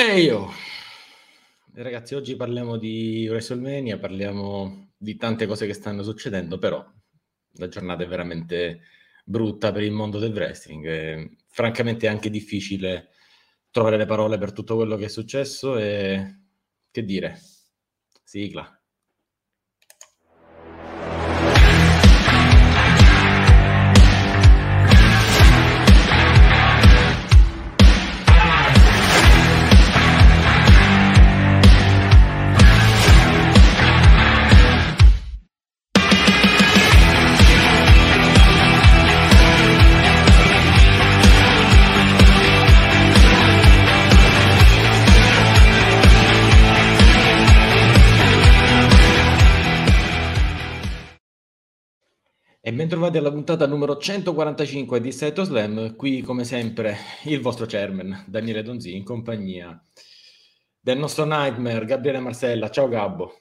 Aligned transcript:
E 0.00 0.20
io, 0.20 0.48
ragazzi, 1.74 2.14
oggi 2.14 2.36
parliamo 2.36 2.76
di 2.76 3.26
WrestleMania, 3.28 3.98
parliamo 3.98 4.92
di 4.96 5.16
tante 5.16 5.44
cose 5.44 5.66
che 5.66 5.72
stanno 5.72 6.04
succedendo, 6.04 6.56
però 6.56 6.84
la 7.54 7.66
giornata 7.66 8.04
è 8.04 8.06
veramente 8.06 8.82
brutta 9.24 9.72
per 9.72 9.82
il 9.82 9.90
mondo 9.90 10.20
del 10.20 10.32
wrestling. 10.32 10.86
E, 10.86 11.36
francamente 11.48 12.06
è 12.06 12.10
anche 12.10 12.30
difficile 12.30 13.08
trovare 13.72 13.96
le 13.96 14.06
parole 14.06 14.38
per 14.38 14.52
tutto 14.52 14.76
quello 14.76 14.94
che 14.96 15.06
è 15.06 15.08
successo 15.08 15.76
e 15.76 16.42
che 16.92 17.04
dire, 17.04 17.36
sigla. 18.22 18.77
Bentrovati 52.78 53.18
alla 53.18 53.32
puntata 53.32 53.66
numero 53.66 53.96
145 53.96 55.00
di 55.00 55.10
Seto 55.10 55.42
Slam, 55.42 55.96
qui 55.96 56.22
come 56.22 56.44
sempre 56.44 56.96
il 57.24 57.40
vostro 57.40 57.66
chairman 57.66 58.22
Daniele 58.28 58.62
Donzi 58.62 58.94
in 58.94 59.02
compagnia 59.02 59.82
del 60.78 60.96
nostro 60.96 61.24
Nightmare 61.24 61.84
Gabriele 61.84 62.20
Marcella. 62.20 62.70
Ciao 62.70 62.86
Gabbo. 62.86 63.40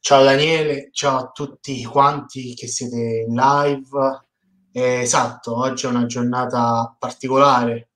Ciao 0.00 0.22
Daniele, 0.22 0.90
ciao 0.92 1.18
a 1.18 1.30
tutti 1.32 1.82
quanti 1.82 2.54
che 2.54 2.68
siete 2.68 3.24
in 3.26 3.34
live. 3.34 4.26
Eh, 4.70 5.00
esatto, 5.00 5.56
oggi 5.56 5.86
è 5.86 5.88
una 5.88 6.06
giornata 6.06 6.94
particolare 6.96 7.88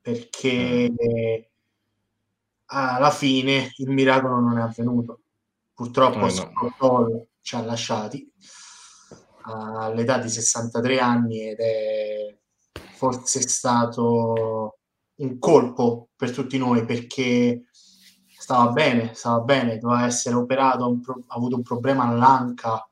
perché 0.00 0.90
mm. 0.90 1.40
alla 2.66 3.12
fine 3.12 3.74
il 3.76 3.90
miracolo 3.90 4.40
non 4.40 4.58
è 4.58 4.62
avvenuto. 4.62 5.20
Purtroppo 5.72 6.26
oh, 6.78 7.06
no. 7.06 7.26
ci 7.42 7.54
ha 7.54 7.62
lasciati 7.62 8.28
all'età 9.52 10.18
di 10.18 10.28
63 10.28 10.98
anni 10.98 11.48
ed 11.48 11.58
è 11.58 12.36
forse 12.72 13.40
stato 13.42 14.78
un 15.16 15.38
colpo 15.38 16.10
per 16.16 16.32
tutti 16.32 16.58
noi 16.58 16.84
perché 16.84 17.64
stava 18.38 18.70
bene, 18.70 19.14
stava 19.14 19.40
bene, 19.40 19.78
doveva 19.78 20.06
essere 20.06 20.36
operato, 20.36 21.00
ha 21.26 21.34
avuto 21.34 21.56
un 21.56 21.62
problema 21.62 22.04
all'anca 22.04 22.88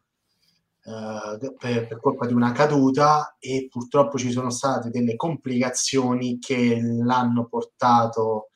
eh, 0.83 1.55
per, 1.59 1.87
per, 1.87 2.01
colpa 2.01 2.27
di 2.27 2.33
una 2.33 2.53
caduta 2.53 3.37
e 3.39 3.69
purtroppo 3.71 4.19
ci 4.19 4.31
sono 4.31 4.51
state 4.51 4.91
delle 4.91 5.17
complicazioni 5.17 6.39
che 6.39 6.81
l'hanno 6.81 7.47
portato 7.47 8.51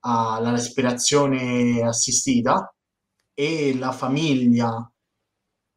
alla 0.00 0.50
respirazione 0.50 1.82
assistita 1.82 2.72
e 3.34 3.76
la 3.76 3.92
famiglia 3.92 4.90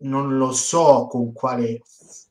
non 0.02 0.38
lo 0.38 0.52
so 0.52 1.08
con 1.08 1.34
quale 1.34 1.82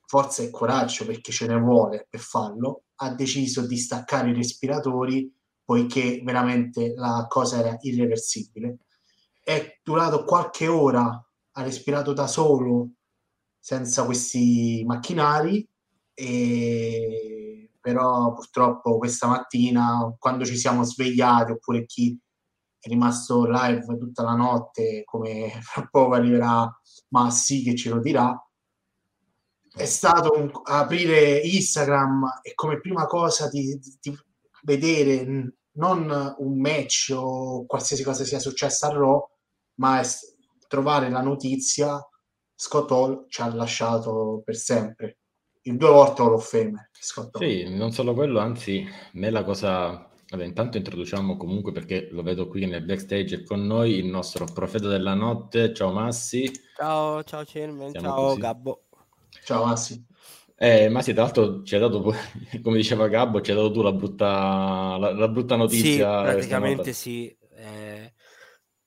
forza 0.06 0.42
e 0.42 0.50
coraggio, 0.50 1.06
perché 1.06 1.32
ce 1.32 1.46
ne 1.46 1.58
vuole 1.58 2.06
per 2.08 2.20
farlo, 2.20 2.84
ha 2.96 3.14
deciso 3.14 3.66
di 3.66 3.76
staccare 3.76 4.30
i 4.30 4.34
respiratori 4.34 5.32
poiché 5.64 6.20
veramente 6.24 6.94
la 6.96 7.26
cosa 7.28 7.60
era 7.60 7.76
irreversibile. 7.80 8.78
È 9.40 9.78
durato 9.84 10.24
qualche 10.24 10.66
ora, 10.66 11.04
ha 11.52 11.62
respirato 11.62 12.12
da 12.12 12.26
solo, 12.26 12.88
senza 13.56 14.04
questi 14.04 14.82
macchinari, 14.84 15.64
e... 16.12 17.70
però 17.80 18.32
purtroppo 18.32 18.98
questa 18.98 19.28
mattina, 19.28 20.12
quando 20.18 20.44
ci 20.44 20.56
siamo 20.56 20.82
svegliati, 20.82 21.52
oppure 21.52 21.86
chi 21.86 22.18
è 22.80 22.88
rimasto 22.88 23.46
live 23.46 23.96
tutta 23.96 24.24
la 24.24 24.34
notte, 24.34 25.04
come 25.04 25.52
fra 25.62 25.86
poco 25.88 26.14
arriverà 26.14 26.68
Massi 27.10 27.62
che 27.62 27.74
ce 27.74 27.90
lo 27.90 28.00
dirà, 28.00 28.36
è 29.72 29.84
stato 29.84 30.36
un, 30.36 30.50
aprire 30.64 31.38
Instagram 31.38 32.40
e 32.42 32.54
come 32.54 32.80
prima 32.80 33.06
cosa 33.06 33.48
di, 33.48 33.78
di, 34.00 34.16
vedere 34.62 35.54
non 35.72 36.34
un 36.38 36.60
match 36.60 37.12
o 37.14 37.64
qualsiasi 37.66 38.02
cosa 38.02 38.24
sia 38.24 38.38
successa 38.38 38.88
a 38.88 38.92
Raw, 38.92 39.20
ma 39.76 40.02
trovare 40.68 41.08
la 41.08 41.22
notizia 41.22 41.98
Scott 42.54 42.90
Hall 42.90 43.26
ci 43.28 43.40
ha 43.40 43.54
lasciato 43.54 44.42
per 44.44 44.56
sempre. 44.56 45.18
In 45.62 45.76
due 45.76 45.88
volte 45.88 46.22
Hall 46.22 46.34
of 46.34 46.46
Fame. 46.46 46.90
Scott 46.92 47.36
Hall. 47.36 47.42
Sì, 47.42 47.74
non 47.74 47.92
solo 47.92 48.12
quello, 48.12 48.38
anzi, 48.38 48.84
me 49.12 49.30
la 49.30 49.44
cosa 49.44 50.09
allora, 50.32 50.46
intanto 50.46 50.76
introduciamo 50.76 51.36
comunque 51.36 51.72
perché 51.72 52.08
lo 52.12 52.22
vedo 52.22 52.46
qui 52.46 52.64
nel 52.66 52.84
backstage 52.84 53.42
con 53.42 53.66
noi 53.66 53.96
il 53.96 54.06
nostro 54.06 54.44
profeta 54.44 54.86
della 54.86 55.14
notte. 55.14 55.74
Ciao 55.74 55.90
Massi. 55.90 56.48
Ciao, 56.76 57.24
ciao 57.24 57.44
Cermen, 57.44 57.92
ciao 57.92 58.26
così. 58.26 58.40
Gabbo. 58.40 58.84
Ciao 59.44 59.64
Massi. 59.64 60.06
Eh, 60.54 60.88
Massi, 60.88 61.14
tra 61.14 61.22
l'altro 61.24 61.64
ci 61.64 61.74
hai 61.74 61.80
dato, 61.80 62.14
come 62.62 62.76
diceva 62.76 63.08
Gabbo, 63.08 63.40
ci 63.40 63.50
hai 63.50 63.56
dato 63.56 63.72
tu 63.72 63.82
la 63.82 63.92
brutta, 63.92 64.96
la, 64.98 65.12
la 65.12 65.28
brutta 65.28 65.56
notizia. 65.56 66.18
Sì, 66.18 66.32
praticamente 66.32 66.92
sì. 66.92 67.36
Eh, 67.56 68.14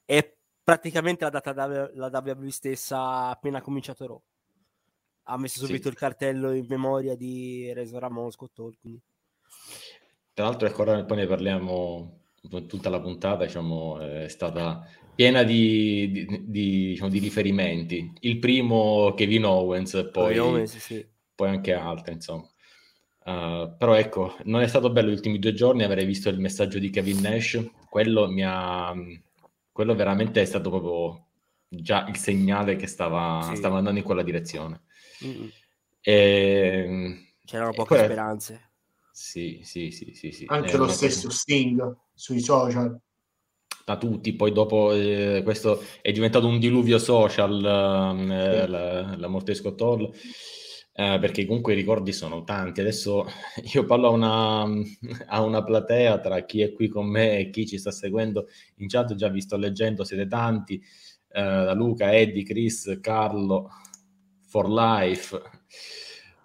è 0.05 0.37
praticamente 0.63 1.25
la 1.25 1.29
data 1.29 1.89
la 1.93 2.21
WWE 2.23 2.51
stessa 2.51 3.27
appena 3.27 3.61
cominciato 3.61 4.07
Raw. 4.07 4.21
Ha 5.23 5.37
messo 5.37 5.59
subito 5.59 5.83
sì. 5.83 5.89
il 5.89 5.95
cartello 5.95 6.53
in 6.53 6.67
memoria 6.69 7.17
di 7.17 7.69
Reso 7.73 7.99
Ramon 7.99 8.31
Scott 8.31 8.57
Hall, 8.59 8.77
quindi. 8.79 9.01
Tra 10.33 10.45
l'altro, 10.45 10.67
ecco, 10.67 10.81
ora 10.81 11.03
poi 11.03 11.17
ne 11.17 11.27
parliamo 11.27 12.19
tutta 12.67 12.89
la 12.89 12.99
puntata, 12.99 13.45
diciamo, 13.45 13.99
è 13.99 14.27
stata 14.27 14.85
piena 15.13 15.43
di, 15.43 16.09
di, 16.11 16.25
di, 16.25 16.87
diciamo, 16.89 17.09
di 17.09 17.19
riferimenti. 17.19 18.11
Il 18.21 18.39
primo 18.39 19.13
Kevin 19.15 19.45
Owens, 19.45 20.09
poi, 20.11 20.39
Owens, 20.39 20.75
sì. 20.77 21.05
poi 21.35 21.49
anche 21.49 21.73
altre, 21.73 22.13
insomma. 22.13 22.49
Uh, 23.25 23.77
però 23.77 23.93
ecco, 23.93 24.35
non 24.45 24.61
è 24.61 24.67
stato 24.67 24.89
bello 24.89 25.09
gli 25.09 25.13
ultimi 25.13 25.39
due 25.39 25.53
giorni, 25.53 25.83
avrei 25.83 26.05
visto 26.05 26.29
il 26.29 26.39
messaggio 26.39 26.79
di 26.79 26.89
Kevin 26.89 27.21
Nash, 27.21 27.63
quello 27.89 28.27
mi 28.27 28.43
ha... 28.43 28.93
quello 29.71 29.95
veramente 29.95 30.41
è 30.41 30.45
stato 30.45 30.69
proprio 30.69 31.27
già 31.69 32.05
il 32.09 32.17
segnale 32.17 32.75
che 32.75 32.87
stava, 32.87 33.45
sì. 33.49 33.55
stava 33.55 33.77
andando 33.77 33.99
in 33.99 34.05
quella 34.05 34.23
direzione. 34.23 34.81
Mm-hmm. 35.23 35.47
E... 36.01 37.35
C'erano 37.45 37.71
poche 37.71 37.95
poi... 37.95 38.03
speranze. 38.05 38.71
Sì, 39.15 39.59
sì, 39.61 39.91
sì, 39.91 40.11
sì, 40.15 40.31
sì. 40.31 40.45
Anche 40.47 40.73
eh, 40.73 40.77
lo 40.77 40.87
stesso 40.87 41.27
cosa... 41.27 41.37
Sting 41.37 41.97
sui 42.15 42.39
social. 42.39 42.99
Da 43.85 43.95
tutti, 43.97 44.33
poi 44.33 44.51
dopo 44.51 44.91
eh, 44.91 45.41
questo 45.43 45.83
è 46.01 46.11
diventato 46.11 46.47
un 46.47 46.57
diluvio 46.57 46.97
social, 46.97 47.57
eh, 47.57 48.61
sì. 48.63 48.71
la, 48.71 49.15
la, 49.15 49.27
morte 49.27 49.51
di 49.51 49.57
Scott 49.59 49.79
Hall, 49.81 50.11
eh, 50.93 51.19
perché 51.19 51.45
comunque 51.45 51.73
i 51.73 51.75
ricordi 51.75 52.11
sono 52.11 52.43
tanti. 52.43 52.81
Adesso 52.81 53.27
io 53.75 53.85
parlo 53.85 54.07
a 54.07 54.09
una, 54.09 54.63
a 55.27 55.41
una 55.41 55.63
platea 55.63 56.19
tra 56.19 56.43
chi 56.43 56.61
è 56.61 56.73
qui 56.73 56.87
con 56.87 57.05
me 57.07 57.37
e 57.37 57.49
chi 57.51 57.67
ci 57.67 57.77
sta 57.77 57.91
seguendo 57.91 58.47
in 58.77 58.87
chat, 58.87 59.13
già 59.13 59.29
vi 59.29 59.41
sto 59.41 59.57
leggendo, 59.57 60.03
siete 60.03 60.25
tanti, 60.25 60.81
eh, 61.33 61.39
da 61.39 61.73
Luca, 61.73 62.11
Eddie, 62.15 62.43
Chris, 62.43 62.97
Carlo, 62.99 63.69
For 64.47 64.67
Life, 64.67 65.39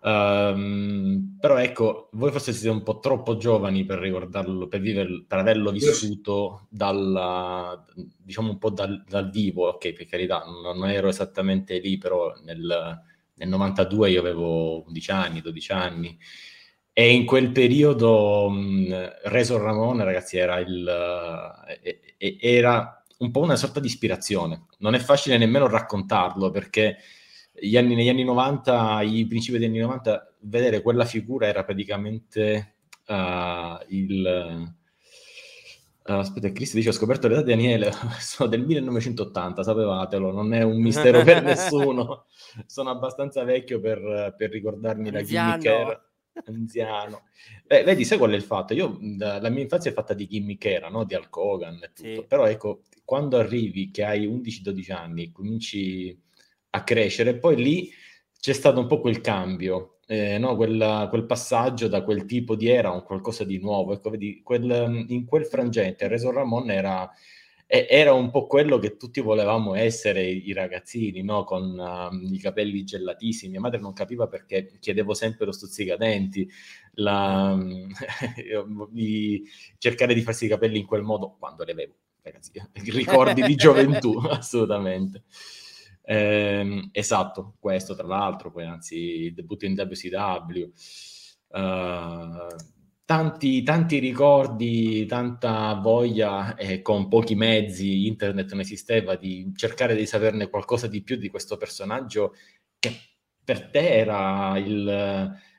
Um, 0.08 1.36
però 1.38 1.58
ecco, 1.58 2.08
voi 2.12 2.30
forse 2.30 2.54
siete 2.54 2.70
un 2.70 2.82
po' 2.82 2.98
troppo 2.98 3.36
giovani 3.36 3.84
per 3.84 3.98
ricordarlo, 3.98 4.66
per, 4.66 4.80
viverlo, 4.80 5.24
per 5.26 5.38
averlo 5.38 5.70
vissuto 5.70 6.66
dal, 6.70 7.84
diciamo 8.16 8.50
un 8.52 8.58
po' 8.58 8.70
dal, 8.70 9.04
dal, 9.06 9.28
vivo, 9.28 9.68
ok, 9.68 9.92
per 9.92 10.06
carità, 10.06 10.44
non, 10.44 10.78
non 10.78 10.88
ero 10.88 11.08
esattamente 11.08 11.78
lì, 11.78 11.98
però 11.98 12.32
nel, 12.42 13.02
nel, 13.34 13.48
92 13.48 14.10
io 14.10 14.20
avevo 14.20 14.86
11 14.86 15.10
anni, 15.10 15.40
12 15.42 15.72
anni, 15.72 16.18
e 16.94 17.12
in 17.12 17.26
quel 17.26 17.52
periodo 17.52 18.46
um, 18.46 19.12
Reso 19.24 19.58
Ramone, 19.58 20.04
ragazzi, 20.04 20.38
era, 20.38 20.58
il, 20.58 20.88
eh, 22.16 22.38
era 22.40 23.04
un 23.18 23.30
po' 23.30 23.40
una 23.40 23.56
sorta 23.56 23.78
di 23.78 23.86
ispirazione. 23.88 24.66
Non 24.78 24.94
è 24.94 24.98
facile 24.98 25.36
nemmeno 25.36 25.68
raccontarlo, 25.68 26.50
perché 26.50 26.96
anni, 27.76 27.94
negli 27.94 28.08
anni 28.08 28.24
90, 28.24 29.02
i 29.02 29.26
principi 29.26 29.58
degli 29.58 29.68
anni 29.68 29.78
90, 29.78 30.34
vedere 30.40 30.82
quella 30.82 31.04
figura 31.04 31.46
era 31.46 31.64
praticamente 31.64 32.74
uh, 33.06 33.84
il... 33.88 34.74
Uh, 36.04 36.12
aspetta, 36.12 36.50
Cristi 36.52 36.76
dice, 36.76 36.88
ho 36.88 36.92
scoperto 36.92 37.28
l'età 37.28 37.42
di 37.42 37.50
Daniele, 37.50 37.92
sono 38.20 38.48
del 38.48 38.64
1980, 38.64 39.62
sapevatelo, 39.62 40.32
non 40.32 40.54
è 40.54 40.62
un 40.62 40.80
mistero 40.80 41.22
per 41.22 41.42
nessuno, 41.42 42.26
sono 42.66 42.90
abbastanza 42.90 43.44
vecchio 43.44 43.80
per, 43.80 44.34
per 44.36 44.50
ricordarmi 44.50 45.10
la 45.10 45.22
gimmick 45.22 46.06
anziano. 46.46 47.22
Beh, 47.66 47.82
vedi, 47.82 48.04
sai 48.04 48.18
qual 48.18 48.30
è 48.30 48.36
il 48.36 48.42
fatto? 48.42 48.74
Io, 48.74 48.98
la 49.18 49.48
mia 49.48 49.62
infanzia 49.62 49.90
è 49.90 49.94
fatta 49.94 50.14
di 50.14 50.26
gimmick 50.26 50.64
era, 50.64 50.88
no? 50.88 51.04
Di 51.04 51.14
Hulk 51.14 51.36
Hogan 51.36 51.74
e 51.82 51.92
tutto. 51.92 52.08
Sì. 52.08 52.24
Però 52.26 52.46
ecco, 52.46 52.82
quando 53.04 53.38
arrivi 53.38 53.90
che 53.90 54.04
hai 54.04 54.26
11-12 54.26 54.92
anni, 54.92 55.32
cominci 55.32 56.18
a 56.70 56.84
crescere, 56.84 57.36
poi 57.36 57.56
lì 57.56 57.90
c'è 58.38 58.52
stato 58.52 58.80
un 58.80 58.86
po' 58.86 59.00
quel 59.00 59.20
cambio, 59.20 59.98
eh, 60.06 60.38
no? 60.38 60.56
quel, 60.56 61.06
quel, 61.10 61.26
passaggio 61.26 61.88
da 61.88 62.02
quel 62.02 62.24
tipo 62.24 62.54
di 62.54 62.68
era 62.68 62.88
a 62.88 62.94
un 62.94 63.02
qualcosa 63.02 63.44
di 63.44 63.58
nuovo. 63.58 63.92
Ecco, 63.92 64.10
vedi, 64.10 64.40
quel, 64.42 65.04
in 65.08 65.24
quel 65.26 65.46
frangente 65.46 66.08
Reso 66.08 66.30
Ramon 66.30 66.70
era 66.70 67.10
era 67.70 68.14
un 68.14 68.30
po' 68.30 68.46
quello 68.46 68.78
che 68.78 68.96
tutti 68.96 69.20
volevamo 69.20 69.74
essere 69.74 70.26
i 70.26 70.54
ragazzini, 70.54 71.22
no? 71.22 71.44
con 71.44 71.78
uh, 71.78 72.32
i 72.32 72.38
capelli 72.38 72.82
gellatissimi. 72.82 73.50
Mia 73.50 73.60
madre 73.60 73.78
non 73.78 73.92
capiva 73.92 74.26
perché 74.26 74.78
chiedevo 74.80 75.12
sempre 75.12 75.44
lo 75.44 75.52
stuzzicadenti, 75.52 76.48
la, 76.94 77.54
di 78.88 79.44
cercare 79.76 80.14
di 80.14 80.22
farsi 80.22 80.46
i 80.46 80.48
capelli 80.48 80.78
in 80.78 80.86
quel 80.86 81.02
modo 81.02 81.36
quando 81.38 81.62
li 81.64 81.72
avevo, 81.72 81.92
ragazzi, 82.22 82.52
ricordi 82.72 83.42
di 83.42 83.54
gioventù, 83.54 84.16
assolutamente. 84.24 85.24
Eh, 86.10 86.88
esatto, 86.92 87.56
questo 87.60 87.94
tra 87.94 88.06
l'altro, 88.06 88.50
poi 88.50 88.64
anzi, 88.64 89.30
debutto 89.34 89.66
in 89.66 89.74
WCW. 89.74 90.72
Uh, 91.48 91.58
eh, 91.58 92.56
tanti, 93.04 93.62
tanti 93.62 93.98
ricordi, 93.98 95.04
tanta 95.04 95.74
voglia 95.74 96.56
e 96.56 96.80
con 96.80 97.08
pochi 97.08 97.34
mezzi, 97.34 98.06
internet 98.06 98.50
non 98.52 98.60
esisteva, 98.60 99.16
di 99.16 99.52
cercare 99.54 99.94
di 99.94 100.06
saperne 100.06 100.48
qualcosa 100.48 100.86
di 100.86 101.02
più 101.02 101.16
di 101.16 101.28
questo 101.28 101.58
personaggio 101.58 102.34
che 102.78 102.90
per 103.44 103.68
te 103.70 103.88
era 103.90 104.56
il, 104.58 104.88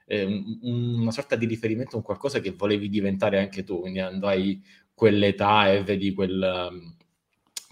eh, 0.07 0.43
una 0.61 1.11
sorta 1.11 1.35
di 1.35 1.45
riferimento, 1.45 1.95
un 1.95 2.01
qualcosa 2.01 2.39
che 2.39 2.53
volevi 2.53 2.89
diventare 2.89 3.39
anche 3.39 3.63
tu, 3.63 3.81
quindi 3.81 3.99
andai 3.99 4.63
quell'età 4.95 5.71
e 5.71 5.83
vedi 5.83 6.11
quel, 6.13 6.97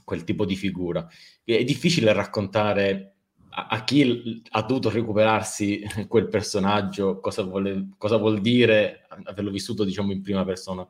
quel 0.08 0.24
tipo 0.24 0.46
di 0.46 0.56
figura. 0.56 1.06
È 1.44 1.66
difficile 1.66 2.14
raccontare 2.14 3.16
a, 3.50 3.84
chi 3.84 4.42
ha 4.52 4.62
dovuto 4.62 4.90
recuperarsi 4.90 5.84
quel 6.08 6.30
personaggio, 6.30 7.20
cosa, 7.20 7.44
vuole, 7.44 7.90
cosa 7.98 8.16
vuol 8.16 8.40
dire 8.40 9.06
averlo 9.26 9.52
vissuto 9.52 9.84
diciamo 9.84 10.14
in 10.14 10.22
prima 10.22 10.46
persona. 10.46 10.88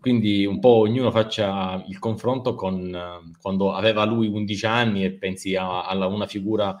Quindi 0.00 0.44
un 0.44 0.58
po' 0.58 0.78
ognuno 0.78 1.12
faccia 1.12 1.84
il 1.86 2.00
confronto 2.00 2.56
con 2.56 3.30
quando 3.40 3.72
aveva 3.74 4.04
lui 4.04 4.26
11 4.26 4.66
anni 4.66 5.04
e 5.04 5.12
pensi 5.12 5.54
a, 5.54 5.86
a 5.86 6.06
una 6.08 6.26
figura 6.26 6.76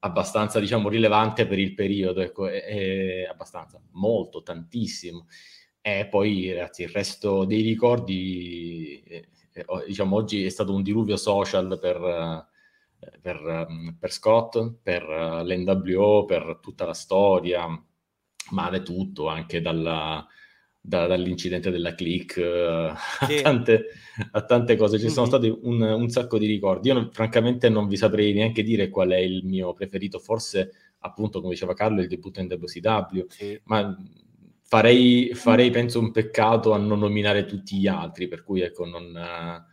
abbastanza 0.00 0.60
diciamo 0.60 0.88
rilevante 0.88 1.48
per 1.48 1.58
il 1.58 1.74
periodo, 1.74 2.20
ecco, 2.20 2.46
è, 2.46 2.62
è 2.62 3.24
abbastanza, 3.28 3.80
molto, 3.94 4.44
tantissimo. 4.44 5.26
E 5.80 6.06
poi 6.08 6.52
ragazzi, 6.52 6.82
il 6.82 6.90
resto 6.90 7.44
dei 7.44 7.62
ricordi, 7.62 9.02
eh, 9.04 9.28
diciamo 9.86 10.16
oggi 10.16 10.44
è 10.44 10.48
stato 10.48 10.74
un 10.74 10.82
diluvio 10.82 11.16
social 11.16 11.78
per... 11.80 12.00
Uh, 12.00 12.56
per, 13.20 13.66
mm, 13.70 13.88
per 13.98 14.12
Scott, 14.12 14.58
per 14.82 15.02
eh, 15.02 15.44
l'NWO, 15.44 16.24
per 16.24 16.58
tutta 16.60 16.84
la 16.84 16.94
storia, 16.94 17.66
male 18.50 18.82
tutto, 18.82 19.28
anche 19.28 19.60
dalla, 19.60 20.26
da, 20.80 21.06
dall'incidente 21.06 21.70
della 21.70 21.94
click 21.94 22.32
sì. 22.34 22.40
a, 22.40 23.42
tante, 23.42 23.86
a, 24.32 24.42
tante, 24.42 24.76
cose. 24.76 24.98
Ci 24.98 25.04
mm-hmm. 25.04 25.12
sono 25.12 25.26
stati 25.26 25.48
un, 25.62 25.80
un, 25.80 26.08
sacco 26.08 26.38
di 26.38 26.46
ricordi. 26.46 26.88
Io 26.88 27.08
francamente 27.12 27.68
non 27.68 27.86
vi 27.86 27.96
saprei 27.96 28.32
neanche 28.32 28.62
dire 28.62 28.88
qual 28.88 29.10
è 29.10 29.18
il 29.18 29.44
mio 29.44 29.72
preferito, 29.72 30.18
forse 30.18 30.72
appunto 31.00 31.40
come 31.40 31.52
diceva 31.52 31.74
Carlo 31.74 32.00
il 32.00 32.08
debutto 32.08 32.40
in 32.40 32.48
WCW, 32.50 33.26
sì. 33.28 33.60
ma 33.64 33.96
farei, 34.68 35.30
farei 35.34 35.70
penso 35.70 35.98
un 35.98 36.12
peccato 36.12 36.72
a 36.72 36.78
non 36.78 37.00
nominare 37.00 37.46
tutti 37.46 37.78
gli 37.78 37.86
altri, 37.86 38.28
per 38.28 38.44
cui 38.44 38.60
ecco 38.60 38.84
non... 38.84 39.66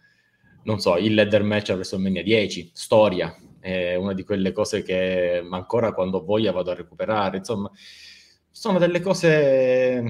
Non 0.66 0.80
so, 0.80 0.98
il 0.98 1.14
leader 1.14 1.44
match 1.44 1.70
a 1.70 1.76
WrestleMania 1.76 2.24
10, 2.24 2.72
storia, 2.74 3.38
è 3.60 3.94
una 3.94 4.14
di 4.14 4.24
quelle 4.24 4.52
cose 4.52 4.82
che 4.82 5.46
ancora 5.48 5.94
quando 5.94 6.18
ho 6.18 6.24
voglia 6.24 6.52
vado 6.52 6.72
a 6.72 6.74
recuperare, 6.74 7.38
insomma, 7.38 7.70
sono 8.50 8.80
delle 8.80 9.00
cose, 9.00 10.04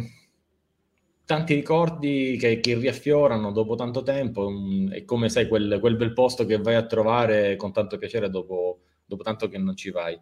tanti 1.25 1.55
ricordi 1.55 2.37
che, 2.39 2.59
che 2.59 2.75
riaffiorano 2.75 3.51
dopo 3.51 3.75
tanto 3.75 4.03
tempo, 4.03 4.51
è 4.91 5.03
come 5.03 5.29
sai 5.29 5.47
quel, 5.47 5.79
quel, 5.81 5.95
bel 5.95 6.13
posto 6.13 6.45
che 6.45 6.57
vai 6.57 6.75
a 6.75 6.85
trovare 6.85 7.55
con 7.55 7.73
tanto 7.73 7.97
piacere 7.97 8.29
dopo, 8.29 8.81
dopo 9.05 9.23
tanto 9.23 9.47
che 9.47 9.57
non 9.57 9.75
ci 9.75 9.89
vai. 9.89 10.17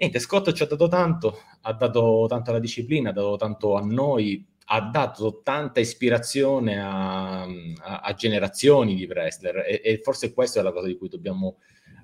Niente, 0.00 0.20
Scott 0.20 0.52
ci 0.52 0.62
ha 0.62 0.66
dato 0.66 0.86
tanto, 0.86 1.40
ha 1.62 1.72
dato 1.72 2.26
tanto 2.28 2.50
alla 2.50 2.60
disciplina, 2.60 3.10
ha 3.10 3.12
dato 3.12 3.36
tanto 3.36 3.74
a 3.74 3.80
noi, 3.80 4.46
ha 4.66 4.80
dato 4.80 5.40
tanta 5.42 5.80
ispirazione 5.80 6.80
a, 6.80 7.42
a, 7.42 8.00
a 8.02 8.14
generazioni 8.14 8.94
di 8.94 9.06
wrestler 9.06 9.56
e, 9.66 9.80
e, 9.82 9.98
forse 10.00 10.32
questa 10.32 10.60
è 10.60 10.62
la 10.62 10.70
cosa 10.70 10.86
di 10.86 10.96
cui 10.96 11.08
dobbiamo 11.08 11.56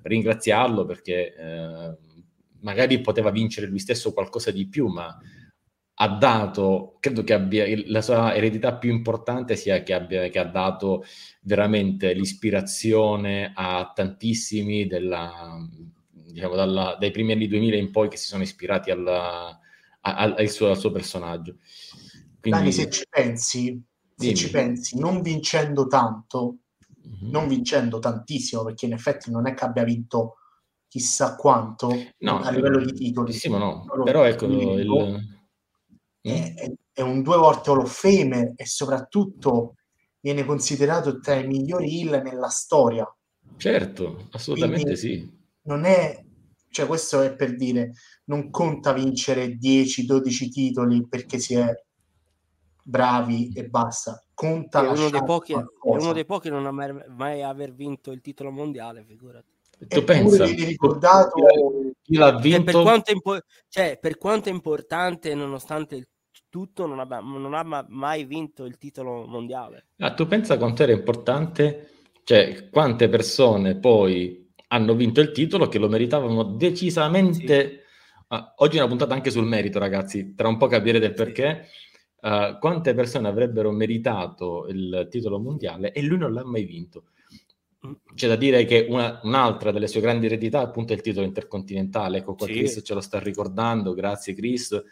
ringraziarlo 0.03 0.85
perché 0.85 1.35
eh, 1.35 1.97
magari 2.59 2.99
poteva 2.99 3.31
vincere 3.31 3.67
lui 3.67 3.79
stesso 3.79 4.11
qualcosa 4.11 4.51
di 4.51 4.67
più, 4.67 4.87
ma 4.87 5.17
ha 5.97 6.09
dato, 6.17 6.97
credo 6.99 7.23
che 7.23 7.31
abbia 7.33 7.65
la 7.85 8.01
sua 8.01 8.35
eredità 8.35 8.75
più 8.75 8.91
importante 8.91 9.55
sia 9.55 9.83
che, 9.83 9.93
abbia, 9.93 10.27
che 10.27 10.39
ha 10.39 10.43
dato 10.45 11.05
veramente 11.43 12.11
l'ispirazione 12.11 13.53
a 13.55 13.89
tantissimi 13.95 14.85
della, 14.85 15.65
diciamo, 16.35 16.55
dalla, 16.55 16.97
dai 16.99 17.11
primi 17.11 17.31
anni 17.31 17.47
2000 17.47 17.77
in 17.77 17.91
poi 17.91 18.09
che 18.09 18.17
si 18.17 18.27
sono 18.27 18.43
ispirati 18.43 18.91
alla, 18.91 19.57
al, 20.01 20.35
al, 20.37 20.49
suo, 20.49 20.69
al 20.69 20.77
suo 20.77 20.91
personaggio. 20.91 21.55
Quindi... 22.41 22.59
Dani, 22.59 22.71
se 22.73 22.89
ci 22.89 23.05
pensi, 23.09 23.81
se 24.13 24.33
ci 24.33 24.49
pensi, 24.51 24.99
non 24.99 25.21
vincendo 25.21 25.87
tanto, 25.87 26.57
mm-hmm. 27.07 27.31
non 27.31 27.47
vincendo 27.47 27.99
tantissimo, 27.99 28.65
perché 28.65 28.85
in 28.85 28.91
effetti 28.91 29.31
non 29.31 29.47
è 29.47 29.53
che 29.53 29.63
abbia 29.63 29.85
vinto 29.85 30.35
chissà 30.89 31.37
quanto 31.37 31.89
no, 32.17 32.39
a 32.41 32.51
livello 32.51 32.83
di 32.83 32.91
titoli. 32.91 33.31
Sì, 33.31 33.49
no, 33.49 33.85
però 34.03 34.25
ecco 34.25 34.45
il... 34.45 35.33
È, 36.19 36.53
è, 36.53 36.73
è, 36.91 37.01
un 37.01 37.21
due 37.21 37.37
volte 37.37 37.69
Hall 37.69 37.79
of 37.79 37.97
Fame 37.97 38.55
e 38.57 38.65
soprattutto 38.65 39.75
viene 40.19 40.43
considerato 40.43 41.19
tra 41.19 41.35
i 41.35 41.47
migliori 41.47 41.99
hill 41.99 42.21
nella 42.21 42.49
storia. 42.49 43.07
Certo, 43.57 44.27
assolutamente 44.31 44.97
Quindi 44.97 44.99
sì. 44.99 45.43
Non 45.63 45.85
è, 45.85 46.24
cioè 46.75 46.87
questo 46.87 47.21
è 47.21 47.33
per 47.33 47.55
dire, 47.55 47.93
non 48.25 48.49
conta 48.49 48.91
vincere 48.91 49.57
10-12 49.57 50.49
titoli 50.49 51.07
perché 51.07 51.39
si 51.39 51.53
è 51.53 51.73
bravi 52.83 53.53
e 53.55 53.69
basta. 53.69 54.21
Conta 54.33 54.83
è 54.83 54.89
uno, 54.89 55.09
dei 55.09 55.23
pochi, 55.23 55.53
è 55.53 55.63
uno 55.83 56.11
dei 56.11 56.25
pochi 56.25 56.49
non 56.49 56.65
ha 56.65 56.71
mai, 56.71 56.93
mai 57.07 57.43
aver 57.43 57.73
vinto 57.73 58.11
il 58.11 58.19
titolo 58.19 58.51
mondiale, 58.51 59.05
figurati. 59.05 59.53
Tu 59.87 60.03
pensa, 60.03 60.43
ricordato 60.43 61.35
chi 62.01 62.17
l'ha 62.17 62.35
vinto? 62.35 62.49
Cioè, 62.49 62.63
per, 62.73 62.81
quanto 62.81 63.11
impo- 63.13 63.41
cioè, 63.69 63.97
per 63.97 64.17
quanto 64.17 64.49
è 64.49 64.51
importante, 64.51 65.33
nonostante 65.33 65.95
il 65.95 66.07
tutto, 66.49 66.85
non, 66.87 66.99
abbia, 66.99 67.21
non 67.21 67.53
ha 67.53 67.85
mai 67.87 68.25
vinto 68.25 68.65
il 68.65 68.77
titolo 68.77 69.25
mondiale. 69.25 69.87
Ah, 69.99 70.13
tu 70.13 70.27
pensa 70.27 70.57
quanto 70.57 70.83
era 70.83 70.91
importante? 70.91 71.91
Cioè, 72.25 72.69
quante 72.69 73.07
persone 73.07 73.77
poi 73.77 74.44
hanno 74.75 74.93
vinto 74.93 75.21
il 75.21 75.31
titolo 75.31 75.67
che 75.67 75.79
lo 75.79 75.89
meritavano 75.89 76.43
decisamente. 76.43 77.69
Sì. 77.69 77.79
Ah, 78.27 78.53
oggi 78.57 78.77
è 78.77 78.79
una 78.79 78.89
puntata 78.89 79.13
anche 79.13 79.31
sul 79.31 79.45
merito, 79.45 79.79
ragazzi. 79.79 80.33
Tra 80.35 80.47
un 80.47 80.57
po' 80.57 80.67
capirete 80.67 81.05
il 81.05 81.13
perché. 81.13 81.67
Sì 81.69 81.83
uh, 82.25 82.57
quante 82.59 82.93
persone 82.93 83.27
avrebbero 83.27 83.71
meritato 83.71 84.67
il 84.67 85.07
titolo 85.09 85.39
mondiale 85.39 85.91
e 85.91 86.01
lui 86.01 86.17
non 86.17 86.33
l'ha 86.33 86.43
mai 86.43 86.65
vinto. 86.65 87.05
C'è 88.15 88.27
da 88.27 88.35
dire 88.35 88.65
che 88.65 88.87
una, 88.89 89.19
un'altra 89.23 89.71
delle 89.71 89.87
sue 89.87 90.01
grandi 90.01 90.25
eredità 90.25 90.61
appunto 90.61 90.93
è 90.93 90.95
il 90.95 91.03
titolo 91.03 91.25
intercontinentale, 91.25 92.17
ecco 92.17 92.33
qua 92.33 92.47
sì. 92.47 92.53
Chris 92.53 92.81
ce 92.83 92.93
lo 92.95 93.01
sta 93.01 93.19
ricordando, 93.19 93.93
grazie 93.93 94.33
Chris. 94.33 94.83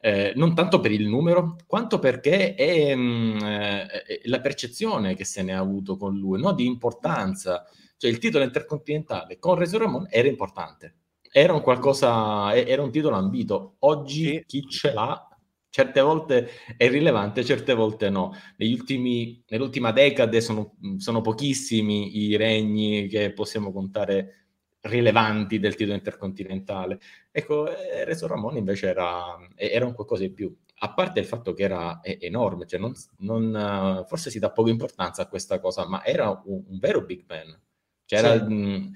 Eh, 0.00 0.32
non 0.34 0.54
tanto 0.54 0.80
per 0.80 0.90
il 0.90 1.06
numero, 1.06 1.56
quanto 1.66 1.98
perché 1.98 2.54
è, 2.54 2.94
mh, 2.94 3.00
mm, 3.00 3.36
eh, 3.38 3.86
è, 3.86 4.20
la 4.24 4.40
percezione 4.40 5.14
che 5.14 5.24
se 5.24 5.42
ne 5.42 5.54
ha 5.54 5.60
avuto 5.60 5.96
con 5.96 6.18
lui, 6.18 6.40
no? 6.40 6.52
di 6.52 6.66
importanza. 6.66 7.64
Cioè 8.04 8.12
il 8.12 8.18
titolo 8.18 8.44
intercontinentale 8.44 9.38
con 9.38 9.54
Reso 9.54 9.78
Ramon 9.78 10.06
era 10.10 10.28
importante, 10.28 10.96
era 11.32 11.54
un 11.54 11.62
qualcosa, 11.62 12.54
era 12.54 12.82
un 12.82 12.90
titolo 12.90 13.16
ambito. 13.16 13.76
Oggi 13.78 14.24
sì. 14.24 14.44
chi 14.46 14.68
ce 14.68 14.92
l'ha 14.92 15.26
certe 15.70 16.02
volte 16.02 16.50
è 16.76 16.86
rilevante, 16.90 17.42
certe 17.42 17.72
volte 17.72 18.10
no. 18.10 18.34
Ultimi, 18.58 19.42
nell'ultima 19.48 19.90
decade 19.90 20.42
sono, 20.42 20.76
sono, 20.98 21.22
pochissimi 21.22 22.18
i 22.18 22.36
regni 22.36 23.06
che 23.06 23.32
possiamo 23.32 23.72
contare 23.72 24.48
rilevanti 24.82 25.58
del 25.58 25.74
titolo 25.74 25.96
intercontinentale. 25.96 26.98
Ecco, 27.30 27.74
eh, 27.74 28.04
Reso 28.04 28.26
Ramon 28.26 28.58
invece 28.58 28.88
era, 28.88 29.34
era, 29.54 29.86
un 29.86 29.94
qualcosa 29.94 30.24
in 30.24 30.34
più. 30.34 30.54
A 30.80 30.92
parte 30.92 31.20
il 31.20 31.26
fatto 31.26 31.54
che 31.54 31.62
era 31.62 32.00
enorme, 32.02 32.66
cioè 32.66 32.78
non, 32.78 32.92
non, 33.20 34.04
forse 34.06 34.28
si 34.28 34.38
dà 34.38 34.50
poca 34.50 34.68
importanza 34.68 35.22
a 35.22 35.26
questa 35.26 35.58
cosa, 35.58 35.88
ma 35.88 36.04
era 36.04 36.28
un, 36.44 36.64
un 36.66 36.78
vero 36.78 37.00
big 37.00 37.24
man. 37.26 37.62
Cioè 38.04 38.18
era, 38.18 38.44
sì. 38.44 38.52
mh, 38.52 38.92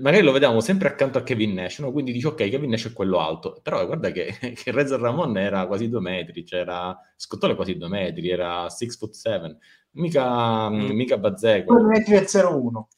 magari 0.00 0.22
lo 0.22 0.32
vediamo 0.32 0.60
sempre 0.60 0.88
accanto 0.88 1.18
a 1.18 1.22
Kevin 1.22 1.54
Nash, 1.54 1.80
no? 1.80 1.92
quindi 1.92 2.12
dici 2.12 2.26
ok, 2.26 2.48
Kevin 2.48 2.70
Nash 2.70 2.88
è 2.88 2.92
quello 2.92 3.18
alto, 3.18 3.60
però 3.62 3.84
guarda 3.86 4.10
che, 4.10 4.34
che 4.54 4.70
Rezar 4.70 5.00
Ramon 5.00 5.36
era 5.36 5.66
quasi 5.66 5.88
due 5.88 6.00
metri, 6.00 6.44
c'era 6.44 6.96
Scottolo 7.16 7.54
quasi 7.54 7.76
due 7.76 7.88
metri, 7.88 8.28
era 8.30 8.68
6 8.68 8.90
foot 8.90 9.12
7, 9.12 9.58
mica, 9.92 10.70
mm. 10.70 10.90
mica 10.90 11.18
Bazzeco. 11.18 11.74
2 11.74 11.82
metri 11.82 12.14
e 12.14 12.26
01. 12.26 12.88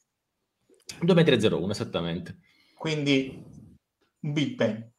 2 1.00 1.14
metri 1.14 1.34
e 1.34 1.49
01, 1.49 1.70
esattamente. 1.70 2.38
Quindi 2.76 3.42
un 4.20 4.32
big 4.32 4.58
man, 4.58 4.90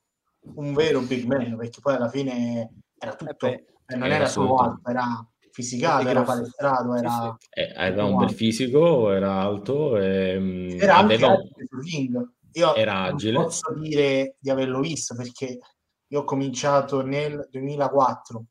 un 0.56 0.74
vero 0.74 1.02
big 1.02 1.26
man, 1.26 1.56
perché 1.56 1.80
poi 1.82 1.96
alla 1.96 2.10
fine 2.10 2.72
era 2.98 3.16
tutto, 3.16 3.48
eh 3.48 3.66
beh, 3.86 3.96
non 3.96 4.06
era, 4.06 4.16
era 4.16 4.28
solo 4.28 4.56
alto, 4.56 4.90
era 4.90 5.28
fisicato, 5.56 6.10
era 6.10 6.24
palestrato, 6.24 6.96
era... 6.96 7.38
Eh, 7.50 7.74
aveva 7.78 8.04
un 8.04 8.18
bel 8.18 8.34
fisico, 8.34 9.10
era 9.10 9.40
alto, 9.40 9.98
e, 9.98 10.38
mm, 10.38 10.82
era 10.82 10.98
aveva... 10.98 11.28
anche 11.28 11.66
sul 11.66 11.82
ring. 11.82 12.34
Io 12.52 12.76
era 12.76 13.04
agile. 13.04 13.42
posso 13.42 13.74
dire 13.74 14.36
di 14.40 14.50
averlo 14.50 14.82
visto 14.82 15.16
perché 15.16 15.60
io 16.08 16.20
ho 16.20 16.24
cominciato 16.26 17.06
nel 17.06 17.48
2004, 17.50 18.46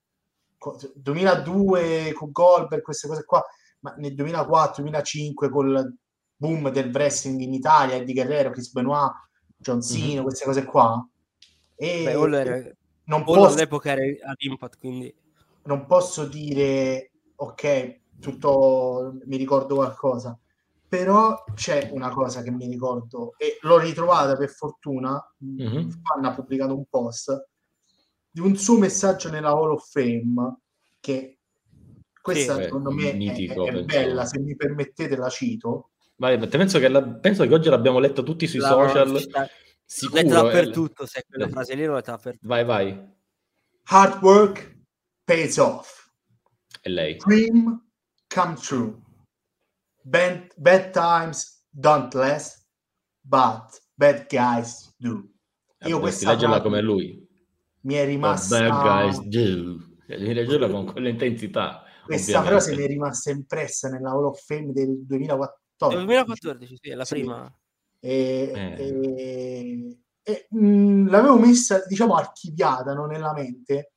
2002 0.94 2.12
con 2.14 2.30
Goldberg, 2.30 2.82
queste 2.82 3.08
cose 3.08 3.24
qua, 3.24 3.42
ma 3.80 3.94
nel 3.98 4.14
2004-2005 4.14 5.50
col 5.50 5.94
boom 6.36 6.70
del 6.70 6.90
wrestling 6.90 7.40
in 7.40 7.52
Italia, 7.52 7.96
Eddie 7.96 8.14
Guerrero, 8.14 8.50
Chris 8.50 8.72
Benoit, 8.72 9.12
John 9.56 9.82
Cena, 9.82 10.06
mm-hmm. 10.06 10.22
queste 10.22 10.44
cose 10.44 10.64
qua. 10.64 11.06
E 11.76 12.02
Beh, 12.04 12.38
era, 12.38 12.72
non 13.04 13.24
posso... 13.24 13.54
all'epoca 13.54 13.90
era 13.90 14.02
ad 14.02 14.36
Impact, 14.38 14.78
quindi 14.78 15.14
non 15.64 15.86
posso 15.86 16.26
dire 16.26 17.12
ok, 17.36 18.00
tutto 18.20 19.18
mi 19.24 19.36
ricordo 19.36 19.76
qualcosa, 19.76 20.38
però 20.88 21.44
c'è 21.54 21.90
una 21.92 22.10
cosa 22.10 22.42
che 22.42 22.50
mi 22.50 22.66
ricordo 22.66 23.34
e 23.36 23.58
l'ho 23.62 23.78
ritrovata 23.78 24.36
per 24.36 24.50
fortuna. 24.50 25.20
Mm-hmm. 25.44 25.88
Fan 25.88 26.24
ha 26.24 26.34
pubblicato 26.34 26.76
un 26.76 26.84
post 26.88 27.48
di 28.30 28.40
un 28.40 28.56
suo 28.56 28.78
messaggio 28.78 29.30
nella 29.30 29.50
Hall 29.50 29.72
of 29.72 29.88
Fame 29.90 30.58
che 31.00 31.38
questa 32.20 32.56
sì, 32.56 32.62
secondo 32.62 32.90
me 32.90 33.12
mitico, 33.12 33.66
è, 33.66 33.72
è 33.72 33.84
bella, 33.84 34.24
se 34.24 34.40
mi 34.40 34.56
permettete 34.56 35.16
la 35.16 35.28
cito. 35.28 35.90
Vai, 36.16 36.38
penso, 36.48 36.78
che 36.78 36.88
la, 36.88 37.02
penso 37.02 37.46
che 37.46 37.52
oggi 37.52 37.68
l'abbiamo 37.68 37.98
letta 37.98 38.22
tutti 38.22 38.46
sui 38.46 38.60
la, 38.60 38.68
social. 38.68 39.20
Sta, 39.20 39.46
Sicuro, 39.84 40.22
letta 40.22 40.42
dappertutto, 40.42 41.02
eh, 41.02 41.06
se 41.06 41.24
quella 41.28 41.48
frase 41.48 41.74
lì 41.74 41.84
l'ho 41.84 41.94
letta 41.94 42.12
dappertutto. 42.12 42.46
Vai, 42.46 42.64
vai. 42.64 43.12
Hard 43.84 44.22
work 44.22 44.73
pays 45.24 45.56
off. 45.56 46.10
E 46.82 46.90
lei. 46.90 47.16
Dream 47.16 47.82
come 48.28 48.54
true. 48.56 49.02
Bad, 50.02 50.52
bad 50.56 50.92
times 50.92 51.64
don't 51.70 52.12
last, 52.14 52.66
but 53.22 53.80
bad 53.94 54.26
guys 54.28 54.94
do. 54.98 55.28
Eh, 55.78 55.88
Io 55.88 56.00
questa 56.00 56.32
leggerla 56.32 56.60
come 56.60 56.80
lui. 56.80 57.26
Mi 57.80 57.94
è 57.94 58.04
rimasta... 58.04 58.68
bad 58.68 58.82
guys 58.82 59.20
do. 59.22 59.92
Devi 60.06 60.34
leggerla 60.34 60.68
con 60.68 60.84
quell'intensità. 60.84 61.82
Questa 62.04 62.38
ovviamente. 62.38 62.64
frase 62.64 62.76
mi 62.76 62.84
è 62.84 62.86
rimasta 62.86 63.30
impressa 63.30 63.88
nella 63.88 64.10
Hall 64.10 64.26
of 64.26 64.44
Fame 64.44 64.72
del 64.72 65.06
2014. 65.06 66.04
2014, 66.04 66.78
sì, 66.80 66.90
è 66.90 66.94
la 66.94 67.04
sì. 67.04 67.14
prima. 67.14 67.58
E, 67.98 68.52
eh. 68.54 68.74
e, 68.78 69.98
e 70.22 70.46
mh, 70.50 71.08
l'avevo 71.08 71.38
messa, 71.38 71.82
diciamo, 71.86 72.14
archiviata 72.14 72.92
no, 72.92 73.06
nella 73.06 73.32
mente 73.32 73.93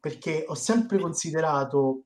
perché 0.00 0.44
ho 0.46 0.54
sempre 0.54 0.98
considerato 0.98 2.04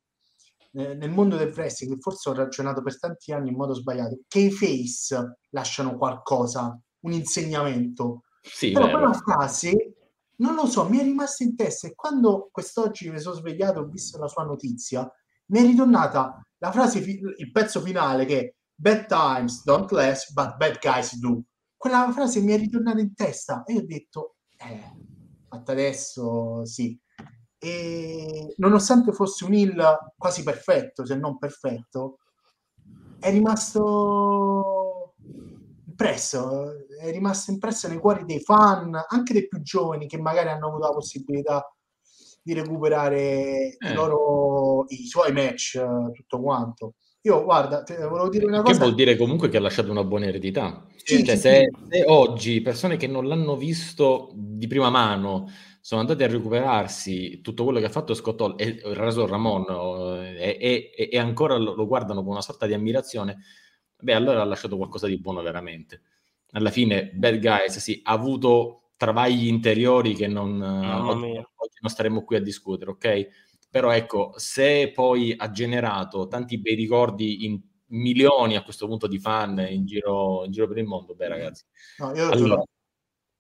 eh, 0.73 0.95
nel 0.95 1.11
mondo 1.11 1.37
del 1.37 1.53
wrestling, 1.53 2.01
forse 2.01 2.29
ho 2.29 2.35
ragionato 2.35 2.83
per 2.83 2.99
tanti 2.99 3.33
anni 3.33 3.51
in 3.51 3.55
modo 3.55 3.75
sbagliato, 3.75 4.19
che 4.27 4.41
i 4.41 4.51
face 4.51 5.39
lasciano 5.51 5.97
qualcosa, 5.97 6.77
un 7.01 7.13
insegnamento. 7.13 8.23
Sì, 8.43 8.73
Però 8.73 8.91
quella 8.91 9.13
frase, 9.13 9.95
non 10.39 10.55
lo 10.55 10.67
so, 10.67 10.89
mi 10.89 10.99
è 10.99 11.03
rimasta 11.05 11.45
in 11.45 11.55
testa 11.55 11.87
e 11.87 11.95
quando 11.95 12.49
quest'oggi 12.51 13.09
mi 13.09 13.21
sono 13.21 13.37
svegliato 13.37 13.79
e 13.79 13.83
ho 13.83 13.87
visto 13.87 14.19
la 14.19 14.27
sua 14.27 14.43
notizia, 14.43 15.09
mi 15.47 15.61
è 15.61 15.63
ritornata 15.63 16.41
la 16.59 16.73
frase, 16.73 16.99
il 16.99 17.51
pezzo 17.53 17.81
finale 17.81 18.25
che 18.25 18.57
bad 18.75 19.07
times 19.07 19.63
don't 19.63 19.91
last, 19.93 20.33
but 20.33 20.57
bad 20.57 20.79
guys 20.81 21.17
do. 21.19 21.45
Quella 21.77 22.11
frase 22.13 22.41
mi 22.41 22.53
è 22.53 22.59
ritornata 22.59 22.99
in 22.99 23.15
testa 23.15 23.63
e 23.63 23.77
ho 23.77 23.85
detto, 23.85 24.37
eh, 24.57 24.93
fatta 25.49 25.73
adesso 25.73 26.65
sì 26.65 26.99
e 27.65 28.55
nonostante 28.59 29.13
fosse 29.13 29.47
un 29.47 29.55
hill 29.55 29.99
quasi 30.19 30.43
perfetto, 30.43 31.07
se 31.07 31.17
non 31.17 31.39
perfetto, 31.39 32.19
è 33.19 33.31
rimasto 33.31 35.15
impresso, 35.87 36.87
è 37.01 37.11
rimasto 37.11 37.53
impresso 37.53 37.89
nei 37.89 37.97
cuori 37.97 38.27
dei 38.27 38.41
fan, 38.41 39.03
anche 39.09 39.33
dei 39.33 39.49
più 39.49 39.63
giovani 39.63 40.07
che 40.07 40.19
magari 40.19 40.51
hanno 40.51 40.67
avuto 40.67 40.87
la 40.89 40.93
possibilità 40.93 41.75
di 42.43 42.53
recuperare 42.53 43.77
eh. 43.79 43.91
i, 43.91 43.95
loro, 43.95 44.85
i 44.89 45.07
suoi 45.07 45.33
match, 45.33 45.83
tutto 46.13 46.43
quanto. 46.43 46.95
Io 47.23 47.43
guarda, 47.43 47.83
volevo 47.89 48.29
dire 48.29 48.45
una 48.45 48.61
cosa. 48.61 48.73
Che 48.73 48.79
vuol 48.79 48.95
dire 48.95 49.17
comunque 49.17 49.49
che 49.49 49.57
ha 49.57 49.61
lasciato 49.61 49.91
una 49.91 50.05
buona 50.05 50.27
eredità. 50.27 50.85
Sì, 51.03 51.25
cioè, 51.25 51.37
sì, 51.37 51.41
se, 51.41 51.71
sì. 51.73 51.87
se, 51.89 52.05
oggi 52.07 52.61
persone 52.61 52.99
che 52.99 53.07
non 53.07 53.27
l'hanno 53.27 53.57
visto 53.57 54.33
di 54.35 54.67
prima 54.67 54.91
mano 54.91 55.49
sono 55.85 56.01
andati 56.01 56.23
a 56.23 56.29
recuperarsi 56.29 57.43
tutto 57.43 57.63
quello 57.63 57.79
che 57.79 57.85
ha 57.85 57.91
fatto 57.91 58.15
Scott 58.15 58.41
Hall 58.41 58.55
e 58.57 58.81
Razor 58.83 59.29
Ramon 59.29 60.25
e, 60.25 60.57
e, 60.59 61.11
e, 61.11 61.19
ancora 61.19 61.59
lo, 61.59 61.75
lo, 61.75 61.87
guardano 61.87 62.23
con 62.23 62.31
una 62.31 62.41
sorta 62.41 62.65
di 62.65 62.73
ammirazione, 62.73 63.41
beh, 63.99 64.15
allora 64.15 64.41
ha 64.41 64.47
lasciato 64.47 64.79
qualcosa 64.79 65.09
di 65.09 65.21
buono 65.21 65.43
veramente. 65.43 66.01
Alla 66.53 66.71
fine, 66.71 67.11
Bad 67.13 67.39
Guys 67.39 67.77
sì, 67.81 68.01
ha 68.03 68.13
avuto 68.13 68.93
travagli 68.97 69.47
interiori 69.47 70.15
che 70.15 70.27
non, 70.27 70.59
oggi, 70.63 71.27
oggi 71.27 71.79
non 71.83 71.91
staremo 71.91 72.25
qui 72.25 72.37
a 72.37 72.41
discutere, 72.41 72.91
ok? 72.93 73.29
Però 73.69 73.91
ecco, 73.91 74.33
se 74.37 74.91
poi 74.91 75.35
ha 75.37 75.51
generato 75.51 76.29
tanti 76.29 76.59
bei 76.63 76.77
ricordi 76.77 77.45
in 77.45 77.61
milioni 77.89 78.57
a 78.57 78.63
questo 78.63 78.87
punto 78.87 79.07
di 79.07 79.19
fan 79.19 79.59
in 79.69 79.85
giro, 79.85 80.47
in 80.47 80.51
giro 80.51 80.67
per 80.67 80.79
il 80.79 80.87
mondo, 80.87 81.15
beh 81.15 81.29
ragazzi. 81.29 81.65
No, 81.99 82.15
io 82.15 82.31
allora, 82.31 82.65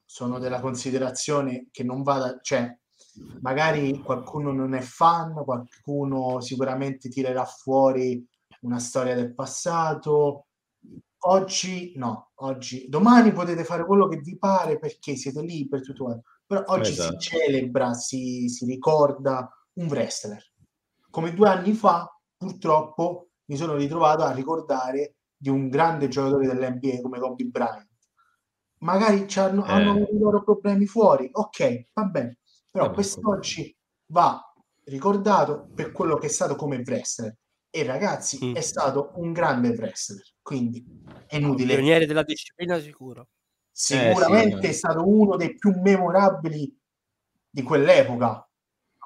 sono 0.05 0.39
della 0.39 0.61
considerazione 0.61 1.69
che 1.71 1.83
non 1.83 2.03
vada, 2.03 2.39
cioè 2.43 2.77
magari 3.41 4.01
qualcuno 4.01 4.53
non 4.53 4.75
è 4.75 4.81
fan, 4.81 5.35
qualcuno 5.45 6.41
sicuramente 6.41 7.09
tirerà 7.09 7.45
fuori 7.45 8.25
una 8.61 8.79
storia 8.79 9.15
del 9.15 9.35
passato. 9.35 10.47
Oggi 11.27 11.95
no, 11.97 12.33
oggi, 12.37 12.87
domani 12.89 13.33
potete 13.33 13.65
fare 13.65 13.87
quello 13.87 14.09
che 14.09 14.19
vi 14.19 14.37
pare 14.37 14.79
perché 14.79 15.17
siete 15.17 15.43
liberi, 15.43 15.83
tutto 15.83 16.05
quanto. 16.05 16.23
Però 16.47 16.63
oggi 16.67 16.91
esatto. 16.91 17.19
si 17.19 17.29
celebra, 17.29 17.95
si, 17.95 18.49
si 18.49 18.67
ricorda 18.67 19.49
un 19.75 19.87
wrestler. 19.87 20.43
Come 21.11 21.33
due 21.33 21.49
anni 21.49 21.73
fa, 21.73 22.07
purtroppo, 22.37 23.31
mi 23.47 23.57
sono 23.57 23.75
ritrovato 23.75 24.23
a 24.23 24.33
ricordare 24.33 25.17
di 25.37 25.49
un 25.49 25.69
grande 25.69 26.09
giocatore 26.09 26.47
dell'NBA 26.47 27.01
come 27.01 27.19
Kobe 27.19 27.45
Bryant 27.45 27.94
magari 28.85 29.27
hanno, 29.37 29.67
eh. 29.67 29.71
hanno 29.71 29.91
avuto 29.91 30.15
i 30.15 30.19
loro 30.19 30.43
problemi 30.43 30.87
fuori, 30.87 31.29
ok, 31.31 31.89
va 31.93 32.05
bene, 32.05 32.39
però 32.71 32.87
eh, 32.87 32.93
quest'oggi 32.93 33.77
va 34.07 34.41
ricordato 34.85 35.69
per 35.75 35.93
quello 35.93 36.17
che 36.17 36.27
è 36.27 36.31
stato 36.31 36.55
come 36.55 36.83
wrestler 36.85 37.35
e 37.71 37.83
ragazzi 37.83 38.39
mm. 38.45 38.55
è 38.55 38.61
stato 38.61 39.13
un 39.17 39.33
grande 39.33 39.71
wrestler, 39.71 40.23
quindi 40.43 40.85
è 41.27 41.37
inutile. 41.37 41.75
Pioniere 41.75 42.07
della 42.07 42.23
disciplina 42.23 42.79
sicuro. 42.79 43.29
Sicuramente 43.71 44.59
eh, 44.59 44.63
sì, 44.63 44.69
è 44.69 44.73
stato 44.73 45.09
uno 45.09 45.37
dei 45.37 45.57
più 45.57 45.73
memorabili 45.81 46.73
di 47.51 47.63
quell'epoca, 47.63 48.49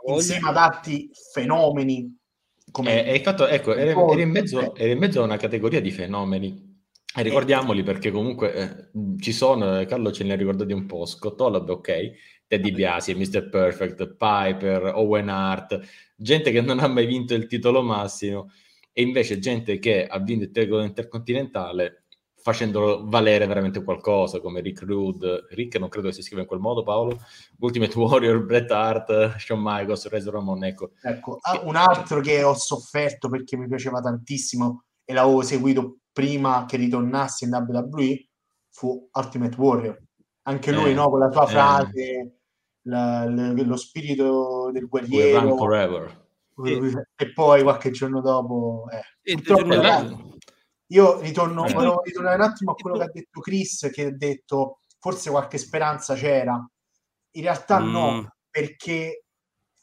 insieme 0.07 0.49
ad 0.49 0.57
altri 0.57 1.09
fenomeni. 1.33 2.15
Come 2.71 3.07
eh, 3.07 3.23
fatto, 3.23 3.47
ecco, 3.47 3.75
era, 3.75 3.93
era, 3.93 4.21
in 4.21 4.31
mezzo, 4.31 4.75
era 4.75 4.93
in 4.93 4.99
mezzo 4.99 5.23
a 5.23 5.25
una 5.25 5.39
categoria 5.39 5.81
di 5.81 5.91
fenomeni 5.91 6.68
e 7.15 7.23
ricordiamoli 7.23 7.83
perché 7.83 8.11
comunque 8.11 8.53
eh, 8.53 8.89
ci 9.19 9.33
sono, 9.33 9.81
eh, 9.81 9.87
Carlo 9.87 10.13
ce 10.13 10.25
ne 10.25 10.33
ha 10.33 10.37
ricordati 10.37 10.73
un 10.73 10.87
po', 10.87 11.07
Scott 11.07 11.41
Holloway, 11.41 11.71
ok, 11.71 12.11
Teddy 12.47 12.73
Biasi, 12.73 13.15
Mr. 13.15 13.49
Perfect, 13.49 14.17
Piper, 14.17 14.93
Owen 14.95 15.29
Hart, 15.29 15.81
gente 16.17 16.51
che 16.51 16.61
non 16.61 16.79
ha 16.79 16.87
mai 16.87 17.07
vinto 17.07 17.35
il 17.35 17.47
titolo 17.47 17.83
massimo 17.83 18.51
e 18.93 19.03
invece 19.03 19.39
gente 19.39 19.79
che 19.79 20.07
ha 20.07 20.19
vinto 20.19 20.45
il 20.45 20.51
titolo 20.51 20.83
intercontinentale 20.83 22.05
facendolo 22.41 23.05
valere 23.07 23.47
veramente 23.47 23.83
qualcosa 23.83 24.41
come 24.41 24.61
Rick 24.61 24.83
Rude, 24.83 25.47
Rick 25.51 25.79
non 25.79 25.89
credo 25.89 26.09
che 26.09 26.15
si 26.15 26.23
scriva 26.23 26.43
in 26.43 26.47
quel 26.49 26.61
modo 26.61 26.83
Paolo, 26.83 27.19
Ultimate 27.59 27.99
Warrior, 27.99 28.45
Bret 28.45 28.71
Hart, 28.71 29.37
Shawn 29.37 29.61
Michaels, 29.63 30.09
Razor 30.09 30.33
Ramon, 30.35 30.65
ecco. 30.65 30.93
ecco. 31.03 31.39
Ah, 31.43 31.61
un 31.65 31.77
altro 31.77 32.21
che 32.21 32.43
ho 32.43 32.55
sofferto 32.55 33.29
perché 33.29 33.57
mi 33.57 33.67
piaceva 33.67 34.01
tantissimo 34.01 34.85
e 35.05 35.13
l'avevo 35.13 35.43
seguito 35.43 35.99
prima 36.19 36.65
che 36.67 36.77
ritornasse 36.77 37.45
in 37.45 37.53
WWE 37.53 38.29
fu 38.71 39.09
Ultimate 39.13 39.55
Warrior. 39.57 40.03
Anche 40.43 40.73
lui, 40.73 40.91
eh, 40.91 40.95
no, 40.95 41.11
con 41.11 41.21
la 41.21 41.31
sua 41.31 41.45
eh. 41.45 41.47
frase, 41.47 42.39
la, 42.89 43.25
la, 43.31 43.53
lo 43.53 43.77
spirito 43.77 44.69
del 44.73 44.89
guerriero. 44.89 45.57
Forever. 45.57 46.27
E 47.15 47.33
poi 47.33 47.63
qualche 47.63 47.93
giorno 47.93 48.21
dopo... 48.21 48.87
Eh, 49.23 49.37
dopo 49.37 50.33
Io 50.87 51.21
ritorno, 51.21 51.67
eh. 51.67 51.73
volevo 51.73 52.03
ritornare 52.03 52.35
un 52.35 52.43
attimo 52.43 52.73
a 52.73 52.75
quello 52.75 52.97
che 52.97 53.05
ha 53.05 53.11
detto 53.13 53.39
Chris, 53.39 53.89
che 53.93 54.07
ha 54.07 54.11
detto 54.11 54.81
forse 54.99 55.31
qualche 55.31 55.59
speranza 55.59 56.15
c'era. 56.15 56.55
In 57.37 57.43
realtà 57.43 57.79
mm. 57.79 57.91
no, 57.93 58.35
perché 58.51 59.23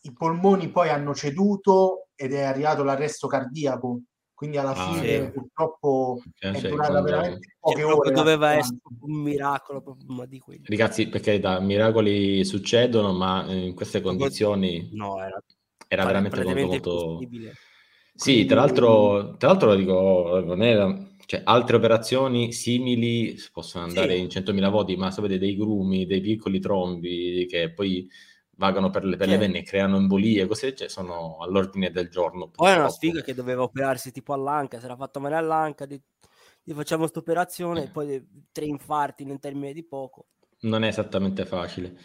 i 0.01 0.11
polmoni 0.11 0.69
poi 0.69 0.89
hanno 0.89 1.15
ceduto 1.15 2.07
ed 2.13 2.33
è 2.33 2.41
arrivato 2.41 2.83
l'arresto 2.83 3.27
cardiaco 3.27 4.01
quindi 4.35 4.57
alla 4.57 4.75
ah, 4.75 4.93
fine 4.93 5.23
sì. 5.23 5.31
purtroppo 5.31 6.21
cioè, 6.37 6.51
è 6.51 6.69
durata 6.69 7.01
veramente 7.01 7.55
poche 7.57 7.83
ore 7.83 8.11
doveva 8.11 8.51
essere 8.51 8.77
un 8.99 9.13
miracolo 9.21 9.97
ma 10.07 10.25
di 10.25 10.39
quelli. 10.39 10.63
ragazzi 10.65 11.07
perché 11.07 11.39
da 11.39 11.59
miracoli 11.61 12.43
succedono 12.43 13.13
ma 13.13 13.45
in 13.51 13.73
queste 13.73 14.01
condizioni 14.01 14.89
no, 14.91 15.23
era, 15.23 15.41
era 15.87 16.05
veramente 16.05 16.43
molto, 16.43 16.65
molto... 16.65 17.19
sì 18.13 18.45
tra 18.45 18.57
l'altro 18.57 19.37
tra 19.37 19.47
l'altro 19.47 19.69
lo 19.69 19.75
dico 19.75 20.43
non 20.45 20.61
era 20.61 21.13
cioè, 21.25 21.41
altre 21.45 21.77
operazioni 21.77 22.51
simili 22.51 23.35
possono 23.53 23.85
andare 23.85 24.15
sì. 24.15 24.21
in 24.21 24.27
100.000 24.27 24.69
voti 24.69 24.97
ma 24.97 25.11
sapete 25.11 25.39
dei 25.39 25.55
grumi 25.55 26.05
dei 26.05 26.19
piccoli 26.19 26.59
trombi 26.59 27.47
che 27.49 27.71
poi 27.71 28.07
vagano 28.57 28.89
per 28.89 29.03
le, 29.03 29.17
per 29.17 29.27
le 29.27 29.37
vene 29.37 29.59
e 29.59 29.63
creano 29.63 29.97
embolie, 29.97 30.47
cose 30.47 30.75
cioè, 30.75 30.87
sono 30.89 31.37
all'ordine 31.39 31.91
del 31.91 32.09
giorno. 32.09 32.49
Poi 32.49 32.71
è 32.71 32.75
una 32.75 32.89
sfiga 32.89 33.21
che 33.21 33.33
doveva 33.33 33.63
operarsi 33.63 34.11
tipo 34.11 34.33
all'anca, 34.33 34.79
si 34.79 34.85
era 34.85 34.95
fatto 34.95 35.19
male 35.19 35.35
all'anca, 35.35 35.85
di 35.85 36.01
facciamo 36.73 37.01
questa 37.01 37.19
operazione 37.19 37.83
e 37.83 37.89
poi 37.89 38.25
tre 38.51 38.65
infarti 38.65 39.23
in 39.23 39.39
termine 39.39 39.73
di 39.73 39.83
poco. 39.83 40.27
Non 40.65 40.83
è 40.83 40.87
esattamente 40.87 41.45
facile. 41.45 41.95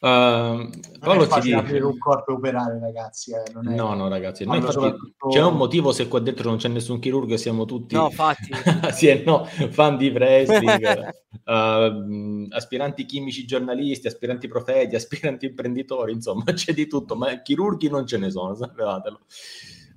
Uh, 0.00 0.70
Paolo 0.98 1.28
ci 1.28 1.40
dice 1.40 1.54
aprire 1.54 1.84
un 1.84 1.98
corpo 1.98 2.30
e 2.30 2.34
operare, 2.34 2.78
ragazzi. 2.80 3.32
Eh, 3.32 3.42
è... 3.42 3.74
No, 3.74 3.94
no, 3.94 4.08
ragazzi. 4.08 4.44
No, 4.44 4.54
infatti, 4.54 4.72
soprattutto... 4.72 5.28
C'è 5.28 5.42
un 5.42 5.56
motivo 5.56 5.92
se 5.92 6.08
qua 6.08 6.20
dentro 6.20 6.48
non 6.48 6.58
c'è 6.58 6.68
nessun 6.68 6.98
chirurgo 6.98 7.34
e 7.34 7.38
siamo 7.38 7.66
tutti 7.66 7.94
no, 7.94 8.08
fatti. 8.08 8.48
sì, 8.92 9.22
no, 9.24 9.44
fan 9.44 9.98
di 9.98 10.08
wrestling, 10.08 11.12
uh, 11.44 12.46
aspiranti 12.54 13.04
chimici 13.04 13.44
giornalisti, 13.44 14.06
aspiranti 14.06 14.48
profeti, 14.48 14.96
aspiranti 14.96 15.46
imprenditori, 15.46 16.12
insomma, 16.12 16.44
c'è 16.52 16.72
di 16.72 16.86
tutto, 16.86 17.14
ma 17.14 17.42
chirurghi 17.42 17.90
non 17.90 18.06
ce 18.06 18.16
ne 18.16 18.30
sono, 18.30 18.54
sapevatelo. 18.54 19.20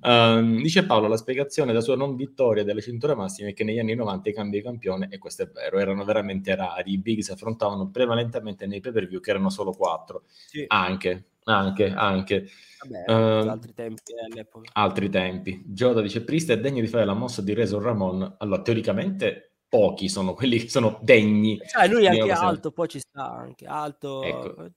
Uh, 0.02 0.60
dice 0.60 0.84
Paolo, 0.84 1.06
la 1.06 1.16
spiegazione 1.16 1.70
della 1.70 1.82
sua 1.82 1.94
non 1.94 2.16
vittoria 2.16 2.64
delle 2.64 2.80
cinture 2.80 3.14
massime 3.14 3.50
è 3.50 3.52
che 3.52 3.62
negli 3.62 3.78
anni 3.78 3.94
90 3.94 4.30
i 4.30 4.32
cambi 4.32 4.56
di 4.56 4.62
campione, 4.64 5.06
e 5.10 5.18
questo 5.18 5.44
è 5.44 5.48
vero, 5.48 5.78
erano 5.78 6.04
veramente 6.04 6.56
rari. 6.56 6.92
I 6.92 6.98
big 6.98 7.20
si 7.20 7.30
affrontavano 7.30 7.88
prevalentemente 7.90 8.66
nei 8.66 8.80
pay 8.80 8.90
per 8.90 9.06
view, 9.06 9.20
che 9.20 9.30
erano 9.30 9.48
solo 9.48 9.70
quattro. 9.72 10.24
Sì. 10.26 10.64
Anche, 10.66 11.26
anche, 11.44 11.92
anche. 11.92 12.46
Vabbè, 12.84 13.44
uh, 13.44 13.48
altri 13.48 13.74
tempi 13.74 14.02
all'epoca. 14.28 14.70
Altri 14.72 15.08
tempi. 15.08 15.62
Gioda 15.66 16.00
dice, 16.00 16.24
Priest 16.24 16.50
è 16.50 16.58
degno 16.58 16.80
di 16.80 16.88
fare 16.88 17.04
la 17.04 17.14
mossa 17.14 17.40
di 17.40 17.54
Razor 17.54 17.82
Ramon. 17.82 18.36
Allora, 18.38 18.60
teoricamente 18.60 19.52
pochi 19.68 20.08
sono 20.08 20.34
quelli 20.34 20.58
che 20.58 20.68
sono 20.68 20.98
degni. 21.00 21.60
Cioè, 21.64 21.86
lui 21.86 22.04
è 22.04 22.08
anche 22.08 22.32
alto, 22.32 22.72
poi 22.72 22.88
ci 22.88 22.98
sta 22.98 23.30
anche 23.30 23.66
alto. 23.66 24.22
Ecco 24.24 24.70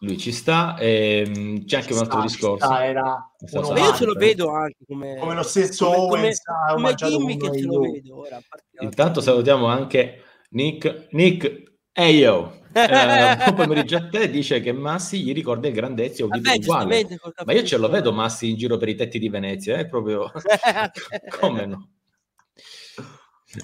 lui 0.00 0.18
ci 0.18 0.32
sta. 0.32 0.76
E, 0.76 1.24
ehm, 1.26 1.64
c'è 1.64 1.76
anche 1.76 1.88
ci 1.88 1.92
un 1.94 1.98
altro 2.00 2.18
sta, 2.18 2.26
discorso. 2.26 2.66
Sta, 2.66 2.84
era 2.84 3.30
io 3.52 3.94
ce 3.94 4.04
lo 4.04 4.14
vedo 4.14 4.50
anche 4.50 4.84
come, 4.86 5.16
come 5.16 5.34
lo 5.34 5.42
stesso 5.42 5.86
come, 5.86 6.18
Owens 6.18 6.40
come, 6.42 6.74
come 6.74 6.94
gimmick 6.94 7.56
ce 7.56 7.64
lo 7.64 7.80
vedo 7.80 8.18
ora, 8.20 8.40
intanto 8.80 9.20
salutiamo 9.20 9.66
anche 9.66 10.22
Nick 10.50 11.08
Nick 11.10 11.76
Ehi 11.92 12.18
yo 12.18 12.62
eh, 12.72 13.36
buon 13.36 13.54
pomeriggio 13.54 13.96
a 13.98 14.08
te 14.08 14.30
dice 14.30 14.60
che 14.60 14.72
Massi 14.72 15.22
gli 15.22 15.32
ricorda 15.32 15.68
il 15.68 15.74
grandezio 15.74 16.26
Vabbè, 16.26 16.56
uguale 16.56 17.06
ma 17.44 17.52
io 17.52 17.62
ce 17.64 17.76
lo 17.76 17.88
vedo 17.88 18.12
Massi 18.12 18.48
in 18.48 18.56
giro 18.56 18.76
per 18.76 18.88
i 18.88 18.94
tetti 18.94 19.18
di 19.18 19.28
Venezia 19.28 19.76
è 19.76 19.80
eh? 19.80 19.88
proprio 19.88 20.30
come 21.38 21.66
no 21.66 21.88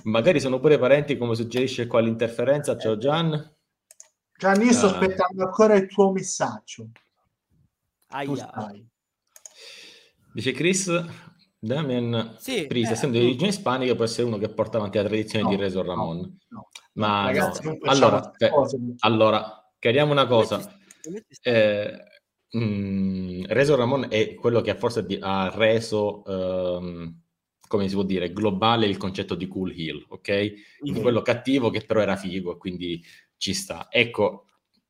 magari 0.04 0.38
sono 0.40 0.60
pure 0.60 0.78
parenti 0.78 1.16
come 1.16 1.34
suggerisce 1.34 1.86
qua 1.86 2.00
l'interferenza 2.00 2.76
ciao 2.76 2.96
Gian 2.96 3.56
Gianni, 4.40 4.64
io 4.64 4.72
sto 4.72 4.86
uh, 4.86 4.90
aspettando 4.92 5.44
ancora 5.44 5.74
il 5.74 5.86
tuo 5.86 6.12
messaggio. 6.12 6.88
Dice 10.32 10.52
Chris, 10.52 11.04
Damien 11.58 12.36
sì, 12.38 12.66
Priest, 12.66 12.92
eh, 12.92 12.94
essendo 12.94 13.18
di 13.18 13.24
origine 13.24 13.50
ispanica, 13.50 13.94
può 13.94 14.04
essere 14.04 14.26
uno 14.26 14.38
che 14.38 14.48
porta 14.48 14.78
avanti 14.78 14.96
la 14.96 15.04
tradizione 15.04 15.44
no, 15.44 15.50
di 15.50 15.56
Reso 15.56 15.82
Ramon. 15.82 16.16
No, 16.16 16.38
no. 16.48 16.68
Ma 16.94 17.26
Ragazzi, 17.26 17.66
no. 17.66 17.76
Allora, 17.82 18.32
eh, 18.38 18.50
allora, 19.00 19.72
chiariamo 19.78 20.10
una 20.10 20.26
cosa. 20.26 20.74
Eh, 21.42 22.04
mh, 22.50 22.64
mm, 22.64 23.42
Reso 23.46 23.76
Ramon 23.76 24.06
è 24.08 24.32
quello 24.36 24.62
che 24.62 24.74
forse 24.74 25.06
ha 25.20 25.52
reso, 25.54 26.22
um, 26.24 27.14
come 27.68 27.88
si 27.88 27.94
può 27.94 28.04
dire, 28.04 28.32
globale 28.32 28.86
il 28.86 28.96
concetto 28.96 29.34
di 29.34 29.46
cool 29.46 29.74
heel, 29.76 30.02
ok? 30.08 30.52
Mm-hmm. 30.88 31.02
Quello 31.02 31.20
cattivo 31.20 31.68
che 31.68 31.82
però 31.82 32.00
era 32.00 32.16
figo, 32.16 32.56
quindi 32.56 33.04
ci 33.40 33.54
sta. 33.54 33.88
Ecco, 33.90 34.44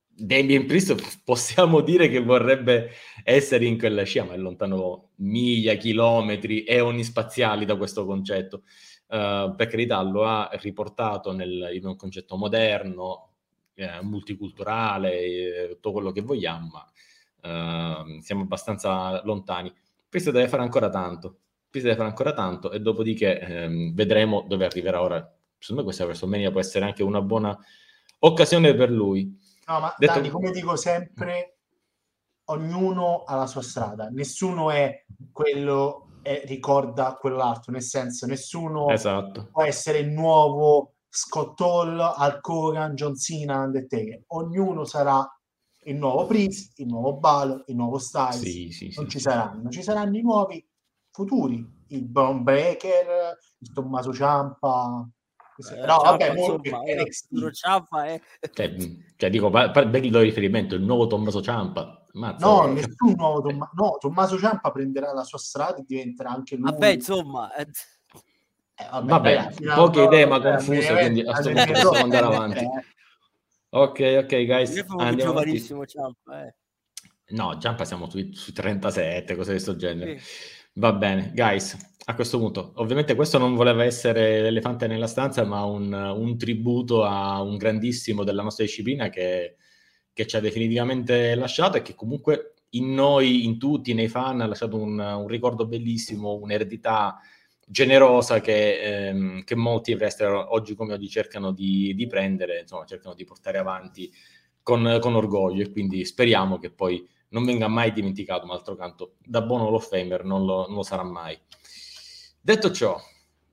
Damien 0.09 0.67
Priest 0.67 1.23
possiamo 1.25 1.81
dire 1.81 2.09
che 2.09 2.21
vorrebbe 2.21 2.91
essere 3.23 3.65
in 3.65 3.79
quella 3.79 4.03
scia, 4.03 4.25
ma 4.25 4.35
è 4.35 4.37
lontano 4.37 5.11
miglia, 5.17 5.75
chilometri, 5.75 6.65
eoni 6.65 7.05
spaziali 7.05 7.65
da 7.65 7.77
questo 7.77 8.05
concetto. 8.05 8.63
Uh, 9.07 9.55
per 9.55 9.69
carità, 9.69 10.03
lo 10.03 10.25
ha 10.25 10.51
riportato 10.55 11.33
nel, 11.33 11.71
in 11.73 11.87
un 11.87 11.97
concetto 11.97 12.37
moderno, 12.37 13.31
eh, 13.75 14.03
multiculturale, 14.03 15.21
eh, 15.21 15.69
tutto 15.71 15.93
quello 15.93 16.11
che 16.11 16.21
vogliamo, 16.21 16.71
ma 16.73 18.03
uh, 18.03 18.21
siamo 18.21 18.43
abbastanza 18.43 19.23
lontani. 19.25 19.73
Priest 20.09 20.31
deve 20.31 20.49
fare 20.49 20.63
ancora 20.63 20.89
tanto. 20.91 21.39
Priest 21.71 21.87
deve 21.87 21.99
fare 21.99 22.09
ancora 22.11 22.33
tanto 22.33 22.73
e 22.73 22.81
dopodiché 22.81 23.39
ehm, 23.39 23.95
vedremo 23.95 24.45
dove 24.49 24.65
arriverà 24.65 25.01
ora. 25.03 25.19
Secondo 25.57 25.83
me 25.83 25.87
questa 25.87 26.05
WrestleMania 26.05 26.51
può 26.51 26.61
essere 26.61 26.85
anche 26.85 27.03
una 27.05 27.23
buona 27.23 27.57
occasione 28.21 28.75
per 28.75 28.91
lui. 28.91 29.39
No, 29.67 29.81
ma 29.81 29.95
Detto... 29.97 30.15
Dani, 30.15 30.31
come 30.31 30.51
dico 30.51 30.77
sempre, 30.77 31.59
ognuno 32.47 33.23
ha 33.25 33.37
la 33.37 33.47
sua 33.47 33.63
strada, 33.63 34.09
nessuno 34.09 34.71
è 34.71 35.05
quello 35.33 36.07
e 36.23 36.43
ricorda 36.45 37.15
quell'altro, 37.15 37.73
nel 37.73 37.83
senso, 37.83 38.27
nessuno 38.27 38.89
esatto. 38.91 39.49
può 39.51 39.63
essere 39.63 39.99
il 39.99 40.11
nuovo 40.11 40.95
Scott 41.09 41.61
Hall, 41.61 41.99
Hulk 41.99 42.49
Hogan, 42.49 42.95
John 42.95 43.17
Cena, 43.17 43.63
Undertaker. 43.63 44.25
Ognuno 44.29 44.85
sarà 44.85 45.27
il 45.85 45.97
nuovo 45.97 46.27
Prince, 46.27 46.73
il 46.77 46.87
nuovo 46.87 47.17
Balo, 47.17 47.65
il 47.67 47.77
nuovo 47.77 47.99
Styles. 47.99 48.41
Sì, 48.41 48.71
sì, 48.71 48.93
non 48.97 49.07
sì, 49.07 49.11
ci 49.13 49.19
saranno, 49.21 49.71
ci 49.71 49.83
saranno 49.83 50.17
i 50.17 50.23
nuovi 50.23 50.65
futuri, 51.11 51.85
il 51.89 52.05
Bron 52.05 52.43
Breaker, 52.43 53.37
il 53.59 53.73
Tommaso 53.73 54.13
Ciampa, 54.13 55.09
eh, 55.75 55.87
no, 55.87 55.97
vabbè, 55.99 56.31
insomma, 56.31 56.83
è, 56.85 57.51
Ciampa 57.53 58.05
è... 58.07 58.21
Cioè, 58.53 58.77
cioè, 59.17 59.31
dico, 59.31 59.51
bello 59.51 59.99
il 59.99 60.13
riferimento, 60.13 60.75
il 60.75 60.83
nuovo 60.83 61.07
Tommaso 61.07 61.43
Ciampa. 61.43 62.07
Mazza, 62.13 62.47
no, 62.47 62.67
eh. 62.67 62.73
nessun 62.73 63.15
nuovo 63.17 63.41
Tommaso. 63.41 63.73
No, 63.75 63.97
Tommaso 63.99 64.39
Ciampa 64.39 64.71
prenderà 64.71 65.13
la 65.13 65.25
sua 65.25 65.39
strada 65.39 65.77
e 65.77 65.85
diventerà 65.87 66.31
anche 66.31 66.57
lui. 66.57 66.71
Vabbè, 66.71 66.89
insomma... 66.89 67.55
Eh, 67.55 67.63
eh 67.63 68.89
vabbè, 68.91 69.07
vabbè 69.07 69.35
ragazzi, 69.35 69.65
poche 69.65 70.03
idee 70.03 70.27
ma 70.27 70.41
confuse, 70.41 70.95
quindi 70.95 71.21
a 71.21 71.33
questo 71.33 71.53
punto 71.53 71.73
possiamo 71.73 71.97
andare 71.97 72.27
avanti. 72.27 72.69
Ok, 73.73 74.23
ok, 74.25 74.45
guys. 74.47 74.85
Andiamo 74.89 75.17
giovanissimo 75.17 75.87
Ciampa, 75.87 76.47
eh. 76.47 76.55
No, 77.31 77.57
Ciampa 77.59 77.85
siamo 77.85 78.09
sui, 78.11 78.35
sui 78.35 78.53
37, 78.53 79.37
cose 79.37 79.53
di 79.53 79.63
questo 79.63 79.77
genere. 79.77 80.19
Sì. 80.19 80.59
Va 80.75 80.93
bene, 80.93 81.33
guys, 81.35 81.77
a 82.05 82.15
questo 82.15 82.39
punto, 82.39 82.73
ovviamente 82.77 83.15
questo 83.17 83.39
non 83.39 83.55
voleva 83.55 83.85
essere 83.85 84.41
l'elefante 84.41 84.87
nella 84.87 85.09
stanza, 85.09 85.45
ma 85.45 85.65
un, 85.65 85.93
un 85.93 86.39
tributo 86.39 87.05
a 87.05 87.43
un 87.43 87.57
grandissimo 87.57 88.23
della 88.23 88.43
nostra 88.43 88.65
disciplina 88.65 89.09
che, 89.11 89.57
che, 90.13 90.27
ci 90.27 90.37
ha 90.37 90.41
definitivamente 90.41 91.35
lasciato 91.35 91.77
e 91.77 91.83
che 91.83 91.95
comunque 91.95 92.55
in 92.71 92.95
noi, 92.95 93.45
in 93.45 93.59
tutti, 93.59 93.95
nei 93.95 94.09
fan, 94.09 94.41
ha 94.41 94.47
lasciato 94.47 94.77
un, 94.77 94.99
un 94.99 95.27
ricordo 95.27 95.67
bellissimo, 95.67 96.35
un'eredità 96.35 97.19
generosa 97.67 98.41
che, 98.41 99.09
ehm, 99.09 99.43
che 99.45 99.55
molti 99.57 99.93
wrestler 99.95 100.33
oggi 100.51 100.75
come 100.75 100.93
oggi 100.95 101.09
cercano 101.09 101.53
di, 101.53 101.95
di, 101.95 102.07
prendere, 102.07 102.61
insomma, 102.61 102.85
cercano 102.85 103.15
di 103.15 103.25
portare 103.25 103.59
avanti 103.59 104.11
con, 104.63 104.99
con 105.01 105.15
orgoglio. 105.17 105.63
E 105.65 105.71
quindi 105.73 106.05
speriamo 106.05 106.59
che 106.59 106.71
poi 106.71 107.07
non 107.31 107.45
venga 107.45 107.69
mai 107.69 107.93
dimenticato, 107.93 108.47
ma 108.47 108.55
d'altro 108.55 108.75
canto, 108.75 109.15
da 109.25 109.43
buono 109.43 109.67
Hall 109.67 109.75
of 109.75 109.89
Famer 109.89 110.25
non 110.25 110.45
lo, 110.45 110.67
non 110.67 110.77
lo 110.77 110.83
sarà 110.83 111.03
mai. 111.03 111.39
Detto 112.41 112.71
ciò, 112.71 112.99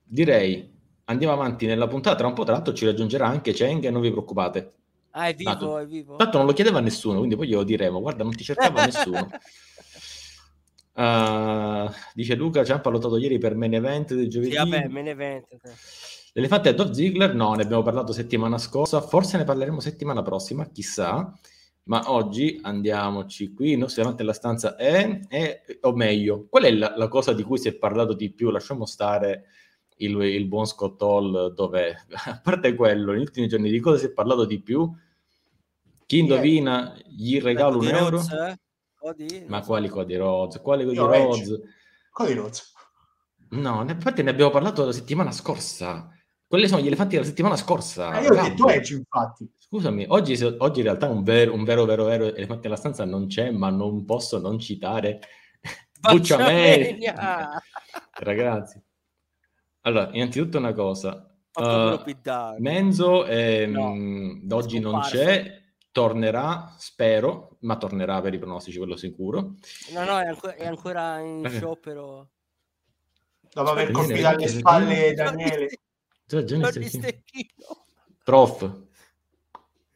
direi 0.02 0.76
andiamo 1.04 1.32
avanti 1.32 1.66
nella 1.66 1.86
puntata, 1.86 2.16
tra 2.16 2.26
un 2.26 2.34
po' 2.34 2.44
tra 2.44 2.54
l'altro 2.54 2.72
ci 2.72 2.84
raggiungerà 2.84 3.26
anche 3.26 3.52
Cheng 3.52 3.84
e 3.84 3.90
non 3.90 4.00
vi 4.00 4.10
preoccupate. 4.10 4.72
Ah, 5.10 5.28
è 5.28 5.34
vivo, 5.34 5.50
tanto, 5.50 5.78
è 5.78 5.86
vivo. 5.86 6.16
Tanto 6.16 6.38
non 6.38 6.46
lo 6.46 6.52
chiedeva 6.52 6.80
nessuno, 6.80 7.18
quindi 7.18 7.36
poi 7.36 7.48
glielo 7.48 7.64
diremo, 7.64 8.00
guarda, 8.00 8.24
non 8.24 8.34
ti 8.34 8.44
cercava 8.44 8.84
nessuno. 8.84 9.28
Uh, 10.92 11.90
dice 12.14 12.34
Luca, 12.34 12.64
Ciampa 12.64 12.88
ha 12.88 12.92
lottato 12.92 13.16
ieri 13.16 13.38
per 13.38 13.54
main 13.54 13.74
event 13.74 14.14
del 14.14 14.28
giovedì. 14.28 14.52
Sì, 14.52 14.56
vabbè, 14.56 14.88
main 14.88 15.08
event. 15.08 15.46
L'elefante 16.32 16.70
è 16.70 16.74
Dolph 16.74 16.92
Ziggler? 16.92 17.34
No, 17.34 17.54
ne 17.54 17.62
abbiamo 17.62 17.82
parlato 17.82 18.12
settimana 18.12 18.58
scorsa, 18.58 19.00
forse 19.00 19.38
ne 19.38 19.44
parleremo 19.44 19.80
settimana 19.80 20.22
prossima, 20.22 20.68
chissà 20.68 21.32
ma 21.88 22.10
oggi 22.12 22.58
andiamoci 22.62 23.54
qui, 23.54 23.76
nostro 23.76 24.02
davanti 24.02 24.22
alla 24.22 24.34
stanza 24.34 24.76
è, 24.76 25.20
è, 25.26 25.62
o 25.80 25.92
meglio, 25.92 26.46
qual 26.48 26.64
è 26.64 26.70
la, 26.70 26.94
la, 26.96 27.08
cosa 27.08 27.32
di 27.32 27.42
cui 27.42 27.58
si 27.58 27.68
è 27.68 27.74
parlato 27.74 28.12
di 28.12 28.30
più? 28.30 28.50
Lasciamo 28.50 28.84
stare 28.84 29.44
il, 29.96 30.14
il 30.20 30.46
buon 30.46 30.66
Scott 30.66 31.00
Hall, 31.00 31.54
dove, 31.54 32.04
a 32.26 32.40
parte 32.42 32.74
quello, 32.74 33.12
negli 33.12 33.22
ultimi 33.22 33.48
giorni 33.48 33.70
di 33.70 33.80
cosa 33.80 33.98
si 33.98 34.06
è 34.06 34.12
parlato 34.12 34.44
di 34.44 34.60
più? 34.60 34.90
Chi 36.04 36.18
indovina 36.18 36.94
gli 37.06 37.40
regalo 37.40 37.78
un 37.78 37.86
euro? 37.88 38.20
Eh? 38.20 38.58
Cody? 38.94 39.44
Ma 39.46 39.62
quali 39.62 39.88
Cody 39.88 40.16
Rhodes? 40.16 40.60
Quali 40.60 40.84
Cody 40.84 40.96
Rhodes? 40.96 41.60
Cody 42.10 42.34
Rhodes. 42.34 42.72
No, 43.50 43.82
infatti 43.88 44.22
ne 44.22 44.30
abbiamo 44.30 44.50
parlato 44.50 44.84
la 44.84 44.92
settimana 44.92 45.32
scorsa. 45.32 46.10
Quelli 46.48 46.66
sono 46.66 46.80
gli 46.80 46.86
elefanti 46.86 47.16
della 47.16 47.26
settimana 47.26 47.56
scorsa. 47.56 48.08
Ah, 48.08 48.20
io 48.22 48.30
ho 48.30 48.42
detto 48.42 48.68
Edge, 48.68 48.94
infatti. 48.94 49.52
Scusami, 49.58 50.06
oggi, 50.08 50.42
oggi 50.42 50.78
in 50.78 50.84
realtà 50.86 51.06
un 51.06 51.22
vero, 51.22 51.52
un 51.52 51.62
vero, 51.62 51.84
vero, 51.84 52.04
vero 52.04 52.34
elefante 52.34 52.62
della 52.62 52.76
stanza 52.76 53.04
non 53.04 53.26
c'è, 53.26 53.50
ma 53.50 53.68
non 53.68 54.06
posso 54.06 54.38
non 54.38 54.58
citare 54.58 55.20
Bucciamania. 56.00 57.50
Ragazzi. 58.20 58.82
Allora, 59.82 60.08
innanzitutto 60.12 60.56
una 60.56 60.72
cosa. 60.72 61.30
Uh, 61.52 62.00
Menzo 62.60 63.26
eh, 63.26 63.66
no, 63.66 63.94
mh, 63.94 64.46
oggi 64.50 64.78
non 64.78 65.00
c'è, 65.00 65.64
tornerà, 65.92 66.74
spero, 66.78 67.58
ma 67.60 67.76
tornerà 67.76 68.22
per 68.22 68.32
i 68.32 68.38
pronostici, 68.38 68.78
quello 68.78 68.96
sicuro. 68.96 69.54
No, 69.92 70.04
no, 70.04 70.18
è 70.18 70.28
ancora, 70.28 70.54
è 70.54 70.66
ancora 70.66 71.18
in 71.18 71.44
eh. 71.44 71.50
sciopero. 71.50 72.30
Dopo 73.52 73.70
aver 73.70 73.90
colpito 73.90 74.28
alle 74.28 74.48
spalle 74.48 75.12
Daniele. 75.12 75.68
Prof, 78.22 78.86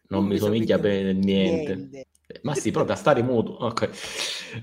non 0.09 0.25
mi 0.25 0.39
somiglia 0.39 0.79
per 0.79 1.15
niente. 1.15 1.75
niente. 1.75 2.07
Ma 2.43 2.55
sì, 2.55 2.71
proprio 2.71 2.95
a 2.95 2.99
stare 2.99 3.23
muto. 3.23 3.53
Ok. 3.53 3.91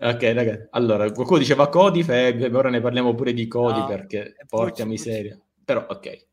ok, 0.00 0.22
ragazzi. 0.32 0.66
Allora, 0.70 1.10
qualcuno 1.12 1.38
diceva 1.38 1.68
Cody, 1.68 2.02
Feb, 2.02 2.52
ora 2.54 2.70
ne 2.70 2.80
parliamo 2.80 3.14
pure 3.14 3.32
di 3.32 3.46
Cody 3.46 3.78
no, 3.78 3.86
perché 3.86 4.34
porca 4.48 4.84
miseria. 4.84 5.40
Però, 5.64 5.86
ok. 5.88 6.26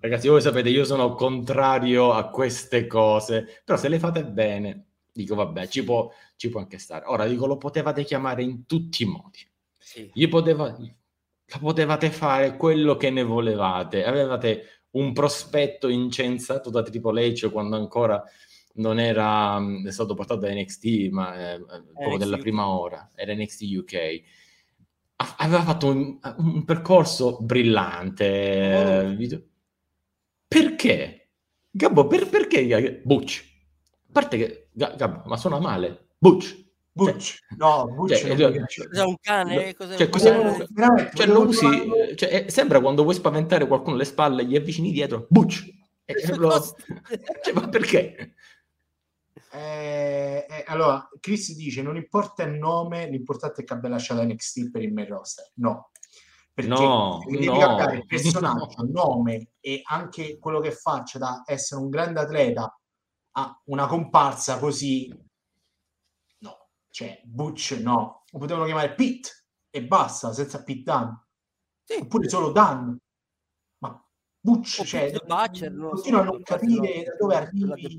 Ragazzi, 0.00 0.28
voi 0.28 0.40
sapete, 0.40 0.68
io 0.68 0.84
sono 0.84 1.14
contrario 1.14 2.12
a 2.12 2.28
queste 2.28 2.86
cose, 2.86 3.62
però 3.64 3.78
se 3.78 3.88
le 3.88 3.98
fate 3.98 4.24
bene, 4.24 4.86
dico 5.12 5.34
vabbè, 5.34 5.68
ci 5.68 5.84
può, 5.84 6.10
ci 6.36 6.48
può 6.48 6.60
anche 6.60 6.78
stare. 6.78 7.04
Ora, 7.06 7.26
dico, 7.26 7.46
lo 7.46 7.56
potevate 7.56 8.04
chiamare 8.04 8.42
in 8.42 8.66
tutti 8.66 9.04
i 9.04 9.06
modi. 9.06 9.38
Sì. 9.78 10.10
Gli 10.12 10.28
poteva, 10.28 10.76
potevate 11.58 12.10
fare 12.10 12.56
quello 12.56 12.96
che 12.96 13.10
ne 13.10 13.22
volevate. 13.22 14.04
Avevate 14.04 14.84
un 14.92 15.12
prospetto 15.12 15.88
incensato 15.88 16.70
da 16.70 16.82
Triple 16.82 17.32
H 17.32 17.50
quando 17.50 17.76
ancora 17.76 18.22
non 18.74 18.98
era 18.98 19.60
è 19.84 19.90
stato 19.90 20.14
portato 20.14 20.40
da 20.40 20.52
NXT, 20.52 21.08
ma 21.10 21.54
eh, 21.54 21.60
proprio 21.92 22.16
della 22.18 22.38
prima 22.38 22.68
ora, 22.68 23.10
era 23.14 23.34
NXT 23.34 23.62
UK. 23.76 24.22
Aveva 25.38 25.62
fatto 25.62 25.88
un, 25.88 26.18
un 26.38 26.64
percorso 26.64 27.38
brillante. 27.40 29.14
Oh. 29.34 29.42
Perché? 30.48 31.30
Gabbo, 31.70 32.06
per, 32.06 32.28
perché 32.28 33.00
Butch? 33.04 33.44
A 34.08 34.12
parte 34.12 34.36
che, 34.36 34.68
Gabbo, 34.72 35.22
ma 35.26 35.36
suona 35.36 35.58
male. 35.58 36.08
Butch. 36.18 36.61
Butch. 36.92 37.38
Cioè, 37.48 37.56
no, 37.56 37.86
Butch 37.86 38.16
cioè, 38.16 38.86
cos'è 38.88 39.04
un 39.04 39.16
cane? 39.20 39.74
Cos'è 39.74 39.96
cioè, 39.96 40.08
cos'è 40.08 40.36
un... 40.36 40.66
cioè, 41.14 41.26
lo 41.26 41.46
usi, 41.46 41.66
cioè, 42.16 42.46
sembra 42.48 42.80
quando 42.80 43.02
vuoi 43.02 43.14
spaventare 43.14 43.66
qualcuno 43.66 43.94
alle 43.94 44.04
spalle, 44.04 44.44
gli 44.44 44.56
avvicini 44.56 44.92
dietro, 44.92 45.26
Butch. 45.28 45.64
E 46.04 46.36
lo... 46.36 46.50
cioè, 47.42 47.54
ma 47.54 47.68
perché? 47.68 48.34
Eh, 49.54 50.46
eh, 50.48 50.64
allora, 50.66 51.08
Chris 51.20 51.54
dice: 51.54 51.82
Non 51.82 51.96
importa 51.96 52.42
il 52.42 52.54
nome, 52.54 53.08
l'importante 53.08 53.62
è 53.62 53.64
che 53.64 53.72
abbia 53.72 53.88
lasciato 53.88 54.22
NXT 54.22 54.70
per 54.70 54.82
il 54.82 54.92
main 54.92 55.08
roster. 55.08 55.50
No, 55.54 55.90
perché 56.54 56.70
no, 56.70 57.22
devi 57.26 57.46
no, 57.46 57.92
il 57.92 58.06
personaggio, 58.06 58.82
il 58.82 58.90
nome 58.90 59.52
e 59.60 59.80
anche 59.84 60.38
quello 60.38 60.60
che 60.60 60.72
faccia 60.72 61.18
da 61.18 61.42
essere 61.46 61.80
un 61.80 61.88
grande 61.88 62.20
atleta 62.20 62.78
a 63.34 63.62
una 63.64 63.86
comparsa 63.86 64.58
così 64.58 65.10
cioè 66.92 67.20
Butch 67.24 67.80
no, 67.82 68.24
lo 68.30 68.38
potevano 68.38 68.66
chiamare 68.66 68.94
Pete 68.94 69.46
e 69.70 69.84
basta, 69.84 70.32
senza 70.32 70.62
Pete 70.62 70.82
Dan 70.82 71.26
sì. 71.82 72.00
oppure 72.00 72.28
solo 72.28 72.52
Dan 72.52 72.96
ma 73.78 74.06
Butch, 74.38 74.84
cioè, 74.84 75.10
Butcher, 75.24 75.72
a 76.14 76.22
non 76.22 76.42
capire 76.42 77.04
da 77.04 77.16
dove 77.18 77.34
arrivi 77.34 77.98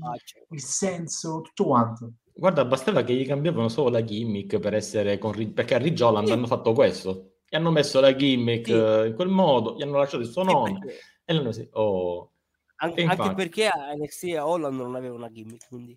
il 0.50 0.62
senso, 0.62 1.40
tutto 1.40 1.64
quanto 1.64 2.12
guarda, 2.32 2.64
bastava 2.64 3.02
che 3.02 3.14
gli 3.14 3.26
cambiavano 3.26 3.68
solo 3.68 3.90
la 3.90 4.04
gimmick 4.04 4.58
per 4.58 4.74
essere 4.74 5.18
con 5.18 5.52
perché 5.52 5.74
a 5.74 5.78
Ridge 5.78 6.04
sì. 6.04 6.32
hanno 6.32 6.46
fatto 6.46 6.72
questo 6.72 7.34
gli 7.54 7.56
hanno 7.56 7.70
messo 7.70 8.00
la 8.00 8.14
gimmick 8.14 8.66
sì. 8.66 8.72
uh, 8.72 9.04
in 9.06 9.14
quel 9.14 9.28
modo, 9.28 9.76
gli 9.76 9.82
hanno 9.82 9.98
lasciato 9.98 10.22
il 10.22 10.28
suo 10.28 10.42
nome 10.42 10.80
e 11.24 11.32
l'hanno 11.32 11.52
sì, 11.52 11.68
oh. 11.72 12.32
An- 12.76 12.92
infatti, 12.96 13.20
anche 13.20 13.34
perché 13.34 13.68
a 13.68 13.94
NXT 13.94 14.24
e 14.24 14.38
Holland 14.38 14.76
non 14.76 14.94
aveva 14.94 15.14
una 15.14 15.30
gimmick, 15.30 15.68
quindi 15.68 15.96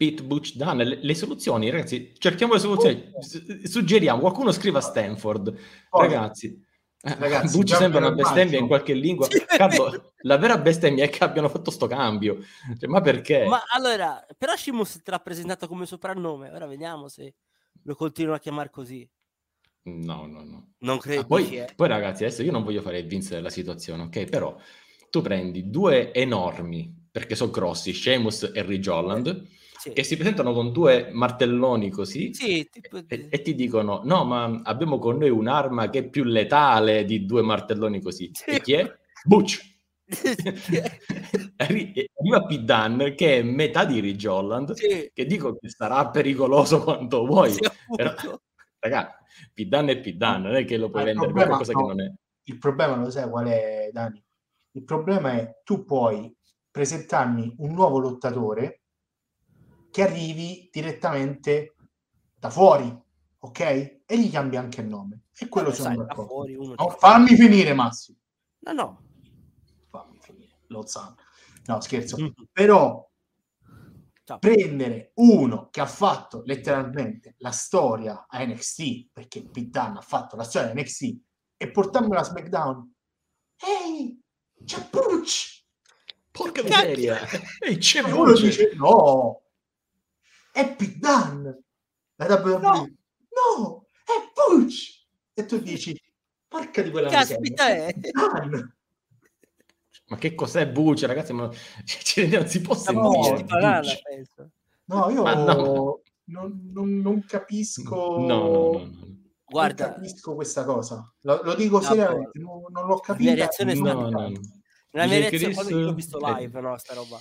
Pete 0.00 0.22
Butch 0.22 0.54
Dan, 0.54 0.78
le, 0.78 0.98
le, 1.02 1.14
soluzioni, 1.14 1.68
ragazzi, 1.68 2.14
cerchiamo 2.16 2.54
le 2.54 2.58
soluzioni, 2.58 3.10
oh. 3.12 3.20
S- 3.20 3.64
suggeriamo, 3.64 4.20
qualcuno 4.20 4.50
scriva 4.50 4.78
a 4.78 4.80
Stanford, 4.80 5.54
oh. 5.90 6.00
ragazzi. 6.00 6.58
Eh, 7.02 7.16
ragazzi, 7.18 7.54
Butch 7.54 7.74
sembra 7.74 7.98
una 7.98 8.12
bestemmia 8.12 8.58
in 8.58 8.66
qualche 8.66 8.94
lingua. 8.94 9.26
Sì, 9.28 9.44
Carlo, 9.44 10.14
la 10.22 10.38
vera 10.38 10.56
bestemmia 10.56 11.04
è 11.04 11.10
che 11.10 11.22
abbiano 11.22 11.50
fatto 11.50 11.70
sto 11.70 11.86
cambio. 11.86 12.38
Cioè, 12.78 12.88
ma 12.88 13.02
perché? 13.02 13.44
Ma 13.44 13.62
allora, 13.74 14.24
però 14.38 14.56
Shimus 14.56 15.02
te 15.02 15.10
l'ha 15.10 15.18
presentato 15.18 15.68
come 15.68 15.84
soprannome. 15.84 16.48
Ora 16.48 16.66
vediamo 16.66 17.08
se 17.08 17.34
lo 17.82 17.94
continuano 17.94 18.38
a 18.38 18.40
chiamare 18.40 18.70
così. 18.70 19.06
No, 19.82 20.24
no, 20.24 20.42
no. 20.42 20.72
Non 20.78 20.96
credo. 20.96 21.20
Ah, 21.20 21.26
poi, 21.26 21.62
poi, 21.76 21.88
ragazzi, 21.88 22.24
adesso 22.24 22.42
io 22.42 22.52
non 22.52 22.64
voglio 22.64 22.80
fare 22.80 23.00
il 23.00 23.06
Vince 23.06 23.34
della 23.34 23.50
situazione, 23.50 24.04
ok? 24.04 24.24
Però 24.30 24.56
tu 25.10 25.20
prendi 25.20 25.68
due 25.68 26.10
enormi, 26.14 27.08
perché 27.10 27.34
sono 27.34 27.50
grossi, 27.50 27.92
Sheamus 27.92 28.50
e 28.54 28.62
Ridge 28.62 28.88
Holland, 28.88 29.58
sì. 29.80 29.92
che 29.92 30.02
si 30.02 30.16
presentano 30.16 30.52
con 30.52 30.72
due 30.72 31.08
martelloni 31.10 31.90
così 31.90 32.34
sì, 32.34 32.68
tipo... 32.70 32.98
e, 33.06 33.28
e, 33.30 33.40
ti 33.40 33.54
dicono, 33.54 34.02
no, 34.04 34.24
ma 34.24 34.60
abbiamo 34.64 34.98
con 34.98 35.16
noi 35.16 35.30
un'arma 35.30 35.88
che 35.88 36.00
è 36.00 36.08
più 36.08 36.24
letale 36.24 37.04
di 37.06 37.24
due 37.24 37.40
martelloni 37.40 38.02
così. 38.02 38.30
Sì. 38.32 38.50
E 38.50 38.60
chi 38.60 38.74
è? 38.74 38.98
Butch. 39.24 39.68
arriva 41.56 42.40
Dunn 42.58 43.14
che 43.14 43.38
è 43.38 43.42
metà 43.42 43.84
di 43.84 44.00
Ridge 44.00 44.26
Holland 44.26 44.72
sì. 44.72 45.08
che 45.14 45.24
dico 45.24 45.56
che 45.56 45.68
sarà 45.68 46.10
pericoloso 46.10 46.82
quanto 46.84 47.24
vuoi 47.24 47.54
però, 47.94 48.12
ragazzi 48.80 49.18
Pidan 49.52 49.88
è 49.88 50.00
Pidan, 50.00 50.42
non 50.42 50.54
è 50.56 50.64
che 50.64 50.76
lo 50.76 50.90
puoi 50.90 51.04
vendere 51.04 51.32
per 51.32 51.46
qualcosa 51.46 51.72
no, 51.72 51.80
che 51.80 51.86
non 51.86 52.00
è. 52.00 52.12
Il 52.44 52.58
problema 52.58 52.96
lo 52.96 53.10
sai 53.10 53.28
qual 53.28 53.46
è, 53.46 53.90
Dani? 53.92 54.22
Il 54.72 54.84
problema 54.84 55.32
è 55.32 55.60
tu 55.64 55.84
puoi 55.84 56.34
presentarmi 56.70 57.54
un 57.58 57.72
nuovo 57.72 57.98
lottatore 57.98 58.79
che 59.90 60.02
arrivi 60.02 60.68
direttamente 60.72 61.74
da 62.38 62.50
fuori, 62.50 62.96
ok? 63.40 63.60
E 63.60 64.18
gli 64.18 64.30
cambi 64.30 64.56
anche 64.56 64.80
il 64.80 64.88
nome. 64.88 65.22
E 65.38 65.48
quello 65.48 65.72
sono 65.72 65.96
d'accordo. 65.96 66.26
Fuori, 66.26 66.56
no, 66.56 66.90
fammi 66.90 67.34
finire, 67.36 67.74
Massimo. 67.74 68.18
No, 68.60 68.72
no. 68.72 69.02
Fammi 69.90 70.18
finire, 70.20 70.58
lo 70.66 70.86
sanno. 70.86 71.16
No, 71.66 71.80
scherzo. 71.80 72.20
Mm. 72.20 72.28
Però 72.52 73.08
Ciao. 74.24 74.38
prendere 74.38 75.12
uno 75.14 75.68
che 75.70 75.80
ha 75.80 75.86
fatto 75.86 76.42
letteralmente 76.44 77.34
la 77.38 77.50
storia 77.50 78.26
a 78.28 78.44
NXT, 78.44 79.10
perché 79.12 79.48
Dunne 79.50 79.98
ha 79.98 80.02
fatto 80.02 80.36
la 80.36 80.44
storia 80.44 80.70
a 80.70 80.74
NXT, 80.74 81.18
e 81.56 81.70
portarmelo 81.70 82.20
a 82.20 82.24
SmackDown. 82.24 82.94
Ehi, 83.56 84.18
c'è 84.64 84.88
Butch! 84.90 85.64
Porca 86.30 86.62
miseria! 86.62 87.18
Ehi, 87.58 87.76
c'è 87.76 88.06
e 88.06 88.12
uno 88.12 88.32
dice, 88.32 88.72
no, 88.74 89.42
è 90.52 90.74
Pete 90.74 90.98
Dunne! 90.98 91.62
La 92.16 92.26
WWE, 92.26 92.58
no. 92.58 92.90
no, 93.30 93.86
è 94.04 94.30
Butch! 94.34 95.06
E 95.34 95.44
tu 95.46 95.58
dici, 95.58 95.98
porca 96.48 96.82
di 96.82 96.90
quella 96.90 97.08
Caspita 97.08 97.68
è 97.68 97.92
Dunne! 97.94 98.76
Ma 100.10 100.16
che 100.16 100.34
cos'è 100.34 100.68
buce, 100.68 101.06
ragazzi? 101.06 101.32
Ma 101.32 101.48
ci 101.84 102.20
rendiamo, 102.20 102.46
si 102.46 102.60
può 102.60 102.74
sentire? 102.74 103.46
No, 103.48 103.80
no, 104.84 105.10
io 105.10 105.22
no. 105.22 106.00
Non, 106.24 106.70
non, 106.72 106.98
non, 106.98 107.24
capisco. 107.24 108.18
No, 108.18 108.26
no, 108.26 108.72
no, 108.72 108.90
Guarda, 109.44 109.86
non 109.86 109.94
capisco 109.94 110.34
questa 110.34 110.64
cosa. 110.64 111.12
Lo, 111.22 111.40
lo 111.42 111.54
dico 111.54 111.80
seriamente, 111.80 112.38
non, 112.38 112.62
non 112.70 112.86
l'ho 112.86 112.98
capito. 112.98 113.30
La 113.30 113.36
reazione 113.36 113.74
no, 113.74 113.92
no, 113.92 114.10
no. 114.10 114.32
La 114.92 115.06
mia 115.06 115.18
reazione 115.18 115.44
Chris... 115.44 115.54
quando 115.54 115.88
ho 115.88 115.94
visto 115.94 116.18
live, 116.20 116.58
eh. 116.58 116.60
no, 116.62 116.78
sta 116.78 116.94
roba. 116.94 117.20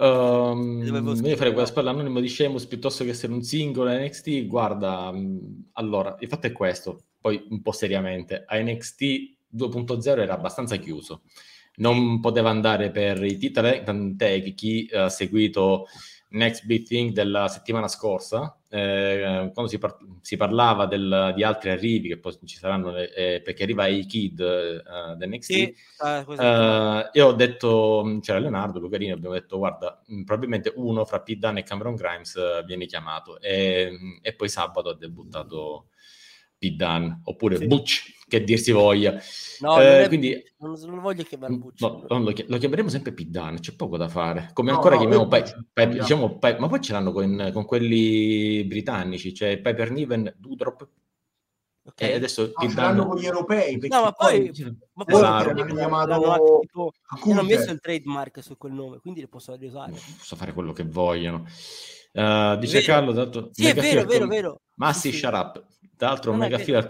Um, 0.00 0.82
io 0.84 1.36
farei 1.36 1.52
quella 1.52 1.66
spalla 1.66 1.90
anonimo 1.90 2.20
di 2.20 2.28
Sheamus 2.28 2.66
piuttosto 2.66 3.04
che 3.04 3.10
essere 3.10 3.32
un 3.32 3.42
singolo 3.42 3.90
NXT. 3.90 4.46
Guarda, 4.46 5.12
allora, 5.72 6.16
il 6.20 6.28
fatto 6.28 6.46
è 6.46 6.52
questo. 6.52 7.04
Poi 7.20 7.46
un 7.50 7.60
po' 7.62 7.72
seriamente, 7.72 8.44
a 8.46 8.58
NXT 8.58 9.02
2.0 9.54 10.20
era 10.20 10.34
abbastanza 10.34 10.76
chiuso 10.76 11.22
non 11.78 12.20
poteva 12.20 12.50
andare 12.50 12.90
per 12.90 13.22
i 13.24 13.36
titoli, 13.36 13.82
tant'è 13.84 14.42
che 14.42 14.52
chi 14.54 14.88
ha 14.92 15.08
seguito 15.08 15.86
Next 16.30 16.64
Big 16.64 16.84
Thing 16.86 17.12
della 17.12 17.48
settimana 17.48 17.88
scorsa, 17.88 18.57
eh, 18.70 19.50
quando 19.54 19.70
si, 19.70 19.78
par- 19.78 19.96
si 20.20 20.36
parlava 20.36 20.86
del, 20.86 21.32
di 21.34 21.42
altri 21.42 21.70
arrivi, 21.70 22.08
che 22.08 22.18
poi 22.18 22.36
ci 22.44 22.56
saranno, 22.56 22.96
eh, 22.96 23.40
perché 23.42 23.62
arriva 23.62 23.86
i 23.86 24.04
kid 24.04 24.38
uh, 24.40 25.16
del 25.16 25.28
NXT, 25.30 25.52
sì, 25.52 25.74
uh, 25.98 27.08
io 27.12 27.26
ho 27.26 27.32
detto, 27.32 28.18
c'era 28.20 28.38
Leonardo, 28.38 28.78
Lucarini, 28.78 29.12
abbiamo 29.12 29.34
detto, 29.34 29.56
guarda, 29.56 30.02
probabilmente 30.24 30.72
uno 30.76 31.04
fra 31.06 31.22
Dunne 31.24 31.60
e 31.60 31.62
Cameron 31.62 31.94
Grimes 31.94 32.34
uh, 32.34 32.64
viene 32.64 32.86
chiamato, 32.86 33.40
e, 33.40 34.20
e, 34.20 34.34
poi 34.34 34.48
sabato 34.48 34.90
ha 34.90 34.96
debuttato 34.96 35.88
Dunne, 36.58 37.20
oppure 37.24 37.56
sì. 37.56 37.66
Butch, 37.66 38.17
che 38.28 38.44
dir 38.44 38.58
si 38.58 38.70
voglia. 38.70 39.20
No, 39.60 39.80
eh, 39.80 39.98
non, 40.00 40.08
quindi, 40.08 40.42
non, 40.58 40.78
non, 40.86 41.00
voglio 41.00 41.24
chiamare 41.24 41.52
mm, 41.52 41.58
Butch. 41.58 41.80
No, 41.80 42.04
lo, 42.06 42.32
lo, 42.46 42.58
chiameremo 42.58 42.88
sempre 42.88 43.12
Dunne, 43.12 43.58
c'è 43.58 43.74
poco 43.74 43.96
da 43.96 44.08
fare. 44.08 44.50
Come 44.52 44.70
no, 44.70 44.76
ancora 44.76 44.94
no, 44.94 45.00
chiamiamo 45.00 45.26
Piper, 45.26 45.66
Piper, 45.72 45.98
diciamo, 46.00 46.38
Piper, 46.38 46.60
ma 46.60 46.68
poi 46.68 46.80
ce 46.80 46.92
l'hanno 46.92 47.12
con, 47.12 47.50
con 47.52 47.64
quelli 47.64 48.62
britannici, 48.64 49.34
cioè 49.34 49.58
Piper 49.58 49.90
Niven, 49.90 50.32
Dudrop, 50.38 50.88
Okay. 51.88 52.10
E 52.10 52.14
adesso 52.16 52.52
no, 52.54 52.66
Dunne... 52.66 53.06
con 53.06 53.16
gli 53.16 53.24
europei. 53.24 53.78
No, 53.88 54.02
ma 54.02 54.12
poi, 54.12 54.52
ma 54.92 55.04
poi 55.04 55.14
esatto. 55.14 55.48
hanno 55.48 55.74
chiamato... 55.74 56.58
tipo, 56.60 56.92
hanno 57.24 57.42
messo 57.42 57.70
il 57.70 57.80
trademark 57.80 58.42
su 58.42 58.58
quel 58.58 58.72
nome, 58.72 58.98
quindi 58.98 59.20
li 59.20 59.28
posso 59.28 59.54
riusare. 59.56 59.92
Posso 59.92 60.36
fare 60.36 60.52
quello 60.52 60.72
che 60.72 60.84
vogliono. 60.84 61.46
Uh, 62.12 62.56
dice 62.56 62.82
Carlo, 62.82 63.12
dato 63.12 63.48
sì, 63.52 63.66
è 63.66 63.74
vero, 63.74 64.04
vero, 64.04 64.26
vero. 64.26 64.60
Massi, 64.74 65.10
sì, 65.10 65.18
shut 65.18 65.32
up. 65.32 65.64
Tra 65.96 66.08
l'altro, 66.08 66.34
mega 66.34 66.58
fila 66.58 66.78
al 66.78 66.86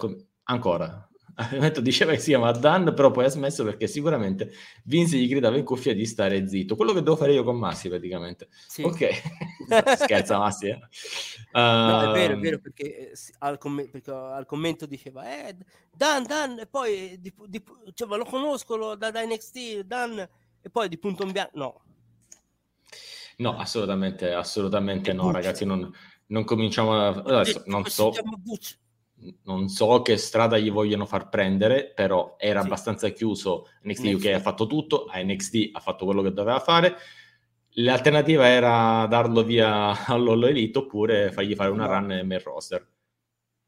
com- 1.39 1.63
ancora. 1.63 1.81
Diceva 1.81 2.13
che 2.13 2.19
si 2.19 2.31
chiama 2.31 2.51
Dan, 2.53 2.93
però 2.95 3.11
poi 3.11 3.25
ha 3.25 3.29
smesso 3.29 3.65
perché 3.65 3.87
sicuramente 3.87 4.53
Vince 4.85 5.17
gli 5.17 5.29
gridava 5.29 5.57
in 5.57 5.65
cuffia 5.65 5.95
di 5.95 6.05
stare 6.07 6.49
zitto. 6.49 6.77
Quello 6.77 6.93
che 6.93 7.03
devo 7.03 7.17
fare 7.17 7.33
io 7.33 7.45
con 7.45 7.57
Massi, 7.57 7.89
praticamente. 7.89 8.49
Sì. 8.67 8.83
Ok, 8.83 9.09
scherza 9.99 10.39
Massi. 10.39 10.69
Eh. 10.69 10.79
Uh... 11.53 11.59
No, 11.61 12.11
è 12.11 12.13
vero, 12.13 12.35
è 12.35 12.39
vero, 12.39 12.59
perché, 12.59 13.11
eh, 13.11 13.17
al, 13.39 13.59
comm- 13.59 13.89
perché 13.89 14.11
al, 14.11 14.47
commento 14.47 14.87
diceva 14.87 15.49
eh, 15.49 15.57
Dan, 15.95 16.25
Dan, 16.25 16.59
e 16.59 16.67
poi 16.67 17.19
di, 17.21 17.33
di, 17.47 17.63
cioè, 17.95 18.17
lo 18.17 18.25
conosco 18.25 18.77
lo, 18.77 18.95
da, 18.95 19.11
da 19.11 19.25
NXT, 19.25 19.81
Dan, 19.81 20.19
e 20.61 20.71
poi 20.71 20.89
di 20.89 20.99
punto 20.99 21.23
in 21.25 21.33
bianco. 21.33 21.59
No, 21.59 21.83
No, 23.39 23.57
assolutamente, 23.57 24.33
assolutamente 24.33 25.13
no, 25.13 25.31
ragazzi. 25.31 25.65
Non, 25.65 25.89
non 26.27 26.43
cominciamo 26.43 26.99
a... 26.99 27.09
Adesso, 27.11 27.63
non 27.67 27.85
so 27.85 28.13
non 29.45 29.69
so 29.69 30.03
che 30.03 30.17
strada 30.17 30.59
gli 30.59 30.71
vogliono 30.71 31.05
far 31.05 31.29
prendere, 31.29 31.93
però 31.95 32.37
era 32.39 32.61
sì. 32.61 32.67
abbastanza 32.67 33.09
chiuso. 33.09 33.69
NXT 33.83 34.05
UK 34.15 34.27
ha 34.27 34.41
fatto 34.41 34.67
tutto, 34.67 35.07
a 35.07 35.21
NXT 35.23 35.71
ha 35.73 35.81
fatto 35.81 36.05
quello 36.05 36.23
che 36.23 36.33
doveva 36.33 36.61
fare. 36.61 36.97
L'alternativa 37.73 38.47
era 38.47 39.07
darlo 39.07 39.43
via 39.43 40.07
all'Ollo 40.07 40.47
Elite 40.47 40.79
oppure 40.79 41.33
fargli 41.33 41.55
fare 41.55 41.71
una 41.71 41.87
run 41.87 42.07
nel 42.07 42.27
main 42.27 42.43
roster. 42.43 42.87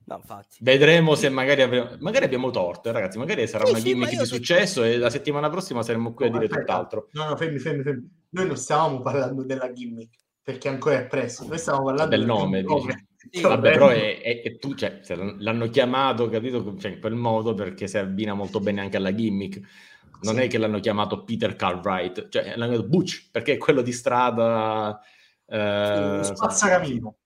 No, 0.05 0.21
Vedremo 0.59 1.15
se 1.15 1.29
magari, 1.29 1.63
avremo, 1.63 1.91
magari 2.01 2.25
abbiamo 2.25 2.51
torto, 2.51 2.91
ragazzi. 2.91 3.19
Magari 3.19 3.47
sarà 3.47 3.65
sì, 3.65 3.71
una 3.71 3.81
gimmick 3.81 4.19
di 4.19 4.27
successo 4.27 4.83
e 4.83 4.97
la 4.97 5.11
settimana 5.11 5.49
prossima 5.49 5.85
saremo 5.85 6.15
qui 6.15 6.29
no, 6.29 6.37
a 6.37 6.39
dire 6.41 6.51
aspetta. 6.51 6.73
tutt'altro. 6.73 7.09
No, 7.13 7.29
no, 7.29 7.37
fermi, 7.37 7.59
fermi, 7.61 7.83
fermi. 7.85 8.11
Noi 8.31 8.47
non 8.47 8.57
stavamo 8.57 9.03
parlando 9.03 9.45
della 9.45 9.73
gimmick 9.73 10.19
perché 10.43 10.69
ancora 10.69 10.97
è 10.97 11.07
presto. 11.07 11.47
Noi 11.47 11.59
stavamo 11.59 11.85
parlando 11.85 12.11
del, 12.11 12.27
del 12.27 12.29
nome. 12.29 12.63
nome. 12.63 13.10
Sì, 13.29 13.43
vabbè, 13.43 13.73
però 13.73 13.89
è, 13.89 14.23
è, 14.23 14.43
è 14.43 14.57
tu, 14.57 14.75
cioè, 14.75 15.01
l'hanno 15.39 15.69
chiamato, 15.69 16.29
capito, 16.31 16.77
cioè, 16.79 16.93
in 16.93 17.01
quel 17.01 17.15
modo 17.15 17.53
perché 17.53 17.87
si 17.87 17.99
abbina 17.99 18.33
molto 18.33 18.61
bene 18.61 18.81
anche 18.81 18.97
alla 18.97 19.15
gimmick. 19.15 19.61
Non 20.23 20.37
sì. 20.37 20.43
è 20.43 20.49
che 20.49 20.59
l'hanno 20.59 20.81
chiamato 20.81 21.23
Peter 21.25 21.55
Cartwright, 21.55 22.29
cioè 22.31 22.57
l'hanno 22.57 22.73
chiamato 22.73 22.89
Butch, 22.89 23.29
perché 23.31 23.55
è 23.55 23.59
quello 23.59 23.83
di 23.83 23.93
strada... 23.93 24.99
Eh, 25.47 26.21
sì, 26.23 26.35
spazzacamino. 26.35 27.17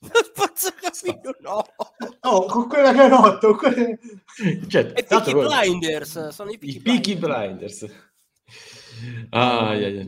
Spazzacamino, 0.00 1.36
no. 1.40 1.64
Oh, 2.22 2.44
con 2.46 2.68
quella 2.68 2.92
canotto, 2.92 3.54
con 3.54 3.72
quelle... 3.72 3.98
cioè, 4.68 4.92
e 4.94 5.04
Peaky 5.04 5.32
Blinders, 5.32 6.28
sono 6.28 6.50
i 6.50 6.58
Peaky, 6.58 6.76
I 6.76 6.80
Peaky 6.80 7.16
Blinders. 7.16 7.78
Blinders. 7.78 8.10
Ah, 9.30 9.74
yeah, 9.74 9.88
yeah. 9.88 10.06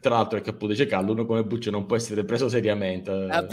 Tra 0.00 0.16
l'altro, 0.16 0.38
è 0.38 0.42
che 0.42 0.50
appunto 0.50 0.74
dice 0.74 0.86
Callo, 0.86 1.12
uno 1.12 1.24
come 1.24 1.44
Butch 1.44 1.68
non 1.68 1.86
può 1.86 1.96
essere 1.96 2.24
preso 2.24 2.48
seriamente. 2.48 3.10
Ah, 3.10 3.46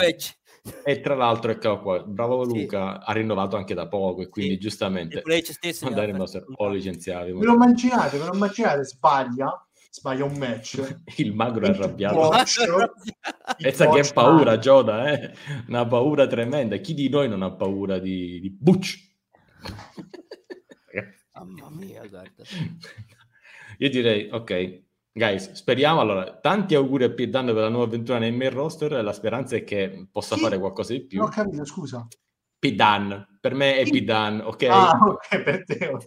e 0.84 1.00
tra 1.02 1.16
l'altro, 1.16 1.52
ecco 1.52 1.80
qua, 1.80 2.04
bravo 2.04 2.44
Luca, 2.44 3.00
sì. 3.00 3.10
ha 3.10 3.14
rinnovato 3.14 3.56
anche 3.56 3.74
da 3.74 3.88
poco 3.88 4.22
e 4.22 4.30
quindi 4.30 4.54
sì. 4.54 4.60
giustamente 4.60 5.24
andare 5.82 6.12
in 6.12 6.26
o 6.56 6.70
licenziavi. 6.70 7.34
Me 7.34 7.46
lo 7.46 7.54
immaginate, 7.54 8.18
me 8.18 8.26
lo 8.26 8.34
immaginate, 8.34 8.84
sbaglia, 8.86 9.68
sbaglia 9.90 10.26
un 10.26 10.38
match. 10.38 11.02
Il 11.18 11.34
magro 11.34 11.66
è 11.66 11.70
arrabbiato. 11.70 12.30
Pensa 13.58 13.90
che 13.90 14.00
è 14.00 14.14
paura, 14.14 14.58
Gioda, 14.58 15.12
eh? 15.12 15.34
una 15.68 15.86
paura 15.86 16.28
tremenda. 16.28 16.78
Chi 16.78 16.94
di 16.94 17.10
noi 17.10 17.28
non 17.28 17.42
ha 17.42 17.52
paura 17.52 18.00
di, 18.00 18.40
di 18.40 18.50
Butch? 18.50 19.06
Mamma 21.34 21.70
mia, 21.70 22.06
guarda. 22.08 22.44
Io 23.78 23.90
direi, 23.90 24.28
ok, 24.32 24.82
Guys, 25.18 25.52
speriamo. 25.54 26.00
Allora, 26.00 26.32
tanti 26.32 26.76
auguri 26.76 27.06
a 27.06 27.08
Dunne 27.08 27.52
per 27.52 27.64
la 27.64 27.70
nuova 27.70 27.86
avventura 27.86 28.20
nel 28.20 28.34
main 28.34 28.52
roster. 28.52 29.04
La 29.04 29.14
speranza 29.14 29.56
è 29.56 29.64
che 29.64 30.08
possa 30.12 30.36
sì, 30.36 30.42
fare 30.42 30.60
qualcosa 30.60 30.94
di 30.94 31.04
più. 31.08 31.18
Non 31.18 31.30
ho 31.30 31.32
capito, 31.32 31.66
scusa. 31.66 32.08
Dunne, 32.60 33.40
per 33.42 33.56
me 33.56 33.78
è 33.78 33.86
sì. 33.86 34.04
Dunne, 34.04 34.44
ok? 34.44 34.64
Ah, 34.70 34.92
ok, 35.02 35.42
per 35.42 35.66
te. 35.66 35.98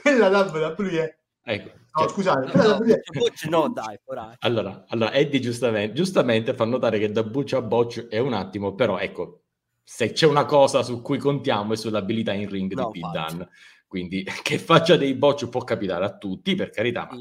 Per 0.00 0.18
la 0.18 0.28
WWE. 0.28 1.18
Ecco. 1.42 1.68
No, 1.68 2.02
cioè, 2.02 2.08
scusate, 2.08 2.56
no, 2.56 2.62
no, 2.62 2.78
Butch 3.12 3.44
no, 3.46 3.68
dai, 3.70 3.98
poraccio. 4.04 4.46
Allora, 4.46 4.84
allora, 4.86 5.12
Eddie 5.12 5.40
giustamente, 5.40 5.92
giustamente 5.92 6.54
fa 6.54 6.64
notare 6.64 7.00
che 7.00 7.10
da 7.10 7.24
Butch 7.24 7.54
a 7.54 7.62
Butch 7.62 8.06
è 8.06 8.18
un 8.18 8.34
attimo, 8.34 8.76
però 8.76 8.98
ecco, 8.98 9.42
se 9.82 10.12
c'è 10.12 10.26
una 10.26 10.44
cosa 10.44 10.84
su 10.84 11.02
cui 11.02 11.18
contiamo 11.18 11.72
è 11.72 11.76
sull'abilità 11.76 12.32
in 12.32 12.48
ring 12.48 12.72
no, 12.72 12.90
di 12.92 13.00
Dunne. 13.00 13.48
Quindi 13.88 14.24
che 14.42 14.58
faccia 14.58 14.96
dei 14.96 15.14
bocci 15.14 15.48
può 15.48 15.62
capitare 15.64 16.04
a 16.04 16.16
tutti, 16.16 16.54
per 16.54 16.70
carità, 16.70 17.08
ma 17.10 17.20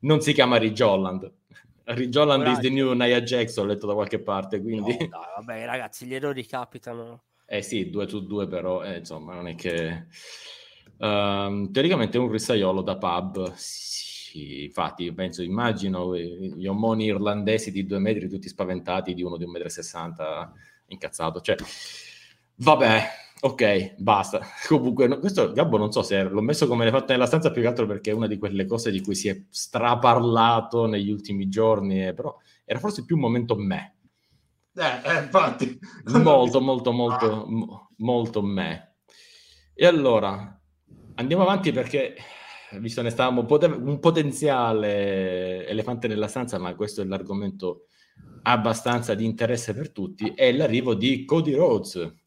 non 0.00 0.20
si 0.20 0.32
chiama 0.32 0.56
Ridge 0.56 0.82
Holland. 0.82 1.32
Ridge 1.84 2.18
Holland 2.18 2.46
is 2.46 2.60
the 2.60 2.70
new 2.70 2.92
Nia 2.92 3.20
Jax, 3.20 3.56
ho 3.58 3.64
letto 3.64 3.86
da 3.86 3.94
qualche 3.94 4.18
parte, 4.18 4.60
quindi... 4.60 4.96
No, 4.98 5.08
dai, 5.08 5.08
vabbè, 5.36 5.66
ragazzi, 5.66 6.06
gli 6.06 6.14
errori 6.14 6.46
capitano. 6.46 7.24
Eh 7.46 7.60
sì, 7.60 7.90
due 7.90 8.08
su 8.08 8.26
due, 8.26 8.48
però, 8.48 8.82
eh, 8.82 8.98
insomma, 8.98 9.34
non 9.34 9.48
è 9.48 9.54
che... 9.54 10.06
Uh, 10.96 11.70
teoricamente 11.70 12.16
è 12.16 12.20
un 12.20 12.30
rissaiolo 12.30 12.80
da 12.80 12.96
pub, 12.96 13.52
sì, 13.54 14.64
infatti, 14.64 15.12
penso, 15.12 15.42
immagino 15.42 16.16
gli 16.16 16.66
omoni 16.66 17.04
irlandesi 17.06 17.70
di 17.70 17.84
due 17.84 17.98
metri 17.98 18.28
tutti 18.28 18.48
spaventati 18.48 19.12
di 19.12 19.22
uno 19.22 19.36
di 19.36 19.44
un 19.44 19.50
metro 19.50 19.68
e 19.68 19.70
sessanta 19.70 20.52
incazzato, 20.86 21.40
cioè... 21.40 21.56
Vabbè, 22.56 23.02
Ok, 23.44 23.96
basta. 23.98 24.40
Comunque, 24.66 25.06
no, 25.06 25.18
questo 25.18 25.52
Gabbo 25.52 25.76
non 25.76 25.92
so 25.92 26.02
se 26.02 26.22
l'ho 26.22 26.40
messo 26.40 26.66
come 26.66 26.84
l'hai 26.84 26.92
fatto 26.92 27.12
nella 27.12 27.26
stanza 27.26 27.50
più 27.50 27.60
che 27.60 27.68
altro 27.68 27.84
perché 27.84 28.10
è 28.10 28.14
una 28.14 28.26
di 28.26 28.38
quelle 28.38 28.64
cose 28.64 28.90
di 28.90 29.02
cui 29.02 29.14
si 29.14 29.28
è 29.28 29.38
straparlato 29.50 30.86
negli 30.86 31.10
ultimi 31.10 31.50
giorni, 31.50 32.06
eh, 32.06 32.14
però 32.14 32.34
era 32.64 32.78
forse 32.78 33.04
più 33.04 33.16
un 33.16 33.20
momento 33.20 33.54
me. 33.54 33.96
Eh, 34.74 35.10
eh 35.10 35.22
infatti. 35.24 35.78
Molto, 36.22 36.60
molto, 36.62 36.92
molto, 36.92 37.42
ah. 37.42 37.44
m- 37.46 37.88
molto 37.98 38.40
me. 38.40 38.96
E 39.74 39.84
allora, 39.84 40.58
andiamo 41.16 41.42
avanti 41.42 41.70
perché, 41.70 42.16
visto 42.78 43.02
ne 43.02 43.10
stavamo, 43.10 43.44
poten- 43.44 43.86
un 43.86 43.98
potenziale 43.98 45.66
elefante 45.66 46.08
nella 46.08 46.28
stanza, 46.28 46.58
ma 46.58 46.74
questo 46.74 47.02
è 47.02 47.04
l'argomento 47.04 47.88
abbastanza 48.44 49.12
di 49.12 49.26
interesse 49.26 49.74
per 49.74 49.90
tutti, 49.90 50.32
è 50.34 50.50
l'arrivo 50.50 50.94
di 50.94 51.26
Cody 51.26 51.52
Rhodes 51.52 52.22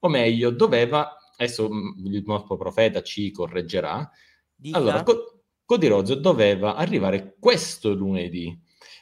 o 0.00 0.08
meglio, 0.08 0.50
doveva, 0.50 1.16
adesso 1.36 1.68
mm, 1.70 2.06
il 2.06 2.22
nostro 2.26 2.56
profeta 2.56 3.02
ci 3.02 3.30
correggerà, 3.30 4.10
Dica. 4.54 4.76
allora, 4.76 5.02
Co- 5.02 5.42
Cody 5.64 5.86
Rhodes 5.86 6.16
doveva 6.16 6.74
arrivare 6.74 7.36
questo 7.38 7.92
lunedì. 7.92 8.58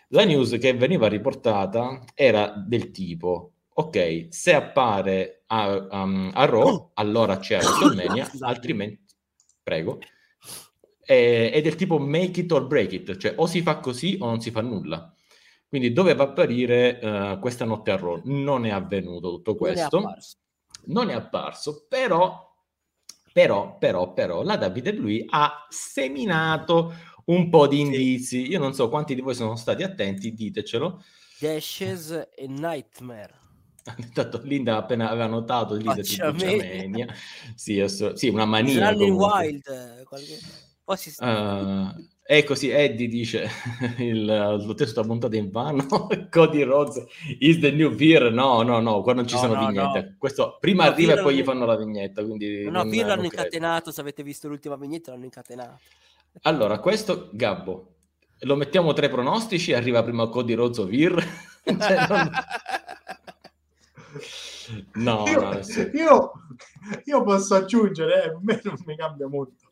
La 0.08 0.24
news 0.24 0.56
che 0.58 0.74
veniva 0.74 1.06
riportata 1.08 2.04
era 2.14 2.52
del 2.66 2.90
tipo, 2.90 3.52
ok, 3.72 4.26
se 4.30 4.54
appare 4.54 5.44
a, 5.46 6.02
um, 6.02 6.30
a 6.34 6.44
Raw, 6.44 6.66
oh. 6.66 6.90
allora 6.94 7.38
c'è 7.38 7.58
WrestleMania, 7.62 8.30
altrimenti, 8.40 9.14
prego, 9.62 9.98
è, 11.00 11.50
è 11.52 11.60
del 11.62 11.74
tipo 11.74 11.98
make 11.98 12.40
it 12.40 12.52
or 12.52 12.66
break 12.66 12.92
it, 12.92 13.16
cioè 13.16 13.34
o 13.36 13.46
si 13.46 13.62
fa 13.62 13.78
così 13.78 14.16
o 14.20 14.26
non 14.26 14.40
si 14.40 14.50
fa 14.50 14.60
nulla. 14.60 15.12
Quindi 15.68 15.92
doveva 15.92 16.24
apparire 16.24 16.98
uh, 17.02 17.38
questa 17.38 17.66
notte 17.66 17.90
a 17.90 17.96
Raw. 17.96 18.22
Non 18.24 18.64
è 18.64 18.70
avvenuto 18.70 19.30
tutto 19.32 19.54
questo 19.54 20.02
non 20.88 21.10
è 21.10 21.14
apparso, 21.14 21.86
però, 21.88 22.54
però, 23.32 23.78
però, 23.78 24.12
però 24.12 24.42
la 24.42 24.56
WWE 24.56 25.24
ha 25.28 25.66
seminato 25.68 26.94
un 27.26 27.48
po' 27.48 27.66
di 27.66 27.80
indizi. 27.80 28.46
Io 28.46 28.58
non 28.58 28.74
so 28.74 28.88
quanti 28.88 29.14
di 29.14 29.20
voi 29.20 29.34
sono 29.34 29.56
stati 29.56 29.82
attenti, 29.82 30.32
ditecelo. 30.32 31.02
Dashes 31.38 32.28
e 32.34 32.46
Nightmare. 32.46 33.46
Intanto 33.96 34.40
Linda 34.42 34.76
appena 34.76 35.08
aveva 35.08 35.26
notato 35.26 35.76
Bucciamania. 35.76 37.06
sì, 37.54 37.84
sì, 38.14 38.28
una 38.28 38.44
mania. 38.44 38.90
Running 38.90 39.16
Wild. 39.16 40.04
Qualche... 40.04 40.38
Uh, 41.18 41.92
è 42.30 42.44
così, 42.44 42.68
Eddie 42.68 43.08
dice, 43.08 43.48
il, 43.96 44.26
lo 44.26 44.74
testo 44.74 45.02
puntato 45.02 45.34
in 45.34 45.50
vano, 45.50 45.86
Cody 46.30 46.62
Rhodes 46.62 47.02
is 47.38 47.58
the 47.58 47.70
new 47.70 47.90
Veer, 47.90 48.30
no, 48.30 48.60
no, 48.60 48.80
no, 48.80 49.00
qua 49.00 49.14
non 49.14 49.26
ci 49.26 49.36
no, 49.36 49.40
sono 49.40 49.54
no, 49.54 49.66
vignette, 49.66 50.00
no. 50.02 50.14
questo 50.18 50.58
prima 50.60 50.84
arriva 50.84 51.14
e 51.14 51.22
poi 51.22 51.36
gli 51.36 51.42
fanno 51.42 51.64
la 51.64 51.74
vignetta, 51.74 52.22
quindi... 52.22 52.64
No, 52.64 52.82
no 52.82 52.90
Veer 52.90 53.06
l'hanno 53.06 53.24
incatenato, 53.24 53.90
se 53.90 54.02
avete 54.02 54.22
visto 54.22 54.46
l'ultima 54.46 54.76
vignetta 54.76 55.10
l'hanno 55.10 55.24
incatenato. 55.24 55.78
Allora, 56.42 56.80
questo, 56.80 57.30
Gabbo, 57.32 57.94
lo 58.40 58.56
mettiamo 58.56 58.92
tra 58.92 59.06
i 59.06 59.10
pronostici, 59.10 59.72
arriva 59.72 60.02
prima 60.02 60.28
Cody 60.28 60.52
Rhodes 60.52 60.78
o 60.80 60.86
Veer? 60.86 61.24
cioè, 61.64 62.06
non... 62.08 62.30
No, 64.96 65.24
io, 65.26 65.40
no, 65.40 65.60
io, 65.94 66.32
io, 67.04 67.22
posso 67.22 67.54
aggiungere, 67.54 68.24
eh, 68.24 68.28
a 68.28 68.38
me 68.42 68.60
non 68.62 68.76
mi 68.84 68.96
cambia 68.96 69.26
molto. 69.28 69.67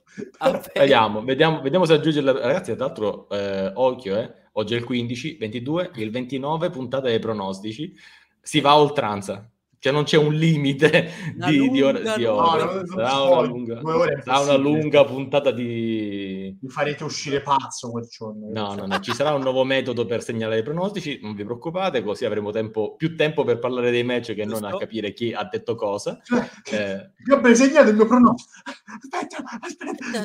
Vediamo, 0.75 1.23
vediamo, 1.23 1.61
vediamo 1.61 1.85
se 1.85 1.95
aggiunge 1.95 2.21
la... 2.21 2.33
ragazzi. 2.33 2.75
Tra 2.75 2.87
l'altro, 2.87 3.29
eh, 3.31 3.71
occhio, 3.75 4.17
eh, 4.17 4.33
oggi 4.53 4.75
è 4.75 4.77
il 4.77 4.85
15, 4.85 5.37
22, 5.39 5.91
il 5.97 6.11
29, 6.11 6.71
puntata 6.71 7.09
dei 7.09 7.19
pronostici. 7.19 7.95
Si 8.41 8.61
va 8.61 8.71
a 8.71 8.81
oltranza. 8.81 9.51
Cioè 9.79 9.93
non 9.93 10.05
c'è 10.05 10.17
un 10.17 10.33
limite 10.33 11.11
di, 11.37 11.69
di, 11.69 11.83
ore, 11.83 12.03
di 12.17 12.25
ore. 12.25 12.65
No, 12.65 12.87
sarà, 12.87 13.21
una 13.21 13.41
lunga, 13.43 13.81
sarà 14.25 14.39
una 14.41 14.57
lunga 14.57 15.05
puntata 15.05 15.51
di... 15.51 16.26
Mi 16.61 16.69
farete 16.69 17.05
uscire 17.05 17.41
pazzo 17.41 17.91
quel 17.91 18.07
giorno. 18.07 18.49
No, 18.51 18.75
no, 18.75 18.87
no, 18.87 19.01
ci 19.01 19.13
sarà 19.13 19.33
un 19.35 19.43
nuovo 19.43 19.65
metodo 19.65 20.07
per 20.07 20.23
segnalare 20.23 20.61
i 20.61 20.63
pronostici, 20.63 21.19
non 21.23 21.35
vi 21.35 21.45
preoccupate, 21.45 22.03
così 22.03 22.25
avremo 22.25 22.51
tempo, 22.51 22.95
più 22.97 23.17
tempo 23.17 23.45
per 23.45 23.59
parlare 23.59 23.91
dei 23.91 24.05
match 24.05 24.35
che 24.35 24.45
non 24.45 24.65
a 24.65 24.77
capire 24.77 25.13
chi 25.13 25.33
ha 25.33 25.45
detto 25.45 25.75
cosa. 25.75 26.21
Cioè, 26.23 26.51
eh... 26.73 27.11
Io 27.29 27.41
ho 27.41 27.55
segnato 27.55 27.91
il 27.91 27.97
mio 27.97 28.07
pronostico. 28.07 28.53
Aspetta, 29.01 29.45
aspetta. 29.61 30.25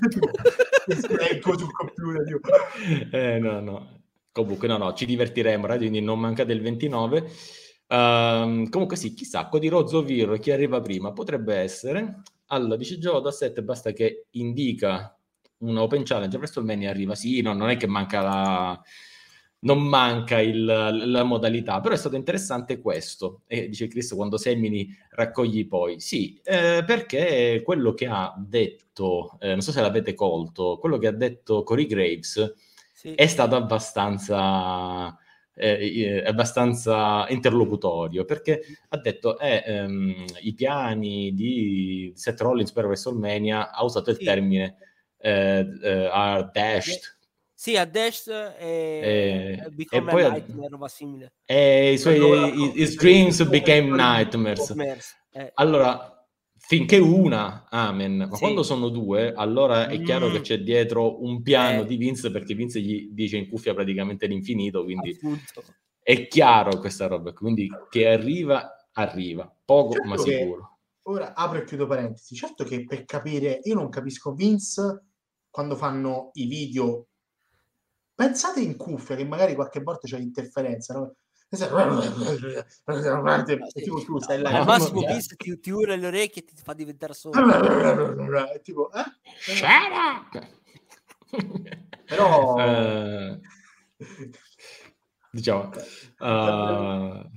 ecco 1.30 1.58
sul 1.58 1.72
computer. 1.72 2.40
Eh, 3.12 3.40
no, 3.40 3.60
no. 3.60 4.00
Comunque, 4.32 4.68
no, 4.68 4.78
no, 4.78 4.94
ci 4.94 5.06
divertiremo, 5.06 5.66
right? 5.66 5.80
quindi 5.80 6.00
non 6.02 6.20
mancate 6.20 6.54
il 6.54 6.62
29. 6.62 7.30
Uh, 7.88 8.70
comunque 8.70 8.96
sì, 8.96 9.14
chissà, 9.14 9.50
Cody 9.50 9.68
Rozzo 9.68 10.02
Vir, 10.02 10.40
chi 10.40 10.52
arriva 10.52 10.80
prima, 10.80 11.12
potrebbe 11.12 11.56
essere. 11.56 12.22
Allora, 12.48 12.78
dice 12.78 12.98
da 12.98 13.32
7 13.32 13.64
basta 13.64 13.92
che 13.92 14.28
indica 14.32 15.18
un 15.62 15.78
Open 15.78 16.04
Challenge, 16.04 16.38
WrestleMania 16.38 16.90
arriva. 16.90 17.16
Sì, 17.16 17.42
no, 17.42 17.54
non 17.54 17.70
è 17.70 17.78
che 17.78 17.88
manca 17.88 18.22
la... 18.22 18.82
Non 19.64 19.84
manca 19.84 20.40
il, 20.42 20.66
la 20.66 21.24
modalità, 21.24 21.82
però 21.82 21.94
è 21.94 21.98
stato 21.98 22.16
interessante 22.16 22.82
questo. 22.82 23.44
E 23.46 23.70
dice 23.70 23.88
Chris, 23.88 24.12
quando 24.16 24.38
semini 24.38 24.88
raccogli 25.12 25.68
poi. 25.68 26.00
Sì, 26.00 26.40
eh, 26.44 26.84
perché 26.84 27.62
quello 27.64 27.94
che 27.94 28.08
ha 28.08 28.34
detto, 28.40 29.38
eh, 29.40 29.50
non 29.50 29.62
so 29.62 29.72
se 29.72 29.82
l'avete 29.82 30.16
colto, 30.16 30.80
quello 30.80 30.98
che 30.98 31.06
ha 31.06 31.12
detto 31.12 31.62
Corey 31.62 31.86
Graves 31.86 32.56
sì. 32.92 33.14
è 33.14 33.28
stato 33.28 33.56
abbastanza 33.56 35.16
eh, 35.54 36.24
abbastanza 36.26 37.28
interlocutorio 37.30 38.26
perché 38.26 38.62
ha 38.90 38.98
detto 38.98 39.38
eh, 39.38 39.62
ehm, 39.66 40.26
i 40.42 40.54
piani 40.54 41.34
di 41.34 42.12
Seth 42.16 42.42
Rollins 42.42 42.72
per 42.72 42.86
WrestleMania 42.86 43.72
ha 43.72 43.84
usato 43.84 44.10
il 44.10 44.18
sì. 44.18 44.24
termine 44.24 44.64
eh, 44.64 44.74
eh, 44.74 44.91
are 45.24 46.50
dashed 46.54 47.20
sì, 47.62 47.78
a 47.78 47.86
Dash 47.86 48.26
e, 48.28 48.58
e, 48.58 49.86
e 49.88 50.02
poi 50.02 50.32
nightmare, 50.32 50.68
roba 50.68 50.88
simile. 50.88 51.34
E 51.46 51.94
i 51.94 51.98
suoi 52.00 52.18
i, 52.18 52.82
his 52.82 52.96
dreams 52.96 53.48
became 53.48 53.96
nightmares. 53.96 54.74
Eh. 55.30 55.52
Allora, 55.54 56.26
finché 56.58 56.98
una, 56.98 57.68
amen, 57.70 58.18
ma 58.18 58.34
sì. 58.34 58.40
quando 58.40 58.64
sono 58.64 58.90
due, 58.90 59.32
allora 59.32 59.90
è 59.90 60.02
chiaro 60.02 60.30
mm. 60.30 60.32
che 60.32 60.42
c'è 60.42 60.58
dietro 60.62 61.24
un 61.24 61.44
piano 61.44 61.82
eh. 61.82 61.86
di 61.86 61.98
Vince 61.98 62.32
perché 62.32 62.56
Vince 62.56 62.82
gli 62.82 63.10
dice 63.12 63.38
in 63.38 63.48
cuffia 63.48 63.76
praticamente 63.76 64.26
l'infinito, 64.26 64.84
quindi 64.84 65.12
Appunto. 65.12 65.64
è 66.02 66.28
chiaro 66.28 66.80
questa 66.80 67.06
roba, 67.06 67.32
quindi 67.32 67.70
che 67.92 68.08
arriva, 68.08 68.88
arriva, 68.94 69.56
poco 69.64 69.94
certo 69.94 70.08
ma 70.08 70.18
sicuro. 70.18 70.80
Ora 71.04 71.36
apro 71.36 71.60
e 71.60 71.66
chiudo 71.66 71.86
parentesi, 71.86 72.34
certo 72.34 72.64
che 72.64 72.86
per 72.86 73.06
capire, 73.06 73.60
io 73.66 73.76
non 73.76 73.90
capisco 73.90 74.34
Vince 74.34 75.11
quando 75.52 75.76
fanno 75.76 76.32
i 76.34 76.46
video, 76.46 77.08
pensate 78.16 78.62
in 78.62 78.78
cuffia 78.78 79.16
che 79.16 79.26
magari 79.26 79.54
qualche 79.54 79.82
volta 79.82 80.08
c'è 80.08 80.18
l'interferenza, 80.18 80.94
no? 80.96 81.16
tipo 83.74 84.02
tu 84.06 84.18
stai 84.20 84.40
là 84.40 84.52
al 84.52 84.66
massimo 84.66 85.02
visto 85.02 85.36
ti, 85.36 85.60
ti 85.60 85.70
ura 85.70 85.98
le 85.98 86.08
orecchie 86.08 86.44
e 86.44 86.46
ti 86.46 86.54
fa 86.56 86.74
diventare 86.74 87.14
solo. 87.14 87.36
Tipo 88.64 88.90
eh? 88.94 89.04
però 92.06 92.56
uh, 92.56 93.40
diciamo 95.30 95.72
uh, 96.20 97.30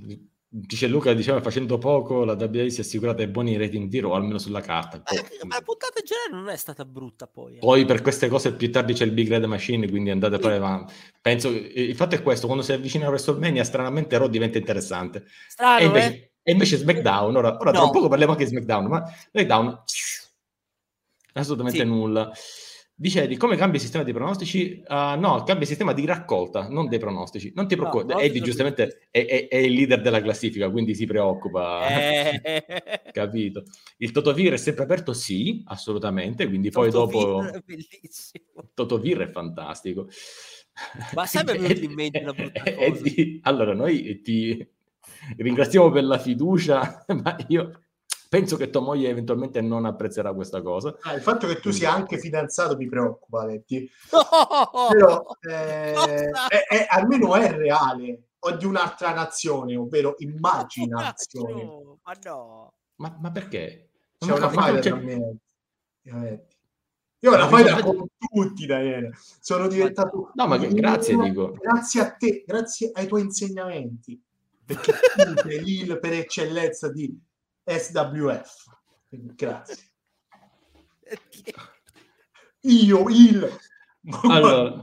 Dice 0.56 0.86
Luca, 0.86 1.12
diceva 1.14 1.40
facendo 1.40 1.78
poco, 1.78 2.24
la 2.24 2.34
WWE 2.34 2.70
si 2.70 2.78
è 2.78 2.84
assicurata 2.84 3.24
i 3.24 3.26
buoni 3.26 3.56
rating 3.56 3.88
di 3.88 3.98
Raw, 3.98 4.12
almeno 4.12 4.38
sulla 4.38 4.60
carta. 4.60 5.00
Poi, 5.00 5.18
eh, 5.18 5.44
ma 5.46 5.56
la 5.56 5.62
puntata 5.62 5.98
in 5.98 6.04
generale 6.04 6.44
non 6.44 6.48
è 6.48 6.56
stata 6.56 6.84
brutta 6.84 7.26
poi. 7.26 7.56
Eh. 7.56 7.58
Poi 7.58 7.84
per 7.84 8.02
queste 8.02 8.28
cose 8.28 8.54
più 8.54 8.70
tardi 8.70 8.92
c'è 8.92 9.04
il 9.04 9.10
Big 9.10 9.28
Red 9.28 9.42
Machine, 9.46 9.88
quindi 9.88 10.10
andate 10.10 10.36
sì. 10.36 10.40
poi 10.42 10.52
avanti. 10.52 10.94
Penso, 11.20 11.48
il 11.48 11.96
fatto 11.96 12.14
è 12.14 12.22
questo, 12.22 12.46
quando 12.46 12.62
si 12.62 12.72
avvicina 12.72 13.06
a 13.06 13.08
WrestleMania, 13.08 13.64
stranamente 13.64 14.16
Raw 14.16 14.28
diventa 14.28 14.56
interessante. 14.56 15.24
Strano, 15.48 15.80
e, 15.80 15.84
invece, 15.86 16.14
eh? 16.14 16.30
e 16.44 16.52
invece 16.52 16.76
SmackDown, 16.76 17.34
ora, 17.34 17.56
ora 17.58 17.72
no. 17.72 17.80
tra 17.80 17.90
poco 17.90 18.06
parliamo 18.06 18.30
anche 18.30 18.44
di 18.44 18.50
SmackDown, 18.50 18.86
ma 18.86 19.02
SmackDown 19.32 19.82
assolutamente 21.32 21.80
sì. 21.80 21.84
nulla. 21.84 22.30
Dicevi, 22.96 23.36
come 23.36 23.56
cambia 23.56 23.76
il 23.76 23.82
sistema 23.82 24.04
dei 24.04 24.12
pronostici? 24.12 24.80
Uh, 24.86 25.18
no, 25.18 25.38
cambia 25.38 25.62
il 25.62 25.66
sistema 25.66 25.92
di 25.92 26.06
raccolta, 26.06 26.68
non 26.68 26.86
dei 26.86 27.00
pronostici. 27.00 27.52
Non 27.52 27.66
ti 27.66 27.74
preoccupare. 27.74 28.14
No, 28.14 28.20
Eddie 28.20 28.40
giustamente 28.40 29.08
è, 29.10 29.26
è, 29.26 29.48
è, 29.48 29.56
il 29.56 29.72
leader 29.72 30.00
della 30.00 30.22
classifica, 30.22 30.70
quindi 30.70 30.94
si 30.94 31.04
preoccupa. 31.04 31.88
Eh. 31.88 32.64
Capito. 33.12 33.64
Il 33.96 34.12
Totovir 34.12 34.52
è 34.52 34.56
sempre 34.56 34.84
aperto? 34.84 35.12
Sì, 35.12 35.62
assolutamente. 35.66 36.46
Quindi 36.46 36.70
poi 36.70 36.90
dopo... 36.90 37.42
È 37.42 37.60
bellissimo. 37.64 38.44
Totovir 38.74 39.18
è 39.18 39.30
fantastico. 39.30 40.08
Ma 41.14 41.26
sai 41.26 41.44
per 41.44 41.82
in 41.82 41.92
mente 41.94 42.20
una 42.20 42.32
brutta 42.32 42.62
cosa? 42.62 42.76
Eddie, 42.76 43.40
allora, 43.42 43.74
noi 43.74 44.20
ti 44.22 44.66
ringraziamo 45.36 45.90
per 45.90 46.04
la 46.04 46.18
fiducia, 46.18 47.04
ma 47.22 47.36
io 47.48 47.83
penso 48.34 48.56
che 48.56 48.68
tua 48.68 48.80
moglie 48.80 49.08
eventualmente 49.08 49.60
non 49.60 49.84
apprezzerà 49.84 50.34
questa 50.34 50.60
cosa. 50.60 50.96
Ah, 51.02 51.14
il 51.14 51.22
fatto 51.22 51.46
che 51.46 51.60
tu 51.60 51.70
sia 51.70 51.92
anche 51.92 52.18
fidanzato 52.18 52.76
mi 52.76 52.88
preoccupa, 52.88 53.46
Letti. 53.46 53.88
Però 54.90 55.24
eh, 55.40 55.92
è, 55.92 56.66
è, 56.68 56.86
almeno 56.88 57.36
è 57.36 57.52
reale 57.52 58.22
o 58.40 58.56
di 58.56 58.64
un'altra 58.64 59.14
nazione, 59.14 59.76
ovvero 59.76 60.16
immaginazione. 60.18 61.62
ma 62.02 62.12
no. 62.24 62.72
Ma, 62.96 63.16
ma 63.20 63.30
perché? 63.30 63.90
C'è 64.18 64.32
una 64.32 64.50
faida 64.50 64.80
tra 64.80 64.96
me. 64.96 65.38
Io 67.20 67.32
ho 67.32 67.36
la 67.36 67.46
faida 67.46 67.80
con 67.82 68.04
tutti, 68.18 68.66
Daniele. 68.66 69.12
Sono 69.40 69.68
diventato... 69.68 70.32
No, 70.34 70.46
ma 70.48 70.56
grazie, 70.56 71.16
dico. 71.16 71.52
Grazie 71.52 72.00
a 72.00 72.10
te, 72.10 72.42
grazie 72.44 72.90
ai 72.94 73.06
tuoi 73.06 73.22
insegnamenti. 73.22 74.20
Perché 74.66 74.92
tu 74.92 75.34
sei 75.48 75.62
l'il 75.62 76.00
per 76.00 76.14
eccellenza 76.14 76.90
di 76.90 77.16
SWF. 77.64 78.64
Grazie. 79.08 79.76
Io, 82.62 83.08
il... 83.08 83.58
Allora, 84.22 84.80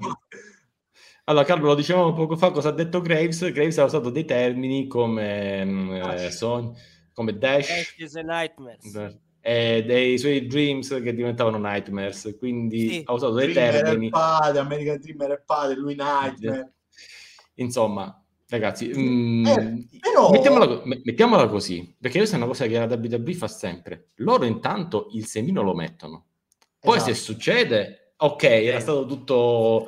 allora, 1.26 1.46
Carlo, 1.46 1.68
lo 1.68 1.76
dicevamo 1.76 2.14
poco 2.14 2.36
fa, 2.36 2.52
cosa 2.52 2.70
ha 2.70 2.74
detto 2.74 3.02
Graves? 3.02 3.52
Graves 3.52 3.78
ha 3.78 3.84
usato 3.84 4.10
dei 4.10 4.26
termini 4.26 4.88
come, 4.88 5.64
mm, 5.64 5.92
eh, 5.94 6.32
son, 6.32 6.76
come 7.14 7.38
Dash, 7.38 7.96
Dash 7.98 9.18
e 9.44 9.84
dei 9.84 10.20
suoi 10.20 10.46
Dreams 10.46 11.00
che 11.02 11.14
diventavano 11.14 11.58
Nightmares, 11.58 12.36
quindi 12.38 12.90
sì. 12.90 13.02
ha 13.06 13.14
usato 13.14 13.34
dei 13.34 13.52
Dreamer 13.52 13.82
termini. 13.82 14.10
Padre, 14.10 14.60
American 14.60 15.00
Dreamer 15.00 15.32
è 15.32 15.42
padre, 15.44 15.76
lui 15.76 15.96
Nightmare. 15.96 16.74
Insomma, 17.56 18.21
Ragazzi, 18.52 18.92
mm, 18.94 19.46
eh, 19.46 19.88
però... 20.02 20.30
mettiamola, 20.30 20.82
mettiamola, 20.84 21.48
così, 21.48 21.96
perché 21.98 22.18
questa 22.18 22.36
è 22.36 22.38
una 22.38 22.48
cosa 22.48 22.66
che 22.66 22.78
la 22.78 22.84
WWE 22.84 23.34
fa 23.34 23.48
sempre. 23.48 24.10
Loro 24.16 24.44
intanto 24.44 25.08
il 25.14 25.26
semino 25.26 25.62
lo 25.62 25.74
mettono. 25.74 26.26
Poi 26.78 26.98
esatto. 26.98 27.14
se 27.14 27.20
succede, 27.22 28.14
ok, 28.18 28.44
era 28.44 28.78
eh. 28.78 28.82
stato 28.82 29.06
tutto 29.06 29.88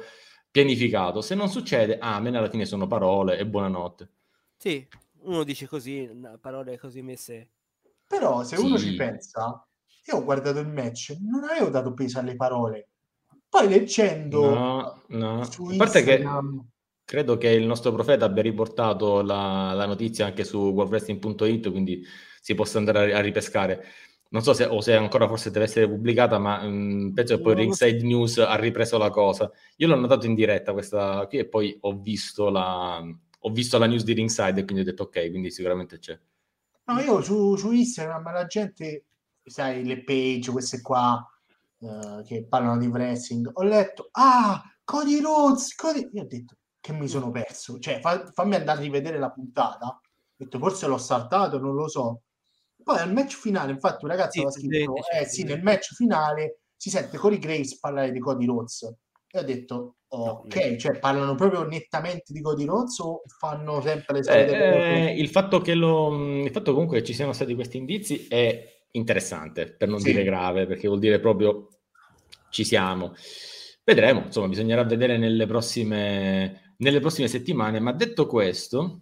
pianificato. 0.49 1.19
Se 1.19 1.36
non 1.36 1.49
succede, 1.49 1.97
ah, 1.97 2.15
a 2.15 2.21
me 2.21 2.30
alla 2.30 2.49
fine 2.49 2.63
sono 2.63 2.88
parole 2.88 3.38
e 3.38 3.45
buonanotte. 3.45 4.09
Sì, 4.55 4.88
uno 5.24 5.43
dice 5.43 5.68
così, 5.68 6.09
parole 6.39 6.80
così 6.80 7.01
messe. 7.01 7.49
Però 8.07 8.45
se 8.45 8.55
sì. 8.55 8.64
uno 8.64 8.78
ci 8.78 8.95
pensa, 8.95 9.68
io 10.05 10.16
ho 10.16 10.24
guardato 10.24 10.59
il 10.59 10.70
match, 10.70 11.18
non 11.20 11.43
avevo 11.43 11.68
dato 11.68 11.93
peso 11.93 12.20
alle 12.20 12.38
parole. 12.38 12.88
Poi 13.49 13.68
leggendo 13.68 14.53
no, 14.53 15.01
no. 15.07 15.41
a 15.41 15.76
parte 15.76 16.01
che 16.01 16.24
credo 17.14 17.38
che 17.38 17.49
il 17.49 17.68
nostro 17.68 17.91
profeta 17.91 18.26
abbia 18.26 18.41
riportato 18.41 19.22
la, 19.22 19.72
la 19.74 19.86
notizia 19.86 20.26
anche 20.26 20.43
su 20.43 20.57
worldwrestling.it, 20.57 21.70
quindi 21.70 22.03
si 22.41 22.55
possa 22.55 22.80
andare 22.80 23.14
a, 23.14 23.20
a 23.20 23.22
ripescare. 23.22 23.86
non 24.30 24.41
so 24.41 24.55
se, 24.55 24.66
o 24.66 24.82
se 24.82 24.95
ancora 24.95 25.28
forse 25.28 25.51
deve 25.51 25.66
essere 25.66 25.88
pubblicata, 25.88 26.39
ma 26.39 26.64
mh, 26.64 26.72
mm, 26.72 27.14
penso 27.14 27.36
che 27.36 27.43
poi 27.43 27.53
Ringside 27.53 28.01
News 28.01 28.39
ha 28.39 28.55
ripreso 28.55 28.97
la 28.97 29.11
cosa. 29.11 29.51
Io 29.76 29.88
l'ho 29.88 29.95
notato 29.95 30.26
in 30.26 30.34
diretta 30.34 30.74
questa 30.74 31.28
qui 31.28 31.38
e 31.38 31.47
poi 31.47 31.78
ho 31.82 31.95
visto 31.99 32.49
la, 32.49 32.99
ho 33.41 33.49
visto 33.51 33.78
la 33.78 33.86
news 33.86 34.03
di 34.03 34.14
Ringside 34.14 34.61
e 34.61 34.66
quindi 34.66 34.82
ho 34.82 34.86
detto 34.86 35.03
ok, 35.03 35.30
quindi 35.30 35.51
sicuramente 35.51 35.99
c'è. 35.99 36.20
No, 36.86 36.99
io 36.99 37.22
su, 37.22 37.55
su 37.55 37.72
Instagram 37.72 38.24
la 38.34 38.47
gente, 38.47 39.03
sai, 39.45 39.86
le 39.86 40.03
page, 40.03 40.49
queste 40.49 40.82
qua 40.82 41.24
uh, 41.78 42.24
che 42.24 42.43
parlano 42.49 42.80
di 42.80 42.88
wrestling, 42.88 43.51
ho 43.53 43.61
letto, 43.61 44.09
ah, 44.14 44.64
Cody 44.84 45.22
Rhodes, 45.22 45.76
Cody... 45.76 46.09
Io 46.11 46.24
ho 46.24 46.26
detto 46.26 46.55
che 46.84 46.92
mi 46.92 47.08
sono 47.08 47.32
perso, 47.32 47.80
cioè 47.80 48.02
fa, 48.02 48.30
fammi 48.34 48.56
andare 48.56 48.80
a 48.80 48.82
rivedere 48.82 49.18
la 49.18 49.32
puntata, 49.32 49.86
ho 49.86 50.02
detto 50.36 50.60
forse 50.60 50.86
l'ho 50.86 50.98
saltato, 50.98 51.58
non 51.58 51.76
lo 51.76 51.88
so. 51.88 52.24
Poi 52.84 52.98
al 52.98 53.14
match 53.14 53.38
finale, 53.38 53.72
infatti, 53.72 54.04
un 54.04 54.12
ragazzo 54.12 54.32
sì, 54.32 54.40
aveva 54.40 54.52
scritto: 54.52 54.94
Eh 55.18 55.26
sì, 55.26 55.44
nel 55.44 55.64
match 55.64 55.94
finale 55.94 56.64
si 56.76 56.90
sente 56.90 57.18
Corey 57.18 57.40
Grace 57.40 57.78
parlare 57.80 58.12
di 58.12 58.20
Cody 58.20 58.46
Rhodes. 58.46 58.94
E 59.30 59.40
ho 59.40 59.44
detto: 59.44 59.96
Ok, 60.10 60.56
no, 60.56 60.78
cioè 60.78 61.00
parlano 61.00 61.36
proprio 61.36 61.64
nettamente 61.64 62.34
di 62.34 62.42
Cody 62.42 62.66
Rhodes 62.66 63.00
o 63.00 63.22
fanno 63.40 63.80
sempre 63.80 64.18
le 64.18 64.24
solite 64.24 64.52
eh, 64.52 65.06
eh, 65.08 65.14
il, 65.18 65.30
fatto 65.30 65.62
che 65.62 65.76
lo, 65.76 66.14
il 66.44 66.52
fatto 66.52 66.74
comunque 66.74 66.98
che 67.00 67.06
ci 67.06 67.14
siano 67.14 67.32
stati 67.32 67.56
questi 67.56 67.78
indizi 67.78 68.28
è 68.28 68.86
interessante, 68.92 69.72
per 69.72 69.88
non 69.88 70.00
sì. 70.00 70.12
dire 70.12 70.26
grave, 70.26 70.66
perché 70.66 70.88
vuol 70.88 71.00
dire 71.00 71.22
proprio 71.22 71.70
ci 72.50 72.66
siamo. 72.66 73.14
Vedremo, 73.86 74.24
insomma, 74.26 74.48
bisognerà 74.48 74.84
vedere 74.86 75.18
nelle 75.18 75.46
prossime, 75.46 76.62
nelle 76.78 76.99
prossime 76.99 77.28
settimane. 77.28 77.80
Ma 77.80 77.91
detto 77.91 78.28
questo, 78.28 79.01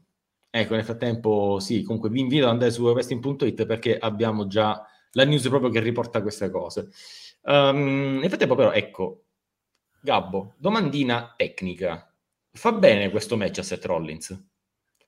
Ecco, 0.54 0.76
nel 0.76 0.84
frattempo, 0.84 1.60
sì, 1.62 1.82
comunque 1.82 2.10
vi 2.10 2.20
invito 2.20 2.44
ad 2.44 2.52
andare 2.52 2.72
su 2.72 2.86
wrestling.it 2.86 3.66
perché 3.66 3.98
abbiamo 3.98 4.48
già 4.48 4.86
la 5.14 5.24
news 5.24 5.48
proprio 5.48 5.70
che 5.70 5.80
riporta 5.80 6.22
queste 6.22 6.50
cose. 6.50 6.90
Um, 7.44 8.18
nel 8.20 8.28
frattempo, 8.28 8.56
però, 8.56 8.74
ecco, 8.74 9.24
Gabbo, 10.02 10.56
domandina 10.58 11.34
tecnica. 11.38 12.14
Fa 12.52 12.74
bene 12.74 13.10
questo 13.10 13.38
match 13.38 13.60
a 13.60 13.64
Seth 13.64 13.86
Rollins? 13.86 14.46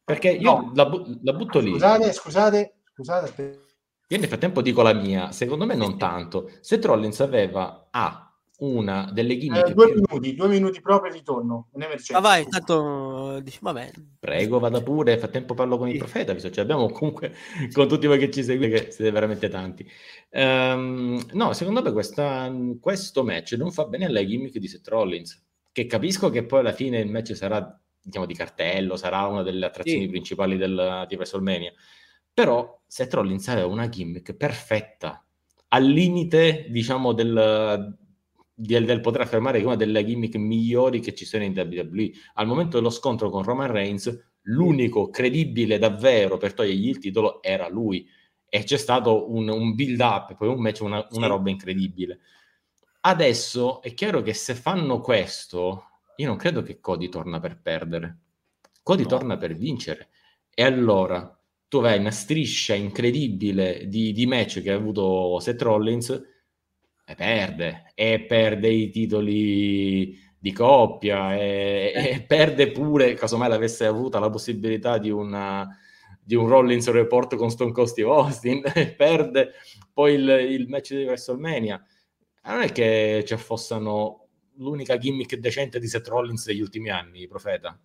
Perché 0.05 0.29
io 0.29 0.49
no. 0.49 0.71
la, 0.73 0.85
bu- 0.85 1.19
la, 1.23 1.33
butto 1.33 1.59
lì. 1.59 1.71
Scusate, 1.71 2.13
scusate, 2.13 2.75
scusate. 2.93 3.61
Io 4.07 4.17
nel 4.17 4.27
frattempo 4.29 4.61
dico 4.61 4.81
la 4.81 4.93
mia, 4.93 5.33
secondo 5.33 5.65
me 5.65 5.75
non 5.75 5.97
tanto. 5.97 6.51
Seth 6.61 6.85
Rollins 6.85 7.19
aveva 7.19 7.89
A, 7.91 8.32
una 8.63 9.09
delle 9.11 9.37
gimmick 9.37 9.69
eh, 9.69 9.73
due 9.73 9.91
più... 9.91 10.01
minuti, 10.01 10.35
due 10.35 10.47
minuti 10.47 10.79
proprio 10.79 11.11
e 11.11 11.15
ritorno 11.15 11.67
un'emergenza. 11.71 12.13
Ma 12.13 12.19
vai, 12.21 12.47
tanto 12.47 13.39
dici, 13.41 13.59
vabbè. 13.61 13.91
Prego, 14.19 14.59
vada 14.59 14.81
pure, 14.81 15.11
nel 15.11 15.19
frattempo 15.19 15.53
parlo 15.53 15.77
con 15.77 15.89
il 15.89 15.97
profeta, 15.97 16.31
visto 16.33 16.49
che 16.49 16.61
abbiamo 16.61 16.89
comunque 16.89 17.33
con 17.73 17.87
tutti 17.87 18.07
voi 18.07 18.17
che 18.17 18.31
ci 18.31 18.41
seguite, 18.41 18.85
che 18.85 18.91
siete 18.91 19.11
veramente 19.11 19.49
tanti. 19.49 19.85
Um, 20.29 21.21
no, 21.33 21.51
secondo 21.53 21.81
me 21.81 21.91
questa, 21.91 22.51
questo 22.79 23.23
match 23.23 23.53
non 23.53 23.71
fa 23.71 23.85
bene 23.85 24.05
alle 24.05 24.25
gimmick 24.25 24.57
di 24.57 24.67
Seth 24.67 24.87
Rollins, 24.87 25.43
che 25.71 25.85
capisco 25.85 26.29
che 26.29 26.45
poi 26.45 26.61
alla 26.61 26.73
fine 26.73 26.99
il 26.99 27.09
match 27.09 27.35
sarà, 27.35 27.77
diciamo, 28.01 28.25
di 28.25 28.33
cartello, 28.33 28.95
sarà 28.95 29.25
una 29.25 29.43
delle 29.43 29.65
attrazioni 29.65 30.03
sì. 30.03 30.09
principali 30.09 30.55
del, 30.55 31.05
di 31.09 31.15
WrestleMania, 31.15 31.73
però 32.33 32.81
Seth 32.87 33.13
Rollins 33.13 33.45
aveva 33.49 33.67
una 33.67 33.89
gimmick 33.89 34.33
perfetta, 34.33 35.21
al 35.67 35.83
limite, 35.83 36.67
diciamo, 36.69 37.13
del 37.13 37.97
del, 38.53 38.85
del, 38.85 39.01
poter 39.01 39.21
affermare 39.21 39.57
che 39.57 39.63
è 39.63 39.67
una 39.67 39.75
delle 39.75 40.05
gimmick 40.05 40.35
migliori 40.35 40.99
che 40.99 41.13
ci 41.13 41.25
sono 41.25 41.43
in 41.43 41.53
WWE. 41.55 42.11
Al 42.35 42.47
momento 42.47 42.77
dello 42.77 42.89
scontro 42.89 43.29
con 43.29 43.43
Roman 43.43 43.71
Reigns, 43.71 44.31
l'unico 44.43 45.09
credibile 45.09 45.77
davvero 45.77 46.37
per 46.37 46.53
togliergli 46.53 46.89
il 46.89 46.99
titolo 46.99 47.41
era 47.41 47.67
lui. 47.69 48.07
E 48.47 48.63
c'è 48.63 48.77
stato 48.77 49.33
un, 49.33 49.49
un 49.49 49.73
build 49.73 49.99
up, 49.99 50.35
poi 50.35 50.47
un 50.47 50.61
match, 50.61 50.81
una, 50.81 51.05
una 51.11 51.27
roba 51.27 51.49
incredibile. 51.49 52.19
Adesso 53.01 53.81
è 53.81 53.93
chiaro 53.93 54.21
che 54.21 54.33
se 54.33 54.53
fanno 54.53 55.01
questo, 55.01 55.85
io 56.17 56.27
non 56.27 56.37
credo 56.37 56.61
che 56.61 56.79
Cody 56.79 57.09
torna 57.09 57.39
per 57.39 57.59
perdere. 57.59 58.19
Cody 58.83 59.03
no. 59.03 59.07
torna 59.07 59.37
per 59.37 59.55
vincere. 59.55 60.09
E 60.53 60.63
allora 60.63 61.37
tu 61.67 61.81
vai 61.81 61.97
una 61.97 62.11
striscia 62.11 62.75
incredibile 62.75 63.87
di, 63.87 64.11
di 64.11 64.25
match 64.27 64.61
che 64.61 64.71
ha 64.71 64.75
avuto 64.75 65.39
Seth 65.39 65.61
Rollins 65.63 66.32
e 67.05 67.15
perde 67.15 67.91
e 67.95 68.21
perde 68.21 68.69
i 68.69 68.89
titoli 68.89 70.17
di 70.37 70.51
coppia 70.51 71.35
e, 71.35 71.91
eh. 71.95 72.09
e 72.15 72.21
perde 72.23 72.71
pure, 72.71 73.13
casomai 73.13 73.49
l'avesse 73.49 73.85
avuta 73.85 74.19
la 74.19 74.29
possibilità 74.29 74.97
di, 74.97 75.09
una, 75.09 75.67
di 76.21 76.35
un 76.35 76.47
Rollins 76.47 76.89
report 76.89 77.35
con 77.35 77.49
Stone 77.49 77.71
Cold 77.71 77.87
Steve 77.87 78.09
Austin, 78.09 78.61
perde 78.97 79.53
poi 79.93 80.15
il, 80.15 80.27
il 80.27 80.67
match 80.67 80.93
di 80.93 81.05
WrestleMania. 81.05 81.81
Non 82.45 82.61
è 82.61 82.71
che 82.71 83.23
ci 83.25 83.33
affossano 83.33 84.27
l'unica 84.55 84.97
gimmick 84.97 85.35
decente 85.35 85.79
di 85.79 85.87
Seth 85.87 86.07
Rollins 86.07 86.45
degli 86.45 86.59
ultimi 86.59 86.89
anni, 86.89 87.27
profeta. 87.27 87.79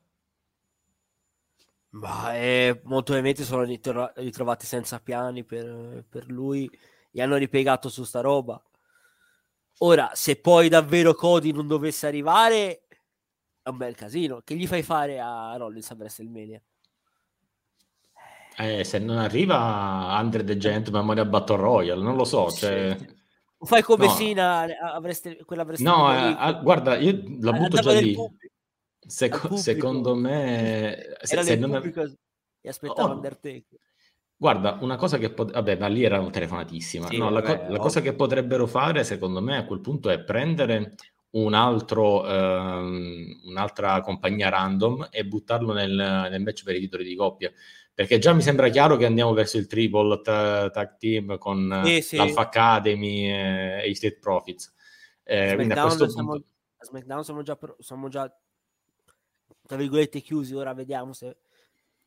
Ma 1.91 2.37
eh, 2.37 2.81
molto 2.85 3.13
ovviamente 3.13 3.45
sono 3.45 3.63
ritrovati 3.63 4.67
senza 4.67 5.01
piani 5.01 5.45
per, 5.45 6.05
per 6.09 6.29
lui 6.29 6.69
e 7.11 7.23
hanno 7.23 7.37
ripiegato 7.37 7.89
su 7.89 8.05
sta 8.05 8.21
roba. 8.21 8.61
Ora, 9.79 10.11
se 10.15 10.37
poi 10.37 10.69
davvero 10.69 11.15
Cody 11.15 11.53
non 11.53 11.67
dovesse 11.67 12.07
arrivare, 12.07 12.83
è 13.63 13.69
un 13.69 13.77
bel 13.77 13.95
casino. 13.95 14.41
Che 14.43 14.57
gli 14.57 14.67
fai 14.67 14.83
fare 14.83 15.21
a 15.21 15.55
Rollins 15.57 15.91
a 15.91 15.95
WrestleMania? 15.97 16.61
Eh, 18.57 18.83
se 18.83 18.99
non 18.99 19.19
arriva 19.19 19.57
Andre 20.17 20.43
the 20.43 20.57
Gentleman 20.57 21.05
Money 21.05 21.23
a 21.23 21.27
Battle 21.27 21.57
Royale, 21.57 22.03
non 22.03 22.17
lo 22.17 22.25
so. 22.25 22.51
Cioè... 22.51 22.97
O 23.59 23.67
fai 23.67 23.83
come 23.83 24.07
no. 24.07 24.13
Sina, 24.13 24.67
avresti, 24.93 25.39
quella 25.45 25.65
No, 25.79 26.13
eh, 26.13 26.61
guarda, 26.61 26.97
io 26.97 27.23
la 27.41 27.53
butto 27.53 27.79
già 27.79 27.93
lì. 27.93 28.17
Seco- 28.99 29.57
secondo 29.57 30.17
me... 30.17 31.17
Se, 31.23 31.43
se 31.43 31.57
non... 31.57 31.75
e 32.61 32.69
aspettava 32.69 33.11
oh. 33.11 33.15
Undertaker. 33.15 33.79
Guarda, 34.41 34.79
una 34.83 34.95
cosa 34.95 35.19
che 35.19 35.31
pot- 35.31 35.51
vabbè, 35.51 35.79
ma 35.79 35.89
lì 35.89 36.05
era 36.05 36.25
telefonatissima. 36.31 37.09
Sì, 37.09 37.19
no, 37.19 37.29
vabbè, 37.29 37.49
la, 37.49 37.59
co- 37.59 37.73
la 37.73 37.79
cosa 37.79 38.01
che 38.01 38.15
potrebbero 38.15 38.69
fare, 38.69 39.03
secondo 39.03 39.43
me, 39.43 39.57
a 39.57 39.65
quel 39.65 39.81
punto 39.81 40.11
è 40.11 40.21
prendere 40.23 40.95
un 41.31 41.55
altro, 41.55 42.25
ehm, 42.25 43.41
un'altra 43.47 44.01
compagnia 44.01 44.49
random 44.49 45.09
e 45.11 45.27
buttarlo 45.27 45.73
nel, 45.73 45.91
nel, 46.31 46.41
match 46.41 46.63
per 46.63 46.77
i 46.77 46.79
titoli 46.79 47.03
di 47.03 47.17
coppia. 47.17 47.53
Perché 47.93 48.19
già 48.19 48.33
mi 48.33 48.41
sembra 48.41 48.69
chiaro 48.69 48.97
che 48.97 49.07
andiamo 49.07 49.33
verso 49.33 49.59
il 49.59 49.67
triple 49.67 50.21
t- 50.21 50.71
tag 50.71 50.97
team 50.99 51.37
con 51.37 51.83
sì, 51.85 52.01
sì. 52.01 52.17
l'Alpha 52.17 52.43
Academy 52.43 53.27
e, 53.29 53.81
e 53.83 53.89
i 53.89 53.95
State 53.97 54.19
Profits. 54.21 54.73
Eh, 55.25 55.57
quindi 55.57 55.75
a 55.75 55.83
questo 55.83 56.09
siamo, 56.09 56.31
punto... 56.31 56.47
a 56.77 56.85
SmackDown 56.85 57.25
siamo 57.25 57.43
già, 57.43 57.59
siamo 57.81 58.09
già, 58.09 58.33
tra 59.67 59.77
virgolette, 59.77 60.21
chiusi. 60.21 60.55
Ora 60.55 60.73
vediamo 60.75 61.13
se 61.13 61.39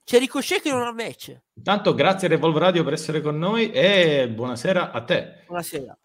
c'è 0.04 0.20
Ricochet 0.20 0.62
che 0.62 0.70
non 0.70 0.82
ha 0.82 0.91
match. 0.91 1.39
Intanto 1.54 1.93
grazie 1.93 2.28
Revolve 2.28 2.60
Radio 2.60 2.84
per 2.84 2.93
essere 2.93 3.22
con 3.22 3.38
noi 3.38 3.72
e 3.72 4.30
buonasera 4.30 4.91
a 4.91 5.04
te. 5.04 5.43
Buonasera. 5.45 5.97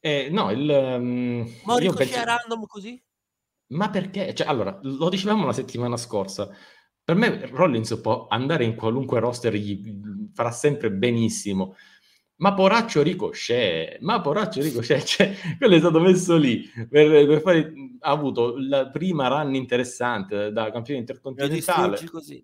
Eh, 0.00 0.28
no, 0.30 0.50
il... 0.50 0.68
Um, 0.68 1.52
Ma 1.64 1.76
Ricochet 1.78 2.08
penso... 2.08 2.24
random 2.24 2.66
così? 2.66 3.02
Ma 3.68 3.90
perché? 3.90 4.34
Cioè, 4.34 4.46
allora, 4.46 4.78
lo 4.82 5.08
dicevamo 5.08 5.44
la 5.44 5.52
settimana 5.52 5.96
scorsa. 5.96 6.48
Per 7.04 7.14
me 7.14 7.46
Rollins 7.48 7.98
può 8.00 8.26
andare 8.28 8.64
in 8.64 8.74
qualunque 8.74 9.20
roster, 9.20 9.54
gli 9.54 9.80
farà 10.32 10.50
sempre 10.50 10.90
benissimo. 10.90 11.76
Ma 12.36 12.54
poraccio 12.54 13.02
Ricochet, 13.02 13.98
ma 14.00 14.20
poraccio 14.22 14.62
Ricochet, 14.62 15.04
cioè, 15.04 15.34
quello 15.58 15.74
è 15.74 15.78
stato 15.78 16.00
messo 16.00 16.36
lì 16.36 16.62
per, 16.88 17.26
per 17.26 17.40
fare, 17.42 17.72
ha 17.98 18.10
avuto 18.10 18.54
la 18.56 18.88
prima 18.88 19.28
run 19.28 19.54
interessante 19.54 20.50
da 20.50 20.70
campione 20.70 21.00
intercontinentale. 21.00 22.02
così 22.06 22.42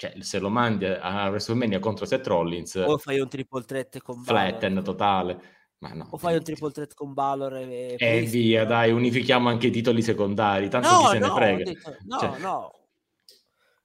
cioè, 0.00 0.14
se 0.20 0.38
lo 0.38 0.48
mandi 0.48 0.86
a 0.86 1.28
WrestleMania 1.28 1.78
contro 1.78 2.06
Seth 2.06 2.26
Rollins 2.26 2.74
o 2.76 2.96
fai 2.96 3.20
un 3.20 3.28
triple 3.28 3.64
threat 3.64 4.00
con 4.00 4.22
flatten 4.22 4.70
Balor. 4.70 4.82
totale. 4.82 5.42
Ma 5.80 5.92
no, 5.92 6.08
o 6.10 6.16
fai 6.16 6.36
un 6.36 6.42
triple 6.42 6.70
threat 6.70 6.94
con 6.94 7.12
Balor 7.12 7.56
e, 7.56 7.96
e 7.98 8.20
via 8.22 8.64
dai 8.64 8.92
unifichiamo 8.92 9.50
anche 9.50 9.66
i 9.66 9.70
titoli 9.70 10.00
secondari 10.00 10.70
tanto 10.70 10.90
no, 10.90 10.98
chi 11.00 11.06
se 11.08 11.18
no, 11.18 11.26
ne 11.26 11.32
frega. 11.34 11.64
detto, 11.64 11.96
no 12.04 12.18
cioè. 12.18 12.38
no. 12.38 12.74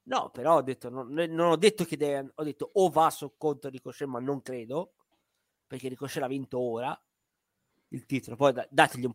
No 0.04 0.30
però 0.32 0.56
ho 0.56 0.62
detto 0.62 0.90
non, 0.90 1.12
non 1.12 1.52
ho 1.52 1.58
detto 1.58 1.84
che 1.84 1.98
deve, 1.98 2.32
ho 2.34 2.44
detto 2.46 2.70
o 2.72 2.90
va 2.90 3.10
su 3.10 3.34
contro 3.36 3.70
Ricochet 3.70 4.08
ma 4.08 4.22
non 4.22 4.42
credo 4.42 4.94
perché 5.68 5.90
Ricochet 5.90 6.22
l'ha 6.22 6.28
vinto 6.28 6.62
ora 6.62 6.98
il 7.90 8.06
titolo. 8.06 8.38
Poi 8.38 8.54
dategli 8.70 9.04
un, 9.04 9.14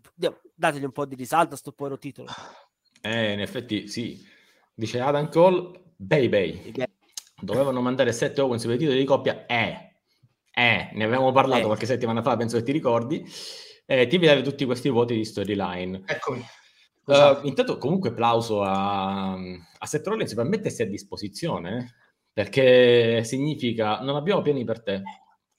dategli 0.55 0.84
un 0.84 0.92
po' 0.92 1.07
di 1.07 1.14
risalto 1.14 1.55
a 1.55 1.57
sto 1.57 1.72
povero 1.72 1.96
titolo. 1.96 2.28
Eh 3.01 3.32
in 3.32 3.40
effetti 3.40 3.88
sì. 3.88 4.22
Dice 4.74 5.01
Adam 5.01 5.30
Cole 5.30 5.88
Baby. 5.96 6.72
Dovevano 7.41 7.80
mandare 7.80 8.12
7 8.12 8.41
Owens 8.41 8.64
per 8.64 8.74
i 8.74 8.78
titoli 8.78 8.99
di 8.99 9.05
coppia. 9.05 9.47
Eh, 9.47 9.91
eh, 10.53 10.91
ne 10.93 11.05
avevamo 11.05 11.32
parlato 11.32 11.62
eh. 11.62 11.66
qualche 11.66 11.86
settimana 11.86 12.22
fa, 12.22 12.36
penso 12.36 12.57
che 12.57 12.62
ti 12.62 12.72
ricordi. 12.72 13.24
Eh, 13.86 14.07
ti 14.07 14.18
dare 14.18 14.43
tutti 14.43 14.64
questi 14.64 14.88
voti 14.88 15.14
di 15.14 15.24
storyline. 15.24 16.03
Eccomi. 16.07 16.45
Uh, 17.05 17.45
intanto 17.47 17.76
comunque 17.78 18.11
applauso 18.11 18.62
a, 18.62 19.32
a 19.32 19.86
Seth 19.86 20.07
Rollins 20.07 20.34
per 20.34 20.45
mettersi 20.45 20.82
a 20.82 20.86
disposizione, 20.86 21.95
perché 22.32 23.24
significa 23.24 23.99
non 24.01 24.14
abbiamo 24.14 24.43
piani 24.43 24.64
per 24.64 24.82
te. 24.82 25.03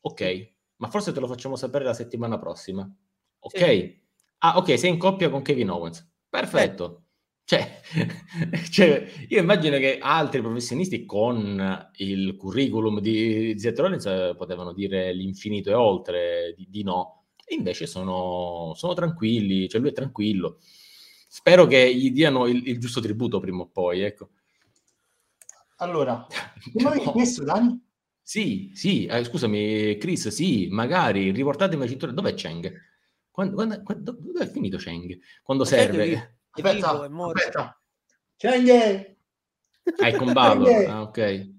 Ok, 0.01 0.51
ma 0.77 0.87
forse 0.87 1.11
te 1.11 1.19
lo 1.19 1.27
facciamo 1.27 1.57
sapere 1.57 1.83
la 1.83 1.93
settimana 1.93 2.39
prossima. 2.39 2.89
Ok? 3.39 3.57
Sì. 3.57 3.99
Ah, 4.39 4.57
ok, 4.57 4.79
sei 4.79 4.91
in 4.91 4.97
coppia 4.97 5.29
con 5.29 5.41
Kevin 5.41 5.69
Owens. 5.69 6.09
Perfetto. 6.29 7.00
Cioè, 7.51 7.81
cioè, 8.71 9.05
io 9.27 9.41
immagino 9.41 9.77
che 9.77 9.97
altri 9.99 10.39
professionisti 10.39 11.05
con 11.05 11.91
il 11.97 12.37
curriculum 12.37 13.01
di 13.01 13.61
Rollins 13.75 14.05
eh, 14.05 14.35
potevano 14.37 14.71
dire 14.71 15.11
l'infinito 15.11 15.69
e 15.69 15.73
oltre 15.73 16.53
di, 16.55 16.67
di 16.69 16.83
no. 16.83 17.25
invece 17.47 17.87
sono, 17.87 18.71
sono, 18.75 18.93
tranquilli, 18.93 19.67
cioè 19.67 19.81
lui 19.81 19.89
è 19.89 19.93
tranquillo. 19.93 20.59
Spero 21.27 21.65
che 21.65 21.93
gli 21.93 22.11
diano 22.11 22.47
il, 22.47 22.65
il 22.65 22.79
giusto 22.79 23.01
tributo 23.01 23.41
prima 23.41 23.63
o 23.63 23.67
poi, 23.67 23.99
ecco. 23.99 24.29
Allora, 25.79 26.25
no. 26.79 27.11
questo, 27.11 27.43
Dani? 27.43 27.77
Sì, 28.21 28.71
sì, 28.73 29.07
eh, 29.07 29.25
scusami, 29.25 29.97
Chris, 29.97 30.29
sì, 30.29 30.69
magari 30.71 31.31
riportatemi 31.31 31.81
la 31.81 31.89
cintura. 31.89 32.13
Dov'è 32.13 32.33
Cheng? 32.33 32.73
Quando, 33.29 33.55
quando, 33.55 33.83
quando, 33.83 34.17
dove 34.17 34.45
è 34.45 34.49
finito 34.49 34.77
Cheng? 34.77 35.19
Quando 35.43 35.65
serve? 35.65 36.37
Aspetta, 36.51 37.01
aspetta. 37.01 37.81
Cheng! 38.37 39.15
Ah, 39.97 40.07
è 40.07 40.15
con 40.15 40.33
Balor, 40.33 40.89
ah, 40.89 41.01
ok. 41.01 41.49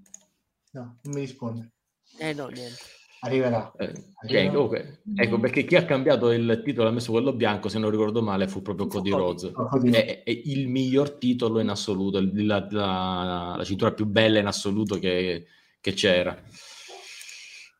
No, 0.72 0.98
non 1.02 1.14
mi 1.14 1.20
risponde. 1.20 1.72
Eh 2.18 2.32
no, 2.34 2.48
niente. 2.48 2.80
Arriverà. 3.20 3.72
Eh, 3.78 3.92
okay, 4.24 4.50
comunque, 4.50 5.02
ecco 5.14 5.38
perché 5.38 5.64
chi 5.64 5.76
ha 5.76 5.84
cambiato 5.84 6.32
il 6.32 6.60
titolo 6.64 6.88
ha 6.88 6.92
messo 6.92 7.12
quello 7.12 7.32
bianco, 7.32 7.68
se 7.68 7.78
non 7.78 7.90
ricordo 7.90 8.20
male, 8.20 8.48
fu 8.48 8.62
proprio 8.62 8.88
Cody 8.88 9.10
Rhodes. 9.10 9.52
È, 9.92 10.22
è, 10.24 10.30
il 10.30 10.66
miglior 10.66 11.12
titolo 11.12 11.60
in 11.60 11.68
assoluto, 11.68 12.20
la, 12.20 12.66
la, 12.70 13.54
la 13.56 13.64
cintura 13.64 13.92
più 13.92 14.06
bella 14.06 14.40
in 14.40 14.46
assoluto 14.46 14.98
che, 14.98 15.46
che 15.80 15.92
c'era. 15.92 16.36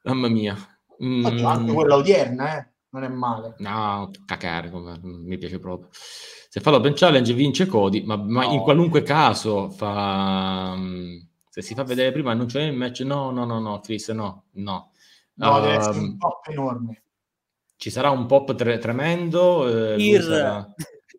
Mamma 0.05 0.29
mia. 0.29 0.57
Mm. 1.03 1.25
Anche 1.25 1.73
quella 1.73 1.97
odierna, 1.97 2.59
eh? 2.59 2.72
Non 2.93 3.05
è 3.05 3.09
male. 3.09 3.55
No, 3.59 4.11
cacare, 4.25 4.71
come, 4.71 4.99
mi 5.03 5.39
piace 5.39 5.59
proprio. 5.59 5.89
Se 5.93 6.61
fa 6.61 6.71
l'Open 6.71 6.95
Challenge 6.95 7.33
vince 7.33 7.67
Cody, 7.67 8.05
ma, 8.05 8.17
ma 8.17 8.45
no. 8.45 8.53
in 8.53 8.61
qualunque 8.61 9.03
caso 9.03 9.71
fa... 9.71 10.75
Mm, 10.77 11.19
se 11.49 11.63
si 11.63 11.75
fa 11.75 11.85
vedere 11.85 12.13
prima 12.13 12.35
non 12.35 12.47
c'è 12.47 12.63
il 12.63 12.77
match, 12.77 13.01
no, 13.01 13.31
no, 13.31 13.45
no, 13.45 13.61
no, 13.61 13.81
Chris, 13.81 14.09
no, 14.11 14.45
no. 14.53 14.93
No, 15.35 15.61
deve 15.61 15.75
essere 15.77 15.99
un 15.99 16.05
ehm, 16.05 16.17
pop 16.19 16.47
enorme. 16.49 17.03
Ci 17.77 17.91
sarà 17.91 18.11
un 18.11 18.27
pop 18.27 18.55
tre- 18.55 18.79
tremendo. 18.79 19.95
Eh, 19.95 20.03
Ir, 20.03 20.23
sarà... 20.23 20.75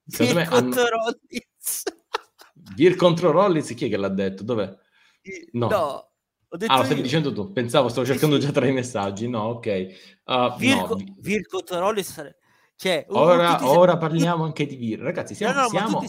Vir 0.06 0.36
me, 0.36 0.48
contro 0.48 0.82
hanno... 0.82 0.90
Rollins. 0.90 1.84
Vir 2.76 2.96
contro 2.96 3.32
Rollins, 3.32 3.74
chi 3.74 3.86
è 3.86 3.90
che 3.90 3.98
l'ha 3.98 4.10
detto? 4.10 4.44
Dov'è? 4.44 4.78
No. 5.54 5.70
no 5.70 6.12
ah, 6.68 6.78
lo 6.78 6.84
stavi 6.84 6.99
io. 6.99 7.04
dicendo 7.04 7.34
tu? 7.34 7.51
Pensavo, 7.51 7.89
stavo 7.89 8.06
cercando 8.06 8.38
già 8.38 8.51
tra 8.51 8.68
i 8.68 8.72
messaggi. 8.72 9.28
No, 9.28 9.41
ok. 9.43 9.86
Uh, 10.26 10.58
Virco, 10.58 10.95
no. 10.95 11.16
Virco 11.20 11.64
Toroli 11.64 12.04
sare... 12.04 12.38
cioè, 12.76 13.06
ora, 13.10 13.58
si... 13.58 13.66
ora 13.66 13.97
parliamo 13.97 14.43
anche 14.43 14.66
di 14.66 14.76
Vir. 14.76 14.99
Ragazzi, 14.99 15.36
siamo, 15.36 15.54
no, 15.54 15.62
no, 15.62 15.68
siamo... 15.70 15.99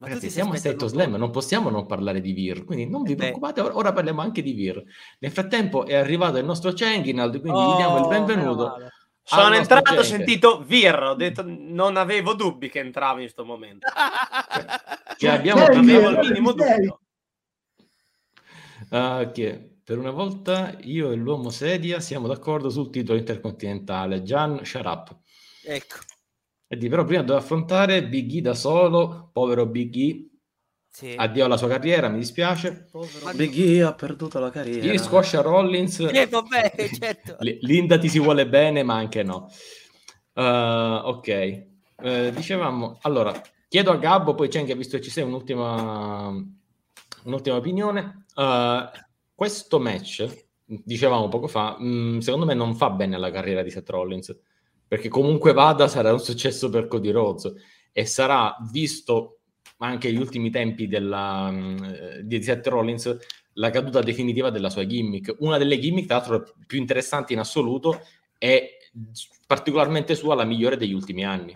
Ma 0.00 0.06
Ragazzi, 0.06 0.30
siamo 0.30 0.52
a 0.52 0.56
State 0.56 0.88
Slam, 0.88 1.16
non 1.16 1.30
possiamo 1.30 1.68
non 1.68 1.84
parlare 1.84 2.22
di 2.22 2.32
Vir, 2.32 2.64
quindi 2.64 2.88
non 2.88 3.02
vi 3.02 3.12
eh 3.12 3.16
preoccupate, 3.16 3.60
ora, 3.60 3.76
ora, 3.76 3.92
parliamo 3.92 4.22
anche 4.22 4.40
di 4.40 4.52
Vir. 4.52 4.82
Nel 5.18 5.30
frattempo 5.30 5.84
è 5.84 5.94
arrivato 5.94 6.38
il 6.38 6.46
nostro 6.46 6.72
Chenginald, 6.72 7.38
quindi 7.38 7.58
oh, 7.58 7.72
gli 7.72 7.76
diamo 7.76 7.98
il 7.98 8.04
oh, 8.04 8.08
benvenuto. 8.08 8.76
Sono 9.22 9.54
entrato, 9.54 9.92
ho 9.92 10.02
sentito 10.02 10.62
Vir, 10.64 10.94
ho 10.94 11.14
detto 11.14 11.44
non 11.46 11.98
avevo 11.98 12.32
dubbi 12.32 12.70
che 12.70 12.78
entrava 12.78 13.16
in 13.16 13.24
questo 13.24 13.44
momento. 13.44 13.86
cioè, 15.18 15.30
abbiamo, 15.32 15.64
avevo 15.64 16.08
il 16.08 16.18
minimo 16.18 16.52
dubbio. 16.52 17.00
Uh, 18.90 19.30
che 19.32 19.78
per 19.84 19.98
una 19.98 20.10
volta 20.10 20.76
io 20.82 21.12
e 21.12 21.14
l'uomo 21.14 21.50
sedia 21.50 22.00
siamo 22.00 22.26
d'accordo 22.26 22.70
sul 22.70 22.90
titolo 22.90 23.18
intercontinentale. 23.18 24.22
Gian 24.22 24.64
Sharap. 24.64 25.16
Ecco. 25.64 25.96
E 26.66 26.76
di 26.76 26.88
però 26.88 27.04
prima 27.04 27.22
devo 27.22 27.38
affrontare 27.38 28.06
Big 28.06 28.34
E 28.34 28.40
da 28.40 28.54
solo, 28.54 29.30
povero 29.32 29.66
Big 29.66 29.96
E. 29.96 30.28
Sì. 30.92 31.14
Addio 31.16 31.44
alla 31.44 31.56
sua 31.56 31.68
carriera, 31.68 32.08
mi 32.08 32.18
dispiace. 32.18 32.88
Povero 32.90 33.30
Big 33.34 33.56
E 33.56 33.82
ha 33.82 33.94
perduto 33.94 34.38
la 34.40 34.50
carriera. 34.50 34.84
Ieri 34.84 34.98
squascia 34.98 35.40
Rollins. 35.40 36.00
Eh, 36.00 36.26
vabbè, 36.26 36.74
certo. 36.98 37.36
Linda 37.60 37.96
ti 37.98 38.08
si 38.08 38.18
vuole 38.18 38.48
bene, 38.48 38.82
ma 38.82 38.96
anche 38.96 39.22
no. 39.22 39.48
Uh, 40.34 40.42
ok. 40.42 41.66
Uh, 41.96 42.30
dicevamo, 42.30 42.98
allora, 43.02 43.40
chiedo 43.68 43.92
a 43.92 43.96
Gabbo, 43.96 44.34
poi 44.34 44.48
c'è 44.48 44.60
anche, 44.60 44.74
visto 44.74 44.96
che 44.96 45.02
ci 45.02 45.10
sei, 45.10 45.22
un'ultima 45.24 46.58
un'ultima 47.24 47.56
opinione. 47.56 48.19
Uh, 48.40 48.88
questo 49.34 49.78
match, 49.78 50.46
dicevamo 50.64 51.28
poco 51.28 51.46
fa, 51.46 51.76
mh, 51.78 51.84
mm, 51.84 52.18
secondo 52.20 52.46
me 52.46 52.54
non 52.54 52.74
fa 52.74 52.88
bene 52.88 53.16
alla 53.16 53.30
carriera 53.30 53.62
di 53.62 53.68
Seth 53.68 53.90
Rollins, 53.90 54.34
perché 54.88 55.10
comunque 55.10 55.52
vada 55.52 55.88
sarà 55.88 56.10
un 56.10 56.20
successo 56.20 56.70
per 56.70 56.86
Cody 56.86 57.10
Rhodes 57.10 57.52
e 57.92 58.06
sarà 58.06 58.56
visto 58.72 59.40
anche 59.78 60.10
negli 60.10 60.20
ultimi 60.20 60.48
tempi 60.48 60.88
della, 60.88 61.50
mm, 61.50 61.76
di 62.22 62.42
Seth 62.42 62.66
Rollins 62.68 63.14
la 63.54 63.68
caduta 63.68 64.00
definitiva 64.00 64.48
della 64.48 64.70
sua 64.70 64.86
gimmick. 64.86 65.36
Una 65.40 65.58
delle 65.58 65.78
gimmick, 65.78 66.06
tra 66.06 66.16
l'altro, 66.16 66.54
più 66.66 66.78
interessanti 66.78 67.34
in 67.34 67.40
assoluto 67.40 68.00
e 68.38 68.78
particolarmente 69.46 70.14
sua 70.14 70.34
la 70.34 70.44
migliore 70.44 70.78
degli 70.78 70.94
ultimi 70.94 71.26
anni. 71.26 71.54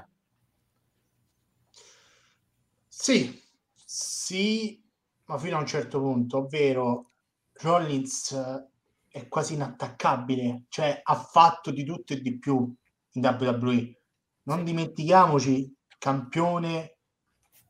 Sì, 2.88 3.42
sì, 3.74 4.83
ma 5.26 5.38
fino 5.38 5.56
a 5.56 5.60
un 5.60 5.66
certo 5.66 6.00
punto, 6.00 6.38
ovvero 6.38 7.10
Rollins 7.60 8.32
eh, 8.32 8.68
è 9.08 9.28
quasi 9.28 9.54
inattaccabile, 9.54 10.64
cioè 10.68 11.00
ha 11.02 11.14
fatto 11.14 11.70
di 11.70 11.84
tutto 11.84 12.12
e 12.12 12.20
di 12.20 12.38
più 12.38 12.72
in 13.12 13.24
WWE. 13.24 14.00
Non 14.44 14.64
dimentichiamoci, 14.64 15.74
campione 15.98 16.98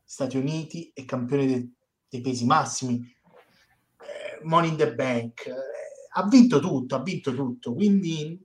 Stati 0.03 0.37
Uniti 0.37 0.91
e 0.93 1.05
campione 1.05 1.45
de- 1.45 1.69
dei 2.09 2.21
pesi 2.21 2.45
massimi, 2.45 2.97
eh, 2.97 4.43
Money 4.43 4.69
in 4.69 4.77
the 4.77 4.93
Bank, 4.93 5.45
eh, 5.47 5.53
ha 6.13 6.27
vinto 6.27 6.59
tutto, 6.59 6.95
ha 6.95 7.01
vinto 7.01 7.33
tutto, 7.33 7.73
quindi 7.73 8.39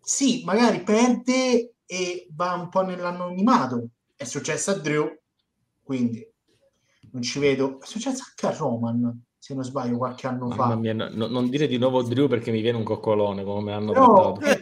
sì, 0.00 0.42
magari 0.44 0.82
perde 0.82 1.76
e 1.86 2.28
va 2.32 2.54
un 2.54 2.68
po' 2.68 2.82
nell'anonimato. 2.82 3.90
È 4.16 4.24
successo 4.24 4.70
a 4.70 4.78
Drew, 4.78 5.08
quindi 5.82 6.26
non 7.14 7.22
ci 7.22 7.38
vedo. 7.38 7.80
È 7.80 7.86
successo 7.86 8.24
anche 8.28 8.54
a 8.54 8.58
Roman, 8.58 9.24
se 9.38 9.54
non 9.54 9.64
sbaglio, 9.64 9.96
qualche 9.96 10.26
anno 10.26 10.48
Mamma 10.48 10.68
fa. 10.68 10.76
Mia, 10.76 10.92
no, 10.92 11.26
non 11.26 11.48
dire 11.48 11.66
di 11.66 11.78
nuovo 11.78 12.02
Drew 12.02 12.28
perché 12.28 12.50
mi 12.50 12.60
viene 12.60 12.76
un 12.76 12.84
coccolone, 12.84 13.44
come 13.44 13.72
hanno 13.72 13.92
no, 13.92 14.40
eh, 14.40 14.58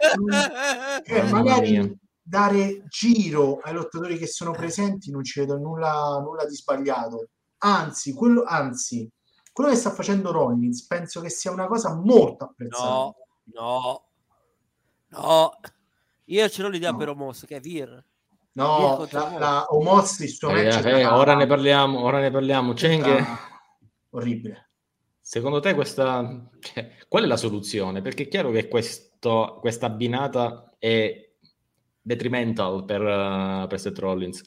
eh, 1.05 1.22
magari 1.30 1.70
mia. 1.70 1.92
dare 2.22 2.84
giro 2.88 3.59
ai 3.62 3.72
lottatori 3.72 4.18
che 4.18 4.26
sono 4.26 4.53
presenti 4.53 5.11
non 5.11 5.24
ci 5.24 5.40
vedo 5.40 5.57
nulla, 5.57 6.20
nulla 6.22 6.46
di 6.46 6.55
sbagliato. 6.55 7.28
Anzi, 7.64 8.12
quello, 8.12 8.42
anzi, 8.44 9.09
quello 9.53 9.70
che 9.70 9.76
sta 9.76 9.90
facendo 9.90 10.30
Rollins 10.30 10.86
penso 10.86 11.20
che 11.20 11.30
sia 11.30 11.53
una 11.53 11.66
cosa 11.66 11.94
molto 11.94 12.44
apprezzata. 12.44 12.86
No, 12.86 13.14
no, 13.55 14.05
no. 15.09 15.50
Io 16.26 16.48
ce 16.48 16.62
l'ho 16.62 16.68
l'idea 16.68 16.90
no. 16.90 16.98
per 16.98 17.09
Omos, 17.09 17.44
che 17.46 17.57
è 17.57 17.61
Vir. 17.61 18.05
No, 18.55 19.09
la, 19.11 19.36
la 19.38 19.66
suo 20.26 20.50
eh, 20.50 20.66
eh, 20.66 21.07
ora 21.07 21.34
ne 21.34 21.46
parliamo, 21.46 22.03
ora 22.03 22.20
ne 22.20 22.30
parliamo. 22.30 22.74
C'è 22.74 23.24
Orribile. 24.11 24.70
Secondo 25.20 25.61
te 25.61 25.74
questa... 25.74 26.50
Cioè, 26.61 26.96
qual 27.09 27.24
è 27.24 27.26
la 27.26 27.38
soluzione? 27.38 28.03
Perché 28.03 28.24
è 28.24 28.28
chiaro 28.28 28.50
che 28.50 28.68
questo, 28.68 29.57
questa 29.61 29.86
abbinata 29.86 30.74
è 30.78 31.30
detrimental 32.03 32.84
per, 32.84 33.00
uh, 33.00 33.66
per 33.66 33.80
Seth 33.80 33.98
Rollins. 33.98 34.42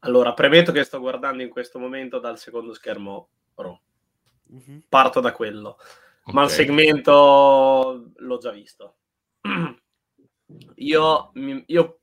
Allora, 0.00 0.34
premetto 0.34 0.70
che 0.70 0.84
sto 0.84 1.00
guardando 1.00 1.42
in 1.42 1.48
questo 1.48 1.80
momento 1.80 2.20
dal 2.20 2.38
secondo 2.38 2.72
schermo 2.72 3.28
Raw. 3.56 3.80
Mm-hmm. 4.52 4.78
Parto 4.88 5.18
da 5.18 5.32
quello. 5.32 5.70
Okay. 6.20 6.34
Ma 6.34 6.44
il 6.44 6.50
segmento 6.50 8.12
l'ho 8.14 8.38
già 8.38 8.52
visto. 8.52 8.94
io, 10.76 11.32
io 11.66 12.00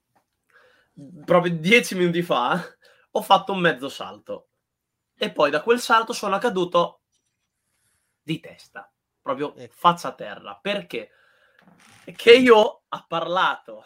proprio 1.26 1.54
dieci 1.58 1.96
minuti 1.96 2.22
fa 2.22 2.62
ho 3.12 3.22
fatto 3.22 3.52
un 3.52 3.60
mezzo 3.60 3.90
salto. 3.90 4.50
E 5.16 5.32
poi 5.32 5.52
da 5.52 5.62
quel 5.62 5.80
salto 5.80 6.14
sono 6.14 6.38
caduto 6.40 7.02
di 8.22 8.40
testa, 8.40 8.92
proprio 9.22 9.54
faccia 9.70 10.10
a 10.10 10.16
terra, 10.16 10.60
perché? 10.62 11.12
Che 12.04 12.32
io 12.34 12.84
ha 12.88 13.06
parlato 13.08 13.86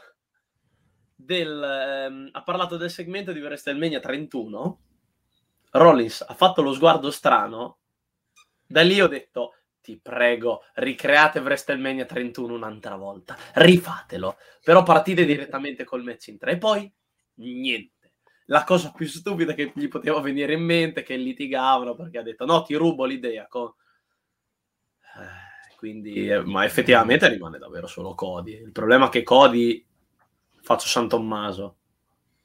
del, 1.16 1.62
ehm, 1.62 2.30
ha 2.32 2.44
parlato 2.44 2.78
del 2.78 2.90
segmento 2.90 3.32
di 3.32 3.42
WrestleMania 3.42 4.00
31 4.00 4.82
Rollins 5.72 6.22
ha 6.22 6.34
fatto 6.34 6.62
lo 6.62 6.74
sguardo 6.74 7.12
strano. 7.12 7.80
Da 8.66 8.82
lì 8.82 9.00
ho 9.02 9.08
detto 9.08 9.57
ti 9.88 9.98
prego, 9.98 10.64
ricreate 10.74 11.40
WrestleMania 11.40 12.04
31 12.04 12.54
un'altra 12.54 12.98
volta, 12.98 13.38
rifatelo, 13.54 14.36
però 14.62 14.84
partite 14.84 15.24
direttamente 15.24 15.86
col 15.86 16.04
match 16.04 16.28
in 16.28 16.38
tre 16.38 16.52
e 16.52 16.58
poi 16.58 16.92
niente. 17.36 18.12
La 18.48 18.66
cosa 18.66 18.92
più 18.92 19.08
stupida 19.08 19.54
che 19.54 19.72
gli 19.74 19.88
poteva 19.88 20.20
venire 20.20 20.52
in 20.52 20.62
mente 20.62 21.00
è 21.00 21.04
che 21.04 21.16
litigavano 21.16 21.96
perché 21.96 22.18
ha 22.18 22.22
detto 22.22 22.46
no, 22.46 22.64
ti 22.64 22.76
rubo 22.76 23.06
l'idea 23.06 23.48
con... 23.48 23.72
Eh, 25.16 25.76
quindi, 25.78 26.28
eh, 26.28 26.44
ma 26.44 26.66
effettivamente 26.66 27.30
rimane 27.30 27.58
davvero 27.58 27.88
solo 27.88 28.14
Cody. 28.14 28.56
Il 28.56 28.74
problema 28.74 29.06
è 29.06 29.10
che 29.10 29.24
Cody 29.24 29.86
faccio 30.62 30.88
San 30.88 31.08
Tommaso. 31.08 31.78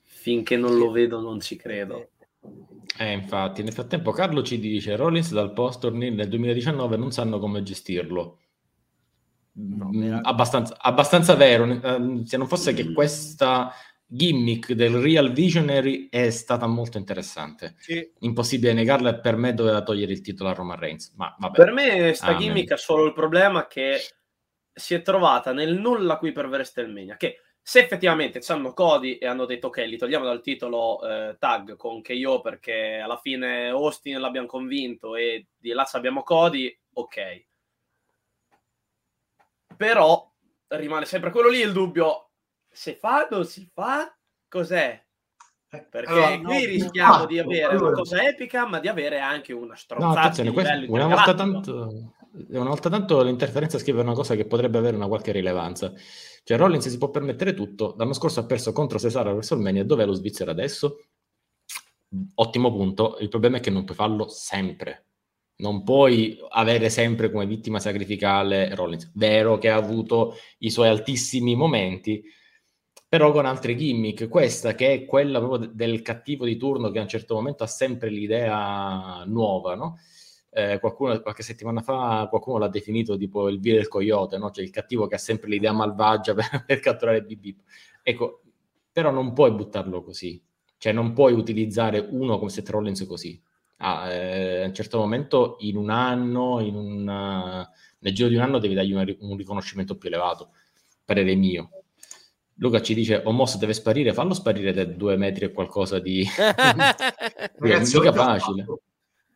Finché 0.02 0.56
non 0.56 0.76
lo 0.76 0.92
vedo 0.92 1.20
non 1.20 1.40
ci 1.40 1.56
credo. 1.56 2.10
Eh, 2.98 3.12
infatti, 3.12 3.62
nel 3.62 3.72
frattempo 3.72 4.10
Carlo 4.10 4.42
ci 4.42 4.58
dice 4.58 4.96
Rollins 4.96 5.32
dal 5.32 5.52
post 5.52 5.88
nel 5.90 6.28
2019 6.28 6.96
non 6.96 7.10
sanno 7.10 7.38
come 7.38 7.62
gestirlo. 7.62 8.38
No, 9.54 9.90
mm, 9.92 10.20
abbastanza, 10.22 10.76
abbastanza, 10.78 11.34
vero, 11.34 11.64
ehm, 11.64 12.24
se 12.24 12.36
non 12.36 12.48
fosse 12.48 12.72
che 12.72 12.92
questa 12.92 13.72
gimmick 14.06 14.72
del 14.72 14.96
Real 14.96 15.32
Visionary 15.32 16.08
è 16.10 16.30
stata 16.30 16.66
molto 16.66 16.98
interessante. 16.98 17.74
Sì. 17.78 18.12
Impossibile 18.20 18.72
negarla 18.72 19.10
e 19.10 19.20
per 19.20 19.36
me 19.36 19.54
doveva 19.54 19.82
togliere 19.82 20.12
il 20.12 20.20
titolo 20.20 20.50
a 20.50 20.54
Roman 20.54 20.78
Reigns. 20.78 21.12
Ma 21.16 21.34
vabbè. 21.38 21.56
Per 21.56 21.72
me 21.72 22.12
sta 22.12 22.36
gimmick 22.36 22.72
ha 22.72 22.76
solo 22.76 23.06
il 23.06 23.14
problema 23.14 23.66
che 23.66 24.00
si 24.72 24.94
è 24.94 25.02
trovata 25.02 25.52
nel 25.52 25.78
nulla 25.78 26.18
qui 26.18 26.32
per 26.32 26.46
WrestleMania, 26.46 27.16
che 27.16 27.38
se 27.64 27.78
effettivamente 27.78 28.40
hanno 28.48 28.72
Cody 28.72 29.14
e 29.14 29.26
hanno 29.26 29.44
detto 29.44 29.68
ok, 29.68 29.78
li 29.86 29.96
togliamo 29.96 30.24
dal 30.24 30.42
titolo 30.42 31.00
eh, 31.08 31.36
tag 31.38 31.76
con 31.76 32.02
KO 32.02 32.40
perché 32.40 32.98
alla 32.98 33.18
fine 33.18 33.68
Austin 33.68 34.18
l'abbiamo 34.18 34.48
convinto 34.48 35.14
e 35.14 35.46
di 35.56 35.70
là 35.70 35.88
abbiamo 35.92 36.24
Cody, 36.24 36.76
ok. 36.94 37.46
Però 39.76 40.30
rimane 40.68 41.04
sempre 41.04 41.30
quello 41.30 41.48
lì 41.48 41.60
il 41.60 41.72
dubbio, 41.72 42.30
se 42.68 42.94
fa 42.94 43.28
non 43.30 43.44
si 43.44 43.70
fa, 43.72 44.12
cos'è? 44.48 45.00
Perché 45.68 46.12
allora, 46.12 46.38
qui 46.38 46.42
no, 46.42 46.66
rischiamo 46.66 47.16
no, 47.18 47.26
di 47.26 47.38
avere 47.38 47.64
allora. 47.64 47.86
una 47.86 47.96
cosa 47.96 48.22
epica, 48.28 48.66
ma 48.66 48.78
di 48.78 48.88
avere 48.88 49.20
anche 49.20 49.54
una 49.54 49.74
stronzata 49.74 50.42
no, 50.42 50.52
questo, 50.52 50.92
una 50.92 51.06
volta 51.06 51.32
tanto 51.32 52.12
una 52.32 52.68
volta 52.68 52.88
tanto 52.88 53.22
l'interferenza 53.22 53.78
scrive 53.78 54.00
una 54.00 54.14
cosa 54.14 54.34
che 54.34 54.46
potrebbe 54.46 54.78
avere 54.78 54.96
una 54.96 55.06
qualche 55.06 55.32
rilevanza. 55.32 55.92
Cioè 56.44 56.56
Rollins 56.56 56.88
si 56.88 56.98
può 56.98 57.10
permettere 57.10 57.54
tutto. 57.54 57.94
L'anno 57.96 58.12
scorso 58.12 58.40
ha 58.40 58.46
perso 58.46 58.72
contro 58.72 58.98
Cesaro 58.98 59.30
a 59.30 59.32
WrestleMania. 59.34 59.84
Dov'è 59.84 60.04
lo 60.04 60.12
Svizzera 60.12 60.50
adesso? 60.50 61.06
Ottimo 62.34 62.72
punto. 62.72 63.16
Il 63.20 63.28
problema 63.28 63.58
è 63.58 63.60
che 63.60 63.70
non 63.70 63.84
puoi 63.84 63.96
farlo 63.96 64.28
sempre. 64.28 65.06
Non 65.56 65.84
puoi 65.84 66.36
avere 66.50 66.90
sempre 66.90 67.30
come 67.30 67.46
vittima 67.46 67.78
sacrificale 67.78 68.74
Rollins. 68.74 69.12
Vero 69.14 69.58
che 69.58 69.70
ha 69.70 69.76
avuto 69.76 70.34
i 70.58 70.70
suoi 70.70 70.88
altissimi 70.88 71.54
momenti, 71.54 72.22
però 73.08 73.30
con 73.30 73.46
altre 73.46 73.76
gimmick. 73.76 74.28
Questa 74.28 74.74
che 74.74 74.92
è 74.92 75.04
quella 75.04 75.38
proprio 75.38 75.70
del 75.72 76.02
cattivo 76.02 76.44
di 76.44 76.56
turno 76.56 76.90
che 76.90 76.98
a 76.98 77.02
un 77.02 77.08
certo 77.08 77.34
momento 77.34 77.62
ha 77.62 77.68
sempre 77.68 78.10
l'idea 78.10 79.22
nuova, 79.26 79.76
no? 79.76 79.98
Eh, 80.54 80.78
qualcuno, 80.80 81.18
qualche 81.22 81.42
settimana 81.42 81.80
fa 81.80 82.26
qualcuno 82.28 82.58
l'ha 82.58 82.68
definito 82.68 83.16
tipo 83.16 83.48
il 83.48 83.58
via 83.58 83.74
del 83.74 83.88
coyote, 83.88 84.36
no? 84.36 84.50
cioè 84.50 84.62
il 84.62 84.70
cattivo 84.70 85.06
che 85.06 85.14
ha 85.14 85.18
sempre 85.18 85.48
l'idea 85.48 85.72
malvagia 85.72 86.34
per, 86.36 86.64
per 86.66 86.80
catturare 86.80 87.22
BB. 87.22 87.54
Ecco, 88.02 88.42
però 88.92 89.10
non 89.10 89.32
puoi 89.32 89.52
buttarlo 89.52 90.02
così, 90.02 90.42
cioè 90.76 90.92
non 90.92 91.14
puoi 91.14 91.32
utilizzare 91.32 92.06
uno 92.10 92.38
come 92.38 92.50
Seth 92.50 92.68
Rollins 92.68 93.04
così. 93.06 93.40
Ah, 93.78 94.10
eh, 94.10 94.62
a 94.62 94.66
un 94.66 94.74
certo 94.74 94.98
momento, 94.98 95.56
in 95.60 95.76
un 95.76 95.90
anno, 95.90 96.60
in 96.60 96.76
un, 96.76 97.08
uh, 97.08 97.74
nel 97.98 98.14
giro 98.14 98.28
di 98.28 98.36
un 98.36 98.42
anno, 98.42 98.58
devi 98.58 98.74
dargli 98.74 98.92
un, 98.92 99.16
un 99.20 99.36
riconoscimento 99.36 99.96
più 99.96 100.08
elevato, 100.08 100.50
parere 101.04 101.34
mio. 101.34 101.70
Luca 102.56 102.80
ci 102.80 102.94
dice 102.94 103.22
Omos 103.24 103.56
deve 103.56 103.72
sparire, 103.72 104.12
fallo 104.12 104.34
sparire 104.34 104.72
da 104.72 104.84
due 104.84 105.16
metri 105.16 105.46
e 105.46 105.52
qualcosa 105.52 105.98
di... 105.98 106.24
Ragazzi, 107.56 107.98
mica 107.98 108.12
facile. 108.12 108.64
Fatto 108.64 108.82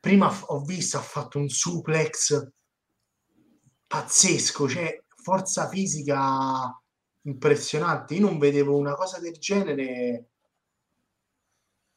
prima 0.07 0.33
ho 0.47 0.61
visto, 0.61 0.99
ha 0.99 1.01
fatto 1.01 1.37
un 1.37 1.49
suplex 1.49 2.49
pazzesco, 3.89 4.69
cioè 4.69 5.03
forza 5.09 5.69
fisica 5.69 6.81
impressionante. 7.23 8.15
Io 8.15 8.21
non 8.21 8.39
vedevo 8.39 8.77
una 8.77 8.95
cosa 8.95 9.19
del 9.19 9.37
genere 9.37 10.29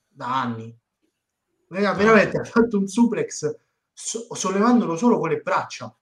da 0.08 0.42
anni. 0.42 0.76
Veramente 1.68 2.40
ha 2.40 2.44
fatto 2.46 2.80
un 2.80 2.88
suplex 2.88 3.60
so- 3.94 4.34
sollevandolo 4.34 4.98
solo 4.98 5.20
con 5.20 5.30
le 5.30 5.42
braccia. 5.42 5.96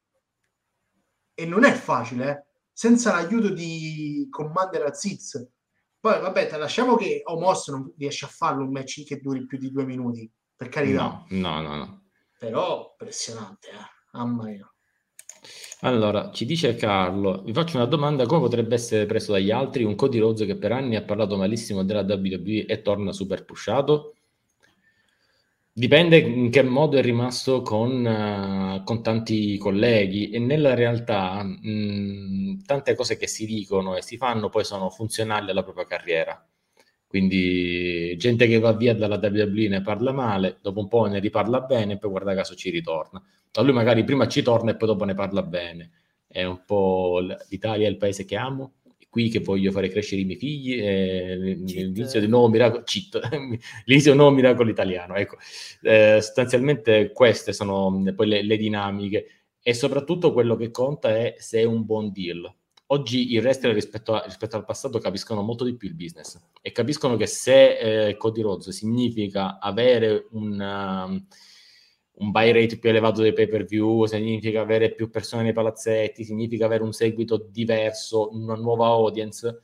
E 1.33 1.45
non 1.45 1.65
è 1.65 1.73
facile, 1.73 2.29
eh? 2.29 2.45
senza 2.71 3.11
l'aiuto 3.11 3.49
di 3.49 4.27
Commander 4.29 4.83
Aziz. 4.83 5.45
Poi 5.99 6.21
vabbè, 6.21 6.57
lasciamo 6.57 6.95
che 6.95 7.21
Omos 7.25 7.67
non 7.67 7.91
riesce 7.97 8.23
a 8.23 8.29
farlo 8.29 8.63
un 8.63 8.71
match 8.71 9.03
che 9.03 9.19
duri 9.19 9.45
più 9.45 9.57
di 9.57 9.69
due 9.71 9.83
minuti 9.83 10.31
per 10.57 10.69
carità. 10.69 11.23
No, 11.29 11.61
no, 11.61 11.67
no. 11.67 11.75
no. 11.75 12.01
Però 12.37 12.89
impressionante, 12.91 13.69
eh? 13.69 14.17
Mamma 14.17 14.43
mia. 14.43 14.71
Allora, 15.81 16.31
ci 16.31 16.45
dice 16.45 16.75
Carlo, 16.75 17.43
vi 17.43 17.53
faccio 17.53 17.77
una 17.77 17.85
domanda, 17.85 18.25
come 18.25 18.41
potrebbe 18.41 18.75
essere 18.75 19.05
preso 19.05 19.31
dagli 19.31 19.51
altri 19.51 19.83
un 19.83 19.95
Cody 19.95 20.17
Rhodes 20.17 20.45
che 20.47 20.57
per 20.57 20.71
anni 20.71 20.95
ha 20.95 21.03
parlato 21.03 21.37
malissimo 21.37 21.83
della 21.83 22.01
WWE 22.01 22.65
e 22.65 22.81
torna 22.81 23.11
super 23.11 23.45
pushato? 23.45 24.15
Dipende 25.71 26.17
in 26.17 26.49
che 26.49 26.63
modo 26.63 26.97
è 26.97 27.03
rimasto 27.03 27.61
con, 27.61 28.03
uh, 28.03 28.83
con 28.83 29.03
tanti 29.03 29.59
colleghi 29.59 30.31
e 30.31 30.39
nella 30.39 30.73
realtà 30.73 31.43
mh, 31.43 31.69
mm, 31.69 32.59
tante 32.65 32.95
cose 32.95 33.15
che 33.15 33.27
si 33.27 33.45
dicono 33.45 33.95
e 33.95 34.01
si 34.01 34.17
fanno 34.17 34.49
poi 34.49 34.65
sono 34.65 34.89
funzionali 34.89 35.51
alla 35.51 35.61
propria 35.63 35.85
carriera. 35.85 36.43
Quindi 37.07 38.15
gente 38.17 38.47
che 38.47 38.59
va 38.59 38.73
via 38.73 38.93
dalla 38.93 39.17
WWE 39.21 39.69
ne 39.69 39.81
parla 39.81 40.11
male, 40.11 40.57
dopo 40.61 40.81
un 40.81 40.89
po' 40.89 41.05
ne 41.05 41.19
riparla 41.19 41.61
bene 41.61 41.93
e 41.93 41.97
poi 41.97 42.09
guarda 42.09 42.35
caso 42.35 42.53
ci 42.53 42.69
ritorna. 42.69 43.23
A 43.53 43.61
lui 43.61 43.73
magari 43.73 44.03
prima 44.03 44.27
ci 44.27 44.41
torna 44.41 44.71
e 44.71 44.75
poi 44.75 44.89
dopo 44.89 45.05
ne 45.05 45.13
parla 45.13 45.41
bene. 45.41 45.91
È 46.27 46.43
un 46.43 46.63
po' 46.65 47.19
l'Italia 47.49 47.87
è 47.87 47.89
il 47.89 47.97
paese 47.97 48.25
che 48.25 48.35
amo, 48.35 48.73
è 48.99 49.05
qui 49.09 49.29
che 49.29 49.39
voglio 49.39 49.71
fare 49.71 49.87
crescere 49.87 50.21
i 50.21 50.25
miei 50.25 50.37
figli, 50.37 50.75
l'inizio 51.65 52.19
di 52.19 52.25
un 52.25 52.31
nuovo 52.31 52.49
miracolo, 52.49 52.83
cheat, 52.83 53.19
l'inizio 53.85 54.11
di 54.11 54.17
nuovo 54.17 54.35
miracolo 54.35 54.69
italiano. 54.69 55.15
Ecco. 55.15 55.37
Eh, 55.83 56.17
sostanzialmente 56.19 57.11
queste 57.13 57.53
sono 57.53 58.03
poi 58.15 58.27
le, 58.27 58.43
le 58.43 58.57
dinamiche 58.57 59.27
e 59.61 59.73
soprattutto 59.73 60.33
quello 60.33 60.57
che 60.57 60.71
conta 60.71 61.09
è 61.15 61.35
se 61.37 61.61
è 61.61 61.63
un 61.63 61.85
buon 61.85 62.11
deal 62.11 62.53
oggi 62.87 63.33
i 63.33 63.39
wrestler 63.39 63.73
rispetto, 63.73 64.13
a, 64.13 64.23
rispetto, 64.23 64.55
al 64.55 64.65
passato 64.65 64.99
capiscono 64.99 65.41
molto 65.41 65.63
di 65.63 65.75
più 65.75 65.87
il 65.87 65.95
business 65.95 66.39
e 66.61 66.71
capiscono 66.71 67.15
che 67.15 67.25
se 67.25 68.09
eh, 68.09 68.17
Cody 68.17 68.41
Rhodes 68.41 68.69
significa 68.69 69.59
avere 69.59 70.27
un, 70.31 70.59
um, 70.59 71.27
un 72.19 72.31
buy 72.31 72.51
rate 72.51 72.77
più 72.77 72.89
elevato 72.89 73.21
dei 73.21 73.33
pay 73.33 73.47
per 73.47 73.65
view, 73.65 74.05
significa 74.05 74.61
avere 74.61 74.93
più 74.93 75.09
persone 75.09 75.43
nei 75.43 75.53
palazzetti, 75.53 76.23
significa 76.23 76.65
avere 76.65 76.83
un 76.83 76.93
seguito 76.93 77.37
diverso, 77.37 78.29
una 78.31 78.55
nuova 78.55 78.87
audience, 78.87 79.61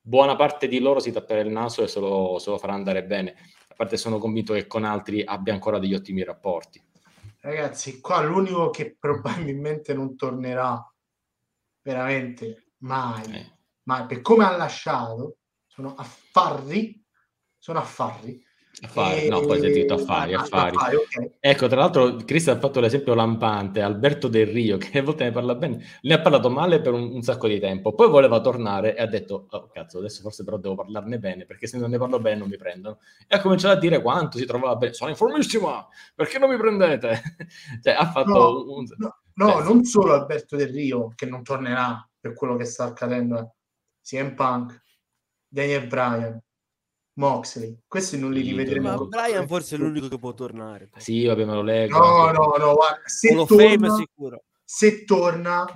buona 0.00 0.34
parte 0.34 0.66
di 0.66 0.80
loro 0.80 0.98
si 0.98 1.12
tapperà 1.12 1.40
il 1.40 1.50
naso 1.50 1.82
e 1.82 1.88
se 1.88 2.00
lo, 2.00 2.38
se 2.38 2.50
lo 2.50 2.58
farà 2.58 2.72
andare 2.72 3.04
bene. 3.04 3.34
A 3.68 3.74
parte 3.74 3.96
sono 3.96 4.18
convinto 4.18 4.52
che 4.52 4.66
con 4.66 4.84
altri 4.84 5.22
abbia 5.24 5.52
ancora 5.52 5.78
degli 5.78 5.94
ottimi 5.94 6.24
rapporti. 6.24 6.82
Ragazzi, 7.40 8.00
qua 8.00 8.22
l'unico 8.22 8.70
che 8.70 8.96
probabilmente 8.98 9.94
non 9.94 10.16
tornerà 10.16 10.91
veramente 11.82 12.72
mai, 12.78 13.34
eh. 13.34 13.52
mai, 13.84 14.06
per 14.06 14.20
come 14.20 14.44
ha 14.44 14.56
lasciato, 14.56 15.38
sono 15.66 15.94
affarri, 15.94 17.04
sono 17.58 17.78
affarri. 17.78 18.44
Affari, 18.80 19.26
e... 19.26 19.28
no, 19.28 19.40
poi 19.40 19.60
sei 19.60 19.70
detto 19.70 19.94
affari, 19.94 20.32
affari. 20.32 20.74
affari 20.74 20.96
okay. 20.96 21.36
Ecco, 21.38 21.66
tra 21.68 21.80
l'altro, 21.80 22.16
Cristian 22.16 22.56
ha 22.56 22.58
fatto 22.58 22.80
l'esempio 22.80 23.14
lampante, 23.14 23.82
Alberto 23.82 24.28
Del 24.28 24.46
Rio, 24.46 24.78
che 24.78 24.98
a 24.98 25.02
volte 25.02 25.24
ne 25.24 25.30
parla 25.30 25.54
bene, 25.54 25.84
ne 26.00 26.14
ha 26.14 26.20
parlato 26.20 26.48
male 26.48 26.80
per 26.80 26.94
un, 26.94 27.12
un, 27.12 27.22
sacco 27.22 27.48
di 27.48 27.60
tempo, 27.60 27.94
poi 27.94 28.08
voleva 28.08 28.40
tornare 28.40 28.96
e 28.96 29.02
ha 29.02 29.06
detto, 29.06 29.46
oh 29.48 29.68
cazzo, 29.68 29.98
adesso 29.98 30.22
forse 30.22 30.42
però 30.42 30.56
devo 30.56 30.74
parlarne 30.74 31.18
bene, 31.18 31.44
perché 31.44 31.66
se 31.66 31.78
non 31.78 31.90
ne 31.90 31.98
parlo 31.98 32.18
bene 32.18 32.38
non 32.38 32.48
mi 32.48 32.56
prendono. 32.56 32.98
E 33.28 33.36
ha 33.36 33.40
cominciato 33.40 33.76
a 33.76 33.78
dire 33.78 34.00
quanto 34.00 34.38
si 34.38 34.46
trovava 34.46 34.74
bene, 34.76 34.94
sono 34.94 35.10
informissima, 35.10 35.86
perché 36.14 36.38
non 36.38 36.48
mi 36.48 36.56
prendete? 36.56 37.20
cioè, 37.82 37.92
ha 37.92 38.10
fatto 38.10 38.30
no, 38.30 38.72
un... 38.72 38.86
No 38.96 39.21
No, 39.34 39.56
Beh, 39.56 39.62
non 39.62 39.84
solo 39.84 40.14
Alberto 40.14 40.56
Del 40.56 40.68
Rio, 40.68 41.12
che 41.14 41.26
non 41.26 41.42
tornerà 41.42 42.08
per 42.18 42.34
quello 42.34 42.56
che 42.56 42.64
sta 42.64 42.84
accadendo, 42.84 43.56
CM 44.02 44.34
Punk, 44.34 44.82
Daniel 45.48 45.86
Bryan, 45.86 46.40
Moxley, 47.14 47.78
questi 47.86 48.18
non 48.18 48.32
li 48.32 48.40
rivedremo. 48.40 48.88
Ma 48.88 49.04
Bryan 49.04 49.46
forse 49.46 49.76
è 49.76 49.78
l'unico 49.78 50.08
che 50.08 50.18
può 50.18 50.32
tornare. 50.32 50.90
Sì, 50.96 51.26
vabbè, 51.26 51.44
me 51.44 51.54
lo 51.54 51.62
leggo. 51.62 51.98
No, 51.98 52.30
no, 52.30 52.54
no, 52.56 52.74
guarda, 52.74 53.02
se 53.04 53.34
torna, 53.46 53.94
sicuro. 53.94 54.44
se 54.64 55.04
torna, 55.04 55.66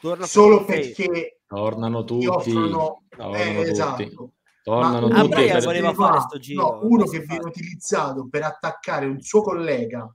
torna 0.00 0.26
solo 0.26 0.64
perché 0.64 1.40
tornano 1.46 2.04
tutti. 2.04 2.26
Offrono, 2.26 3.04
tornano 3.08 3.36
eh, 3.36 3.54
tutti. 3.54 3.70
Esatto. 3.70 4.32
Tornano 4.62 5.08
Ma 5.08 5.22
tutti. 5.22 5.34
Per... 5.34 5.64
voleva 5.64 5.94
fare 5.94 6.20
sto 6.20 6.38
giro. 6.38 6.62
No, 6.62 6.78
uno 6.82 7.04
che 7.04 7.20
viene 7.20 7.46
utilizzato 7.46 8.28
per 8.28 8.42
attaccare 8.44 9.06
un 9.06 9.20
suo 9.20 9.42
collega 9.42 10.14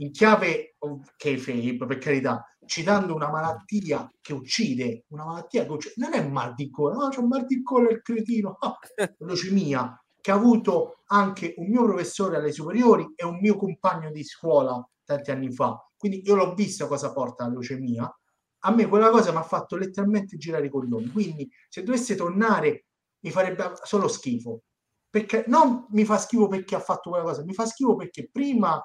in 0.00 0.10
chiave 0.12 0.76
kayfabe, 1.16 1.76
per 1.86 1.98
carità, 1.98 2.44
citando 2.66 3.14
una 3.14 3.30
malattia 3.30 4.10
che 4.20 4.32
uccide, 4.32 5.04
una 5.08 5.24
malattia 5.24 5.64
che 5.64 5.70
uccide, 5.70 5.94
non 5.96 6.14
è 6.14 6.26
mal 6.26 6.54
di 6.54 6.70
cuore, 6.70 6.96
no, 6.96 7.08
c'è 7.08 7.18
un 7.18 7.28
mal 7.28 7.46
di 7.46 7.62
cuore 7.62 7.92
il 7.94 8.02
cretino, 8.02 8.56
oh, 8.58 8.76
leucemia, 9.18 10.02
che 10.20 10.30
ha 10.30 10.34
avuto 10.34 11.02
anche 11.06 11.54
un 11.56 11.68
mio 11.68 11.84
professore 11.84 12.36
alle 12.36 12.52
superiori 12.52 13.12
e 13.14 13.24
un 13.24 13.38
mio 13.40 13.56
compagno 13.56 14.10
di 14.10 14.22
scuola 14.24 14.86
tanti 15.04 15.30
anni 15.30 15.50
fa. 15.50 15.82
quindi 15.96 16.22
io 16.24 16.34
l'ho 16.34 16.54
vista 16.54 16.86
cosa 16.86 17.12
porta 17.12 17.44
la 17.44 17.50
leucemia, 17.50 18.18
a 18.62 18.70
me 18.72 18.86
quella 18.86 19.10
cosa 19.10 19.30
mi 19.30 19.38
ha 19.38 19.42
fatto 19.42 19.76
letteralmente 19.76 20.36
girare 20.36 20.66
i 20.66 20.70
coglioni, 20.70 21.08
quindi 21.10 21.48
se 21.68 21.82
dovesse 21.82 22.14
tornare 22.14 22.86
mi 23.20 23.30
farebbe 23.30 23.72
solo 23.82 24.06
schifo, 24.06 24.62
perché 25.08 25.44
non 25.46 25.86
mi 25.90 26.04
fa 26.04 26.18
schifo 26.18 26.46
perché 26.48 26.74
ha 26.74 26.80
fatto 26.80 27.10
quella 27.10 27.24
cosa, 27.24 27.42
mi 27.44 27.54
fa 27.54 27.66
schifo 27.66 27.96
perché 27.96 28.28
prima 28.30 28.80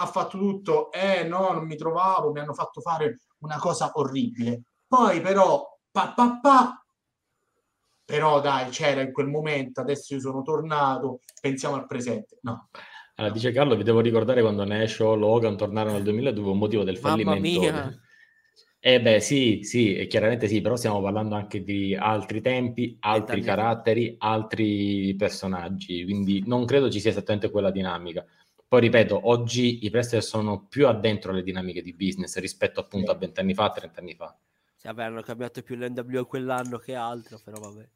ha 0.00 0.06
fatto 0.06 0.38
tutto, 0.38 0.92
eh 0.92 1.24
no, 1.24 1.52
non 1.52 1.66
mi 1.66 1.76
trovavo, 1.76 2.30
mi 2.30 2.38
hanno 2.38 2.54
fatto 2.54 2.80
fare 2.80 3.18
una 3.38 3.58
cosa 3.58 3.90
orribile, 3.94 4.62
poi 4.86 5.20
però, 5.20 5.66
pa, 5.90 6.12
pa, 6.14 6.38
pa, 6.40 6.86
però 8.04 8.40
dai, 8.40 8.70
c'era 8.70 9.00
in 9.00 9.12
quel 9.12 9.26
momento, 9.26 9.80
adesso 9.80 10.14
io 10.14 10.20
sono 10.20 10.42
tornato, 10.42 11.20
pensiamo 11.40 11.74
al 11.74 11.86
presente, 11.86 12.38
no. 12.42 12.68
Allora, 13.16 13.32
dice 13.32 13.50
Carlo, 13.50 13.74
vi 13.74 13.82
devo 13.82 14.00
ricordare 14.00 14.40
quando 14.40 14.64
Nash 14.64 15.00
o 15.00 15.16
Logan 15.16 15.56
tornarono 15.56 15.94
nel 15.94 16.04
2002, 16.04 16.50
un 16.50 16.58
motivo 16.58 16.84
del 16.84 16.96
fallimento. 16.96 17.60
mia. 17.60 18.00
Eh 18.78 19.00
beh, 19.00 19.18
sì, 19.18 19.64
sì, 19.64 20.06
chiaramente 20.08 20.46
sì, 20.46 20.60
però 20.60 20.76
stiamo 20.76 21.02
parlando 21.02 21.34
anche 21.34 21.64
di 21.64 21.96
altri 21.96 22.40
tempi, 22.40 22.96
altri 23.00 23.40
caratteri, 23.42 24.14
altri 24.18 25.16
personaggi, 25.16 26.04
quindi 26.04 26.44
non 26.46 26.64
credo 26.64 26.88
ci 26.88 27.00
sia 27.00 27.10
esattamente 27.10 27.50
quella 27.50 27.72
dinamica. 27.72 28.24
Poi 28.68 28.80
ripeto, 28.82 29.30
oggi 29.30 29.86
i 29.86 29.88
wrestler 29.88 30.22
sono 30.22 30.66
più 30.68 30.86
addentro 30.86 31.32
alle 31.32 31.42
dinamiche 31.42 31.80
di 31.80 31.94
business 31.94 32.36
rispetto 32.38 32.80
appunto 32.80 33.10
a 33.10 33.14
vent'anni 33.14 33.54
fa, 33.54 33.70
trent'anni 33.70 34.14
fa. 34.14 34.36
Sì, 34.76 34.88
vabbè, 34.88 35.04
hanno 35.04 35.22
cambiato 35.22 35.62
più 35.62 35.74
l'NWO 35.74 36.26
quell'anno 36.26 36.76
che 36.76 36.94
altro, 36.94 37.40
però 37.42 37.58
vabbè. 37.58 37.88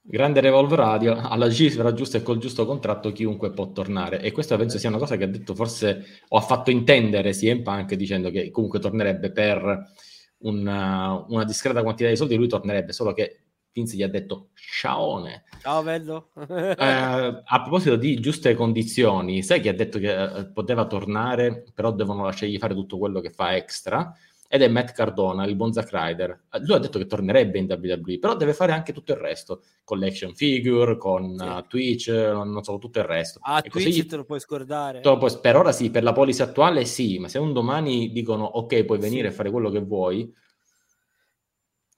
Grande 0.00 0.40
Revolve 0.40 0.74
Radio, 0.74 1.16
alla 1.16 1.48
cifra 1.50 1.92
giusta 1.92 2.18
e 2.18 2.22
col 2.22 2.38
giusto 2.38 2.66
contratto 2.66 3.12
chiunque 3.12 3.52
può 3.52 3.70
tornare. 3.70 4.20
E 4.20 4.32
questa 4.32 4.56
penso 4.56 4.76
sia 4.76 4.88
una 4.88 4.98
cosa 4.98 5.16
che 5.16 5.22
ha 5.22 5.28
detto 5.28 5.54
forse, 5.54 6.04
o 6.28 6.36
ha 6.36 6.40
fatto 6.40 6.72
intendere 6.72 7.30
CM 7.30 7.62
Punk 7.62 7.94
dicendo 7.94 8.30
che 8.30 8.50
comunque 8.50 8.80
tornerebbe 8.80 9.30
per 9.30 9.92
una, 10.38 11.24
una 11.28 11.44
discreta 11.44 11.82
quantità 11.82 12.08
di 12.08 12.16
soldi, 12.16 12.34
lui 12.34 12.48
tornerebbe, 12.48 12.92
solo 12.92 13.12
che 13.12 13.47
Vince 13.78 13.96
gli 13.96 14.02
ha 14.02 14.08
detto 14.08 14.48
ciaone. 14.54 15.44
Ciao 15.60 15.82
bello. 15.82 16.30
eh, 16.48 16.74
a 16.76 17.62
proposito 17.62 17.96
di 17.96 18.18
giuste 18.18 18.54
condizioni, 18.54 19.42
sai 19.42 19.60
chi 19.60 19.68
ha 19.68 19.74
detto 19.74 19.98
che 19.98 20.22
eh, 20.22 20.46
poteva 20.46 20.86
tornare, 20.86 21.64
però 21.72 21.92
devono 21.92 22.24
lasciargli 22.24 22.58
fare 22.58 22.74
tutto 22.74 22.98
quello 22.98 23.20
che 23.20 23.30
fa 23.30 23.54
extra? 23.54 24.12
Ed 24.50 24.62
è 24.62 24.68
Matt 24.68 24.92
Cardona, 24.92 25.44
il 25.44 25.56
buon 25.56 25.74
Zack 25.74 25.90
Ryder. 25.92 26.44
Lui 26.62 26.76
ha 26.76 26.78
detto 26.78 26.98
che 26.98 27.06
tornerebbe 27.06 27.58
in 27.58 27.66
WWE, 27.68 28.18
però 28.18 28.34
deve 28.34 28.54
fare 28.54 28.72
anche 28.72 28.94
tutto 28.94 29.12
il 29.12 29.18
resto, 29.18 29.62
con 29.84 29.98
l'action 29.98 30.34
figure, 30.34 30.96
con 30.96 31.36
sì. 31.36 31.44
uh, 31.44 31.66
Twitch, 31.68 32.08
non 32.08 32.64
so, 32.64 32.78
tutto 32.78 32.98
il 32.98 33.04
resto. 33.04 33.40
Ah, 33.42 33.60
e 33.62 33.68
Twitch 33.68 34.06
te 34.06 34.16
lo 34.16 34.24
puoi 34.24 34.40
scordare. 34.40 35.02
Lo 35.04 35.18
puoi, 35.18 35.38
per 35.40 35.56
ora 35.56 35.70
sì, 35.70 35.90
per 35.90 36.02
la 36.02 36.14
policy 36.14 36.42
attuale 36.42 36.86
sì, 36.86 37.18
ma 37.18 37.28
se 37.28 37.38
un 37.38 37.52
domani 37.52 38.10
dicono 38.10 38.44
ok, 38.44 38.84
puoi 38.84 38.98
venire 38.98 39.28
sì. 39.28 39.34
a 39.34 39.36
fare 39.36 39.50
quello 39.50 39.68
che 39.68 39.80
vuoi, 39.80 40.32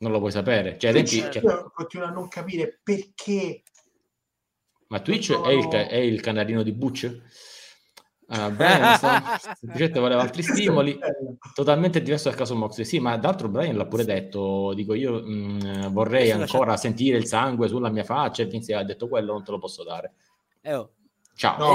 non 0.00 0.12
lo 0.12 0.18
puoi 0.18 0.30
sapere. 0.30 0.78
Cioè, 0.78 0.92
Twitch, 0.92 1.28
tempi, 1.28 1.40
cioè... 1.40 1.64
continuo 1.72 2.06
a 2.06 2.10
non 2.10 2.28
capire 2.28 2.80
perché. 2.82 3.62
Ma 4.88 5.00
Twitch 5.00 5.30
no. 5.30 5.44
è, 5.44 5.52
il, 5.52 5.68
è, 5.68 5.96
il, 5.96 6.20
canarino 6.20 6.62
di 6.62 6.72
Butch? 6.72 7.22
Uh, 8.26 8.50
Brian 8.52 8.96
semplicemente 9.58 9.98
voleva 9.98 10.22
altri 10.22 10.42
stimoli, 10.42 10.98
totalmente 11.52 12.00
diverso 12.00 12.28
dal 12.28 12.38
caso 12.38 12.54
Moxley. 12.54 12.84
Sì, 12.84 13.00
ma 13.00 13.16
d'altro 13.16 13.48
Brian 13.48 13.76
l'ha 13.76 13.86
pure 13.86 14.04
detto, 14.04 14.72
dico 14.74 14.94
io 14.94 15.20
mh, 15.20 15.86
mm, 15.86 15.86
vorrei 15.88 16.30
ancora 16.30 16.76
sentire 16.76 17.16
il 17.16 17.26
sangue 17.26 17.68
sulla 17.68 17.90
mia 17.90 18.04
faccia 18.04 18.42
e 18.42 18.46
Vince 18.46 18.74
ha 18.74 18.84
detto 18.84 19.08
quello 19.08 19.32
non 19.32 19.44
te 19.44 19.50
lo 19.50 19.58
posso 19.58 19.84
dare. 19.84 20.14
Eh 20.60 20.74
oh. 20.74 20.92
Ciao. 21.34 21.58
No. 21.58 21.74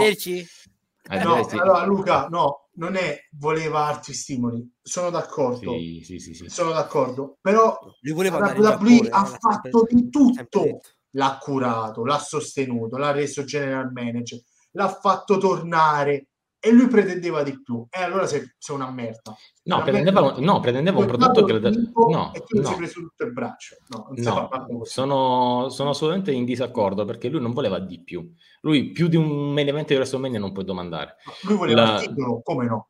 No, 1.08 1.48
allora 1.60 1.86
Luca, 1.86 2.28
no, 2.28 2.65
non 2.76 2.96
è 2.96 3.18
voleva 3.32 3.86
altri 3.86 4.14
stimoli, 4.14 4.70
sono 4.82 5.10
d'accordo. 5.10 5.74
Sì, 5.74 6.02
sì, 6.04 6.20
sì, 6.20 6.34
sì. 6.34 6.50
Sono 6.50 6.72
d'accordo, 6.72 7.38
però 7.42 7.78
la 8.02 8.78
WWE 8.78 9.08
ha 9.10 9.26
fatto 9.26 9.88
di 9.90 10.10
tutto. 10.10 10.80
L'ha 11.16 11.38
curato, 11.40 12.04
l'ha 12.04 12.20
sostenuto, 12.20 12.98
l'ha 12.98 13.12
reso 13.12 13.46
general 13.46 13.90
manager, 13.94 14.38
l'ha 14.72 14.90
fatto 14.90 15.38
tornare 15.38 16.28
e 16.66 16.72
lui 16.72 16.88
pretendeva 16.88 17.44
di 17.44 17.62
più. 17.62 17.86
E 17.92 18.02
allora 18.02 18.26
sei, 18.26 18.42
sei 18.58 18.76
una 18.76 18.90
merda. 18.90 19.36
No, 19.66 19.84
pretendeva, 19.84 20.22
merda. 20.22 20.40
no, 20.42 20.60
pretendeva 20.60 20.98
un 20.98 21.06
prodotto 21.06 21.44
che... 21.44 21.60
No, 21.60 22.34
e 22.34 22.40
tu 22.40 22.60
no. 22.60 22.66
sei 22.66 22.76
preso 22.76 23.02
tutto 23.02 23.24
il 23.24 23.34
braccio. 23.34 23.76
No, 23.90 24.08
no 24.10 24.84
sono, 24.84 25.70
sono, 25.70 25.90
assolutamente 25.92 26.32
in 26.32 26.44
disaccordo 26.44 27.06
perché 27.06 27.30
lui 27.30 27.40
non 27.40 27.54
voleva 27.54 27.78
di 27.78 28.02
più. 28.02 28.34
Lui 28.62 28.90
più 28.90 29.08
di 29.08 29.16
un 29.16 29.54
main 29.54 29.68
event 29.68 29.90
di 29.90 29.94
WrestleMania 29.94 30.40
non 30.40 30.54
puoi 30.54 30.66
domandare. 30.66 31.18
Lui 31.44 31.56
voleva 31.56 31.84
La... 31.84 32.02
il 32.02 32.08
titolo, 32.08 32.42
come 32.42 32.66
no? 32.66 32.88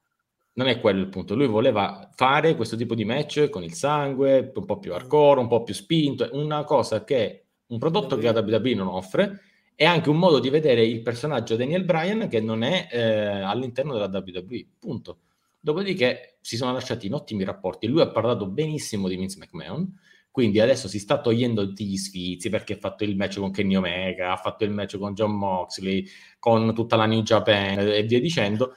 non 0.53 0.67
è 0.67 0.79
quello 0.79 1.01
il 1.01 1.09
punto. 1.09 1.35
Lui 1.35 1.47
voleva 1.47 2.09
fare 2.15 2.55
questo 2.55 2.77
tipo 2.77 2.95
di 2.95 3.03
match 3.03 3.49
con 3.49 3.61
il 3.61 3.73
sangue, 3.73 4.53
un 4.55 4.65
po' 4.65 4.79
più 4.79 4.93
hardcore, 4.93 5.41
un 5.41 5.49
po' 5.49 5.63
più 5.63 5.73
spinto, 5.73 6.29
una 6.31 6.63
cosa 6.63 7.03
che 7.03 7.47
un 7.67 7.77
prodotto 7.77 8.15
che 8.15 8.31
la 8.31 8.39
WWE 8.39 8.73
non 8.75 8.87
offre 8.87 9.41
è 9.75 9.83
anche 9.85 10.09
un 10.09 10.17
modo 10.17 10.39
di 10.39 10.49
vedere 10.49 10.85
il 10.85 11.01
personaggio 11.01 11.57
Daniel 11.57 11.83
Bryan 11.83 12.27
che 12.29 12.39
non 12.39 12.63
è 12.63 12.87
eh, 12.89 13.41
all'interno 13.41 13.93
della 13.93 14.07
WWE. 14.07 14.67
Punto. 14.79 15.19
Dopodiché 15.59 16.37
si 16.41 16.55
sono 16.55 16.71
lasciati 16.71 17.07
in 17.07 17.13
ottimi 17.13 17.43
rapporti. 17.43 17.87
Lui 17.87 18.01
ha 18.01 18.09
parlato 18.09 18.47
benissimo 18.47 19.07
di 19.07 19.15
Vince 19.15 19.37
McMahon, 19.39 19.91
quindi 20.31 20.59
adesso 20.59 20.87
si 20.87 20.99
sta 20.99 21.19
togliendo 21.19 21.65
tutti 21.65 21.85
gli 21.85 21.97
sfizi 21.97 22.49
perché 22.49 22.73
ha 22.73 22.77
fatto 22.77 23.03
il 23.03 23.15
match 23.15 23.39
con 23.39 23.51
Kenny 23.51 23.75
Omega, 23.75 24.31
ha 24.31 24.37
fatto 24.37 24.63
il 24.63 24.71
match 24.71 24.97
con 24.97 25.13
John 25.13 25.31
Moxley, 25.31 26.05
con 26.39 26.73
tutta 26.73 26.95
la 26.95 27.05
New 27.05 27.21
Japan 27.21 27.79
e 27.79 28.03
via 28.03 28.19
dicendo 28.19 28.75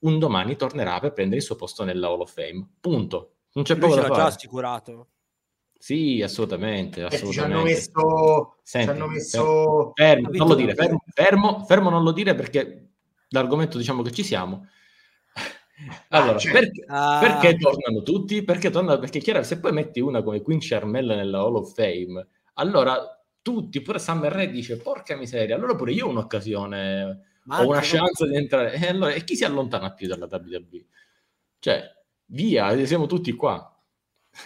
un 0.00 0.18
domani 0.18 0.56
tornerà 0.56 0.98
per 1.00 1.12
prendere 1.12 1.38
il 1.38 1.46
suo 1.46 1.56
posto 1.56 1.84
nella 1.84 2.08
Hall 2.08 2.20
of 2.20 2.32
Fame. 2.32 2.68
Punto. 2.80 3.36
Non 3.52 3.64
c'è 3.64 3.76
poco 3.76 3.94
da 3.94 4.02
fare. 4.02 4.14
già 4.14 4.26
assicurato. 4.26 5.08
Sì, 5.84 6.22
assolutamente. 6.22 7.02
assolutamente. 7.02 7.32
Ci 7.32 7.40
hanno 7.40 7.62
messo... 7.62 8.56
Senti, 8.62 8.86
ci 8.86 8.92
hanno 8.94 9.06
messo... 9.06 9.92
Fermo, 9.92 10.30
non 10.32 10.48
lo 10.48 10.54
dire, 10.54 10.74
fermo, 10.74 11.04
fermo, 11.12 11.64
fermo, 11.66 11.90
non 11.90 12.02
lo 12.02 12.12
dire 12.12 12.34
perché 12.34 12.92
l'argomento 13.28 13.76
diciamo 13.76 14.00
che 14.00 14.10
ci 14.10 14.24
siamo. 14.24 14.66
Allora, 16.08 16.36
ah, 16.36 16.38
cioè, 16.38 16.52
perché, 16.52 16.84
ah. 16.86 17.18
perché, 17.20 17.58
tornano 17.58 18.02
tutti? 18.02 18.42
Perché 18.42 18.70
tornano? 18.70 18.98
Perché 18.98 19.18
chiaro, 19.18 19.42
se 19.42 19.60
poi 19.60 19.72
metti 19.72 20.00
una 20.00 20.22
come 20.22 20.40
Queen 20.40 20.60
Charmella 20.62 21.16
nella 21.16 21.40
Hall 21.40 21.56
of 21.56 21.74
Fame, 21.74 22.28
allora 22.54 23.22
tutti, 23.42 23.82
pure 23.82 23.98
Summer 23.98 24.32
Ray 24.32 24.50
dice, 24.50 24.78
porca 24.78 25.16
miseria, 25.16 25.54
allora 25.54 25.74
pure 25.74 25.92
io 25.92 26.06
ho 26.06 26.08
un'occasione 26.08 27.20
ma 27.42 27.60
ho 27.60 27.68
una 27.68 27.80
chance 27.82 28.26
di 28.26 28.36
entrare. 28.36 28.72
E, 28.72 28.86
allora, 28.86 29.12
e 29.12 29.22
chi 29.22 29.36
si 29.36 29.44
allontana 29.44 29.92
più 29.92 30.08
dalla 30.08 30.28
WWE? 30.30 30.86
Cioè, 31.58 31.82
via, 32.28 32.86
siamo 32.86 33.04
tutti 33.04 33.32
qua. 33.34 33.68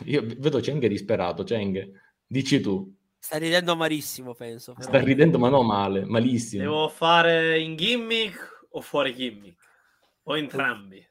Io 0.04 0.22
vedo 0.38 0.60
Cheng 0.60 0.86
disperato, 0.86 1.44
Cheng, 1.44 1.90
dici 2.26 2.60
tu. 2.60 2.94
Sta 3.18 3.38
ridendo 3.38 3.74
malissimo, 3.76 4.34
penso. 4.34 4.74
Però. 4.74 4.86
Sta 4.86 5.00
ridendo, 5.00 5.38
ma 5.38 5.48
non 5.48 5.66
male, 5.66 6.04
malissimo. 6.04 6.62
Devo 6.62 6.88
fare 6.88 7.58
in 7.60 7.76
gimmick 7.76 8.66
o 8.70 8.80
fuori 8.80 9.14
gimmick? 9.14 9.60
O 10.24 10.36
entrambi? 10.36 11.06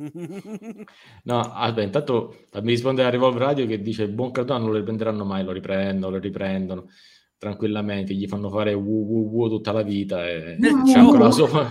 no, 1.24 1.40
aspetta, 1.40 1.82
intanto 1.82 2.46
mi 2.54 2.70
risponde 2.70 3.02
la 3.02 3.10
Revolve 3.10 3.38
Radio 3.38 3.66
che 3.66 3.82
dice 3.82 4.08
buon 4.08 4.30
Cardona 4.30 4.60
non 4.60 4.70
lo 4.70 4.78
riprenderanno 4.78 5.24
mai, 5.24 5.44
lo 5.44 5.52
riprendono, 5.52 6.14
lo 6.14 6.18
riprendono 6.18 6.86
tranquillamente, 7.36 8.14
gli 8.14 8.26
fanno 8.26 8.50
fare 8.50 8.72
wu 8.74 9.06
wu 9.06 9.30
wu 9.30 9.48
tutta 9.48 9.72
la 9.72 9.82
vita 9.82 10.26
e 10.26 10.56
c'è 10.58 10.98
ancora 10.98 11.24
la 11.24 11.30
sua... 11.30 11.70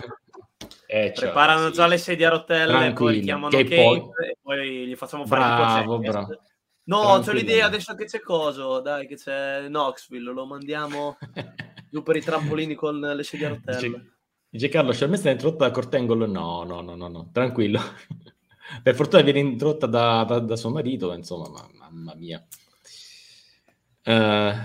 Eh, 0.92 1.12
Preparano 1.12 1.68
sì. 1.68 1.74
già 1.74 1.86
le 1.86 2.00
sedie 2.00 2.26
a 2.26 2.30
rotelle, 2.30 2.72
Tranquilli. 2.72 3.18
poi 3.18 3.24
chiamano 3.24 3.50
Kate 3.50 3.76
e 3.76 4.38
poi 4.42 4.88
gli 4.88 4.96
facciamo 4.96 5.24
fare 5.28 5.42
bravo, 5.42 6.00
bravo. 6.00 6.42
No, 6.86 7.22
c'ho 7.24 7.32
l'idea 7.32 7.68
adesso 7.68 7.94
che 7.94 8.06
c'è 8.06 8.20
coso, 8.22 8.80
dai, 8.80 9.06
che 9.06 9.16
c'è 9.16 9.66
Knoxville, 9.68 10.32
lo 10.32 10.48
mandiamo 10.48 11.16
giù 11.92 12.02
per 12.02 12.16
i 12.16 12.22
trampolini 12.22 12.74
con 12.74 13.00
le 13.00 13.22
sedie 13.22 13.46
a 13.46 13.50
rotelle. 13.50 13.78
Dice, 13.78 14.14
dice 14.50 14.70
Carlo, 14.70 14.92
c'è 14.92 15.06
messa 15.06 15.30
introdotta 15.30 15.68
da 15.68 15.72
Cortengolo? 15.72 16.26
No, 16.26 16.64
no, 16.64 16.82
no, 16.82 16.96
no, 16.96 17.08
no, 17.08 17.30
tranquillo. 17.32 17.80
per 18.82 18.96
fortuna 18.96 19.22
viene 19.22 19.42
introdotta 19.42 19.86
da, 19.86 20.24
da, 20.24 20.40
da 20.40 20.56
suo 20.56 20.72
marito, 20.72 21.14
insomma, 21.14 21.50
ma, 21.50 21.70
mamma 21.72 22.16
mia. 22.16 22.44
Uh, 24.06 24.58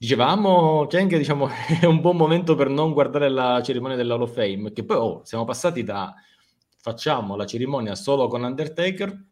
Dicevamo, 0.00 0.86
Cheng, 0.86 1.14
diciamo, 1.18 1.46
è 1.78 1.84
un 1.84 2.00
buon 2.00 2.16
momento 2.16 2.54
per 2.54 2.70
non 2.70 2.94
guardare 2.94 3.28
la 3.28 3.60
cerimonia 3.62 3.98
dell'Hall 3.98 4.22
of 4.22 4.32
Fame, 4.32 4.72
che 4.72 4.82
poi 4.82 4.96
oh, 4.96 5.20
siamo 5.26 5.44
passati 5.44 5.82
da 5.82 6.14
facciamo 6.80 7.36
la 7.36 7.44
cerimonia 7.44 7.94
solo 7.94 8.26
con 8.26 8.42
Undertaker, 8.42 9.24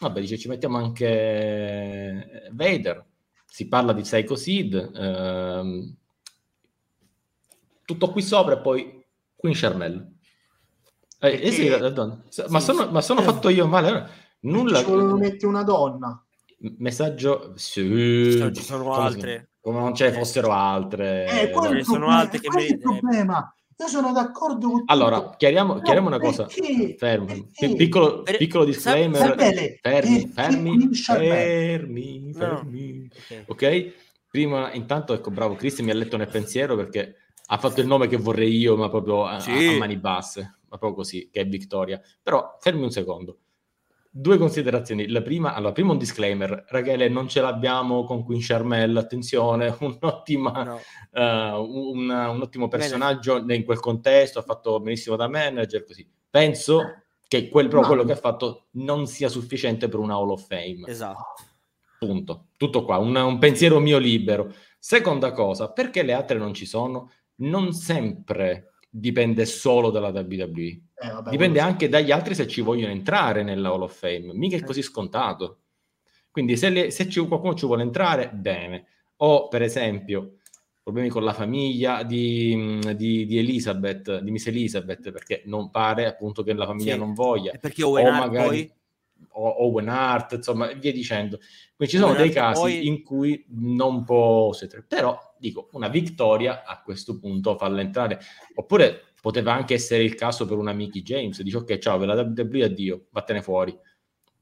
vabbè, 0.00 0.20
dice 0.20 0.36
ci 0.36 0.48
mettiamo 0.48 0.76
anche 0.76 2.50
Vader, 2.52 3.02
si 3.46 3.68
parla 3.68 3.94
di 3.94 4.02
Psycho 4.02 4.36
Sid, 4.36 4.90
ehm, 4.94 5.96
tutto 7.86 8.10
qui 8.10 8.20
sopra 8.20 8.58
e 8.58 8.60
poi 8.60 9.02
Queen 9.34 9.56
Charmel. 9.56 10.12
Eh, 11.20 11.40
eh 11.42 11.52
sì, 11.52 11.70
ma, 12.48 12.60
sì, 12.60 12.66
sono, 12.66 12.90
ma 12.90 13.00
sono 13.00 13.22
fatto 13.22 13.48
io 13.48 13.66
male? 13.66 14.10
Nulla. 14.40 14.80
Ci 14.80 14.84
vogliono 14.84 15.16
mettere 15.16 15.46
una 15.46 15.62
donna. 15.62 16.22
Messaggio, 16.76 17.54
sì, 17.56 18.52
ci 18.52 18.62
sono 18.62 18.92
altre 18.92 19.49
come 19.60 19.78
non 19.78 19.94
ce 19.94 20.10
ne 20.10 20.12
fossero 20.12 20.50
altre. 20.52 21.26
Eh, 21.42 21.50
quello 21.50 21.82
sono 21.84 22.08
altre 22.08 22.40
che 22.40 22.48
è 22.48 22.62
il 22.62 22.78
problema. 22.78 23.54
io 23.78 23.86
sono 23.86 24.12
d'accordo 24.12 24.70
con 24.70 24.82
Allora, 24.86 25.20
tutto. 25.20 25.34
chiariamo, 25.38 25.74
No, 25.74 25.80
chiariamo 25.80 26.08
una 26.08 26.18
cosa. 26.18 26.46
Fermo. 26.96 27.48
Piccolo, 27.76 28.22
piccolo 28.22 28.64
disclaimer. 28.64 29.20
Sapete, 29.20 29.78
Fermi, 29.80 30.26
fermi, 30.32 30.76
bene? 30.76 30.94
fermi, 30.94 32.20
No. 32.32 32.32
fermi. 32.38 33.10
Ok. 33.46 33.92
Prima, 34.30 34.72
intanto, 34.72 35.12
ecco, 35.12 35.30
bravo, 35.30 35.56
Cristian 35.56 35.86
mi 35.86 35.92
ha 35.92 35.96
letto 35.96 36.16
nel 36.16 36.28
pensiero 36.28 36.76
perché 36.76 37.16
ha 37.46 37.58
fatto 37.58 37.80
il 37.80 37.86
nome 37.88 38.06
che 38.06 38.16
vorrei 38.16 38.56
io, 38.56 38.76
ma 38.76 38.88
proprio 38.88 39.24
a, 39.26 39.34
a- 39.36 39.40
Sì. 39.40 39.50
a 39.74 39.78
mani 39.78 39.96
basse, 39.96 40.58
ma 40.68 40.78
proprio 40.78 40.94
così, 40.94 41.28
che 41.32 41.40
è 41.40 41.46
Vittoria. 41.46 42.00
Però, 42.22 42.56
fermi 42.60 42.84
un 42.84 42.90
secondo. 42.92 43.38
Due 44.12 44.38
considerazioni. 44.38 45.06
La 45.06 45.22
prima, 45.22 45.54
allora, 45.54 45.70
prima 45.72 45.92
un 45.92 45.98
disclaimer. 45.98 46.64
Rachele, 46.68 47.08
non 47.08 47.28
ce 47.28 47.40
l'abbiamo 47.40 48.02
con 48.02 48.24
Queen 48.24 48.40
Charmel, 48.42 48.96
attenzione, 48.96 49.74
un'ottima 49.78 50.64
No. 50.64 50.80
eh, 51.12 51.50
un, 51.56 52.08
un 52.10 52.40
ottimo 52.42 52.66
personaggio 52.66 53.36
in 53.48 53.64
quel 53.64 53.78
contesto, 53.78 54.40
ha 54.40 54.42
fatto 54.42 54.80
benissimo 54.80 55.14
da 55.14 55.28
manager, 55.28 55.84
così. 55.84 56.08
Penso 56.28 57.02
che 57.28 57.48
quel, 57.48 57.68
però 57.68 57.82
quello 57.86 58.02
che 58.02 58.12
ha 58.12 58.16
fatto 58.16 58.66
non 58.72 59.06
sia 59.06 59.28
sufficiente 59.28 59.88
per 59.88 60.00
una 60.00 60.14
Hall 60.14 60.30
of 60.30 60.44
Fame. 60.44 60.82
Esatto. 60.86 61.44
Punto. 62.00 62.46
Tutto 62.56 62.84
qua, 62.84 62.96
un, 62.98 63.14
un 63.14 63.38
pensiero 63.38 63.78
mio 63.78 63.98
libero. 63.98 64.52
Seconda 64.78 65.30
cosa, 65.32 65.70
perché 65.70 66.02
le 66.02 66.14
altre 66.14 66.36
non 66.36 66.52
ci 66.52 66.66
sono? 66.66 67.12
Non 67.36 67.72
sempre 67.72 68.69
dipende 68.90 69.46
solo 69.46 69.90
dalla 69.90 70.08
WWE. 70.08 70.80
Eh, 71.02 71.10
vabbè, 71.12 71.30
Dipende 71.30 71.60
anche 71.60 71.88
dagli 71.88 72.10
altri 72.10 72.34
se 72.34 72.46
ci 72.48 72.60
vogliono 72.60 72.92
entrare 72.92 73.42
nella 73.42 73.70
Hall 73.70 73.82
of 73.82 73.96
Fame. 73.96 74.32
Mica 74.34 74.56
è 74.56 74.62
così 74.64 74.82
scontato. 74.82 75.58
Quindi 76.30 76.56
se, 76.56 76.68
le- 76.70 76.90
se 76.90 77.08
ci- 77.08 77.24
qualcuno 77.26 77.54
ci 77.54 77.66
vuole 77.66 77.82
entrare, 77.82 78.30
bene. 78.32 78.86
O 79.18 79.48
per 79.48 79.62
esempio 79.62 80.34
problemi 80.82 81.08
con 81.08 81.22
la 81.24 81.32
famiglia 81.32 82.02
di, 82.02 82.78
di- 82.96 83.26
di 83.26 83.38
Elizabeth, 83.38 84.18
di 84.20 84.30
Miss 84.30 84.46
Elizabeth, 84.46 85.10
perché 85.12 85.42
non 85.46 85.70
pare 85.70 86.06
appunto 86.06 86.42
che 86.42 86.52
la 86.52 86.66
famiglia 86.66 86.94
Sì. 86.94 86.98
non 86.98 87.14
voglia. 87.14 87.52
E 87.52 87.58
perché 87.58 87.82
Owen 87.84 88.06
o 88.06 88.10
magari 88.10 88.46
poi 88.48 88.72
Owen 89.32 89.88
Hart, 89.88 90.32
insomma, 90.32 90.70
e 90.70 90.74
via 90.76 90.92
dicendo. 90.92 91.38
Quindi 91.76 91.94
ci 91.94 92.00
sono 92.00 92.12
Owen 92.12 92.26
dei 92.26 92.36
Hart 92.36 92.54
casi 92.54 92.60
poi- 92.60 92.86
in 92.86 93.02
cui 93.02 93.44
non 93.50 94.04
può 94.04 94.52
succedere. 94.52 94.84
Però 94.86 95.18
dico, 95.38 95.68
una 95.72 95.88
vittoria 95.88 96.64
a 96.64 96.82
questo 96.82 97.18
punto 97.18 97.56
farla 97.56 97.80
entrare. 97.80 98.20
Oppure 98.54 99.04
poteva 99.20 99.52
anche 99.52 99.74
essere 99.74 100.02
il 100.02 100.14
caso 100.14 100.46
per 100.46 100.56
una 100.56 100.72
Mickey 100.72 101.02
James, 101.02 101.40
dice 101.42 101.58
ok, 101.58 101.78
ciao, 101.78 101.98
per 101.98 102.08
la 102.08 102.14
WWE 102.14 102.64
addio, 102.64 103.06
vattene 103.10 103.42
fuori. 103.42 103.76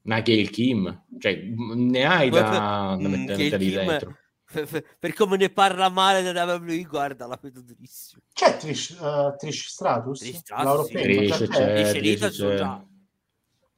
Una 0.03 0.21
Gail 0.21 0.49
Kim, 0.49 1.05
cioè 1.19 1.35
ne 1.43 2.05
hai 2.05 2.29
da, 2.29 2.41
da 2.41 2.95
mm, 2.97 3.05
mettere, 3.05 3.57
Kim- 3.57 3.73
dentro. 3.73 4.17
per, 4.51 4.65
per- 4.65 4.85
per 4.97 5.13
come 5.13 5.37
ne 5.37 5.49
parla 5.49 5.89
male 5.89 6.21
della 6.21 6.45
WWE, 6.45 6.83
guarda, 6.83 7.27
la 7.27 7.37
vedo 7.39 7.61
durissimo. 7.61 8.21
C'è 8.33 8.57
Trish, 8.57 8.97
eh, 8.99 9.35
Trish 9.37 9.67
Stratus? 9.67 10.19
Trish 10.19 10.37
Stratus, 10.37 10.79
of 10.79 10.85
sì. 10.87 10.93
Fame, 10.93 11.03
Trish, 11.03 11.37
c'è? 11.37 11.47
c'è. 11.47 11.91
Trish, 11.99 12.27
sono 12.29 12.53
c'è. 12.55 12.87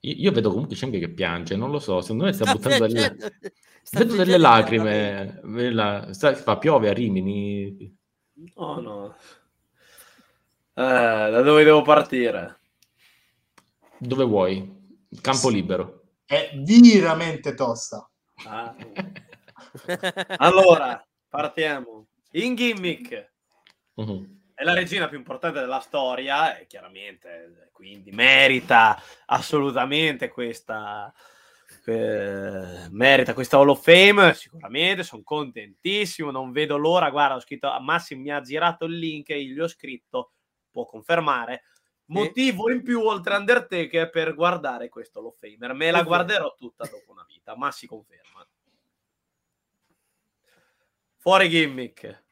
Io, 0.02 0.14
io 0.18 0.32
vedo 0.32 0.50
comunque 0.52 0.76
c'è 0.76 0.86
anche 0.86 1.00
che 1.00 1.10
piange, 1.10 1.56
non 1.56 1.70
lo 1.72 1.80
so, 1.80 2.02
secondo 2.02 2.26
me 2.26 2.34
sta, 2.34 2.46
Sta 2.46 2.54
buttando 2.58 2.88
delle, 2.88 3.16
piangendo- 3.16 3.36
sta 3.84 4.00
vedo 4.00 4.16
delle 4.16 4.38
lacrime, 4.38 5.40
la- 5.72 6.14
sta- 6.14 6.34
fa 6.36 6.58
piove 6.58 6.90
a 6.90 6.94
Rimini. 6.94 7.98
No, 8.56 8.80
no. 8.80 9.16
Eh, 10.74 10.82
da 10.84 11.42
dove 11.42 11.64
devo 11.64 11.82
partire? 11.84 12.58
Dove 13.98 14.24
vuoi? 14.24 14.80
Campo 15.22 15.50
libero. 15.50 16.02
È 16.26 16.52
veramente 16.56 17.54
tosta. 17.54 18.10
Ah. 18.48 18.76
Allora, 20.38 21.06
partiamo. 21.30 22.08
In 22.32 22.56
gimmick 22.56 23.30
Mhm. 23.96 24.40
È 24.62 24.64
la 24.64 24.74
regina 24.74 25.08
più 25.08 25.18
importante 25.18 25.60
della 25.60 25.80
storia 25.80 26.56
e 26.56 26.68
chiaramente 26.68 27.70
quindi 27.72 28.12
merita 28.12 29.02
assolutamente 29.26 30.30
questa 30.30 31.12
eh, 31.86 32.88
merita 32.92 33.34
questa 33.34 33.58
Hall 33.58 33.70
of 33.70 33.82
Fame 33.82 34.36
sicuramente 34.36 35.02
sono 35.02 35.24
contentissimo 35.24 36.30
non 36.30 36.52
vedo 36.52 36.78
l'ora 36.78 37.10
guarda 37.10 37.36
ho 37.36 37.40
scritto 37.40 37.70
a 37.70 37.80
Massim 37.80 38.22
mi 38.22 38.30
ha 38.30 38.40
girato 38.42 38.86
il 38.86 39.00
link 39.00 39.32
e 39.32 39.44
gli 39.44 39.60
ho 39.60 39.68
scritto 39.68 40.34
può 40.70 40.86
confermare 40.86 41.64
motivo 42.06 42.70
in 42.70 42.84
più 42.84 43.02
oltre 43.02 43.36
Undertaker 43.36 44.12
per 44.12 44.36
guardare 44.36 44.90
questo 44.90 45.20
Hall 45.20 45.28
of 45.28 45.38
Famer. 45.40 45.74
Me 45.74 45.92
la 45.92 46.04
guarderò 46.04 46.54
tutta 46.56 46.86
dopo 46.86 47.12
una 47.12 47.26
vita 47.26 47.56
ma 47.56 47.72
si 47.72 47.88
conferma. 47.88 48.46
Fuori 51.16 51.50
gimmick. 51.50 52.24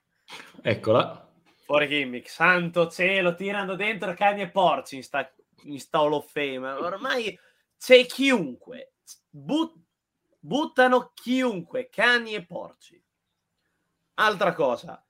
Eccola. 0.62 1.29
Fuori 1.70 1.88
gimmick, 1.88 2.28
santo 2.28 2.88
cielo, 2.90 3.36
tirano 3.36 3.76
dentro 3.76 4.16
cani 4.16 4.42
e 4.42 4.50
porci 4.50 4.96
in 4.96 5.04
sta, 5.04 5.32
in 5.66 5.80
sta 5.80 6.00
Hall 6.00 6.14
of 6.14 6.32
Fame. 6.32 6.68
Ormai 6.68 7.38
c'è 7.78 8.08
chiunque, 8.08 8.94
but- 9.30 9.78
buttano 10.40 11.12
chiunque, 11.14 11.88
cani 11.92 12.34
e 12.34 12.44
porci. 12.44 13.00
Altra 14.16 14.54
cosa, 14.54 15.06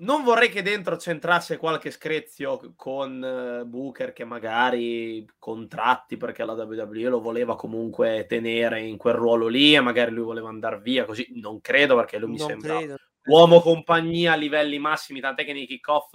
non 0.00 0.22
vorrei 0.22 0.50
che 0.50 0.60
dentro 0.60 0.96
c'entrasse 0.96 1.56
qualche 1.56 1.90
screzio 1.90 2.74
con 2.76 3.24
eh, 3.24 3.64
Booker 3.64 4.12
che 4.12 4.24
magari 4.24 5.26
contratti 5.38 6.18
perché 6.18 6.44
la 6.44 6.52
WWE 6.52 7.08
lo 7.08 7.22
voleva 7.22 7.56
comunque 7.56 8.26
tenere 8.28 8.82
in 8.82 8.98
quel 8.98 9.14
ruolo 9.14 9.46
lì 9.46 9.74
e 9.74 9.80
magari 9.80 10.10
lui 10.10 10.24
voleva 10.24 10.50
andare 10.50 10.78
via 10.78 11.06
così. 11.06 11.40
Non 11.40 11.62
credo 11.62 11.96
perché 11.96 12.18
lui 12.18 12.32
mi 12.32 12.36
non 12.36 12.48
sembra 12.48 12.76
credo. 12.76 12.96
Uomo 13.26 13.60
compagnia 13.60 14.32
a 14.32 14.36
livelli 14.36 14.78
massimi, 14.78 15.20
tant'è 15.20 15.44
che 15.44 15.52
nei 15.52 15.66
kick-off 15.66 16.14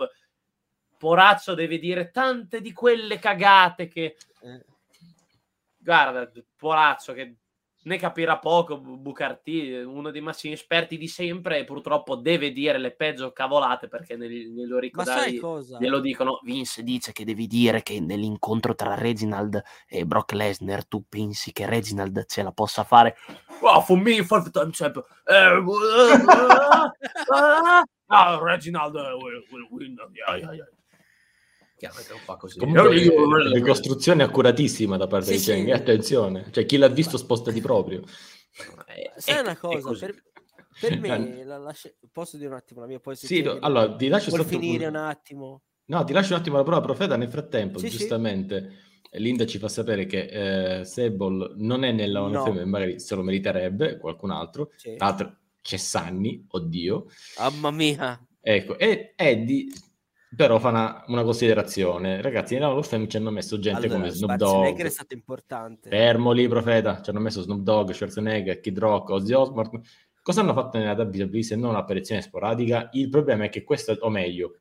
Porazzo 0.97 1.53
deve 1.53 1.77
dire 1.77 2.09
tante 2.09 2.59
di 2.59 2.73
quelle 2.73 3.19
cagate 3.19 3.87
che 3.87 4.17
Eh, 4.41 4.65
guarda, 5.77 6.31
Porazzo 6.55 7.13
che 7.13 7.35
ne 7.83 7.97
capirà 7.97 8.37
poco 8.37 8.79
Bucarti, 8.79 9.71
uno 9.71 10.11
dei 10.11 10.21
massimi 10.21 10.53
esperti 10.53 10.97
di 10.97 11.07
sempre 11.07 11.59
e 11.59 11.63
purtroppo 11.63 12.15
deve 12.15 12.51
dire 12.51 12.77
le 12.77 12.91
peggio 12.91 13.31
cavolate 13.31 13.87
perché 13.87 14.15
nel, 14.15 14.51
nello 14.51 14.77
ricordare 14.79 15.39
glielo 15.79 15.99
dicono. 15.99 16.39
Vince 16.43 16.83
dice 16.83 17.11
che 17.11 17.23
devi 17.23 17.47
dire 17.47 17.83
che 17.83 17.99
nell'incontro 17.99 18.75
tra 18.75 18.95
Reginald 18.95 19.61
e 19.87 20.05
Brock 20.05 20.33
Lesnar 20.33 20.85
tu 20.85 21.05
pensi 21.07 21.51
che 21.51 21.65
Reginald 21.65 22.25
ce 22.27 22.43
la 22.43 22.51
possa 22.51 22.83
fare. 22.83 23.15
Oh, 23.61 23.81
for 23.81 23.97
me 23.97 24.23
five 24.23 24.51
time 24.51 24.69
champion 24.71 25.03
eh, 25.25 25.33
ah, 28.07 28.39
Reginald 28.41 28.95
eh, 28.95 29.13
will, 29.13 29.43
will 29.51 29.67
win. 29.71 29.97
Yeah, 30.13 30.37
yeah, 30.37 30.51
yeah. 30.53 30.65
Chiaramente 31.77 32.11
non 32.11 32.21
fa 32.23 32.35
così 32.37 32.57
Comunque, 32.57 33.51
ricostruzione 33.53 34.23
accuratissima 34.23 34.97
da 34.97 35.05
parte 35.07 35.27
Sì, 35.27 35.31
di 35.33 35.37
sì. 35.39 35.51
Cheng. 35.51 35.67
E 35.67 35.71
attenzione, 35.73 36.47
cioè 36.51 36.65
chi 36.65 36.77
l'ha 36.77 36.87
visto 36.87 37.17
spostati 37.17 37.61
proprio. 37.61 38.01
Eh, 38.87 39.11
Sai 39.15 39.35
è- 39.37 39.39
una 39.41 39.55
cosa? 39.57 39.91
Per, 39.95 40.23
per 40.79 40.99
me, 40.99 41.43
la, 41.43 41.57
la 41.57 41.71
sce- 41.73 41.97
posso 42.11 42.37
dire 42.37 42.49
un 42.49 42.55
attimo 42.55 42.81
la 42.81 42.87
mia? 42.87 42.99
Se 43.03 43.15
Sì, 43.27 43.41
chiedi- 43.41 43.57
allora 43.61 43.95
ti 43.95 44.07
lascio 44.07 44.31
sotto- 44.31 44.43
finire 44.43 44.87
un 44.87 44.95
attimo? 44.95 45.61
No, 45.85 46.03
ti 46.03 46.13
lascio 46.13 46.33
un 46.33 46.39
attimo 46.39 46.57
la 46.57 46.63
prova 46.63 46.81
profeta. 46.81 47.15
Nel 47.15 47.29
frattempo, 47.29 47.77
Sì, 47.77 47.89
sì. 47.89 47.97
giustamente, 47.97 48.71
Linda 49.11 49.45
ci 49.45 49.57
fa 49.59 49.67
sapere 49.69 50.05
che 50.05 50.79
eh, 50.79 50.83
Sable 50.83 51.53
non 51.57 51.83
è 51.83 51.91
nella 51.91 52.23
of 52.23 52.31
No. 52.31 52.65
Magari 52.65 52.99
se 52.99 53.15
lo 53.15 53.21
meriterebbe 53.21 53.97
qualcun 53.97 54.31
altro. 54.31 54.71
Sì. 54.75 54.95
Tra 54.95 55.05
l'altro 55.07 55.35
c'è 55.61 55.77
Sanni, 55.77 56.43
oddio. 56.49 57.05
Mamma 57.37 57.71
mia. 57.71 58.19
Ecco, 58.41 58.77
e 58.79 59.13
Eddie 59.15 59.65
però 60.35 60.59
fa 60.59 60.69
una, 60.69 61.03
una 61.07 61.23
considerazione. 61.23 62.21
Ragazzi, 62.21 62.55
nella 62.55 62.67
Hall 62.67 62.77
of 62.77 62.87
Fame 62.87 63.07
ci 63.07 63.17
hanno 63.17 63.31
messo 63.31 63.59
gente 63.59 63.85
Allora, 63.85 63.99
come 63.99 64.09
Snoop 64.09 64.35
Schwarzenegger 64.35 64.75
Dogg. 64.75 64.85
è 64.85 64.89
stato 64.89 65.13
importante. 65.13 65.89
Fermo 65.89 66.31
lì, 66.31 66.47
profeta. 66.47 67.01
Ci 67.01 67.09
hanno 67.09 67.19
messo 67.19 67.41
Snoop 67.41 67.61
Dogg, 67.61 67.91
Schwarzenegger, 67.91 68.59
Kid 68.59 68.77
Rock, 68.77 69.09
Ozzy 69.09 69.33
Osbourne. 69.33 69.81
Cosa 70.21 70.41
hanno 70.41 70.53
fatto 70.53 70.77
nella 70.77 70.91
WWE 70.91 71.41
se 71.41 71.55
non 71.55 71.69
un'apparizione 71.69 72.21
sporadica? 72.21 72.89
Il 72.91 73.09
problema 73.09 73.45
è 73.45 73.49
che 73.49 73.63
questo, 73.63 73.95
o 73.99 74.09
meglio, 74.09 74.57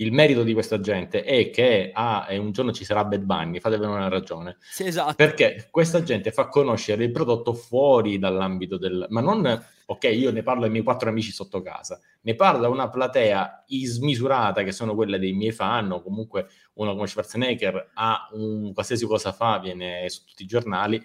il 0.00 0.12
merito 0.12 0.42
di 0.42 0.54
questa 0.54 0.80
gente 0.80 1.22
è 1.22 1.50
che 1.50 1.90
ah, 1.92 2.26
un 2.30 2.52
giorno 2.52 2.72
ci 2.72 2.84
sarà 2.84 3.04
Bad 3.04 3.22
Bunny, 3.22 3.60
fatevene 3.60 3.92
una 3.92 4.08
ragione. 4.08 4.56
Sì, 4.60 4.86
esatto. 4.86 5.14
Perché 5.14 5.68
questa 5.70 6.02
gente 6.02 6.32
fa 6.32 6.48
conoscere 6.48 7.04
il 7.04 7.10
prodotto 7.10 7.52
fuori 7.52 8.18
dall'ambito 8.18 8.78
del... 8.78 9.06
Ma 9.10 9.20
non, 9.20 9.62
ok, 9.86 10.04
io 10.04 10.32
ne 10.32 10.42
parlo 10.42 10.64
ai 10.64 10.70
miei 10.70 10.82
quattro 10.82 11.10
amici 11.10 11.32
sotto 11.32 11.60
casa, 11.60 12.00
ne 12.22 12.34
parlo 12.34 12.66
a 12.66 12.70
una 12.70 12.88
platea 12.88 13.64
smisurata 13.66 14.62
che 14.62 14.72
sono 14.72 14.94
quelle 14.94 15.18
dei 15.18 15.32
miei 15.32 15.52
fan, 15.52 15.92
o 15.92 16.02
comunque 16.02 16.46
uno 16.74 16.94
come 16.94 17.06
Schwarzenegger 17.06 17.90
ha 17.94 18.28
un 18.32 18.72
qualsiasi 18.72 19.04
cosa 19.04 19.32
fa, 19.32 19.58
viene 19.58 20.08
su 20.08 20.24
tutti 20.24 20.44
i 20.44 20.46
giornali. 20.46 21.02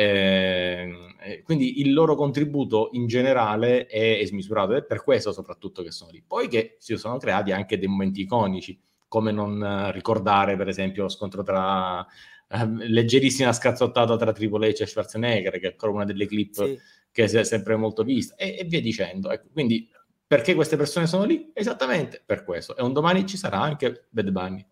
Ehm, 0.00 1.16
eh, 1.20 1.42
quindi 1.42 1.80
il 1.80 1.92
loro 1.92 2.14
contributo 2.14 2.90
in 2.92 3.08
generale 3.08 3.86
è, 3.86 4.20
è 4.20 4.24
smisurato 4.26 4.72
ed 4.72 4.84
è 4.84 4.86
per 4.86 5.02
questo 5.02 5.32
soprattutto 5.32 5.82
che 5.82 5.90
sono 5.90 6.10
lì. 6.12 6.22
Poi 6.24 6.46
che 6.46 6.76
si 6.78 6.96
sono 6.96 7.16
creati 7.16 7.50
anche 7.50 7.78
dei 7.78 7.88
momenti 7.88 8.20
iconici, 8.20 8.80
come 9.08 9.32
non 9.32 9.60
eh, 9.60 9.90
ricordare 9.90 10.56
per 10.56 10.68
esempio 10.68 11.02
lo 11.02 11.08
scontro 11.08 11.42
tra 11.42 12.06
eh, 12.48 12.66
leggerissima 12.86 13.52
scazzottata 13.52 14.16
tra 14.16 14.32
Triple 14.32 14.68
H 14.68 14.82
e 14.82 14.86
Schwarzenegger, 14.86 15.58
che 15.58 15.66
è 15.66 15.70
ancora 15.72 15.92
una 15.92 16.04
delle 16.04 16.26
clip 16.26 16.54
Sì. 16.54 16.78
che 17.10 17.26
si 17.26 17.36
è 17.36 17.42
sempre 17.42 17.74
molto 17.74 18.04
vista, 18.04 18.36
e, 18.36 18.56
e 18.60 18.64
via 18.64 18.80
dicendo. 18.80 19.32
Ecco, 19.32 19.48
quindi 19.52 19.90
Perché 20.28 20.54
queste 20.54 20.76
persone 20.76 21.06
sono 21.06 21.24
lì? 21.24 21.50
Esattamente 21.54 22.22
per 22.24 22.44
questo. 22.44 22.76
E 22.76 22.82
un 22.82 22.92
domani 22.92 23.24
ci 23.24 23.38
sarà 23.38 23.62
anche 23.62 24.08
Bad 24.10 24.28
Bunny. 24.28 24.62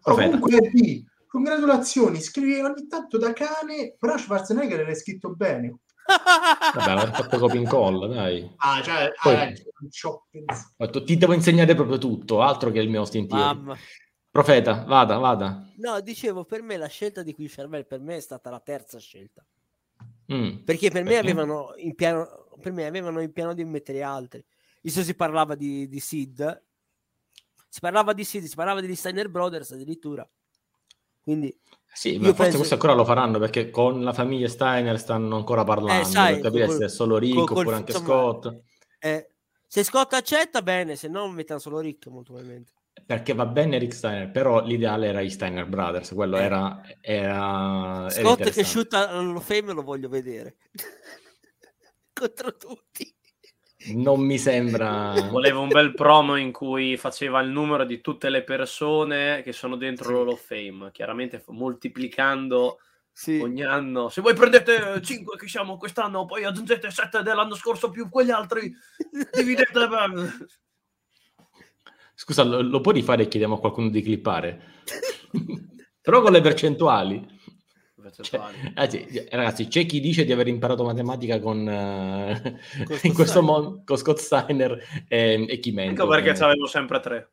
Profeta. 0.00 0.38
Comunque, 0.38 0.70
sì, 0.72 1.04
congratulazioni, 1.32 2.20
scrivi 2.20 2.60
ogni 2.60 2.86
tanto 2.86 3.16
da 3.16 3.32
cane, 3.32 3.96
però 3.98 4.18
Schwarzenegger 4.18 4.84
l'hai 4.84 4.94
scritto 4.94 5.34
bene. 5.34 5.78
Vabbè, 6.04 6.94
l'ha 6.94 7.10
fatto 7.10 7.38
copia 7.38 7.58
in 7.58 7.66
colla, 7.66 8.06
dai. 8.06 8.52
Ah, 8.56 8.82
cioè, 8.82 9.10
Poi- 9.22 9.34
ah, 9.34 9.46
non 9.46 9.90
ci 9.90 10.06
ho 10.06 10.26
pensato. 10.30 10.74
Ho 10.76 10.84
detto, 10.84 11.04
ti 11.04 11.16
devo 11.16 11.32
insegnare 11.32 11.74
proprio 11.74 11.96
tutto, 11.96 12.42
altro 12.42 12.70
che 12.70 12.80
il 12.80 12.90
mio. 12.90 13.08
Mamma. 13.28 13.74
Profeta, 14.30 14.84
vada, 14.84 15.16
vada. 15.16 15.72
No, 15.76 16.00
dicevo, 16.00 16.44
per 16.44 16.60
me 16.60 16.76
la 16.76 16.86
scelta 16.86 17.22
di 17.22 17.32
qui 17.32 17.48
Charvel 17.48 17.86
per 17.86 18.00
me 18.00 18.16
è 18.16 18.20
stata 18.20 18.50
la 18.50 18.60
terza 18.60 18.98
scelta. 18.98 19.42
Mm. 20.32 20.64
Perché 20.64 20.90
per 20.90 21.02
me 21.02 21.16
avevano 21.16 21.72
in 21.76 21.94
piano, 21.94 22.48
per 22.60 22.72
me 22.72 22.86
avevano 22.86 23.22
in 23.22 23.32
piano 23.32 23.54
di 23.54 23.64
mettere 23.64 24.02
altri. 24.02 24.44
Visto 24.82 25.02
si 25.02 25.14
parlava 25.14 25.54
di, 25.54 25.88
di 25.88 26.00
Sid, 26.00 26.62
si 27.68 27.80
parlava 27.80 28.12
di 28.12 28.24
Sid, 28.24 28.44
si 28.44 28.54
parlava 28.54 28.82
degli 28.82 28.94
Steiner 28.94 29.30
Brothers 29.30 29.70
addirittura. 29.70 30.28
Quindi, 31.22 31.56
Sì, 31.92 32.16
ma 32.18 32.24
forse 32.26 32.42
penso- 32.42 32.56
questo 32.56 32.74
ancora 32.74 32.94
lo 32.94 33.04
faranno 33.04 33.38
perché 33.38 33.70
con 33.70 34.02
la 34.02 34.12
famiglia 34.12 34.48
Steiner 34.48 34.98
stanno 34.98 35.36
ancora 35.36 35.62
parlando 35.64 36.02
Eh, 36.02 36.04
sai, 36.04 36.34
per 36.34 36.42
capire 36.44 36.66
col- 36.66 36.76
se 36.76 36.84
è 36.86 36.88
solo 36.88 37.18
Rick 37.18 37.34
col- 37.46 37.58
oppure 37.58 37.76
anche 37.76 37.92
insomma, 37.92 38.08
Scott. 38.08 38.56
eh, 38.98 39.30
se 39.66 39.84
Scott 39.84 40.12
accetta, 40.14 40.62
bene, 40.62 40.96
se 40.96 41.08
no 41.08 41.28
mettono 41.28 41.58
solo 41.58 41.78
Rick, 41.80 42.06
molto 42.08 42.32
probabilmente. 42.32 42.72
Perché 43.06 43.32
va 43.34 43.46
bene 43.46 43.78
Rick 43.78 43.94
Steiner, 43.94 44.30
però 44.30 44.62
l'ideale 44.62 45.06
era 45.08 45.20
i 45.20 45.30
Steiner 45.30 45.66
Brothers, 45.66 46.10
quello 46.12 46.36
Eh. 46.38 46.42
era, 46.42 46.82
era, 47.00 47.24
era 48.06 48.10
Scott 48.10 48.36
che 48.42 48.48
interessante. 48.48 48.64
shoota 48.64 49.08
allo 49.10 49.40
fame 49.40 49.72
lo 49.72 49.82
voglio 49.82 50.08
vedere. 50.08 50.56
Contro 52.12 52.56
tutti. 52.56 53.14
Non 53.94 54.20
mi 54.20 54.38
sembra... 54.38 55.12
Voleva 55.30 55.58
un 55.58 55.68
bel 55.68 55.92
promo 55.94 56.36
in 56.36 56.52
cui 56.52 56.96
faceva 56.96 57.40
il 57.40 57.50
numero 57.50 57.84
di 57.84 58.00
tutte 58.00 58.30
le 58.30 58.42
persone 58.44 59.42
che 59.42 59.52
sono 59.52 59.76
dentro 59.76 60.06
Sì. 60.06 60.12
l'Hall 60.12 60.28
of 60.28 60.44
Fame, 60.44 60.90
chiaramente 60.92 61.42
moltiplicando 61.48 62.78
Sì. 63.10 63.40
ogni 63.40 63.64
anno. 63.64 64.08
Se 64.08 64.20
voi 64.20 64.34
prendete 64.34 65.00
5 65.02 65.36
che 65.36 65.48
siamo 65.48 65.76
quest'anno, 65.76 66.24
poi 66.24 66.44
aggiungete 66.44 66.90
7 66.90 67.22
dell'anno 67.22 67.54
scorso 67.54 67.90
più 67.90 68.08
quegli 68.08 68.30
altri, 68.30 68.72
dividete... 69.32 69.72
Scusa, 72.14 72.44
lo, 72.44 72.60
lo 72.62 72.80
puoi 72.80 72.94
rifare 72.94 73.24
e 73.24 73.28
chiediamo 73.28 73.56
a 73.56 73.58
qualcuno 73.58 73.88
di 73.88 74.02
clippare? 74.02 74.60
però 76.00 76.20
con 76.20 76.32
le 76.32 76.40
percentuali. 76.40 77.40
Cioè, 78.20 78.40
eh 78.74 79.28
ragazzi, 79.30 79.68
c'è 79.68 79.86
chi 79.86 80.00
dice 80.00 80.24
di 80.24 80.32
aver 80.32 80.48
imparato 80.48 80.84
matematica 80.84 81.40
con, 81.40 81.64
Con 82.84 82.98
in 83.02 83.14
questo 83.14 83.42
modo 83.42 83.82
con 83.84 83.96
Scott 83.96 84.18
Steiner 84.18 85.04
e, 85.08 85.46
e 85.48 85.58
chi 85.58 85.72
mente. 85.72 85.94
Ecco 85.94 86.08
perché 86.08 86.30
ovviamente. 86.30 86.40
c'avevo 86.40 86.66
sempre 86.66 87.00
tre. 87.00 87.30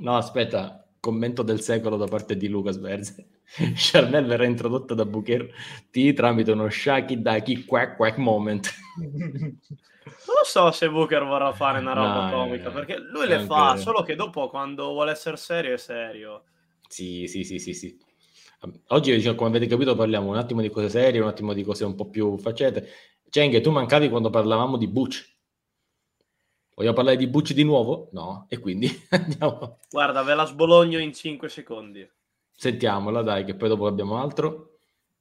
No, 0.00 0.16
aspetta, 0.16 0.86
commento 1.00 1.42
del 1.42 1.60
secolo 1.60 1.96
da 1.96 2.06
parte 2.06 2.36
di 2.36 2.48
Lucas 2.48 2.78
Verze. 2.78 3.28
Charnel 3.74 4.26
verrà 4.26 4.44
introdotta 4.44 4.94
da 4.94 5.04
Booker 5.04 5.48
T 5.90 6.12
tramite 6.12 6.50
uno 6.50 6.68
Shaki 6.68 7.22
Daki 7.22 7.64
quack 7.64 7.96
quack 7.96 8.16
moment. 8.18 8.68
Non 8.98 10.36
lo 10.38 10.44
so 10.44 10.70
se 10.70 10.88
Booker 10.88 11.24
vorrà 11.24 11.52
fare 11.52 11.78
una 11.78 11.92
roba 11.92 12.30
No, 12.30 12.30
comica, 12.30 12.68
no, 12.68 12.74
perché 12.74 12.98
lui 12.98 13.26
le 13.26 13.40
fa, 13.40 13.76
solo 13.76 14.02
che 14.02 14.14
dopo 14.14 14.48
quando 14.48 14.92
vuole 14.92 15.12
essere 15.12 15.36
serio 15.36 15.74
è 15.74 15.78
serio. 15.78 16.44
Sì, 16.88 17.26
sì, 17.26 17.44
sì, 17.44 17.58
sì, 17.58 17.74
sì. 17.74 17.98
Oggi, 18.88 19.14
diciamo, 19.14 19.36
come 19.36 19.50
avete 19.50 19.66
capito, 19.66 19.94
parliamo 19.94 20.28
un 20.30 20.36
attimo 20.36 20.60
di 20.60 20.70
cose 20.70 20.88
serie, 20.88 21.20
un 21.20 21.28
attimo 21.28 21.52
di 21.52 21.62
cose 21.62 21.84
un 21.84 21.94
po' 21.94 22.08
più 22.08 22.36
facete. 22.38 22.88
Cheng, 23.28 23.60
tu 23.60 23.70
mancavi 23.70 24.08
quando 24.08 24.30
parlavamo 24.30 24.76
di 24.76 24.88
Butch. 24.88 25.34
Vogliamo 26.74 26.94
parlare 26.94 27.16
di 27.16 27.26
Butch 27.26 27.52
di 27.52 27.64
nuovo? 27.64 28.08
No, 28.12 28.46
e 28.48 28.58
quindi 28.58 28.88
andiamo. 29.10 29.78
Guarda, 29.90 30.22
ve 30.22 30.34
la 30.34 30.44
sbologno 30.44 30.98
in 30.98 31.12
5 31.12 31.48
secondi. 31.48 32.08
Sentiamola, 32.52 33.22
dai, 33.22 33.44
che 33.44 33.54
poi 33.54 33.68
dopo 33.68 33.86
abbiamo 33.86 34.18
altro. 34.20 34.78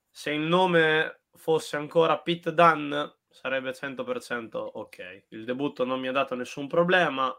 Se 0.09 0.31
il 0.31 0.39
nome 0.41 1.21
fosse 1.33 1.75
ancora 1.75 2.19
Pete 2.19 2.53
Dunn, 2.53 2.93
sarebbe 3.29 3.73
100% 3.73 4.57
ok. 4.57 5.25
Il 5.29 5.43
debutto 5.43 5.83
non 5.83 5.99
mi 5.99 6.07
ha 6.07 6.13
dato 6.13 6.35
nessun 6.35 6.67
problema. 6.67 7.33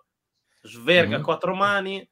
Sverga 0.62 1.18
Mhm. 1.18 1.22
quattro 1.22 1.54
mani. 1.54 2.06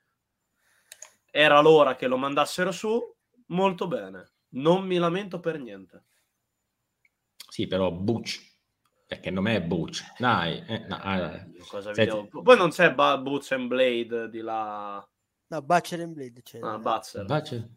Era 1.30 1.60
l'ora 1.60 1.94
che 1.96 2.06
lo 2.06 2.16
mandassero 2.16 2.70
su. 2.70 3.13
Molto 3.46 3.86
bene. 3.86 4.30
Non 4.50 4.84
mi 4.86 4.96
lamento 4.96 5.40
per 5.40 5.58
niente. 5.58 6.04
Sì, 7.48 7.66
però 7.66 7.90
Butch, 7.92 8.40
perché 9.06 9.30
nome 9.30 9.56
è 9.56 9.62
Butch. 9.62 10.02
Dai, 10.18 10.62
eh, 10.66 10.86
no. 10.88 10.98
Cosa 11.68 11.90
vi 11.90 11.94
Senti. 11.96 12.28
Poi 12.42 12.56
non 12.56 12.70
c'è 12.70 12.92
ba- 12.94 13.18
Boots 13.18 13.52
and 13.52 13.66
Blade 13.68 14.28
di 14.28 14.40
là. 14.40 15.06
No, 15.46 15.62
Butcher 15.62 16.00
and 16.00 16.14
Blade 16.14 16.42
c'è. 16.42 16.58
Ah, 16.62 16.78
Butzer. 16.78 17.24
Bacia- 17.26 17.68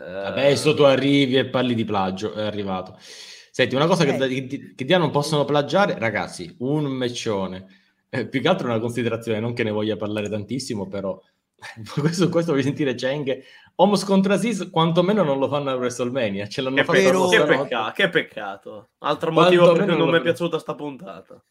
Eh, 0.00 0.04
Adesso 0.04 0.74
tu 0.74 0.82
arrivi 0.82 1.36
e 1.36 1.46
parli 1.48 1.74
di 1.74 1.84
plagio, 1.84 2.32
è 2.34 2.42
arrivato. 2.42 2.96
Senti, 3.00 3.74
una 3.74 3.86
cosa 3.86 4.04
che, 4.04 4.14
Eh. 4.16 4.46
che, 4.46 4.74
che 4.74 4.84
Dia 4.84 4.98
non 4.98 5.10
possono 5.10 5.44
plagiare, 5.44 5.98
ragazzi, 5.98 6.54
un 6.60 6.84
meccione. 6.86 7.66
Eh, 8.08 8.26
più 8.28 8.40
che 8.40 8.48
altro 8.48 8.68
una 8.68 8.78
considerazione, 8.78 9.40
non 9.40 9.52
che 9.52 9.62
ne 9.64 9.70
voglia 9.70 9.96
parlare 9.96 10.28
tantissimo, 10.28 10.86
però 10.88 11.20
questo, 12.00 12.28
questo 12.28 12.52
voglio 12.52 12.64
sentire 12.64 12.94
Cheng. 12.94 13.42
Homos 13.76 14.04
contra 14.04 14.36
Sis, 14.36 14.70
quantomeno 14.70 15.22
non 15.22 15.38
lo 15.38 15.48
fanno 15.48 15.70
a 15.70 15.74
WrestleMania, 15.74 16.46
ce 16.48 16.60
l'hanno 16.62 16.76
Che, 16.76 16.84
fatto 16.84 17.28
che 17.28 17.44
pecca- 17.44 17.92
che 17.92 18.08
peccato. 18.08 18.90
Altro 18.98 19.32
Quanto 19.32 19.54
motivo 19.56 19.72
per 19.72 19.86
cui 19.86 19.96
non 19.96 20.10
mi 20.10 20.18
è 20.18 20.20
piaciuta 20.22 20.58
sta 20.58 20.74
puntata. 20.74 21.42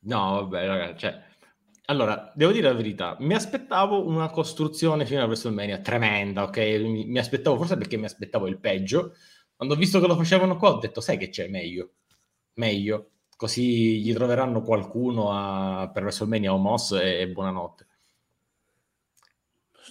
No, 0.00 0.32
vabbè, 0.32 0.66
ragazzi, 0.66 0.98
cioè... 0.98 1.28
Allora, 1.86 2.30
devo 2.36 2.52
dire 2.52 2.68
la 2.68 2.74
verità, 2.74 3.16
mi 3.18 3.34
aspettavo 3.34 4.06
una 4.06 4.30
costruzione 4.30 5.04
fino 5.06 5.22
a 5.22 5.24
WrestleMania 5.24 5.80
tremenda, 5.80 6.44
ok? 6.44 6.56
Mi, 6.58 7.04
mi 7.06 7.18
aspettavo, 7.18 7.56
forse 7.56 7.76
perché 7.76 7.96
mi 7.96 8.04
aspettavo 8.04 8.46
il 8.46 8.60
peggio. 8.60 9.14
Quando 9.56 9.74
ho 9.74 9.78
visto 9.78 9.98
che 9.98 10.06
lo 10.06 10.14
facevano 10.14 10.56
qua, 10.56 10.70
ho 10.74 10.78
detto, 10.78 11.00
sai 11.00 11.16
che 11.18 11.30
c'è, 11.30 11.48
meglio, 11.48 11.94
meglio. 12.54 13.10
Così 13.36 14.00
gli 14.02 14.14
troveranno 14.14 14.62
qualcuno 14.62 15.32
a- 15.32 15.90
per 15.92 16.04
WrestleMania 16.04 16.52
o 16.52 16.58
Moss 16.58 16.92
e, 16.92 17.22
e 17.22 17.28
buonanotte. 17.28 17.86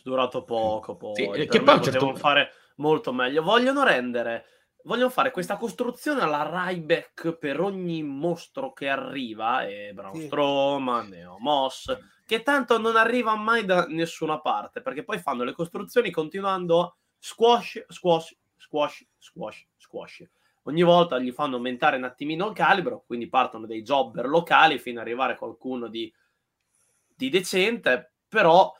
Durato 0.04 0.43
poco, 0.43 0.95
poi. 0.95 1.16
Sì, 1.16 1.30
per 1.30 1.47
che 1.47 1.62
poi 1.62 1.84
certo 1.84 2.16
fare 2.16 2.52
molto 2.78 3.12
meglio. 3.14 3.41
Vogliono 3.43 3.84
rendere, 3.84 4.45
vogliono 4.84 5.10
fare 5.10 5.32
questa 5.32 5.58
costruzione 5.58 6.22
alla 6.22 6.50
Ryback 6.68 7.34
per 7.38 7.60
ogni 7.60 8.04
mostro 8.04 8.74
che 8.74 8.88
arriva, 8.88 9.68
e 9.68 9.91
Braun 9.93 10.16
Sì. 10.16 10.26
Strowman, 10.26 11.14
e 11.14 11.26
Moss, 11.39 11.97
che 12.26 12.43
tanto 12.43 12.78
non 12.78 12.95
arriva 12.95 13.36
mai 13.36 13.66
da 13.66 13.86
nessuna 13.88 14.39
parte, 14.39 14.82
perché 14.82 15.04
poi 15.04 15.20
fanno 15.20 15.43
le 15.43 15.54
costruzioni 15.54 16.12
continuando 16.12 16.82
a 16.82 16.95
squash, 17.18 17.86
squash, 17.88 18.38
squash, 18.56 19.08
squash, 19.18 19.68
squash. 19.78 20.30
Ogni 20.64 20.84
volta 20.84 21.18
gli 21.18 21.32
fanno 21.32 21.56
aumentare 21.56 21.97
un 21.97 22.04
attimino 22.04 22.47
il 22.47 22.54
calibro, 22.54 23.04
quindi 23.08 23.28
partono 23.28 23.66
dei 23.66 23.82
jobber 23.82 24.28
locali 24.28 24.78
fino 24.78 25.00
ad 25.00 25.08
arrivare 25.08 25.34
a 25.34 25.38
qualcuno 25.38 25.88
di, 25.88 26.14
di 27.16 27.30
decente, 27.30 28.14
però 28.28 28.72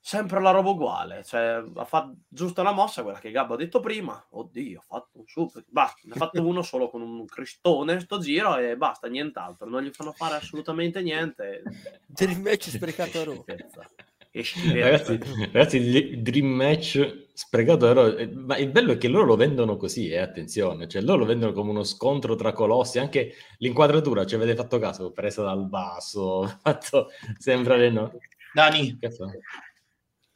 sempre 0.00 0.40
la 0.40 0.50
roba 0.50 0.70
uguale. 0.70 1.22
Cioè, 1.24 1.62
ha 1.74 1.84
fatto 1.84 2.16
giusto 2.28 2.62
la 2.62 2.72
mossa, 2.72 3.02
quella 3.02 3.18
che 3.18 3.30
Gabbo 3.30 3.54
ha 3.54 3.58
detto 3.58 3.80
prima. 3.80 4.24
Oddio, 4.30 4.80
ha 4.80 4.84
fatto 4.86 5.18
un 5.18 5.24
super. 5.26 5.64
Basta, 5.68 6.00
ne 6.04 6.14
ha 6.14 6.16
fatto 6.16 6.46
uno 6.46 6.62
solo 6.62 6.88
con 6.88 7.02
un 7.02 7.24
cristone 7.26 8.00
sto 8.00 8.18
giro 8.18 8.56
e 8.56 8.76
basta, 8.76 9.08
nient'altro. 9.08 9.68
Non 9.68 9.82
gli 9.82 9.90
fanno 9.90 10.12
fare 10.12 10.36
assolutamente 10.36 11.02
niente. 11.02 11.62
Dream 12.06 12.40
match 12.40 12.70
sprecato 12.70 13.20
a 13.20 13.24
schifezza. 13.24 13.88
Ragazzi, 14.32 15.18
ragazzi, 15.52 15.76
il 15.78 16.22
Dream 16.22 16.46
Match 16.46 17.26
sprecato 17.32 17.88
ero- 17.88 18.16
eh, 18.16 18.28
ma 18.28 18.56
il 18.58 18.70
bello 18.70 18.92
è 18.92 18.96
che 18.96 19.08
loro 19.08 19.24
lo 19.24 19.34
vendono 19.34 19.76
così, 19.76 20.08
eh, 20.08 20.18
attenzione, 20.18 20.86
cioè 20.86 21.02
loro 21.02 21.18
lo 21.18 21.24
vendono 21.24 21.52
come 21.52 21.70
uno 21.70 21.82
scontro 21.82 22.36
tra 22.36 22.52
colossi, 22.52 23.00
anche 23.00 23.34
l'inquadratura, 23.58 24.24
ci 24.24 24.36
avete 24.36 24.54
fatto 24.54 24.78
caso, 24.78 25.10
presa 25.10 25.42
dal 25.42 25.66
basso, 25.66 26.46
fatto 26.62 27.08
sembrare 27.38 27.90
no. 27.90 28.12
Dani, 28.52 28.98
Cazzo, 29.00 29.32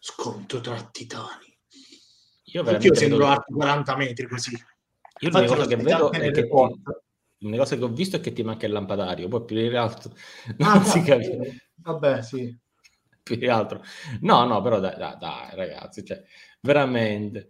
sconto 0.04 0.60
tra 0.60 0.76
titani. 0.92 1.56
Io 2.48 2.60
Anch'io 2.60 2.62
veramente 2.62 2.94
sembro 2.94 3.18
vedo- 3.20 3.30
alto 3.30 3.54
40 3.54 3.96
metri 3.96 4.26
così. 4.28 4.50
io 4.52 4.60
l'unica 5.30 5.38
Infatti 5.40 5.46
cosa 5.46 5.66
che 5.66 5.76
vedo 5.82 6.12
è 6.12 6.30
che 6.30 6.30
ti, 6.30 6.48
l'unica 7.38 7.62
cosa 7.62 7.76
che 7.76 7.84
ho 7.84 7.88
visto 7.88 8.16
è 8.16 8.20
che 8.20 8.32
ti 8.34 8.42
manca 8.42 8.66
il 8.66 8.72
lampadario, 8.72 9.28
poi 9.28 9.44
più 9.44 9.56
di 9.56 9.74
altro 9.74 10.12
non 10.58 10.68
Ah, 10.68 10.84
si 10.84 10.98
no, 10.98 11.04
capisce. 11.06 11.70
Vabbè, 11.76 12.22
sì. 12.22 12.58
più 13.22 13.36
di 13.36 13.48
altro. 13.48 13.82
No, 14.20 14.44
no, 14.44 14.60
però 14.60 14.78
dai, 14.78 14.94
dai, 14.98 15.16
dai, 15.18 15.48
ragazzi, 15.54 16.04
cioè, 16.04 16.22
veramente. 16.60 17.48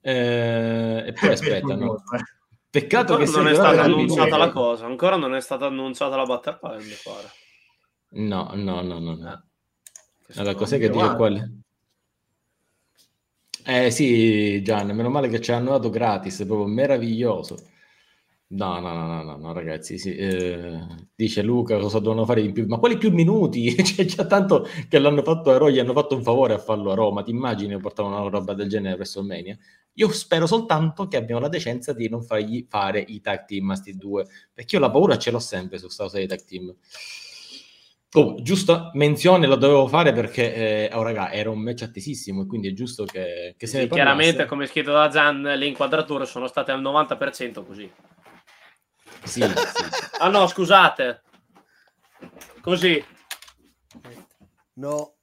Eh, 0.00 1.04
e 1.08 1.12
poi 1.12 1.30
aspetta, 1.34 1.66
no. 1.74 1.76
Vergognoso, 1.76 2.14
eh. 2.14 2.24
Peccato 2.70 3.14
Ancora 3.14 3.24
che 3.24 3.30
non 3.32 3.42
sia 3.42 3.50
è 3.50 3.54
stata 3.54 3.82
annunciata 3.82 4.36
la 4.36 4.50
cosa, 4.50 4.86
ancora 4.86 5.16
non 5.16 5.34
è 5.34 5.40
stata 5.40 5.66
annunciata 5.66 6.14
la 6.16 6.24
Battle 6.24 6.58
Royale, 6.62 6.84
mi 6.84 6.94
pare. 7.02 7.28
No, 8.10 8.50
no, 8.54 8.80
no, 8.82 8.98
no. 9.00 9.14
no. 9.16 9.44
Questo 10.24 10.40
Allora, 10.42 10.56
cos'è 10.56 10.78
che 10.78 10.88
dice 10.90 11.14
guarda. 11.14 11.50
Eh 13.68 13.90
sì, 13.90 14.62
Gian, 14.62 14.90
meno 14.94 15.08
male 15.10 15.28
che 15.28 15.40
ci 15.40 15.50
hanno 15.50 15.70
dato 15.72 15.90
gratis, 15.90 16.40
è 16.42 16.46
proprio 16.46 16.66
meraviglioso. 16.68 17.56
No, 18.48 18.78
no, 18.78 18.92
no, 18.94 19.22
no, 19.24 19.36
no, 19.36 19.52
ragazzi, 19.52 19.98
sì, 19.98 20.14
eh, 20.14 20.78
dice 21.16 21.42
Luca 21.42 21.76
cosa 21.78 21.98
devono 21.98 22.24
fare 22.24 22.42
di 22.42 22.52
più, 22.52 22.64
ma 22.66 22.78
quali 22.78 22.96
più 22.96 23.10
minuti? 23.12 23.74
C'è 23.82 24.04
già 24.04 24.24
tanto 24.26 24.66
che 24.88 24.98
l'hanno 25.00 25.22
fatto 25.22 25.50
a 25.50 25.58
Raw, 25.58 25.68
gli 25.68 25.80
hanno 25.80 25.92
fatto 25.94 26.14
un 26.14 26.22
favore 26.22 26.54
a 26.54 26.58
farlo 26.58 26.92
a 26.92 26.94
Roma, 26.94 27.22
ti 27.24 27.30
immagini 27.32 27.76
portavano 27.80 28.20
una 28.20 28.28
roba 28.30 28.54
del 28.54 28.68
genere 28.68 28.94
presso 28.96 29.18
WrestleMania? 29.20 29.58
Io 29.94 30.08
spero 30.12 30.46
soltanto 30.46 31.08
che 31.08 31.16
abbiano 31.16 31.40
la 31.40 31.48
decenza 31.48 31.92
di 31.92 32.08
non 32.08 32.22
fargli 32.22 32.64
fare 32.68 33.00
i 33.00 33.20
tag 33.20 33.46
team 33.46 33.70
a 33.70 33.74
sti 33.74 33.96
due, 33.96 34.26
perché 34.54 34.76
io 34.76 34.80
la 34.82 34.90
paura 34.92 35.18
ce 35.18 35.32
l'ho 35.32 35.40
sempre 35.40 35.78
su 35.78 35.88
sta 35.88 36.04
cosa 36.04 36.18
dei 36.18 36.28
tag 36.28 36.44
team. 36.44 36.72
Oh, 38.16 38.34
giusta 38.40 38.90
menzione 38.94 39.46
lo 39.46 39.56
dovevo 39.56 39.86
fare 39.88 40.14
perché, 40.14 40.88
eh, 40.88 40.90
oh 40.94 41.02
raga, 41.02 41.30
era 41.30 41.50
un 41.50 41.58
match 41.58 41.82
attesissimo 41.82 42.42
e 42.42 42.46
quindi 42.46 42.68
è 42.68 42.72
giusto 42.72 43.04
che, 43.04 43.54
che 43.58 43.66
se 43.66 43.82
sì, 43.82 43.88
Chiaramente, 43.88 44.46
come 44.46 44.66
scritto 44.66 44.90
da 44.90 45.10
Zan, 45.10 45.42
le 45.42 45.66
inquadrature 45.66 46.24
sono 46.24 46.46
state 46.46 46.72
al 46.72 46.80
90% 46.80 47.62
così. 47.62 47.92
Sì, 49.22 49.42
sì. 49.42 49.44
ah 50.18 50.28
no, 50.30 50.46
scusate. 50.46 51.24
Così. 52.62 53.04
No. 54.76 55.16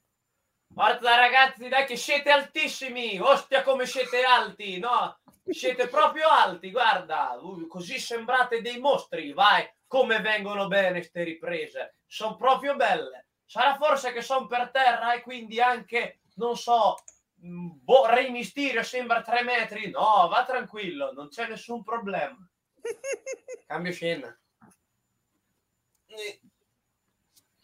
Guarda 0.68 1.16
ragazzi, 1.16 1.70
dai 1.70 1.86
che 1.86 1.96
siete 1.96 2.30
altissimi. 2.30 3.18
Ostia 3.20 3.64
come 3.64 3.88
siete 3.88 4.22
alti, 4.22 4.78
no? 4.78 5.18
Siete 5.48 5.88
proprio 5.88 6.28
alti, 6.28 6.70
guarda. 6.70 7.40
Così 7.68 7.98
sembrate 7.98 8.62
dei 8.62 8.78
mostri, 8.78 9.34
vai. 9.34 9.68
Come 9.88 10.22
vengono 10.22 10.68
bene 10.68 11.00
queste 11.00 11.24
riprese. 11.24 11.96
Sono 12.14 12.36
proprio 12.36 12.76
belle. 12.76 13.30
Sarà 13.44 13.76
forse 13.76 14.14
che 14.14 14.22
sono 14.22 14.46
per 14.46 14.70
terra 14.70 15.16
e 15.16 15.22
quindi 15.22 15.60
anche, 15.60 16.20
non 16.36 16.56
so, 16.56 16.98
mm, 17.44 17.70
boh, 17.82 18.06
Re 18.06 18.30
Mysterio 18.30 18.84
sembra 18.84 19.24
tre 19.24 19.42
metri. 19.44 19.90
No, 19.90 20.28
va 20.30 20.46
tranquillo, 20.46 21.12
non 21.12 21.30
c'è 21.30 21.48
nessun 21.48 21.82
problema. 21.82 22.38
Cambio 23.66 23.92
scena. 23.92 24.40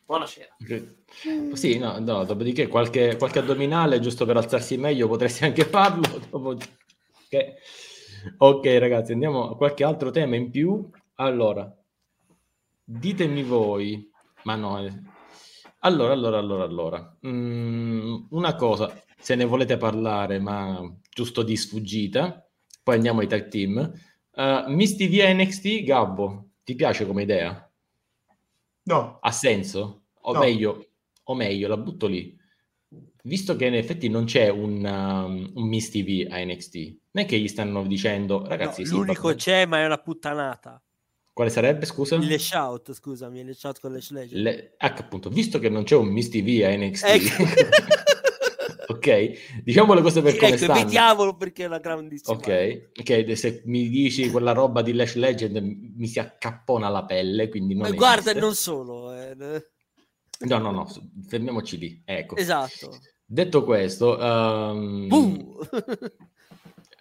Buonasera. 0.05 0.55
Sì, 1.53 1.77
no, 1.77 1.99
no, 1.99 2.23
dopodiché 2.23 2.67
qualche, 2.67 3.17
qualche 3.17 3.39
addominale 3.39 3.99
giusto 3.99 4.25
per 4.25 4.37
alzarsi 4.37 4.77
meglio 4.77 5.07
potresti 5.07 5.45
anche 5.45 5.63
farlo. 5.63 6.07
Dopo... 6.27 6.57
Okay. 7.25 7.53
ok, 8.35 8.65
ragazzi, 8.79 9.11
andiamo 9.11 9.51
a 9.51 9.55
qualche 9.55 9.83
altro 9.83 10.09
tema 10.09 10.35
in 10.35 10.49
più. 10.49 10.89
Allora, 11.17 11.71
ditemi 12.83 13.43
voi, 13.43 14.08
ma 14.49 14.55
no, 14.55 14.83
eh. 14.83 14.91
allora, 15.81 16.13
allora, 16.13 16.39
allora, 16.39 16.63
allora, 16.63 17.17
mm, 17.27 18.25
una 18.31 18.55
cosa, 18.55 18.99
se 19.19 19.35
ne 19.35 19.45
volete 19.45 19.77
parlare, 19.77 20.39
ma 20.39 20.81
giusto 21.13 21.43
di 21.43 21.55
sfuggita, 21.55 22.49
poi 22.81 22.95
andiamo 22.95 23.19
ai 23.19 23.27
tag 23.27 23.47
team. 23.47 23.91
Uh, 24.31 24.71
Miss 24.71 24.95
TV 24.95 25.21
NXT, 25.23 25.83
Gabbo, 25.83 26.53
ti 26.63 26.73
piace 26.73 27.05
come 27.05 27.21
idea? 27.21 27.71
No. 28.83 29.19
Ha 29.21 29.31
senso? 29.31 30.05
O, 30.21 30.33
no. 30.33 30.39
meglio, 30.39 30.87
o 31.25 31.35
meglio, 31.35 31.67
la 31.67 31.77
butto 31.77 32.07
lì. 32.07 32.35
Visto 33.21 33.55
che 33.55 33.65
in 33.65 33.75
effetti 33.75 34.09
non 34.09 34.25
c'è 34.25 34.49
un, 34.49 34.83
um, 34.83 35.51
un 35.53 35.67
Miss 35.67 35.91
TV 35.91 36.25
a 36.27 36.43
NXT, 36.43 36.75
non 37.11 37.23
è 37.23 37.27
che 37.27 37.37
gli 37.37 37.47
stanno 37.47 37.85
dicendo, 37.85 38.47
ragazzi, 38.47 38.81
no, 38.81 38.87
sì, 38.87 38.93
l'unico 38.95 39.35
c'è, 39.35 39.67
ma 39.67 39.81
è 39.81 39.85
una 39.85 39.99
puttanata. 39.99 40.81
Quale 41.39 41.53
sarebbe, 41.53 41.85
scusa? 41.85 42.15
Il 42.15 42.27
Lash 42.27 42.51
Out, 42.51 42.91
scusami, 42.91 43.39
il 43.39 43.45
Lash 43.47 43.63
Out 43.63 43.79
con 43.79 43.93
Lash 43.93 44.11
Legend. 44.11 44.41
Le... 44.41 44.73
Ah, 44.75 44.93
appunto, 44.93 45.29
visto 45.29 45.57
che 45.57 45.69
non 45.69 45.85
c'è 45.85 45.95
un 45.95 46.09
Miss 46.09 46.27
TV 46.27 46.65
a 46.65 46.75
NXT... 46.75 47.05
Ecco. 47.05 47.43
ok? 48.91 49.61
Diciamo 49.63 49.93
le 49.93 50.01
cose 50.01 50.21
per 50.21 50.35
come 50.35 50.49
ecco, 50.49 50.57
stanno. 50.57 50.83
Vediamolo 50.83 51.37
perché 51.37 51.63
è 51.63 51.67
una 51.67 51.77
grandissima. 51.77 52.35
Ok, 52.35 52.89
ok, 52.93 53.37
se 53.37 53.61
mi 53.67 53.87
dici 53.87 54.29
quella 54.29 54.51
roba 54.51 54.81
di 54.81 54.91
Lash 54.91 55.13
Legend 55.13 55.55
mi 55.95 56.07
si 56.07 56.19
accappona 56.19 56.89
la 56.89 57.05
pelle, 57.05 57.47
quindi 57.47 57.73
non 57.73 57.87
Ma 57.87 57.95
guarda, 57.95 58.33
non 58.33 58.53
solo. 58.53 59.13
Eh. 59.13 59.33
No, 60.39 60.57
no, 60.57 60.71
no, 60.71 60.89
fermiamoci 61.25 61.77
lì, 61.77 62.01
ecco. 62.03 62.35
Esatto. 62.35 62.99
Detto 63.25 63.63
questo... 63.63 64.17
Um... 64.17 65.57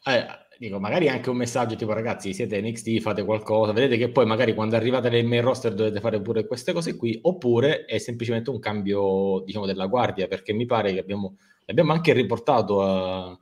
eh, 0.04 0.26
dico, 0.58 0.78
magari 0.80 1.08
anche 1.08 1.30
un 1.30 1.36
messaggio 1.36 1.76
tipo 1.76 1.92
ragazzi 1.92 2.34
siete 2.34 2.60
NXT, 2.60 2.98
fate 3.00 3.24
qualcosa, 3.24 3.72
vedete 3.72 3.96
che 3.96 4.10
poi 4.10 4.26
magari 4.26 4.54
quando 4.54 4.76
arrivate 4.76 5.08
nel 5.08 5.24
main 5.24 5.42
roster 5.42 5.74
dovete 5.74 6.00
fare 6.00 6.20
pure 6.20 6.46
queste 6.46 6.72
cose 6.72 6.96
qui, 6.96 7.18
oppure 7.22 7.84
è 7.84 7.98
semplicemente 7.98 8.50
un 8.50 8.58
cambio, 8.58 9.42
diciamo, 9.44 9.66
della 9.66 9.86
guardia, 9.86 10.26
perché 10.26 10.52
mi 10.52 10.66
pare 10.66 10.92
che 10.92 10.98
abbiamo 10.98 11.36
L'abbiamo 11.68 11.92
anche 11.92 12.14
riportato 12.14 12.82
a, 12.82 13.38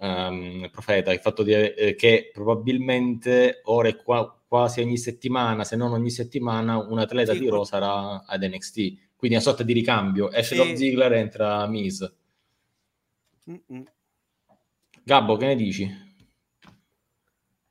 um, 0.00 0.68
Profeta, 0.70 1.14
il 1.14 1.20
fatto 1.20 1.42
di, 1.42 1.52
eh, 1.54 1.94
che 1.94 2.30
probabilmente 2.30 3.62
ora 3.64 3.88
e 3.88 3.96
qua, 3.96 4.38
quasi 4.46 4.82
ogni 4.82 4.98
settimana, 4.98 5.64
se 5.64 5.74
non 5.74 5.92
ogni 5.92 6.10
settimana, 6.10 6.76
un 6.76 6.98
atleta 6.98 7.32
sì, 7.32 7.38
di 7.38 7.48
Raw 7.48 7.64
sarà 7.64 8.22
ad 8.26 8.42
NXT. 8.42 8.76
Quindi 9.16 9.36
una 9.36 9.40
sorta 9.40 9.62
di 9.62 9.72
ricambio. 9.72 10.30
Esce 10.30 10.56
sì. 10.56 10.76
Ziggler, 10.76 11.14
entra 11.14 11.66
Miz. 11.66 12.14
Mm-mm. 13.50 13.84
Gabbo, 15.02 15.36
che 15.36 15.46
ne 15.46 15.56
dici? 15.56 16.03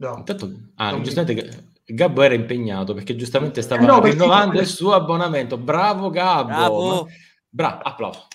No. 0.04 0.18
Intanto, 0.18 0.52
ah, 0.76 1.00
giustamente 1.00 1.72
Gabbo 1.86 2.22
era 2.22 2.34
impegnato 2.34 2.94
perché 2.94 3.16
giustamente 3.16 3.62
stava 3.62 3.84
eh 3.84 3.86
no, 3.86 4.02
rinnovando 4.02 4.60
il 4.60 4.68
suo 4.68 4.94
abbonamento. 4.94 5.58
Bravo 5.58 6.10
Gabbo! 6.10 6.48
Bravo! 6.48 7.08
Bra- 7.48 7.80
applauso. 7.82 8.28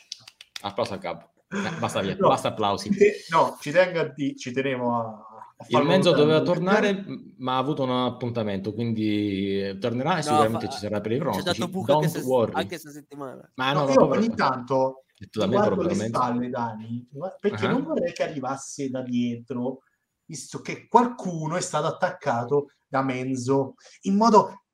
Applauso 0.63 0.95
a 0.95 0.97
Gabbo. 0.97 1.31
Eh, 1.51 1.79
basta, 1.79 2.01
via, 2.01 2.17
no, 2.19 2.29
basta 2.29 2.49
applausi. 2.49 2.91
No, 3.31 3.57
ci, 3.61 3.71
tengo 3.71 4.01
a 4.01 4.13
di, 4.15 4.35
ci 4.37 4.53
tenevo 4.53 4.95
a... 4.95 5.23
Il 5.69 5.83
mezzo 5.83 6.13
doveva 6.13 6.41
tornare, 6.41 7.05
ma 7.39 7.57
ha 7.57 7.59
avuto 7.59 7.83
un 7.83 7.91
appuntamento, 7.91 8.73
quindi 8.73 9.77
tornerà 9.81 10.13
e 10.13 10.17
no, 10.17 10.23
sicuramente 10.23 10.67
fa... 10.67 10.73
ci 10.73 10.79
sarà 10.79 11.01
per 11.01 11.13
i 11.13 11.19
pronostici. 11.19 11.63
Anche, 11.63 12.09
se, 12.09 12.21
anche 12.53 12.67
questa 12.69 12.91
settimana. 12.91 13.51
Ma 13.55 13.73
no, 13.73 13.87
no 13.87 13.93
io 13.93 14.09
ogni 14.09 14.35
tanto 14.35 15.05
guardo 15.33 15.83
le 15.83 15.95
spalle, 15.95 16.49
Dani, 16.49 17.09
perché 17.41 17.67
uh-huh. 17.67 17.73
non 17.73 17.83
vorrei 17.83 18.13
che 18.13 18.23
arrivasse 18.23 18.89
da 18.89 19.03
dietro, 19.03 19.81
visto 20.29 20.61
che 20.61 20.87
qualcuno 20.87 21.57
è 21.57 21.61
stato 21.61 21.87
attaccato 21.87 22.73
da 22.87 23.03
Menzo 23.03 23.75
in 24.03 24.17
modo 24.17 24.65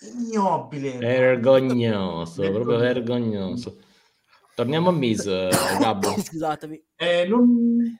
ignobile. 0.00 0.98
Vergognoso, 0.98 2.42
proprio 2.50 2.76
vergognoso. 2.78 3.78
Torniamo 4.54 4.88
a 4.88 4.92
Miss, 4.92 5.24
eh, 5.26 5.48
Gabbo. 5.78 6.18
Scusatemi. 6.18 6.82
Eh, 6.96 7.26
non... 7.26 7.98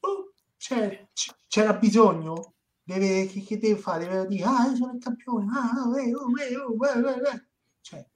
oh, 0.00 0.32
c'era 0.56 1.74
bisogno? 1.74 2.54
Deve, 2.82 3.26
che, 3.26 3.42
che, 3.42 3.58
deve 3.58 3.78
fare? 3.78 4.06
Deve 4.06 4.26
dire, 4.26 4.44
ah, 4.44 4.66
io 4.68 4.76
sono 4.76 4.92
il 4.94 5.00
campione. 5.00 5.46
Ah, 5.52 6.00
eh, 6.00 6.14
oh, 6.14 6.40
eh, 6.40 6.56
oh, 6.56 6.86
eh, 6.86 7.34
eh, 7.34 7.46
cioè, 7.82 8.06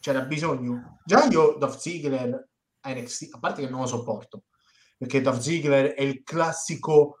c'era 0.00 0.22
bisogno. 0.22 1.00
Già 1.04 1.26
io, 1.26 1.56
Dolph 1.58 1.76
Ziggler, 1.76 2.48
NXT, 2.82 3.34
a 3.34 3.38
parte 3.38 3.62
che 3.62 3.68
non 3.68 3.80
lo 3.80 3.86
sopporto, 3.86 4.44
perché 4.96 5.20
Dolph 5.20 5.40
Ziggler 5.40 5.92
è 5.92 6.02
il 6.02 6.22
classico, 6.22 7.18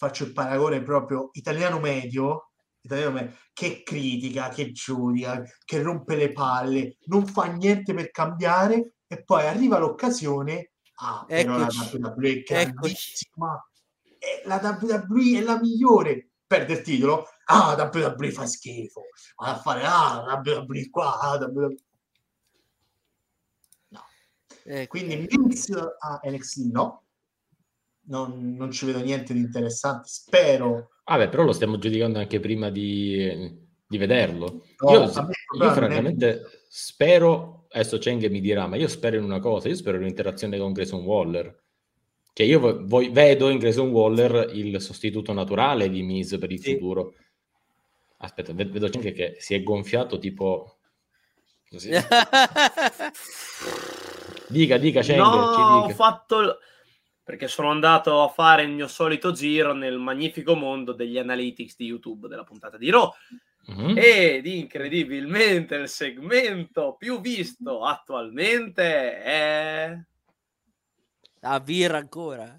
faccio 0.00 0.24
il 0.24 0.32
paragone 0.32 0.82
proprio, 0.82 1.28
italiano 1.32 1.78
medio, 1.78 2.52
italiano 2.80 3.12
medio 3.12 3.36
che 3.52 3.82
critica, 3.82 4.48
che 4.48 4.72
giudica, 4.72 5.42
che 5.62 5.82
rompe 5.82 6.16
le 6.16 6.32
palle, 6.32 6.96
non 7.08 7.26
fa 7.26 7.44
niente 7.44 7.92
per 7.92 8.10
cambiare 8.10 8.94
e 9.06 9.22
poi 9.22 9.46
arriva 9.46 9.76
l'occasione, 9.76 10.70
ah, 11.02 11.26
però 11.28 11.58
la 11.58 11.68
WWE 11.92 12.30
è 12.30 12.42
grandissima, 12.42 13.62
la 14.46 14.78
WWE 14.80 15.38
è 15.38 15.42
la 15.42 15.60
migliore, 15.60 16.30
perde 16.46 16.72
il 16.72 16.80
titolo, 16.80 17.26
ah, 17.44 17.76
la 17.76 17.90
WWE 17.92 18.32
fa 18.32 18.46
schifo, 18.46 19.02
va 19.36 19.48
a 19.48 19.58
fare, 19.58 19.82
ah, 19.84 20.24
la 20.24 20.42
WWE 20.42 20.88
qua, 20.88 21.18
ah, 21.18 21.34
WWE... 21.34 21.74
No. 23.88 24.00
Ecco. 24.64 24.86
Quindi 24.96 25.28
Mix 25.36 25.70
a 25.98 26.20
NXT 26.24 26.70
no, 26.72 27.02
non, 28.10 28.54
non, 28.56 28.70
ci 28.70 28.84
vedo 28.84 29.00
niente 29.00 29.32
di 29.32 29.40
interessante, 29.40 30.08
spero... 30.08 30.90
Vabbè, 31.04 31.28
però 31.28 31.42
lo 31.42 31.52
stiamo 31.52 31.78
giudicando 31.78 32.18
anche 32.18 32.38
prima 32.38 32.70
di, 32.70 33.58
di 33.86 33.98
vederlo. 33.98 34.62
No, 34.78 34.90
io, 34.90 35.00
io 35.00 35.72
francamente 35.72 36.64
spero 36.68 37.60
adesso 37.72 37.98
Cheng 37.98 38.26
mi 38.28 38.40
dirà, 38.40 38.66
ma 38.66 38.76
io 38.76 38.88
spero 38.88 39.16
in 39.16 39.22
una 39.22 39.40
cosa, 39.40 39.68
io 39.68 39.76
spero 39.76 39.96
in 39.96 40.02
un'interazione 40.02 40.58
con 40.58 40.72
Grayson 40.72 41.02
Waller. 41.04 41.62
Cioè 42.32 42.46
io 42.46 42.84
vo- 42.84 43.10
vedo 43.10 43.48
in 43.48 43.58
Grayson 43.58 43.90
Waller 43.90 44.50
il 44.54 44.80
sostituto 44.80 45.32
naturale 45.32 45.88
di 45.88 46.02
Miz 46.02 46.36
per 46.38 46.50
il 46.50 46.60
sì. 46.60 46.74
futuro. 46.74 47.14
Aspetta, 48.18 48.52
vedo 48.52 48.88
Cheng 48.88 49.12
che 49.12 49.36
si 49.38 49.54
è 49.54 49.62
gonfiato 49.62 50.18
tipo... 50.18 50.76
Così. 51.68 51.90
dica, 54.48 54.76
dica 54.76 55.00
Cheng. 55.00 55.18
No, 55.18 55.82
dica. 55.82 55.84
ho 55.84 55.88
fatto... 55.90 56.58
Perché 57.30 57.46
sono 57.46 57.70
andato 57.70 58.22
a 58.22 58.28
fare 58.28 58.64
il 58.64 58.70
mio 58.70 58.88
solito 58.88 59.30
giro 59.30 59.72
nel 59.72 59.98
magnifico 59.98 60.56
mondo 60.56 60.92
degli 60.92 61.16
analytics 61.16 61.76
di 61.76 61.86
YouTube 61.86 62.26
della 62.26 62.44
puntata 62.44 62.76
di 62.76 62.90
Raw 62.90 63.10
Mm-hmm. 63.70 63.94
Ed 63.98 64.46
incredibilmente 64.46 65.74
il 65.76 65.86
segmento 65.86 66.96
più 66.98 67.20
visto 67.20 67.84
attualmente 67.84 69.22
è... 69.22 69.96
La 71.40 71.60
birra 71.60 71.98
ancora? 71.98 72.58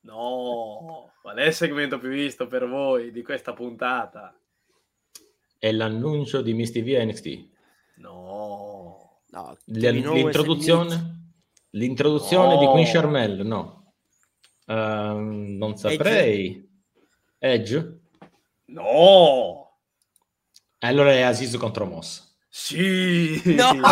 No, 0.00 1.12
qual 1.22 1.36
è 1.36 1.46
il 1.46 1.54
segmento 1.54 1.98
più 1.98 2.10
visto 2.10 2.48
per 2.48 2.68
voi 2.68 3.12
di 3.12 3.22
questa 3.22 3.52
puntata? 3.52 4.34
è 5.60 5.72
l'annuncio 5.72 6.40
di 6.40 6.54
Misty 6.54 6.82
V 6.82 7.04
NXT. 7.04 7.48
No. 7.96 9.20
No, 9.28 9.56
l'introduzione, 9.66 11.34
l'introduzione 11.70 12.54
No. 12.54 12.60
di 12.60 12.66
Queen 12.66 12.86
Charmel, 12.86 13.46
no. 13.46 13.79
Ehm, 14.70 15.56
non 15.58 15.76
saprei. 15.76 16.64
Edge? 17.38 17.98
No. 18.66 19.78
E 20.78 20.86
allora 20.86 21.10
è 21.10 21.22
Aziz 21.22 21.56
contro 21.56 21.86
Moss. 21.86 22.28
Sì. 22.48 23.42
No. 23.54 23.72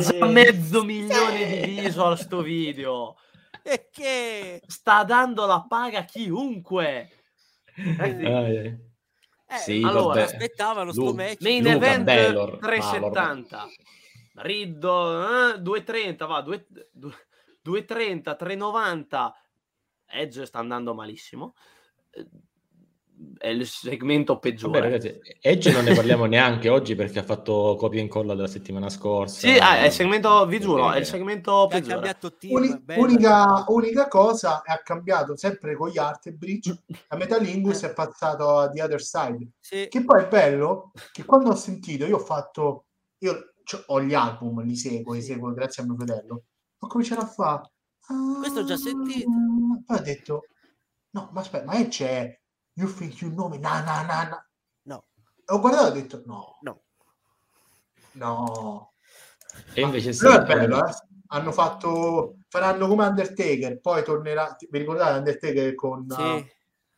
Già 0.00 0.26
mezzo 0.26 0.82
milione 0.84 1.46
di 1.46 1.80
visual 1.80 2.18
sto 2.18 2.42
video. 2.42 3.16
E 3.62 3.88
che? 3.92 4.60
Sta 4.66 5.04
dando 5.04 5.46
la 5.46 5.64
paga 5.68 6.00
a 6.00 6.04
chiunque. 6.04 7.10
Eh 7.76 8.16
sì. 8.18 8.24
Eh. 8.24 8.78
Eh, 9.52 9.56
Sì, 9.56 9.82
allora, 9.84 10.06
vabbè. 10.06 10.22
aspettavano 10.22 10.92
sto 10.92 11.04
Lu- 11.06 11.14
match. 11.14 11.40
Main 11.40 11.62
Luca, 11.64 11.74
event 11.76 12.04
Baylor, 12.04 12.58
370. 12.58 13.66
Riddo 14.34 15.54
eh, 15.54 15.60
230, 15.60 16.26
va, 16.26 16.40
2, 16.40 16.66
230, 17.60 18.34
390. 18.36 19.34
Edge 20.10 20.44
sta 20.46 20.58
andando 20.58 20.94
malissimo. 20.94 21.54
Eh, 22.10 22.26
È 23.36 23.48
il 23.48 23.66
segmento 23.66 24.38
peggiore. 24.38 24.80
Vabbè, 24.80 24.92
ragazzi, 24.92 25.20
Edge 25.42 25.70
non 25.72 25.84
ne 25.84 25.94
parliamo 25.94 26.24
neanche 26.24 26.70
oggi 26.70 26.94
perché 26.94 27.18
ha 27.18 27.22
fatto 27.22 27.76
copia 27.78 28.00
e 28.00 28.02
incolla 28.04 28.34
della 28.34 28.46
settimana 28.48 28.88
scorsa. 28.88 29.40
Sì, 29.46 29.58
ah, 29.58 29.76
è 29.80 29.84
il 29.86 29.92
segmento, 29.92 30.46
vi 30.46 30.58
giuro, 30.58 30.90
è 30.90 30.96
il 30.98 31.04
segmento 31.04 31.66
peggiore. 31.68 31.92
cambiato 31.96 32.34
team. 32.34 32.54
Uni- 32.54 32.82
unica, 32.96 33.64
unica 33.68 34.08
cosa 34.08 34.62
è 34.62 34.72
ha 34.72 34.78
cambiato 34.82 35.36
sempre 35.36 35.76
con 35.76 35.90
gli 35.90 35.98
Art 35.98 36.30
Bridge 36.30 36.82
a 37.08 37.16
Metalingus 37.16 37.82
è 37.82 37.92
passato 37.92 38.56
a 38.56 38.70
The 38.70 38.82
Other 38.82 39.02
Side 39.02 39.48
Sì. 39.60 39.86
che 39.90 40.02
poi 40.02 40.22
è 40.22 40.28
bello 40.28 40.92
che 41.12 41.22
quando 41.26 41.50
ho 41.50 41.54
sentito 41.56 42.06
io 42.06 42.16
ho 42.16 42.20
fatto 42.24 42.86
io 43.18 43.52
c'ho- 43.64 43.82
ho 43.88 44.00
gli 44.02 44.14
album 44.14 44.62
li 44.64 44.76
seguo 44.76 45.12
li 45.12 45.20
seguo 45.22 45.52
grazie 45.52 45.82
a 45.82 45.86
mio 45.86 45.94
fratello 45.96 46.42
ho 46.78 46.86
cominciato 46.86 47.20
a 47.20 47.26
fare 47.26 47.70
Questo 48.38 48.60
ho 48.60 48.64
già 48.64 48.76
sentito. 48.76 49.28
poi 49.86 49.96
ho 49.98 50.02
detto 50.02 50.44
no 51.10 51.28
ma 51.32 51.40
aspetta 51.40 51.64
ma 51.64 51.86
c'è 51.86 52.38
You 52.74 52.92
Think 52.92 53.20
You 53.20 53.30
Know 53.32 53.48
Me 53.48 53.58
na 53.58 53.82
na 53.82 54.02
na 54.02 54.28
na 54.28 54.50
No. 54.82 55.06
E 55.44 55.52
ho 55.52 55.60
guardato 55.60 55.86
e 55.86 55.90
ho 55.90 55.92
detto 55.92 56.22
no 56.26 56.58
No. 56.62 56.82
no 58.12 58.92
E 59.74 59.80
invece 59.82 60.12
sì, 60.12 60.20
però 60.24 60.42
è 60.42 60.44
bello, 60.44 60.84
eh. 60.86 60.92
Hanno 61.32 61.52
fatto, 61.52 62.38
faranno 62.48 62.88
come 62.88 63.06
Undertaker, 63.06 63.78
poi 63.80 64.02
tornerà. 64.02 64.56
Vi 64.68 64.78
ricordate 64.78 65.18
Undertaker 65.18 65.74
con 65.76 66.06
Sì. 66.10 66.20
uh, 66.22 66.44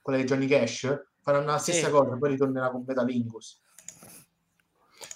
quella 0.00 0.18
di 0.18 0.24
Johnny 0.24 0.46
Cash? 0.46 0.88
Faranno 1.20 1.46
la 1.50 1.58
stessa 1.58 1.86
Sì. 1.86 1.92
cosa, 1.92 2.16
poi 2.16 2.30
ritornerà 2.30 2.70
con 2.70 2.82
Metalingus. 2.86 3.60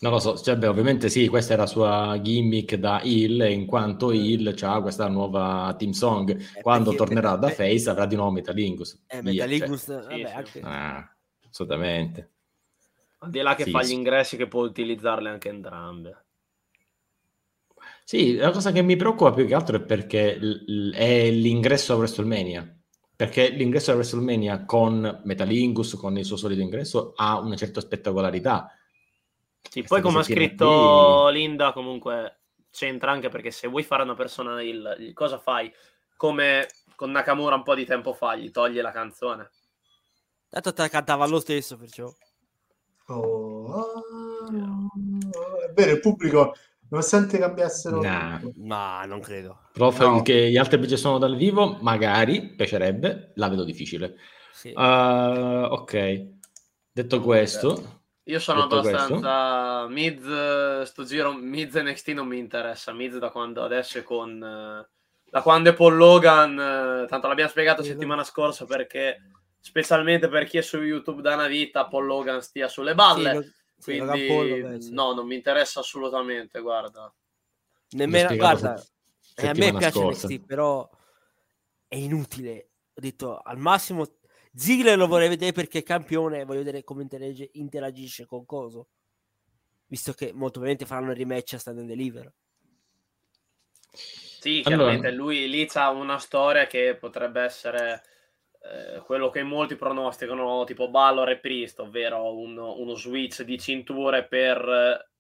Non 0.01 0.13
lo 0.13 0.19
so, 0.19 0.37
cioè, 0.37 0.57
beh, 0.59 0.67
ovviamente 0.67 1.09
sì, 1.09 1.27
questa 1.29 1.55
è 1.55 1.57
la 1.57 1.67
sua 1.67 2.19
gimmick 2.21 2.75
da 2.75 3.01
e 3.01 3.53
in 3.53 3.65
quanto 3.65 4.11
heel 4.11 4.53
c'ha 4.55 4.81
questa 4.83 5.09
nuova 5.09 5.75
team 5.79 5.93
song. 5.93 6.31
Eh, 6.55 6.61
Quando 6.61 6.91
perché- 6.91 7.05
tornerà 7.05 7.37
da 7.37 7.49
eh, 7.49 7.53
face 7.53 7.89
avrà 7.89 8.05
di 8.05 8.15
nuovo 8.15 8.31
Metalingus. 8.33 9.05
Eh, 9.07 9.23
Metalingus, 9.23 9.83
Sì, 9.85 9.91
vabbè, 9.93 10.27
sì. 10.27 10.35
anche- 10.35 10.61
cioè, 10.61 10.63
ah, 10.71 11.17
assolutamente. 11.49 12.31
Al 13.21 13.31
di 13.31 13.41
là 13.41 13.55
che 13.55 13.65
Sì, 13.65 13.71
fa 13.71 13.83
gli 13.83 13.93
ingressi 13.93 14.37
che 14.37 14.47
può 14.47 14.63
utilizzarle 14.65 15.29
anche 15.31 15.49
entrambe. 15.49 16.25
Sì, 18.05 18.37
la 18.37 18.51
cosa 18.51 18.71
che 18.73 18.83
mi 18.83 18.97
preoccupa 18.97 19.33
più 19.33 19.47
che 19.47 19.55
altro 19.55 19.77
è 19.79 19.81
perché 19.83 20.37
l- 20.39 20.65
l- 20.67 20.93
è 20.95 21.31
l'ingresso 21.31 21.95
a 21.95 21.97
WrestleMania. 21.97 22.71
Perché 23.17 23.49
l'ingresso 23.49 23.91
a 23.91 23.95
WrestleMania 23.95 24.65
con 24.65 25.23
Metalingus, 25.25 25.95
con 25.95 26.17
il 26.19 26.25
suo 26.25 26.37
solito 26.37 26.61
ingresso, 26.61 27.15
ha 27.17 27.41
una 27.41 27.57
certa 27.57 27.81
spettacolarità. 27.81 28.71
Sì, 29.71 29.83
poi 29.83 30.01
come 30.01 30.21
ha 30.21 30.23
scritto 30.23 31.25
qui- 31.29 31.39
Linda, 31.39 31.73
comunque 31.73 32.41
c'entra 32.71 33.11
anche 33.11 33.29
perché 33.29 33.51
se 33.51 33.69
vuoi 33.69 33.83
fare 33.83 34.03
una 34.03 34.15
persona 34.15 34.63
il, 34.63 34.97
il- 34.99 35.13
cosa 35.13 35.39
fai? 35.39 35.73
Come 36.17 36.67
con 36.95 37.11
Nakamura 37.11 37.55
un 37.57 37.63
po' 37.63 37.75
di 37.75 37.85
tempo 37.85 38.13
fa, 38.15 38.37
gli 38.37 38.51
togli 38.51 38.81
la 38.81 38.91
canzone. 38.93 39.51
Tanto 40.49 40.73
te 40.73 40.83
la 40.83 40.89
cantava 40.89 41.27
lo 41.27 41.41
stesso, 41.41 41.77
perciò. 41.77 42.11
Oh, 43.09 43.73
ah, 43.75 45.69
è 45.69 45.73
vero, 45.73 45.93
il 45.93 46.01
pubblico, 46.01 46.55
nonostante 46.89 47.39
cambiassero. 47.39 48.01
Nah. 48.01 48.41
Ma 48.57 49.05
non 49.05 49.21
credo. 49.21 49.69
Prof, 49.73 49.99
No. 50.01 50.23
che 50.23 50.51
gli 50.51 50.57
altri 50.57 50.79
bridge 50.79 50.97
sono 50.97 51.19
dal 51.19 51.37
vivo, 51.37 51.77
magari 51.83 52.55
piacerebbe, 52.55 53.33
la 53.35 53.49
vedo 53.49 53.65
difficile. 53.65 54.17
Sì. 54.53 54.73
Ah, 54.75 55.69
ok, 55.71 56.27
detto 56.91 57.21
questo, 57.21 57.96
Io 58.29 58.41
sono 58.41 58.63
Detto 58.67 58.79
abbastanza 58.79 59.87
Miz, 59.89 60.25
eh, 60.27 60.83
sto 60.85 61.05
giro 61.05 61.33
Miz 61.33 61.75
NXT 61.75 62.09
non 62.09 62.27
mi 62.27 62.39
interessa. 62.39 62.93
Miz 62.93 63.17
da 63.19 63.31
quando 63.31 63.63
adesso 63.63 63.99
è 63.99 64.03
con 64.03 64.43
eh, 64.43 64.89
da 65.31 65.43
quando 65.43 65.71
è 65.71 65.75
Paul 65.75 65.97
Logan, 65.97 66.59
eh, 66.59 67.07
tanto 67.09 67.29
l'abbiamo 67.29 67.51
spiegato 67.51 67.83
settimana 67.83 68.25
scorsa 68.25 68.65
perché 68.65 69.31
specialmente 69.61 70.29
per 70.29 70.45
chi 70.45 70.59
è 70.59 70.63
su 70.63 70.81
YouTube 70.81 71.23
da 71.23 71.35
una 71.35 71.47
vita 71.47 71.87
Paul 71.87 72.07
Logan 72.07 72.43
stia 72.43 72.69
sulle 72.69 72.95
balle. 72.95 73.31
Sì, 73.31 73.35
lo- 73.37 73.43
sì, 73.79 73.99
quindi 73.99 74.27
Paul, 74.27 74.61
vabbè, 74.63 74.79
no, 74.91 75.13
non 75.13 75.27
mi 75.27 75.35
interessa 75.35 75.81
assolutamente, 75.81 76.61
guarda. 76.61 77.13
Nemmeno, 77.91 78.35
guarda, 78.35 78.83
eh, 79.37 79.47
a 79.47 79.53
me 79.55 79.73
piace 79.73 79.91
scorsa. 80.01 80.27
NXT, 80.27 80.47
però 80.47 80.89
è 81.87 81.97
inutile. 81.97 82.71
Ho 82.95 83.01
detto 83.01 83.39
al 83.39 83.59
massimo 83.59 84.05
Ziggler 84.57 84.97
lo 84.97 85.07
vorrei 85.07 85.29
vedere 85.29 85.53
perché 85.53 85.81
è 85.81 85.83
campione, 85.83 86.45
voglio 86.45 86.61
vedere 86.61 86.83
come 86.83 87.03
interag- 87.03 87.51
interagisce 87.53 88.25
con 88.25 88.47
Coso. 88.47 88.89
Visto 89.87 90.13
che 90.13 90.33
molto 90.33 90.59
probabilmente 90.61 90.87
faranno 90.87 91.11
il 91.11 91.19
rematch 91.19 91.55
a 91.55 91.59
Stand 91.59 91.79
and 91.81 91.89
Deliver. 91.89 92.33
Sì, 93.93 94.63
Allora- 94.65 94.91
chiaramente 94.91 95.11
lui 95.13 95.49
lì 95.49 95.69
ha 95.75 95.91
una 95.91 96.19
storia 96.19 96.67
che 96.67 96.97
potrebbe 96.97 97.43
essere 97.43 98.03
eh, 98.63 99.01
quello 99.01 99.31
che 99.31 99.43
molti 99.43 99.77
pronosticano, 99.77 100.65
tipo 100.65 100.91
Balor 100.91 101.31
e 101.31 101.39
Priest, 101.39 101.79
ovvero 101.81 102.35
uno, 102.37 102.79
uno 102.79 102.95
switch 102.95 103.43
di 103.43 103.59
cinture 103.59 104.27
per 104.27 104.59
eh, 104.59 105.11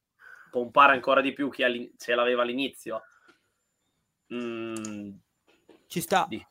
pompare 0.50 0.92
ancora 0.92 1.20
di 1.20 1.32
più 1.32 1.50
chi 1.50 1.92
ce 1.96 2.14
l'aveva 2.14 2.42
all'inizio. 2.42 3.02
Mm, 4.34 5.10
Ci 5.86 6.00
sta. 6.00 6.26
Di- 6.28 6.44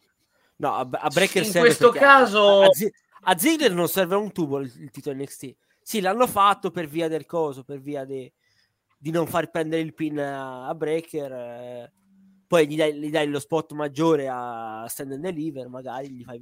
No, 0.58 0.74
a, 0.76 0.88
a 0.92 1.10
Breaker 1.10 1.44
In 1.46 1.52
questo 1.52 1.92
caso- 1.92 2.62
a, 2.62 2.72
Zi- 2.72 2.92
a 3.24 3.38
Ziggler 3.38 3.74
non 3.74 3.88
serve 3.88 4.16
un 4.16 4.32
tubo 4.32 4.60
il, 4.60 4.72
il 4.80 4.92
titolo 4.92 5.16
NXT. 5.18 5.56
Sì, 5.82 6.02
l'hanno 6.02 6.28
fatto 6.28 6.72
per 6.72 6.88
via 6.88 7.08
del 7.08 7.26
coso, 7.26 7.64
per 7.64 7.80
via 7.80 8.06
de- 8.06 8.34
di 8.98 9.12
non 9.12 9.28
far 9.28 9.50
prendere 9.52 9.82
il 9.82 9.94
pin 9.94 10.20
a, 10.20 10.68
a 10.68 10.76
Breaker. 10.76 11.32
eh, 11.32 11.92
poi 12.48 12.68
gli 12.68 12.76
dai, 12.76 12.94
gli 12.96 13.10
dai 13.10 13.28
lo 13.28 13.40
spot 13.40 13.72
maggiore 13.74 14.28
a 14.32 14.86
Stand 14.88 15.14
and 15.14 15.24
Deliver, 15.24 15.68
magari 15.68 16.10
gli 16.12 16.24
fai 16.24 16.42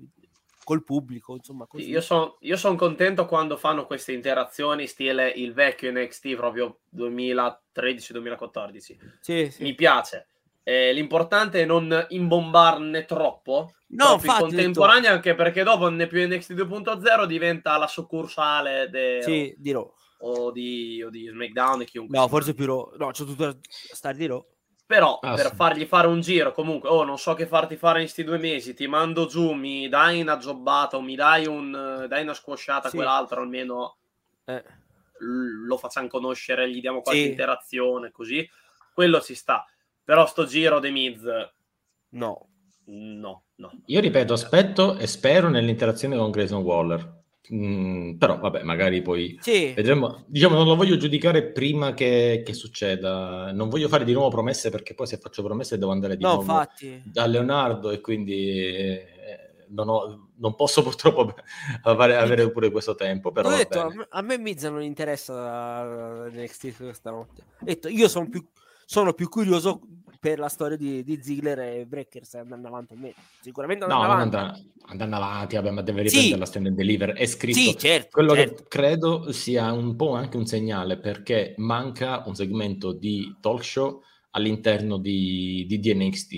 col 0.64 0.84
pubblico, 0.84 1.35
insomma, 1.35 1.65
così. 1.65 1.85
Sì, 1.85 1.90
io 1.90 2.02
sono 2.02 2.38
son 2.56 2.76
contento 2.77 3.26
quando 3.26 3.57
fanno 3.57 3.85
queste 3.85 4.14
interazioni 4.14 4.88
stile 4.88 5.27
il 5.30 5.53
vecchio 5.53 5.91
NXT 5.91 6.35
proprio 6.35 6.80
2013-2014. 6.95 8.98
Sì, 9.19 9.49
sì. 9.52 9.64
Mi 9.64 9.73
piace. 9.76 10.27
Eh, 10.64 10.94
l'importante 10.94 11.61
è 11.61 11.65
non 11.65 12.06
imbombarne 12.10 13.06
troppo. 13.06 13.73
No, 13.90 14.14
infatti, 14.14 14.41
contemporanea, 14.44 15.11
anche 15.11 15.35
perché 15.35 15.61
dopo 15.64 15.90
ne 15.90 16.07
più 16.07 16.26
NXT 16.26 16.53
2.0 16.53 17.26
diventa 17.26 17.77
la 17.77 17.88
succursale 17.88 18.90
de- 18.90 19.19
Sì, 19.22 19.53
di 19.57 19.72
Raw. 19.72 19.94
o, 20.19 20.52
di, 20.52 21.03
o 21.03 21.10
di 21.10 21.27
SmackDown 21.27 21.81
e 21.81 21.85
chiunque. 21.85 22.18
No, 22.18 22.27
forse 22.30 22.53
più 22.53 22.65
Raw. 22.65 22.94
No, 22.98 23.11
c'è 23.11 23.26
tutto 23.26 23.44
da 23.45 23.57
stare 23.91 24.15
di 24.18 24.26
Raw. 24.26 24.44
Però 24.85 25.19
Ah, 25.22 25.34
per 25.35 25.48
sì. 25.49 25.56
fargli 25.56 25.85
fare 25.85 26.07
un 26.07 26.22
giro, 26.22 26.52
comunque, 26.53 26.90
oh, 26.90 27.03
non 27.03 27.18
so 27.18 27.34
che 27.34 27.45
farti 27.45 27.76
fare 27.77 27.99
in 27.99 28.03
questi 28.06 28.23
due 28.23 28.38
mesi, 28.38 28.73
ti 28.73 28.85
mando 28.88 29.26
giù, 29.26 29.52
mi 29.53 29.88
dai 29.90 30.22
una 30.22 30.38
jobbata 30.38 30.98
o 30.98 31.02
mi 31.02 31.15
dai, 31.15 31.45
un, 31.45 32.06
dai 32.07 32.22
una 32.23 32.34
squasciata 32.34 32.88
a 32.88 32.90
Sì. 32.90 32.95
quell'altro, 32.98 33.41
almeno 33.41 33.98
Eh. 34.45 34.64
lo 35.19 35.77
facciamo 35.77 36.07
conoscere, 36.07 36.69
gli 36.69 36.81
diamo 36.81 37.02
qualche 37.02 37.22
Sì. 37.23 37.30
interazione, 37.30 38.11
così. 38.11 38.48
Quello 38.94 39.22
ci 39.22 39.35
sta. 39.35 39.65
Però 40.03 40.25
sto 40.27 40.45
giro 40.45 40.80
dei 40.80 40.91
Miz, 40.91 41.21
No. 42.09 42.47
no, 42.85 43.43
no. 43.55 43.71
io 43.85 43.99
ripeto, 43.99 44.34
aspetto 44.34 44.97
e 44.97 45.07
spero 45.07 45.49
nell'interazione 45.49 46.17
con 46.17 46.30
Grayson 46.31 46.61
Waller. 46.61 47.21
Mm, 47.53 48.13
però 48.17 48.39
vabbè, 48.39 48.63
magari 48.63 49.01
poi 49.01 49.38
Sì. 49.41 49.73
vedremo. 49.75 50.23
Diciamo, 50.27 50.55
non 50.55 50.65
lo 50.65 50.75
voglio 50.75 50.95
giudicare 50.97 51.51
prima 51.51 51.93
che, 51.93 52.41
che 52.45 52.53
succeda. 52.53 53.51
Non 53.51 53.67
voglio 53.69 53.89
fare 53.89 54.05
di 54.05 54.13
nuovo 54.13 54.30
promesse 54.30 54.69
perché 54.69 54.93
poi 54.93 55.07
se 55.07 55.17
faccio 55.17 55.43
promesse 55.43 55.77
devo 55.77 55.91
andare 55.91 56.15
di 56.15 56.23
No, 56.23 56.35
nuovo 56.35 56.51
infatti. 56.51 57.01
da 57.05 57.25
Leonardo 57.25 57.91
e 57.91 57.99
quindi 57.99 58.59
eh, 58.65 59.65
non, 59.69 59.89
ho- 59.89 60.30
non 60.38 60.55
posso 60.55 60.84
purtroppo 60.84 61.34
avere, 61.84 62.15
avere 62.15 62.49
pure 62.49 62.71
questo 62.71 62.95
tempo. 62.95 63.31
Però 63.34 63.49
detto, 63.49 63.81
a 63.81 63.93
me- 63.93 64.07
a 64.09 64.21
me 64.21 64.38
Miz 64.38 64.63
non 64.63 64.81
interessa 64.81 66.23
uh, 66.27 66.30
NXT 66.34 66.77
questa 66.77 67.11
notte. 67.11 67.41
Ho 67.59 67.65
detto, 67.65 67.88
io 67.89 68.07
sono 68.07 68.30
più, 68.30 68.41
sono 68.93 69.13
più 69.13 69.27
curioso 69.27 69.81
per 70.19 70.37
la 70.37 70.49
storia 70.49 70.77
di, 70.77 71.03
di 71.03 71.19
Ziggler 71.19 71.59
e 71.61 71.85
Breakers 71.87 72.35
andando 72.35 72.67
avanti 72.67 72.93
o 72.93 72.95
meno. 72.95 73.15
Sicuramente 73.41 73.85
andando 73.85 74.05
no, 74.05 74.11
avanti. 74.11 74.35
Andando, 74.35 74.69
andando 74.85 75.15
avanti, 75.15 75.55
vabbè, 75.55 75.71
ma 75.71 75.81
deve 75.81 76.03
riprendere 76.03 76.33
sì. 76.33 76.39
la 76.39 76.45
stand 76.45 76.67
and 76.67 76.75
deliver. 76.75 77.13
È 77.13 77.25
scritto. 77.25 77.57
Sì, 77.57 77.75
certo, 77.75 78.09
Quello 78.11 78.35
certo. 78.35 78.53
che 78.53 78.63
credo 78.67 79.31
sia 79.31 79.71
un 79.71 79.95
po' 79.95 80.13
anche 80.13 80.37
un 80.37 80.45
segnale 80.45 80.99
perché 80.99 81.55
manca 81.57 82.21
un 82.27 82.35
segmento 82.35 82.93
di 82.93 83.35
talk 83.41 83.63
show 83.65 84.03
all'interno 84.29 84.97
di, 84.97 85.65
di 85.67 85.79
DNXT 85.79 86.33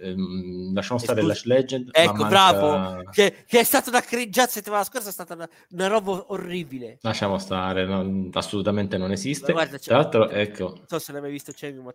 Ehm, 0.00 0.72
lasciamo 0.74 0.98
stare 0.98 1.22
Lash 1.22 1.44
Legend. 1.44 1.90
Ecco, 1.92 2.12
manca... 2.12 2.28
bravo. 2.28 3.02
Che, 3.10 3.44
che, 3.46 3.60
è 3.60 3.64
stata 3.64 3.90
una 3.90 4.04
già 4.28 4.46
settimana 4.46 4.84
scorsa 4.84 5.08
è 5.08 5.12
stata 5.12 5.34
una, 5.34 5.48
una 5.70 5.86
roba 5.86 6.24
orribile. 6.28 6.98
Lasciamo 7.02 7.38
stare, 7.38 7.84
non, 7.84 8.30
assolutamente 8.32 8.96
non 8.98 9.12
esiste. 9.12 9.52
Guarda, 9.52 9.78
Tra 9.78 9.96
l'altro, 9.96 10.28
ecco. 10.28 10.74
Non 10.76 10.84
so 10.86 10.98
se 10.98 11.12
l'hai 11.12 11.20
mai 11.20 11.30
visto 11.30 11.52
Cemi, 11.52 11.80
ma. 11.80 11.94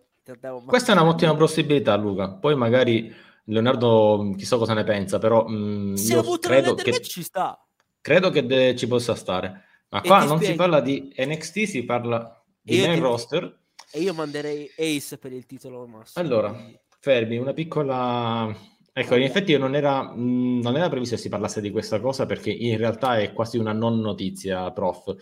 Questa 0.66 0.92
è 0.92 1.00
un'ottima 1.00 1.34
possibilità, 1.34 1.96
Luca. 1.96 2.30
Poi 2.30 2.54
magari 2.54 3.12
Leonardo 3.44 4.34
chissà 4.36 4.56
cosa 4.56 4.72
ne 4.72 4.84
pensa, 4.84 5.18
però 5.18 5.46
mh, 5.46 5.94
se 5.94 6.14
lo 6.14 6.38
credo 6.38 6.74
che 6.74 7.00
ci 7.00 7.22
sta. 7.22 7.58
Credo 8.00 8.30
che 8.30 8.46
de- 8.46 8.76
ci 8.76 8.86
possa 8.86 9.14
stare. 9.14 9.64
Ma 9.88 10.00
qua 10.00 10.24
non 10.24 10.36
spiego. 10.36 10.52
si 10.52 10.54
parla 10.54 10.80
di 10.80 11.12
NXT, 11.16 11.62
si 11.64 11.84
parla 11.84 12.42
di 12.60 12.80
main 12.80 13.00
roster. 13.00 13.60
E 13.90 14.00
io 14.00 14.14
manderei 14.14 14.70
Ace 14.76 15.18
per 15.18 15.32
il 15.32 15.44
titolo 15.44 15.86
massimo. 15.86 16.24
Allora, 16.24 16.56
fermi, 17.02 17.36
una 17.36 17.52
piccola... 17.52 18.56
Ecco, 18.94 19.16
in 19.16 19.22
effetti 19.22 19.56
non 19.56 19.74
era, 19.74 20.02
mh, 20.14 20.60
non 20.62 20.76
era 20.76 20.88
previsto 20.88 21.16
che 21.16 21.20
si 21.22 21.28
parlasse 21.28 21.60
di 21.60 21.70
questa 21.70 21.98
cosa 21.98 22.26
perché 22.26 22.50
in 22.50 22.76
realtà 22.76 23.18
è 23.18 23.32
quasi 23.32 23.58
una 23.58 23.72
non 23.72 23.98
notizia, 23.98 24.70
prof. 24.70 25.16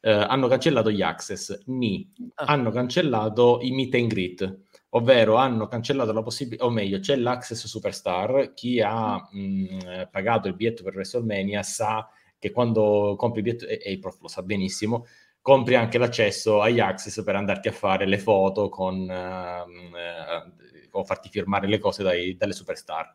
Eh, 0.00 0.10
hanno 0.10 0.48
cancellato 0.48 0.90
gli 0.90 1.02
access, 1.02 1.64
ni, 1.66 2.10
ah. 2.36 2.44
hanno 2.46 2.70
cancellato 2.70 3.58
i 3.60 3.70
meet 3.72 3.94
and 3.96 4.06
greet, 4.06 4.60
ovvero 4.90 5.34
hanno 5.34 5.66
cancellato 5.66 6.12
la 6.12 6.22
possibilità, 6.22 6.64
o 6.64 6.70
meglio, 6.70 7.00
c'è 7.00 7.16
l'access 7.16 7.66
superstar, 7.66 8.54
chi 8.54 8.80
ha 8.80 9.16
mh, 9.30 10.08
pagato 10.10 10.48
il 10.48 10.54
biglietto 10.54 10.84
per 10.84 10.94
WrestleMania 10.94 11.62
sa 11.62 12.08
che 12.38 12.50
quando 12.50 13.14
compri 13.18 13.40
il 13.40 13.44
biglietto, 13.44 13.66
e, 13.66 13.78
e 13.82 13.90
il 13.90 13.98
prof 13.98 14.20
lo 14.22 14.28
sa 14.28 14.42
benissimo, 14.42 15.04
compri 15.42 15.74
anche 15.74 15.98
l'accesso 15.98 16.62
agli 16.62 16.80
access 16.80 17.22
per 17.22 17.34
andarti 17.36 17.68
a 17.68 17.72
fare 17.72 18.06
le 18.06 18.18
foto 18.18 18.70
con... 18.70 19.00
Uh, 19.00 20.64
o 20.98 21.04
farti 21.04 21.28
firmare 21.28 21.66
le 21.66 21.78
cose 21.78 22.02
dai, 22.02 22.36
dalle 22.36 22.52
superstar. 22.52 23.12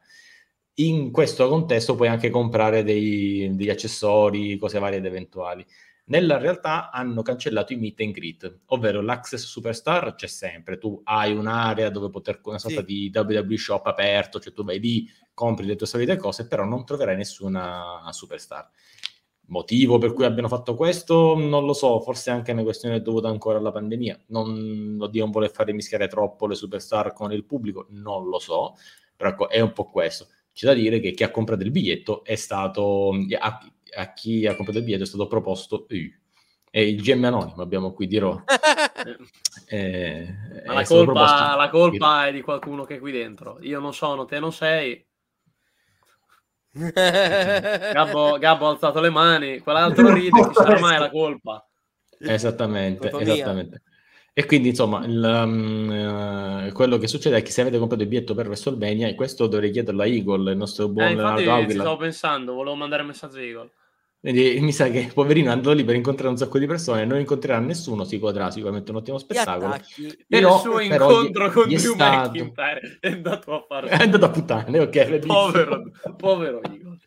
In 0.75 1.11
questo 1.11 1.47
contesto 1.49 1.95
puoi 1.95 2.07
anche 2.07 2.29
comprare 2.29 2.83
dei, 2.83 3.49
degli 3.53 3.69
accessori, 3.69 4.57
cose 4.57 4.79
varie 4.79 4.99
ed 4.99 5.05
eventuali. 5.05 5.65
Nella 6.05 6.37
realtà 6.37 6.89
hanno 6.91 7.21
cancellato 7.21 7.73
i 7.73 7.77
meet 7.77 8.01
and 8.01 8.11
greet, 8.11 8.59
ovvero 8.67 9.01
l'access 9.01 9.45
superstar 9.45 10.15
c'è 10.15 10.27
sempre, 10.27 10.77
tu 10.77 10.99
hai 11.05 11.31
un'area 11.31 11.89
dove 11.89 12.09
poter, 12.09 12.41
una 12.43 12.57
sorta 12.57 12.79
sì. 12.79 12.85
di 12.85 13.11
WWE 13.13 13.57
shop 13.57 13.85
aperto, 13.85 14.39
cioè 14.39 14.51
tu 14.51 14.63
vai 14.63 14.79
lì, 14.79 15.09
compri 15.33 15.65
le 15.65 15.75
tue 15.75 15.87
solite 15.87 16.17
cose, 16.17 16.47
però 16.47 16.65
non 16.65 16.85
troverai 16.85 17.15
nessuna 17.15 18.09
superstar. 18.09 18.69
Motivo 19.51 19.97
per 19.97 20.13
cui 20.13 20.23
abbiano 20.23 20.47
fatto 20.47 20.75
questo 20.75 21.35
non 21.35 21.65
lo 21.65 21.73
so, 21.73 21.99
forse 21.99 22.31
anche 22.31 22.53
una 22.53 22.63
questione 22.63 23.01
dovuta 23.01 23.27
ancora 23.27 23.57
alla 23.57 23.73
pandemia. 23.73 24.23
Non, 24.27 24.97
oddio, 25.01 25.23
non 25.23 25.31
vuole 25.31 25.49
fare 25.49 25.73
mischiare 25.73 26.07
troppo 26.07 26.47
le 26.47 26.55
superstar 26.55 27.11
con 27.11 27.33
il 27.33 27.43
pubblico, 27.43 27.85
non 27.89 28.29
lo 28.29 28.39
so, 28.39 28.75
però 29.13 29.31
ecco, 29.31 29.49
è 29.49 29.59
un 29.59 29.73
po' 29.73 29.89
questo. 29.89 30.27
C'è 30.53 30.67
da 30.67 30.73
dire 30.73 31.01
che 31.01 31.11
chi 31.11 31.23
ha 31.23 31.31
comprato 31.31 31.63
il 31.63 31.71
biglietto 31.71 32.23
è 32.23 32.35
stato, 32.35 33.11
a, 33.39 33.59
a 33.97 34.13
chi 34.13 34.47
ha 34.47 34.55
comprato 34.55 34.79
il 34.79 34.85
biglietto 34.85 35.03
è 35.03 35.07
stato 35.07 35.27
proposto 35.27 35.85
uh, 35.89 35.95
è 36.69 36.79
il 36.79 37.01
GM 37.01 37.25
anonimo, 37.25 37.61
abbiamo 37.61 37.91
qui 37.91 38.07
di 38.07 38.19
Raw. 38.19 38.43
eh, 39.67 40.33
la 40.63 40.85
colpa, 40.85 41.55
la 41.57 41.69
colpa 41.69 42.27
è 42.27 42.31
di 42.31 42.41
qualcuno 42.41 42.85
che 42.85 42.95
è 42.95 42.99
qui 42.99 43.11
dentro. 43.11 43.57
Io 43.63 43.81
non 43.81 43.93
sono, 43.93 44.23
te 44.23 44.39
non 44.39 44.53
sei, 44.53 45.05
Gabbo, 46.73 48.37
Gabbo 48.37 48.67
ha 48.67 48.69
alzato 48.69 49.01
le 49.01 49.09
mani, 49.09 49.59
quell'altro 49.59 50.13
ride, 50.13 50.47
chi 50.47 50.53
sarà 50.53 50.79
mai 50.79 50.99
la 50.99 51.09
colpa? 51.09 51.67
Esattamente, 52.17 53.09
esattamente. 53.09 53.81
E 54.33 54.45
quindi, 54.45 54.69
insomma, 54.69 55.03
il, 55.05 55.21
um, 55.21 56.67
uh, 56.67 56.71
quello 56.71 56.97
che 56.97 57.07
succede 57.07 57.37
è 57.37 57.41
che 57.41 57.51
se 57.51 57.59
avete 57.59 57.77
comprato 57.77 58.03
il 58.03 58.07
biglietto 58.07 58.33
per 58.33 58.47
WrestleMania, 58.47 59.09
e 59.09 59.15
questo 59.15 59.47
dovrei 59.47 59.71
chiederlo 59.71 60.01
a 60.01 60.07
Eagle, 60.07 60.51
il 60.51 60.57
nostro 60.57 60.87
buon 60.87 61.07
eh, 61.07 61.15
Leonardo 61.15 61.69
Ci 61.69 61.71
stavo 61.73 61.97
pensando, 61.97 62.53
volevo 62.53 62.75
mandare 62.75 63.01
un 63.01 63.09
messaggio 63.09 63.37
a 63.37 63.41
Eagle. 63.41 63.69
Quindi 64.21 64.59
mi 64.61 64.71
sa 64.71 64.87
che 64.89 65.09
poverino 65.11 65.51
andò 65.51 65.73
lì 65.73 65.83
per 65.83 65.95
incontrare 65.95 66.29
un 66.29 66.37
sacco 66.37 66.59
di 66.59 66.67
persone, 66.67 67.05
non 67.05 67.19
incontrerà 67.19 67.59
nessuno, 67.59 68.03
si 68.03 68.19
godrà 68.19 68.51
sicuramente 68.51 68.91
un 68.91 68.97
ottimo 68.97 69.17
spettacolo. 69.17 69.75
Però, 70.27 70.55
il 70.55 70.61
suo 70.61 70.75
però 70.75 71.21
incontro 71.23 71.47
gli, 71.47 71.51
con 71.51 71.65
gli 71.65 71.75
Drew 71.75 71.93
stato... 71.93 72.29
McIntyre 72.29 72.97
è 72.99 73.07
andato 73.07 73.53
a 73.55 73.65
fare... 73.67 73.89
È 73.89 73.95
andato 73.95 74.25
a 74.25 74.29
puttane, 74.29 74.79
ok. 74.79 75.19
Povero, 75.25 75.91
povero 76.15 76.61
Igor. 76.71 76.97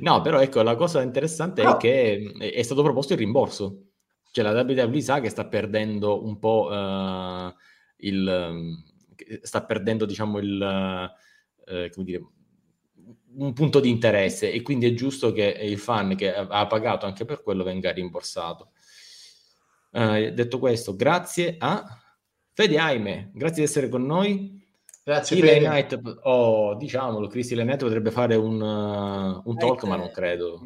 No, 0.00 0.22
però 0.22 0.40
ecco, 0.40 0.62
la 0.62 0.74
cosa 0.74 1.02
interessante 1.02 1.62
è 1.62 1.76
che 1.76 2.32
è 2.38 2.62
stato 2.62 2.82
proposto 2.82 3.12
il 3.12 3.18
rimborso. 3.18 3.88
Cioè 4.30 4.42
la 4.42 4.62
WWE 4.62 5.00
sa 5.02 5.20
che 5.20 5.28
sta 5.28 5.46
perdendo 5.46 6.24
un 6.24 6.38
po' 6.38 6.68
uh, 6.70 7.52
il... 7.98 8.82
sta 9.42 9.62
perdendo, 9.62 10.06
diciamo, 10.06 10.38
il... 10.38 11.10
Uh, 11.64 11.90
come 11.90 12.04
dire 12.04 12.22
un 13.36 13.52
punto 13.52 13.80
di 13.80 13.90
interesse 13.90 14.52
e 14.52 14.62
quindi 14.62 14.86
è 14.86 14.94
giusto 14.94 15.32
che 15.32 15.44
il 15.44 15.78
fan 15.78 16.14
che 16.16 16.34
ha 16.34 16.66
pagato 16.66 17.06
anche 17.06 17.24
per 17.24 17.42
quello 17.42 17.64
venga 17.64 17.90
rimborsato. 17.92 18.72
Uh, 19.90 20.30
detto 20.30 20.58
questo, 20.58 20.96
grazie 20.96 21.56
a 21.58 21.84
Fede 22.52 22.78
Aime, 22.78 23.30
grazie 23.34 23.62
di 23.62 23.68
essere 23.68 23.88
con 23.88 24.04
noi. 24.04 24.60
Grazie 25.04 25.36
Eli 25.38 25.66
Knight, 25.66 26.00
oh, 26.22 26.76
diciamolo, 26.76 27.26
Cristi 27.26 27.54
Knight 27.54 27.82
potrebbe 27.82 28.12
fare 28.12 28.36
un, 28.36 28.60
uh, 28.60 29.42
un 29.44 29.56
talk, 29.58 29.82
ma 29.84 29.96
non 29.96 30.10
credo. 30.12 30.60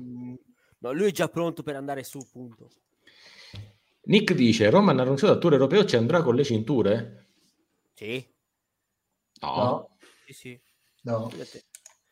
No, 0.78 0.92
lui 0.92 1.08
è 1.08 1.10
già 1.10 1.28
pronto 1.28 1.62
per 1.62 1.74
andare 1.74 2.04
su, 2.04 2.18
punto. 2.30 2.70
Nick 4.02 4.34
dice, 4.34 4.70
Roman 4.70 4.98
ha 4.98 5.02
annunciato 5.02 5.32
al 5.32 5.38
tour 5.38 5.54
europeo 5.54 5.84
ci 5.84 5.96
andrà 5.96 6.22
con 6.22 6.34
le 6.34 6.44
cinture? 6.44 7.28
Sì. 7.94 8.24
No. 9.40 9.56
no. 9.56 9.96
Sì, 10.26 10.32
sì. 10.32 10.60
No. 11.02 11.30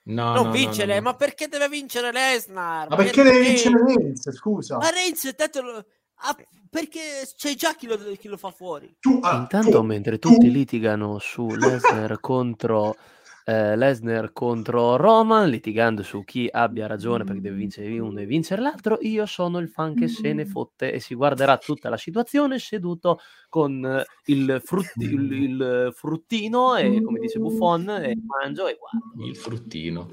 No, 0.06 0.34
non 0.34 0.46
no, 0.46 0.50
vincere, 0.50 0.96
no, 0.96 1.00
ma 1.00 1.14
perché 1.14 1.48
deve 1.48 1.68
vincere 1.68 2.12
Lesnar? 2.12 2.88
Ma 2.90 2.96
perché, 2.96 3.22
perché 3.22 3.30
deve 3.30 3.44
vincere 3.46 3.84
Reigns? 3.84 4.32
Scusa, 4.32 4.76
ma 4.76 4.90
Reigns 4.90 5.34
tanto 5.34 5.62
lo... 5.62 5.84
ah, 6.16 6.36
perché 6.68 7.00
c'è 7.34 7.54
già 7.54 7.74
chi 7.74 7.86
lo, 7.86 7.96
chi 8.18 8.28
lo 8.28 8.36
fa 8.36 8.50
fuori. 8.50 8.96
Tu, 9.00 9.18
ah, 9.22 9.36
Intanto, 9.36 9.78
tu, 9.78 9.82
mentre 9.82 10.18
tutti 10.18 10.46
tu. 10.46 10.52
litigano 10.52 11.18
su 11.18 11.46
Lesnar 11.46 12.20
contro 12.20 12.96
eh, 13.44 13.76
Lesnar 13.76 14.32
contro 14.32 14.96
Roman, 14.96 15.48
litigando 15.48 16.02
su 16.02 16.24
chi 16.24 16.48
abbia 16.50 16.86
ragione 16.86 17.24
perché 17.24 17.42
deve 17.42 17.56
vincere 17.56 17.98
uno 17.98 18.18
e 18.20 18.26
vincere 18.26 18.62
l'altro. 18.62 18.98
Io 19.02 19.26
sono 19.26 19.58
il 19.58 19.68
fan 19.68 19.94
che 19.94 20.08
se 20.08 20.32
ne 20.32 20.46
fotte 20.46 20.92
e 20.92 20.98
si 20.98 21.14
guarderà 21.14 21.58
tutta 21.58 21.88
la 21.90 21.98
situazione 21.98 22.58
seduto 22.58 23.20
con 23.48 23.84
eh, 23.84 24.04
il, 24.26 24.60
frutti, 24.64 25.04
il, 25.04 25.32
il 25.32 25.92
fruttino 25.94 26.74
e 26.76 27.02
come 27.02 27.20
dice 27.20 27.38
Buffon 27.38 27.88
e 27.90 28.16
mangio 28.24 28.66
e 28.66 28.78
guardo. 28.78 29.28
Il 29.28 29.36
fruttino. 29.36 30.10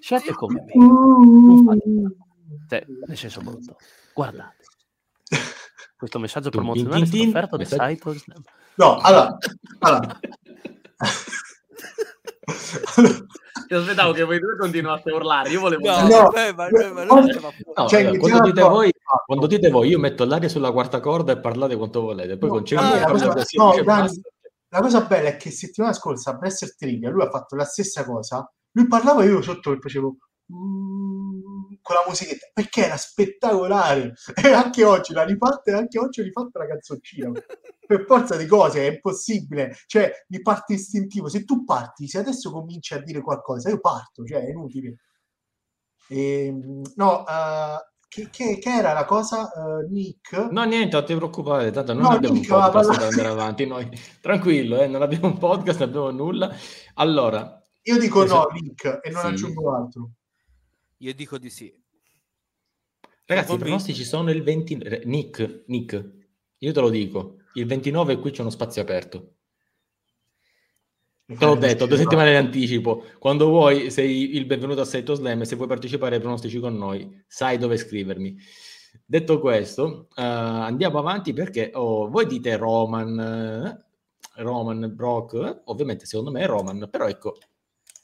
Scelte 0.00 0.32
come 0.32 0.64
me. 0.66 0.72
Non 0.74 1.64
fate 1.64 1.82
cioè, 2.68 2.84
nel 3.06 3.16
senso 3.16 3.40
brutto. 3.40 3.76
Guardate. 4.14 4.64
Questo 5.96 6.18
messaggio 6.18 6.50
promozionale 6.50 7.02
è 7.02 7.06
stato 7.06 7.22
offerto 7.22 7.56
da 7.56 7.64
site 7.64 8.22
No, 8.76 8.98
allora, 8.98 9.36
allora. 9.80 10.18
Io 13.68 13.78
aspettavo 13.78 14.12
che 14.12 14.24
voi 14.24 14.38
due 14.38 14.56
continuaste 14.56 15.10
a 15.10 15.14
urlare. 15.14 15.50
Io 15.50 15.60
volevo. 15.60 15.86
No, 15.86 16.08
no, 16.08 16.28
beh, 16.28 16.52
ma, 16.54 16.68
ma 16.92 17.04
no, 17.04 17.14
no 17.14 17.86
cioè, 17.88 18.04
allora, 18.04 18.18
quando, 18.18 18.40
dite 18.42 18.62
voi, 18.62 18.92
quando, 19.26 19.46
dite 19.46 19.70
voi, 19.70 19.88
io 19.88 19.98
metto 19.98 20.24
l'aria 20.24 20.48
sulla 20.48 20.72
quarta 20.72 21.00
corda 21.00 21.32
e 21.32 21.40
parlate 21.40 21.76
quanto 21.76 22.00
volete. 22.00 22.36
Poi 22.38 22.48
con 22.48 22.64
Cemmi 22.64 23.00
la, 23.00 23.06
cosa, 23.06 23.34
no, 23.56 23.82
Dani, 23.82 24.20
la 24.68 24.80
cosa 24.80 25.00
bella 25.02 25.28
è 25.28 25.36
che 25.36 25.50
settimana 25.50 25.92
scorsa 25.92 26.30
a 26.30 26.34
Bresser 26.34 26.74
Trivia 26.76 27.10
lui 27.10 27.22
ha 27.22 27.30
fatto 27.30 27.56
la 27.56 27.64
stessa 27.64 28.04
cosa. 28.04 28.48
Lui 28.72 28.86
parlava 28.86 29.24
io 29.24 29.42
sotto 29.42 29.72
che 29.72 29.78
facevo. 29.80 30.16
Mm, 30.52 31.49
con 31.82 31.96
la 31.96 32.04
musichetta 32.06 32.48
perché 32.52 32.84
era 32.84 32.96
spettacolare 32.96 34.14
e 34.42 34.52
anche 34.52 34.84
oggi 34.84 35.12
la 35.12 35.24
rifatta 35.24 35.70
e 35.70 35.74
anche 35.74 35.98
oggi 35.98 36.20
ho 36.20 36.24
rifatto 36.24 36.58
la 36.58 36.66
canzoncina 36.66 37.30
per 37.86 38.04
forza 38.06 38.36
di 38.36 38.46
cose 38.46 38.86
è 38.86 38.92
impossibile 38.92 39.76
cioè 39.86 40.10
mi 40.28 40.40
parte 40.42 40.74
istintivo 40.74 41.28
se 41.28 41.44
tu 41.44 41.64
parti 41.64 42.08
se 42.08 42.18
adesso 42.18 42.50
cominci 42.50 42.94
a 42.94 43.02
dire 43.02 43.20
qualcosa 43.20 43.68
io 43.68 43.80
parto 43.80 44.24
cioè 44.24 44.44
è 44.44 44.50
inutile 44.50 44.96
e, 46.08 46.46
ehm, 46.46 46.82
no 46.96 47.22
uh, 47.22 47.78
che, 48.08 48.28
che, 48.28 48.58
che, 48.58 48.70
era 48.70 48.92
la 48.92 49.04
cosa, 49.04 49.48
uh, 49.54 49.88
Nick? 49.88 50.32
No, 50.50 50.64
niente, 50.64 50.96
non 50.96 51.06
ti 51.06 51.14
preoccupare, 51.14 51.70
tanto 51.70 51.92
non 51.92 52.02
no, 52.02 52.08
abbiamo 52.08 52.34
Nick, 52.34 52.50
un 52.50 52.58
podcast 52.58 52.98
per 52.98 53.06
andare 53.06 53.28
avanti 53.28 53.66
noi. 53.66 53.88
Tranquillo, 54.20 54.80
eh, 54.80 54.88
non 54.88 55.02
abbiamo 55.02 55.28
un 55.28 55.38
podcast, 55.38 55.78
non 55.78 55.88
abbiamo 55.88 56.10
nulla. 56.10 56.52
Allora... 56.94 57.56
Io 57.82 57.98
dico 57.98 58.24
no, 58.26 58.48
Nick, 58.52 58.98
e 59.00 59.10
non 59.10 59.20
sì. 59.20 59.26
aggiungo 59.28 59.72
altro. 59.72 60.10
Io 61.02 61.14
dico 61.14 61.38
di 61.38 61.48
sì. 61.48 61.72
Ragazzi, 63.24 63.54
i 63.54 63.58
pronostici 63.58 64.04
sono 64.04 64.30
il 64.30 64.42
20... 64.42 65.02
Nick, 65.04 65.62
Nick, 65.66 66.10
io 66.58 66.72
te 66.72 66.80
lo 66.80 66.90
dico, 66.90 67.36
il 67.54 67.64
29 67.64 68.18
qui 68.18 68.30
c'è 68.30 68.42
uno 68.42 68.50
spazio 68.50 68.82
aperto. 68.82 69.34
Te 71.24 71.44
l'ho 71.44 71.54
detto, 71.54 71.86
due 71.86 71.96
settimane 71.96 72.30
in 72.30 72.36
anticipo. 72.36 73.04
Quando 73.18 73.46
vuoi, 73.46 73.90
sei 73.90 74.34
il 74.36 74.44
benvenuto 74.46 74.80
a 74.80 74.84
Saito 74.84 75.14
Slam 75.14 75.40
e 75.40 75.44
se 75.44 75.54
vuoi 75.54 75.68
partecipare 75.68 76.16
ai 76.16 76.20
pronostici 76.20 76.58
con 76.58 76.76
noi, 76.76 77.22
sai 77.26 77.56
dove 77.56 77.76
scrivermi. 77.76 78.36
Detto 79.06 79.38
questo, 79.38 80.08
uh, 80.10 80.20
andiamo 80.20 80.98
avanti 80.98 81.32
perché 81.32 81.70
oh, 81.72 82.10
voi 82.10 82.26
dite 82.26 82.56
Roman, 82.56 83.78
uh, 84.36 84.42
Roman, 84.42 84.92
Brock, 84.94 85.32
uh, 85.34 85.70
ovviamente 85.70 86.04
secondo 86.04 86.32
me 86.32 86.42
è 86.42 86.46
Roman, 86.46 86.88
però 86.90 87.06
ecco, 87.06 87.38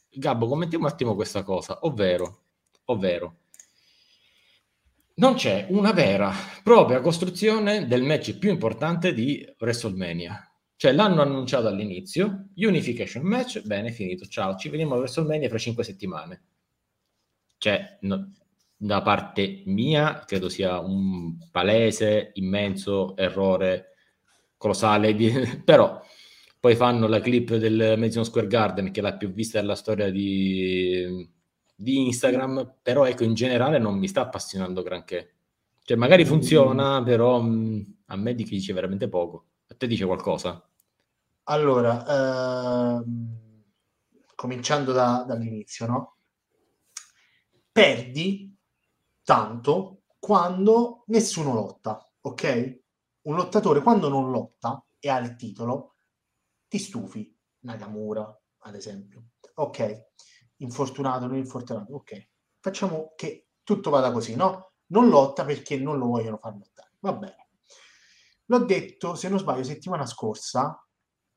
Gabbo, 0.09 0.47
commentiamo 0.47 0.87
un 0.87 0.91
attimo 0.93 1.15
questa 1.17 1.43
cosa, 1.43 1.81
ovvero, 1.83 2.46
ovvero, 2.87 3.37
non 5.19 5.35
c'è 5.35 5.67
una 5.71 5.93
vera 5.93 6.33
propria 6.63 7.01
costruzione 7.01 7.87
del 7.87 8.03
match 8.03 8.37
più 8.37 8.51
importante 8.51 9.15
di 9.15 9.45
WrestleMania. 9.59 10.51
Cioè 10.77 10.93
l'hanno 10.93 11.23
annunciato 11.23 11.69
all'inizio, 11.69 12.49
Unification 12.57 13.25
Match, 13.25 13.63
bene, 13.63 13.91
finito, 13.93 14.27
ciao, 14.27 14.57
ci 14.57 14.69
vediamo 14.69 14.95
a 14.95 14.99
WrestleMania 14.99 15.49
fra 15.49 15.57
cinque 15.57 15.85
settimane. 15.85 16.43
Cioè, 17.57 17.99
no, 18.03 18.33
da 18.77 19.01
parte 19.01 19.63
mia, 19.67 20.23
credo 20.27 20.51
sia 20.51 20.79
un 20.81 21.39
palese, 21.51 22.33
immenso 22.35 23.17
errore 23.17 23.95
colossale, 24.59 25.15
di... 25.15 25.33
però 25.65 25.99
poi 26.61 26.77
fanno 26.77 27.07
la 27.07 27.21
clip 27.21 27.55
del 27.57 27.95
Madison 27.97 28.25
Square 28.27 28.49
Garden, 28.49 28.91
che 28.91 29.01
è 29.01 29.03
la 29.03 29.17
più 29.17 29.33
vista 29.33 29.61
della 29.61 29.77
storia 29.77 30.11
di, 30.11 31.27
di 31.77 32.07
Instagram, 32.07 32.79
però 32.83 33.05
ecco, 33.05 33.23
in 33.23 33.35
generale 33.35 33.79
non 33.79 33.99
mi 33.99 34.09
sta 34.09 34.23
appassionando 34.23 34.83
granché. 34.83 35.35
Cioè, 35.83 35.97
magari 35.97 36.25
mm. 36.25 36.27
funziona, 36.27 37.03
però 37.03 37.41
mh, 37.41 37.99
a 38.07 38.17
me 38.17 38.35
dice 38.35 38.73
veramente 38.73 39.09
poco. 39.09 39.45
A 39.69 39.75
te 39.75 39.87
dice 39.87 40.07
qualcosa? 40.07 40.69
Allora, 41.45 42.99
ehm, 42.99 43.65
cominciando 44.35 44.93
da, 44.93 45.25
dall'inizio, 45.27 45.87
no? 45.87 46.17
Perdi 47.71 48.57
tanto 49.23 50.03
quando 50.19 51.05
nessuno 51.09 51.53
lotta, 51.53 52.05
ok? 52.23 52.81
Un 53.23 53.37
lottatore 53.37 53.83
quando 53.83 54.09
non 54.09 54.31
lotta 54.31 54.85
e 54.99 55.09
ha 55.09 55.19
il 55.19 55.37
titolo, 55.37 55.97
ti 56.69 56.79
stufi. 56.79 57.33
Nakamura, 57.61 58.41
ad 58.59 58.75
esempio. 58.75 59.31
Ok, 59.55 60.09
infortunato, 60.59 61.27
non 61.27 61.37
infortunato, 61.37 61.95
ok. 61.95 62.29
Facciamo 62.61 63.13
che 63.17 63.49
tutto 63.63 63.91
vada 63.91 64.13
così, 64.13 64.35
no? 64.35 64.73
Non 64.89 65.09
lotta 65.09 65.45
perché 65.45 65.77
non 65.79 65.99
lo 65.99 66.07
vogliono 66.07 66.39
far 66.39 66.55
lottare. 66.55 66.91
Va 67.01 67.13
bene. 67.13 67.49
L'ho 68.47 68.65
detto, 68.65 69.15
se 69.15 69.29
non 69.29 69.39
sbaglio, 69.39 69.65
settimana 69.65 70.07
scorsa, 70.07 70.87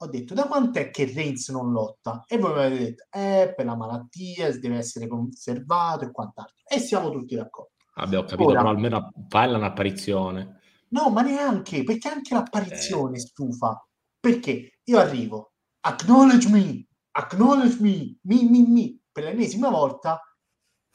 ho 0.01 0.07
detto 0.07 0.33
da 0.33 0.45
quant'è 0.45 0.91
che 0.91 1.11
Reigns 1.11 1.49
non 1.49 1.71
lotta? 1.71 2.23
E 2.27 2.37
voi 2.37 2.53
mi 2.53 2.59
avete 2.59 2.83
detto, 2.83 3.03
eh, 3.11 3.53
per 3.55 3.65
la 3.65 3.75
malattia, 3.75 4.57
deve 4.57 4.77
essere 4.77 5.07
conservato 5.07 6.05
e 6.05 6.11
quant'altro. 6.11 6.55
E 6.65 6.79
siamo 6.79 7.09
tutti 7.09 7.35
d'accordo. 7.35 7.73
Abbiamo 7.95 8.25
capito, 8.25 8.49
Ora, 8.49 8.59
però 8.59 8.69
almeno 8.69 9.11
falla 9.27 9.57
un'apparizione. 9.57 10.59
No, 10.89 11.09
ma 11.09 11.21
neanche, 11.21 11.83
perché 11.83 12.07
anche 12.07 12.33
l'apparizione 12.33 13.17
eh. 13.17 13.19
stufa. 13.19 13.85
Perché 14.19 14.79
io 14.83 14.99
arrivo, 14.99 15.53
acknowledge 15.81 16.49
me, 16.49 16.87
acknowledge 17.11 17.77
me, 17.81 18.17
mi, 18.21 18.49
mi, 18.49 18.67
mi, 18.67 18.98
per 19.19 19.23
l'ennesima 19.23 19.69
volta. 19.69 20.21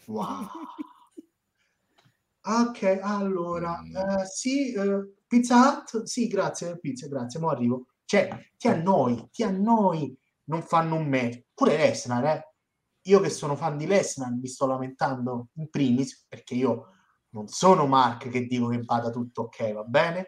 Wow. 0.06 0.48
ok, 2.40 3.00
allora, 3.02 3.82
mm. 3.82 3.94
uh, 3.94 4.24
sì, 4.24 4.74
uh, 4.74 5.14
Pizza 5.26 5.56
Hut? 5.56 6.02
Sì, 6.04 6.26
grazie, 6.26 6.78
pizza, 6.78 7.06
grazie, 7.06 7.38
mo 7.38 7.50
arrivo. 7.50 7.86
Cioè, 8.06 8.50
ti 8.56 8.68
annoi, 8.68 9.28
ti 9.30 9.42
annoi, 9.42 10.16
non 10.44 10.62
fanno 10.62 10.96
un 10.96 11.06
me. 11.06 11.46
Pure 11.52 11.76
Lesnar, 11.76 12.24
eh. 12.24 12.52
Io 13.06 13.20
che 13.20 13.28
sono 13.28 13.54
fan 13.54 13.76
di 13.76 13.86
Lesnar 13.86 14.32
mi 14.32 14.48
sto 14.48 14.66
lamentando 14.66 15.48
in 15.56 15.68
primis, 15.68 16.24
perché 16.26 16.54
io 16.54 16.88
non 17.30 17.48
sono 17.48 17.86
Mark 17.86 18.30
che 18.30 18.46
dico 18.46 18.68
che 18.68 18.80
vada 18.82 19.10
tutto 19.10 19.42
ok, 19.42 19.72
va 19.72 19.82
bene? 19.82 20.24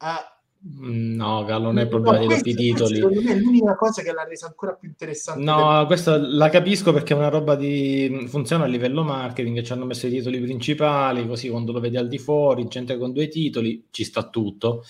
Uh, 0.00 0.37
no, 0.60 1.44
Gallo, 1.44 1.66
non 1.66 1.78
è 1.78 1.82
il 1.82 1.88
problema 1.88 2.18
no, 2.18 2.26
dei 2.26 2.36
doppi 2.36 2.54
titoli. 2.54 2.96
Secondo 2.96 3.22
me 3.22 3.32
è 3.32 3.36
l'unica 3.38 3.76
cosa 3.76 4.02
che 4.02 4.12
l'ha 4.12 4.24
resa 4.24 4.46
ancora 4.46 4.74
più 4.74 4.88
interessante. 4.88 5.42
No, 5.42 5.78
del... 5.78 5.86
questa 5.86 6.16
la 6.16 6.48
capisco 6.48 6.92
perché 6.92 7.14
è 7.14 7.16
una 7.16 7.28
roba 7.28 7.54
di 7.54 8.26
funziona 8.28 8.64
a 8.64 8.66
livello 8.66 9.02
marketing, 9.04 9.62
ci 9.62 9.72
hanno 9.72 9.84
messo 9.84 10.06
i 10.06 10.10
titoli 10.10 10.40
principali, 10.40 11.26
così 11.26 11.48
quando 11.48 11.72
lo 11.72 11.80
vedi 11.80 11.96
al 11.96 12.08
di 12.08 12.18
fuori, 12.18 12.66
gente 12.66 12.98
con 12.98 13.12
due 13.12 13.28
titoli, 13.28 13.86
ci 13.90 14.04
sta 14.04 14.28
tutto. 14.28 14.84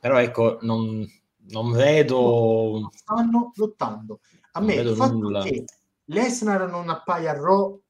Però 0.00 0.18
ecco, 0.18 0.58
non, 0.62 1.06
non 1.50 1.72
vedo... 1.72 2.88
Stanno 2.92 3.52
lottando. 3.54 4.20
A 4.52 4.60
me 4.60 4.74
il 4.74 4.96
fatto 4.96 5.12
nulla. 5.12 5.42
che 5.42 5.64
Lesnar 6.06 6.68
non 6.68 6.88
appaia 6.88 7.32
a 7.32 7.34
Raw 7.34 7.80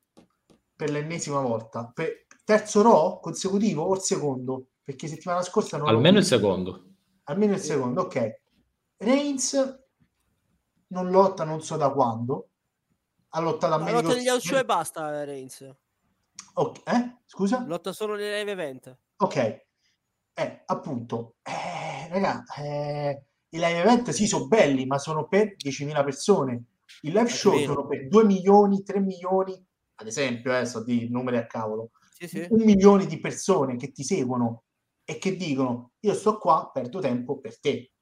per 0.74 0.90
l'ennesima 0.90 1.40
volta, 1.40 1.90
per 1.94 2.27
terzo 2.44 2.82
Raw 2.82 3.20
consecutivo 3.20 3.85
o 3.85 3.94
il 3.94 4.01
secondo? 4.01 4.66
Perché 4.82 5.07
settimana 5.07 5.43
scorsa 5.43 5.78
non 5.78 5.89
Almeno 5.89 6.19
il 6.19 6.24
secondo. 6.24 6.90
Almeno 7.31 7.55
il 7.55 7.61
secondo, 7.61 8.02
ok. 8.02 8.40
Reigns 8.97 9.78
non 10.89 11.11
lotta 11.11 11.44
non 11.44 11.62
so 11.62 11.77
da 11.77 11.90
quando. 11.90 12.48
Ha 13.31 13.40
lottato 13.40 13.74
a 13.74 13.78
me. 13.78 13.93
Lotta 13.93 14.15
negli 14.15 14.40
show 14.40 14.59
e 14.59 14.65
basta 14.65 15.24
Reigns. 15.24 15.73
Okay. 16.55 16.82
Eh? 16.97 17.16
Scusa? 17.24 17.65
Lotta 17.65 17.93
solo 17.93 18.16
nei 18.16 18.39
live 18.39 18.51
event. 18.51 18.98
Ok. 19.19 19.36
Eh, 20.35 20.62
appunto. 20.66 21.36
Eh, 21.43 22.09
raga, 22.09 22.43
eh, 22.59 23.24
i 23.51 23.59
live 23.59 23.81
event 23.81 24.11
sì 24.11 24.27
sono 24.27 24.48
belli, 24.48 24.85
ma 24.86 24.98
sono 24.98 25.28
per 25.28 25.55
10.000 25.55 26.02
persone. 26.02 26.65
Il 27.02 27.12
live 27.12 27.28
show 27.28 27.57
sono 27.59 27.86
per 27.86 28.09
2 28.09 28.24
milioni, 28.24 28.82
3 28.82 28.98
milioni, 28.98 29.65
ad 29.94 30.07
esempio, 30.09 30.59
eh, 30.59 30.66
so 30.66 30.82
di 30.82 31.09
numeri 31.09 31.36
a 31.36 31.47
cavolo 31.47 31.90
sì, 32.20 32.27
sì. 32.27 32.47
un 32.51 32.65
milione 32.65 33.07
di 33.07 33.19
persone 33.19 33.77
che 33.77 33.93
ti 33.93 34.02
seguono 34.02 34.65
e 35.11 35.19
che 35.19 35.35
dicono 35.35 35.91
io 35.99 36.15
sto 36.15 36.39
qua, 36.39 36.70
perdo 36.73 37.01
tempo 37.01 37.41
per 37.41 37.59
te. 37.59 37.95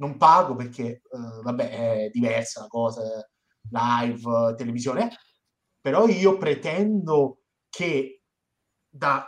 Non 0.00 0.18
pago 0.18 0.54
perché, 0.54 1.00
uh, 1.10 1.40
vabbè, 1.42 1.70
è 1.70 2.10
diversa 2.10 2.60
la 2.60 2.66
cosa, 2.66 3.02
live, 3.70 4.54
televisione, 4.56 5.10
però 5.80 6.06
io 6.06 6.36
pretendo 6.36 7.40
che 7.70 8.24
da 8.86 9.26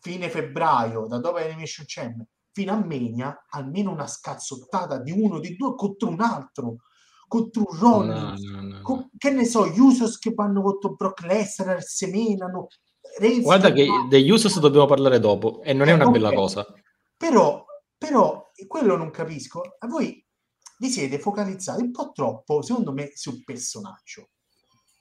fine 0.00 0.30
febbraio, 0.30 1.06
da 1.06 1.18
dopo 1.18 1.38
Animation 1.38 1.84
Channel, 1.88 2.26
fino 2.52 2.72
a 2.72 2.84
Mania, 2.84 3.46
almeno 3.50 3.90
una 3.90 4.06
scazzottata 4.06 4.98
di 4.98 5.10
uno, 5.10 5.40
di 5.40 5.56
due 5.56 5.74
contro 5.74 6.08
un 6.08 6.20
altro, 6.20 6.76
contro 7.26 7.64
un 7.68 7.78
Rollins, 7.78 8.42
no, 8.42 8.60
no, 8.60 8.80
no, 8.80 9.10
che 9.16 9.30
ne 9.30 9.44
so, 9.44 9.62
Usos 9.62 10.18
che 10.18 10.32
vanno 10.32 10.62
contro 10.62 10.94
Brock 10.94 11.22
Lesnar, 11.22 11.82
semenano, 11.82 12.68
Reigns 13.18 13.42
Guarda 13.42 13.72
che 13.72 13.86
fa... 13.86 14.06
degli 14.08 14.30
Usos 14.30 14.58
dobbiamo 14.60 14.86
parlare 14.86 15.18
dopo 15.18 15.60
e 15.62 15.72
non 15.72 15.88
è 15.88 15.92
una 15.92 16.06
okay. 16.06 16.20
bella 16.20 16.32
cosa. 16.34 16.66
Però, 17.16 17.64
però, 17.96 18.50
quello 18.66 18.96
non 18.96 19.10
capisco. 19.10 19.76
A 19.78 19.86
voi 19.86 20.24
vi 20.78 20.88
siete 20.88 21.18
focalizzati 21.18 21.82
un 21.82 21.90
po' 21.90 22.12
troppo, 22.12 22.62
secondo 22.62 22.92
me, 22.92 23.10
sul 23.14 23.42
personaggio. 23.44 24.30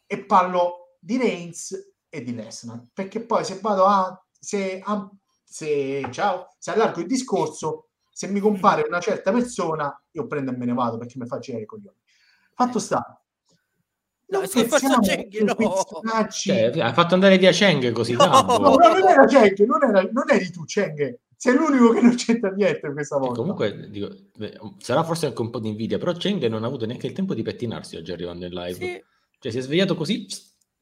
E 0.06 0.26
parlo 0.26 0.95
di 0.99 1.18
Reigns 1.18 1.94
e 2.10 2.23
di 2.23 2.34
Lesnar, 2.34 2.81
perché 2.94 3.22
poi 3.26 3.45
se 3.45 3.60
vado 3.61 3.85
a... 3.85 4.22
Se, 4.39 4.80
a, 4.84 5.10
se, 5.44 6.07
ciao, 6.11 6.56
se 6.57 6.72
allargo 6.72 6.99
il 6.99 7.07
discorso, 7.07 7.89
se 8.10 8.27
mi 8.27 8.39
compare 8.39 8.84
una 8.88 8.99
certa 8.99 9.31
persona, 9.31 9.95
io 10.11 10.27
prendo 10.27 10.52
e 10.52 10.57
me 10.57 10.65
ne 10.65 10.73
vado 10.73 10.98
perché 10.98 11.19
mi 11.19 11.27
fa 11.27 11.39
girare 11.39 11.64
i 11.64 11.68
coglioni. 11.68 11.98
Fatto 12.53 12.80
sta, 12.80 13.22
No, 14.29 14.45
se 14.45 14.65
faccio 14.65 14.99
Cheng, 14.99 15.41
no. 15.41 16.27
Cioè, 16.29 16.71
hai 16.79 16.93
fatto 16.93 17.13
andare 17.13 17.37
via 17.37 17.51
Cheng 17.51 17.91
così 17.91 18.13
no. 18.13 18.29
tanto. 18.29 18.57
No, 18.59 18.75
non 18.75 19.07
era 19.07 19.25
Cheng, 19.25 19.65
non, 19.65 19.83
era, 19.83 20.01
non 20.11 20.25
eri 20.29 20.51
tu 20.51 20.65
Cheng. 20.65 21.19
Sei 21.35 21.55
l'unico 21.55 21.91
che 21.91 22.01
non 22.01 22.15
c'entra 22.15 22.49
niente 22.51 22.91
questa 22.91 23.17
volta. 23.17 23.33
E 23.33 23.37
comunque, 23.37 23.89
dico, 23.89 24.09
sarà 24.79 25.03
forse 25.03 25.27
anche 25.27 25.41
un 25.41 25.49
po' 25.49 25.59
di 25.59 25.69
invidia, 25.69 25.97
però 25.97 26.11
Cheng 26.11 26.45
non 26.47 26.63
ha 26.63 26.67
avuto 26.67 26.85
neanche 26.85 27.07
il 27.07 27.13
tempo 27.13 27.33
di 27.33 27.43
pettinarsi 27.43 27.95
oggi 27.95 28.11
arrivando 28.11 28.45
in 28.45 28.53
live. 28.53 28.73
Sì. 28.73 29.03
Cioè, 29.39 29.51
si 29.51 29.57
è 29.59 29.61
svegliato 29.61 29.95
così 29.95 30.25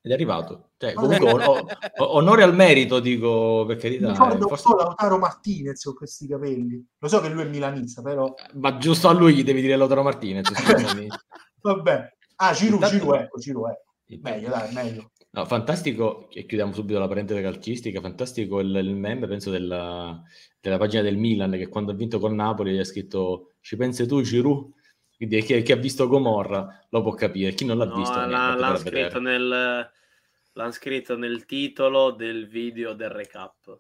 ed 0.02 0.12
è 0.12 0.14
arrivato. 0.14 0.72
Cioè, 0.78 0.94
comunque, 0.94 1.32
o, 1.32 1.68
o, 1.98 2.16
onore 2.16 2.42
al 2.42 2.56
merito, 2.56 3.00
dico, 3.00 3.66
per 3.68 3.78
carità. 3.78 4.12
Ricordo 4.12 4.48
forse... 4.48 4.68
un 4.68 4.74
po' 4.76 4.84
Lautaro 4.84 5.18
Martinez 5.18 5.84
con 5.84 5.94
questi 5.94 6.28
capelli. 6.28 6.84
Lo 6.98 7.08
so 7.08 7.20
che 7.20 7.30
lui 7.30 7.44
è 7.44 7.48
milanista, 7.48 8.02
però... 8.02 8.34
Ma 8.54 8.78
giusto 8.78 9.10
a 9.10 9.14
lui 9.14 9.36
gli 9.36 9.44
devi 9.44 9.62
dire 9.62 9.76
Lautaro 9.76 10.04
Martinez. 10.04 10.50
Vabbè. 11.62 12.15
Ah, 12.38 12.54
Giroud, 12.54 12.84
Intanto... 12.84 12.98
Giroud, 12.98 13.22
ecco, 13.22 13.40
Giroud, 13.40 13.70
ecco. 13.70 13.94
Meglio, 14.22 14.50
dai, 14.50 14.74
meglio. 14.74 15.12
No, 15.32 15.46
fantastico, 15.46 16.30
e 16.32 16.46
chiudiamo 16.46 16.72
subito 16.72 17.00
la 17.00 17.08
parentesi 17.08 17.42
calcistica, 17.42 18.00
fantastico 18.00 18.60
il, 18.60 18.74
il 18.74 18.96
meme, 18.96 19.28
penso, 19.28 19.50
della, 19.50 20.22
della, 20.62 20.78
pagina 20.78 21.02
del 21.02 21.18
Milan, 21.18 21.52
che 21.52 21.68
quando 21.68 21.92
ha 21.92 21.96
vinto 21.96 22.20
con 22.20 22.36
Napoli 22.36 22.74
gli 22.74 22.80
ha 22.80 22.86
scritto 22.86 23.56
ci 23.62 23.76
pensi 23.76 24.08
tu 24.08 24.22
Giroud? 24.22 24.72
Quindi 25.18 25.42
chi, 25.42 25.62
chi, 25.62 25.72
ha 25.72 25.78
visto 25.78 26.08
Gomorra 26.08 26.86
lo 26.90 27.02
può 27.02 27.14
capire, 27.14 27.54
chi 27.54 27.66
non 27.66 27.78
l'ha 27.78 27.86
no, 27.86 27.96
visto... 27.96 28.18
La, 28.18 28.54
l'hanno, 28.56 28.78
scritto 28.78 29.20
nel, 29.20 29.48
l'hanno 30.54 30.72
scritto 30.72 31.18
nel 31.18 31.46
titolo 31.46 32.12
del 32.12 32.48
video 32.48 32.94
del 32.94 33.10
recap. 33.10 33.80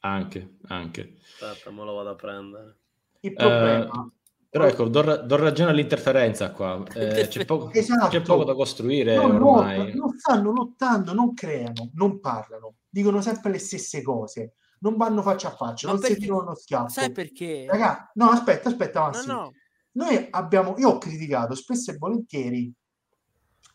Anche, 0.00 0.56
anche. 0.68 1.16
Aspetta, 1.22 1.70
me 1.70 1.84
lo 1.84 1.94
vado 1.94 2.10
a 2.10 2.14
prendere. 2.14 2.76
Il 3.20 3.32
problema... 3.32 3.84
Uh, 3.84 4.12
Però 4.56 4.68
ecco, 4.68 4.88
do, 4.88 5.16
do 5.22 5.36
ragione 5.36 5.70
all'interferenza 5.70 6.50
qua. 6.52 6.82
Eh, 6.94 7.26
c'è, 7.28 7.44
poco, 7.44 7.70
Esatto. 7.72 8.08
c'è 8.08 8.22
poco 8.22 8.44
da 8.44 8.54
costruire 8.54 9.16
non, 9.16 9.34
ormai. 9.42 9.76
lottano, 9.78 9.94
non 10.06 10.18
stanno 10.18 10.52
lottando, 10.52 11.12
non 11.12 11.34
creano, 11.34 11.90
non 11.94 12.20
parlano, 12.20 12.76
dicono 12.88 13.20
sempre 13.20 13.50
le 13.52 13.58
stesse 13.58 14.00
cose, 14.02 14.54
non 14.80 14.96
vanno 14.96 15.22
faccia 15.22 15.48
a 15.48 15.56
faccia, 15.56 15.86
Ma 15.88 15.92
non 15.94 16.02
si 16.02 16.08
perché- 16.08 16.22
tirano 16.22 16.42
uno 16.42 16.54
schiaffo. 16.54 16.88
Sai 16.88 17.12
perché? 17.12 17.66
Raga, 17.68 18.10
no, 18.14 18.30
aspetta, 18.30 18.68
aspetta, 18.68 19.00
No, 19.00 19.06
Massimo. 19.06 19.32
no. 19.34 19.52
Noi 19.92 20.26
abbiamo, 20.30 20.74
io 20.78 20.88
ho 20.90 20.98
criticato 20.98 21.54
spesso 21.54 21.90
e 21.90 21.96
volentieri 21.96 22.72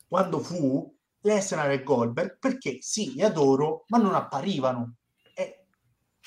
quando 0.07 0.39
fu 0.39 0.93
Lesnar 1.21 1.71
e 1.71 1.83
Goldberg 1.83 2.37
perché 2.39 2.77
sì, 2.81 3.13
li 3.13 3.21
adoro, 3.23 3.85
ma 3.87 3.97
non 3.97 4.13
apparivano. 4.15 4.95
E, 5.33 5.65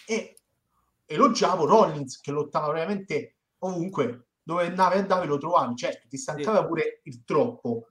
e 0.07 0.37
elogiavo 1.07 1.65
Rollins 1.67 2.21
che 2.21 2.31
lottava 2.31 2.73
veramente 2.73 3.37
ovunque, 3.59 4.24
dove 4.45 4.67
andavi 4.67 4.99
andavi 4.99 5.27
lo 5.27 5.39
trovavi, 5.39 5.75
certo, 5.75 6.07
ti 6.09 6.17
stancava 6.17 6.65
pure 6.67 7.01
il 7.05 7.25
troppo. 7.25 7.89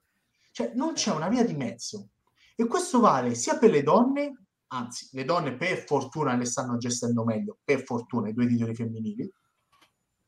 Cioè, 0.51 0.71
non 0.75 0.93
c'è 0.93 1.11
una 1.11 1.27
via 1.27 1.43
di 1.43 1.55
mezzo. 1.55 2.09
E 2.55 2.65
questo 2.67 2.99
vale 2.99 3.33
sia 3.33 3.57
per 3.57 3.71
le 3.71 3.81
donne, 3.81 4.45
anzi, 4.67 5.09
le 5.11 5.25
donne 5.25 5.55
per 5.57 5.83
fortuna 5.85 6.35
le 6.35 6.45
stanno 6.45 6.77
gestendo 6.77 7.23
meglio, 7.23 7.57
per 7.63 7.83
fortuna, 7.83 8.29
i 8.29 8.33
due 8.33 8.47
titoli 8.47 8.75
femminili, 8.75 9.31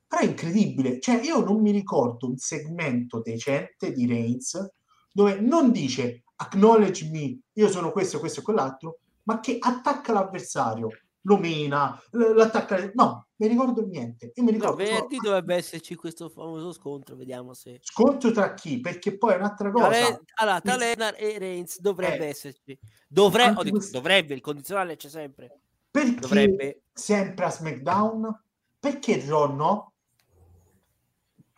però 0.08 0.22
è 0.22 0.26
incredibile, 0.26 1.00
cioè 1.00 1.22
io 1.22 1.44
non 1.44 1.62
mi 1.62 1.72
ricordo 1.72 2.28
un 2.28 2.38
segmento 2.38 3.22
decente 3.22 3.92
di 3.92 4.06
Reigns 4.08 4.74
dove 5.12 5.40
non 5.40 5.72
dice 5.72 6.24
acknowledge 6.36 7.10
me, 7.10 7.40
io 7.54 7.70
sono 7.70 7.92
questo, 7.92 8.20
questo 8.20 8.42
e 8.42 8.44
quell'altro, 8.44 9.00
ma 9.24 9.40
che 9.40 9.58
attacca 9.60 10.12
l'avversario, 10.12 10.90
lo 11.26 11.38
mena, 11.38 12.00
l- 12.12 12.34
l'attacca... 12.36 12.92
No, 12.94 13.28
mi 13.38 13.48
ricordo 13.48 13.86
niente. 13.86 14.32
Io 14.36 14.44
mi 14.44 14.52
No, 14.52 14.58
ricordo 14.58 14.76
venerdì 14.78 15.18
dovrebbe 15.18 15.56
esserci 15.56 15.96
questo 15.96 16.30
famoso 16.30 16.72
scontro, 16.72 17.16
vediamo 17.16 17.54
se... 17.54 17.80
scontro 17.82 18.32
tra 18.32 18.54
chi, 18.54 18.80
perché 18.80 19.18
poi 19.18 19.34
è 19.34 19.38
un'altra 19.38 19.72
cosa. 19.72 19.90
Tra, 19.90 20.20
allora, 20.36 20.76
Lennar 20.78 21.16
e 21.18 21.38
Reigns 21.38 21.80
dovrebbe 21.80 22.26
Eh. 22.26 22.30
esserci. 22.30 22.78
Dovre- 23.08 23.54
questo- 23.54 23.98
dovrebbe, 23.98 24.34
il 24.34 24.42
condizionale 24.42 24.96
c'è 24.96 25.10
sempre. 25.10 25.60
Perché 25.90 26.20
Dovrebbe. 26.20 26.82
sempre 26.94 27.46
a 27.46 27.50
SmackDown? 27.50 28.42
Perché 28.80 29.24
Raw 29.26 29.56
no? 29.56 29.94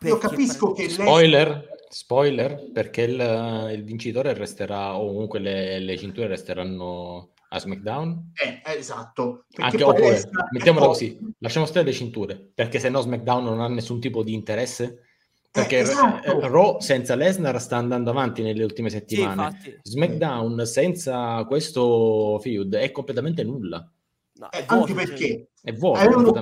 Io 0.00 0.16
Perché 0.16 0.28
capisco 0.28 0.72
per- 0.72 0.86
che 0.86 0.96
lei... 0.96 1.06
Spoiler, 1.06 1.68
spoiler, 1.88 2.70
perché 2.72 3.02
il, 3.02 3.70
il 3.74 3.82
vincitore 3.84 4.32
resterà, 4.32 4.96
o 4.96 5.06
comunque 5.08 5.40
le, 5.40 5.78
le 5.80 5.98
cinture 5.98 6.28
resteranno 6.28 7.30
a 7.50 7.58
SmackDown. 7.58 8.32
Eh, 8.34 8.60
esatto. 8.76 9.44
Anche 9.56 9.78
poi 9.78 9.88
oppure, 9.90 10.10
Lesnar- 10.10 10.50
mettiamola 10.52 10.86
così, 10.86 11.18
lasciamo 11.38 11.66
stare 11.66 11.86
le 11.86 11.92
cinture, 11.92 12.36
perché 12.54 12.78
se 12.78 12.88
no 12.88 13.00
SmackDown 13.00 13.44
non 13.44 13.60
ha 13.60 13.68
nessun 13.68 14.00
tipo 14.00 14.22
di 14.22 14.34
interesse. 14.34 15.02
Perché 15.50 15.78
Eh, 15.78 15.80
esatto. 15.80 16.40
eh, 16.42 16.48
Raw 16.48 16.78
senza 16.78 17.14
Lesnar 17.14 17.58
sta 17.60 17.78
andando 17.78 18.10
avanti 18.10 18.42
nelle 18.42 18.62
ultime 18.64 18.90
Sì, 18.90 18.96
settimane. 18.98 19.42
infatti. 19.46 19.78
SmackDown 19.82 20.66
senza 20.66 21.42
questo 21.46 22.38
feud 22.40 22.74
è 22.76 22.92
completamente 22.92 23.42
nulla. 23.44 23.90
No, 24.34 24.50
Eh, 24.52 24.58
è 24.58 24.64
anche 24.68 24.92
vuoto, 24.92 24.94
perché 24.94 25.48
È 25.62 25.72
vuoto 25.72 25.98
avevano 25.98 26.28
E, 26.28 26.32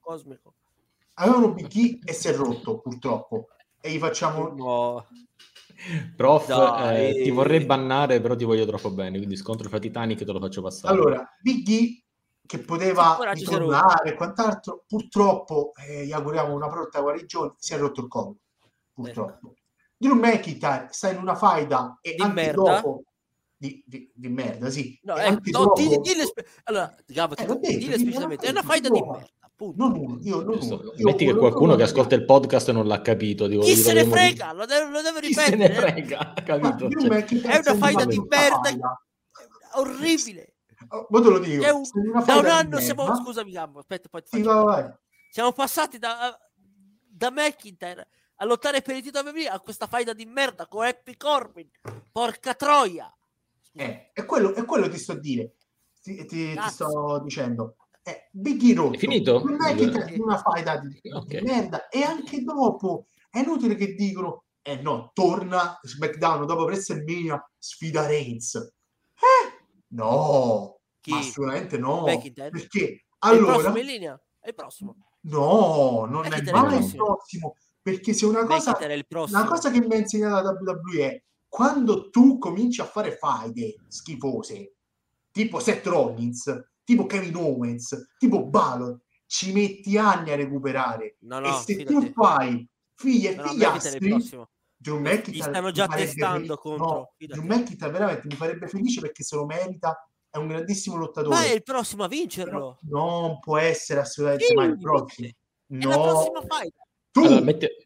cosmico. 0.00 0.54
avevano 1.14 1.56
E, 1.56 1.68
E 1.68 1.98
e 2.04 2.12
si 2.12 2.28
è 2.28 2.34
rotto 2.34 2.78
purtroppo. 2.78 3.48
E 3.80 3.90
gli 3.90 3.98
facciamo... 3.98 4.48
No. 4.54 5.06
Prof, 6.16 6.46
Dai. 6.46 7.10
eh, 7.10 7.22
ti 7.22 7.30
vorrei 7.30 7.64
bannare, 7.64 8.20
però 8.20 8.36
ti 8.36 8.44
voglio 8.44 8.66
troppo 8.66 8.90
bene. 8.90 9.16
Quindi 9.16 9.36
scontro 9.36 9.68
fra 9.68 9.78
Titanic 9.78 10.24
te 10.24 10.32
lo 10.32 10.40
faccio 10.40 10.62
passare. 10.62 10.94
Allora, 10.94 11.28
Big 11.40 11.68
E 11.68 12.04
che 12.46 12.58
poteva 12.58 13.16
ritornare 13.32 14.10
e 14.10 14.14
quant'altro, 14.14 14.84
purtroppo 14.86 15.72
eh, 15.86 16.04
gli 16.04 16.12
auguriamo 16.12 16.52
una 16.52 16.68
pronta 16.68 17.00
guarigione, 17.00 17.54
si 17.58 17.72
è 17.72 17.78
rotto 17.78 18.02
il 18.02 18.08
collo, 18.08 18.36
purtroppo. 18.92 19.54
Drew 19.96 20.14
McIntyre 20.16 20.88
sta 20.90 21.10
in 21.10 21.18
una 21.18 21.34
faida 21.34 21.98
e 22.02 22.14
Di 22.14 22.22
anche 22.22 22.34
merda. 22.34 22.74
dopo 22.74 23.04
di, 23.56 23.82
di- 23.86 24.10
di 24.12 24.28
merda, 24.28 24.68
sì. 24.68 24.98
No, 25.04 25.14
ecco, 25.16 25.28
anche 25.28 25.50
no, 25.52 25.72
dille 26.02 26.24
spe- 26.26 26.46
allora, 26.64 26.94
Gabbo, 27.06 27.36
Eh, 27.36 27.46
detto, 27.46 27.58
dille 27.58 27.94
esplicitamente, 27.94 28.46
è 28.46 28.50
una 28.50 28.62
faida 28.62 28.88
di 28.90 29.00
merda, 29.00 29.41
punto. 29.54 29.74
non 29.86 29.96
uno, 29.96 30.18
io 30.22 30.40
non 30.42 30.58
uno. 30.60 30.92
Io 30.96 31.04
Metti 31.06 31.24
che 31.24 31.34
qualcuno 31.36 31.74
che 31.76 31.82
ascolta 31.84 32.14
il 32.14 32.24
podcast 32.24 32.70
non 32.70 32.86
l'ha 32.86 33.00
capito. 33.00 33.46
Dico, 33.46 33.62
Chi 33.62 33.76
se 33.76 33.92
ne 33.92 34.04
frega? 34.04 34.52
Lo 34.52 34.64
deve, 34.66 34.90
lo 34.90 35.02
deve 35.02 35.20
Chi 35.20 35.32
se 35.34 35.54
ne 35.54 35.66
ripetere. 35.68 35.92
frega, 35.92 36.34
capito? 36.44 36.88
Cioè, 36.90 37.24
È 37.24 37.70
una 37.70 37.74
faida 37.78 38.04
di 38.04 38.18
merda. 38.28 38.70
orribile. 39.74 40.54
Oh, 40.88 41.06
te 41.10 41.28
lo 41.28 41.38
dico, 41.38 41.62
È 41.64 41.70
un- 41.70 41.82
Da 42.24 42.36
un 42.36 42.42
di 42.42 42.48
anno 42.48 42.78
siamo, 42.80 43.04
merda. 43.06 43.22
scusami 43.22 43.52
Gabbo, 43.52 43.78
aspetta, 43.78 44.08
poi 44.10 44.22
ti 44.22 44.36
Sì, 44.36 44.42
vai, 44.42 44.64
vai. 44.64 44.90
siamo 45.30 45.52
passati 45.52 45.98
da, 45.98 46.36
da 47.08 47.30
McIntyre 47.30 48.08
a 48.36 48.44
lottare 48.44 48.82
per 48.82 48.96
il 48.96 49.02
titolo 49.02 49.30
WWE 49.30 49.46
a 49.46 49.60
questa 49.60 49.86
faida 49.86 50.12
di 50.12 50.24
merda 50.26 50.66
con 50.66 50.84
Happy 50.84 51.16
Corbin. 51.16 51.70
Porca 52.10 52.54
troia. 52.54 53.14
Eh, 53.74 54.10
è 54.12 54.24
quello, 54.24 54.52
è 54.54 54.64
quello 54.64 54.86
che 54.86 54.94
ti 54.94 54.98
sto 54.98 55.12
a 55.12 55.18
dire. 55.18 55.54
Ti, 56.02 56.24
ti- 56.26 56.52
ti 56.54 56.68
sto 56.68 57.20
dicendo. 57.22 57.76
Eh, 58.04 58.28
Big 58.32 58.62
E 58.62 58.74
rotto. 58.74 58.94
È 58.94 58.98
finito? 58.98 59.42
Non 59.44 59.62
è 59.64 59.74
che 59.74 59.90
è 59.90 60.18
una 60.18 60.38
faida 60.38 60.78
di, 60.78 60.98
di 61.00 61.12
Ok. 61.12 61.40
merda. 61.42 61.88
E 61.88 62.02
anche 62.02 62.42
dopo 62.42 63.06
è 63.30 63.38
inutile 63.38 63.74
che 63.76 63.94
dicono: 63.94 64.44
Eh 64.62 64.76
no, 64.76 65.10
torna 65.12 65.78
SmackDown 65.82 66.46
dopo 66.46 66.64
WrestleMania, 66.64 67.40
sfida 67.58 68.06
Reigns. 68.06 68.54
Eh? 68.54 69.66
No, 69.88 70.78
Chi? 71.00 71.12
assolutamente 71.12 71.78
no. 71.78 72.04
Perché 72.04 72.32
È 72.34 72.50
il 72.86 73.00
allora, 73.20 73.52
prossimo 73.54 73.78
in 73.78 73.86
linea? 73.86 74.20
È 74.40 74.48
il 74.48 74.54
prossimo. 74.54 74.96
no, 75.26 76.04
non 76.08 76.24
è 76.24 76.28
McIntyre 76.28 76.56
è 76.56 76.60
mai 76.60 76.84
il 76.84 76.94
prossimo. 76.96 77.56
Perché 77.82 78.12
se 78.12 78.26
una 78.26 78.44
cosa 78.46 78.76
è 78.78 79.04
una 79.28 79.44
cosa 79.44 79.70
che 79.70 79.80
mi 79.80 79.94
ha 79.94 79.98
insegnato 79.98 80.42
la 80.42 80.52
WWE 80.52 81.04
è 81.04 81.22
quando 81.48 82.10
tu 82.10 82.38
cominci 82.38 82.80
a 82.80 82.84
fare 82.84 83.16
faide 83.16 83.74
schifose, 83.88 84.74
tipo 85.32 85.58
Seth 85.58 85.84
Rollins, 85.86 86.71
tipo 86.84 87.06
Kevin 87.06 87.36
Owens, 87.36 88.14
tipo 88.18 88.44
Balor, 88.46 89.00
ci 89.26 89.52
metti 89.52 89.96
anni 89.96 90.30
a 90.32 90.36
recuperare. 90.36 91.16
No, 91.20 91.38
e 91.38 91.40
no, 91.40 91.52
se 91.54 91.74
fidati. 91.76 91.94
tu 91.94 92.12
fai 92.12 92.68
figli 92.94 93.26
e 93.26 93.34
No, 93.34 93.42
no, 93.42 93.48
figliastri. 93.50 93.98
Drew 94.82 94.98
Gli 94.98 95.00
McIntyre 95.02 95.42
stanno 95.50 95.66
mi 95.68 95.72
già 95.72 95.86
farebbe 95.86 96.04
testando 96.06 96.56
contro, 96.56 96.86
No. 96.86 97.12
Drew 97.16 97.44
McIntyre 97.44 97.90
veramente 97.92 98.26
mi 98.26 98.34
farebbe 98.34 98.66
felice 98.66 99.00
perché 99.00 99.22
se 99.22 99.36
lo 99.36 99.46
merita, 99.46 100.08
è 100.28 100.38
un 100.38 100.48
grandissimo 100.48 100.96
lottatore. 100.96 101.34
Ma 101.36 101.44
è 101.44 101.52
il 101.52 101.62
prossimo 101.62 102.02
a 102.02 102.08
Però 102.08 102.20
vincerlo. 102.20 102.78
non 102.88 103.38
può 103.38 103.58
essere 103.58 104.00
assolutamente 104.00 104.46
Sì, 104.46 104.54
mai 104.54 104.70
il 104.70 104.78
prossimo. 104.80 105.28
È 105.28 105.32
la 105.86 105.96
No, 105.96 106.02
prossima 106.02 106.40
fight. 106.40 106.74
tu 107.12 107.20
Allora, 107.20 107.40
mette- 107.42 107.76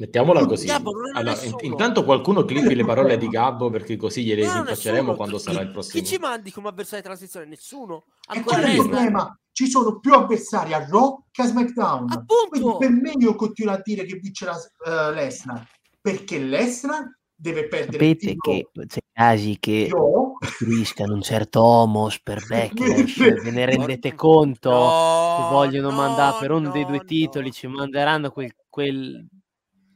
Mettiamola 0.00 0.46
così. 0.46 0.66
Gabbo, 0.66 0.92
Allora, 1.12 1.38
intanto 1.60 2.04
qualcuno 2.04 2.44
clippi 2.44 2.74
le 2.74 2.84
parole 2.86 3.18
di. 3.18 3.28
Gabbo 3.28 3.68
perché 3.68 3.96
così 3.96 4.24
gliele 4.24 4.46
No, 4.46 4.54
rinfacceremo 4.54 5.14
quando 5.14 5.36
Chi- 5.36 5.42
sarà 5.42 5.60
il 5.60 5.66
Chi 5.66 5.72
prossimo. 5.72 6.04
ci 6.06 6.16
mandi 6.16 6.50
come 6.50 6.68
avversario 6.68 7.00
di 7.00 7.04
transizione? 7.04 7.46
Nessuno. 7.46 8.04
E 8.32 8.38
Ancora 8.38 8.66
il 8.66 8.76
problema. 8.76 9.38
Ci 9.52 9.68
sono 9.68 9.98
più 9.98 10.14
avversari 10.14 10.72
a 10.72 10.86
Raw 10.88 11.24
che 11.30 11.42
a 11.42 11.46
SmackDown. 11.46 12.10
Appunto. 12.10 12.48
Quindi 12.48 12.76
per 12.78 12.90
me 12.90 13.12
io 13.22 13.34
continuo 13.34 13.74
a 13.74 13.80
dire 13.84 14.06
che 14.06 14.16
vincerà 14.16 14.56
eh, 14.56 15.12
Lesnar. 15.12 15.66
Perché 16.00 16.38
Lesnar 16.38 17.18
deve 17.34 17.68
perdere 17.68 17.92
Sapete 17.92 18.36
che 18.38 18.68
c'è 18.86 19.00
casi 19.12 19.58
che 19.60 19.88
Raw. 19.90 20.32
costruiscano 20.38 21.12
un 21.12 21.20
certo 21.20 21.60
homos 21.62 22.22
per 22.22 22.40
backlash, 22.48 23.18
ve 23.42 23.50
ne 23.50 23.66
rendete 23.66 24.14
conto? 24.14 24.70
No, 24.70 25.36
che 25.36 25.54
vogliono 25.54 25.90
no, 25.90 25.96
mandare 25.96 26.36
per 26.40 26.52
uno 26.52 26.70
dei 26.70 26.86
due 26.86 26.96
no. 26.98 27.04
titoli, 27.04 27.52
ci 27.52 27.66
manderanno 27.66 28.30
quel, 28.30 28.54
quel 28.68 29.26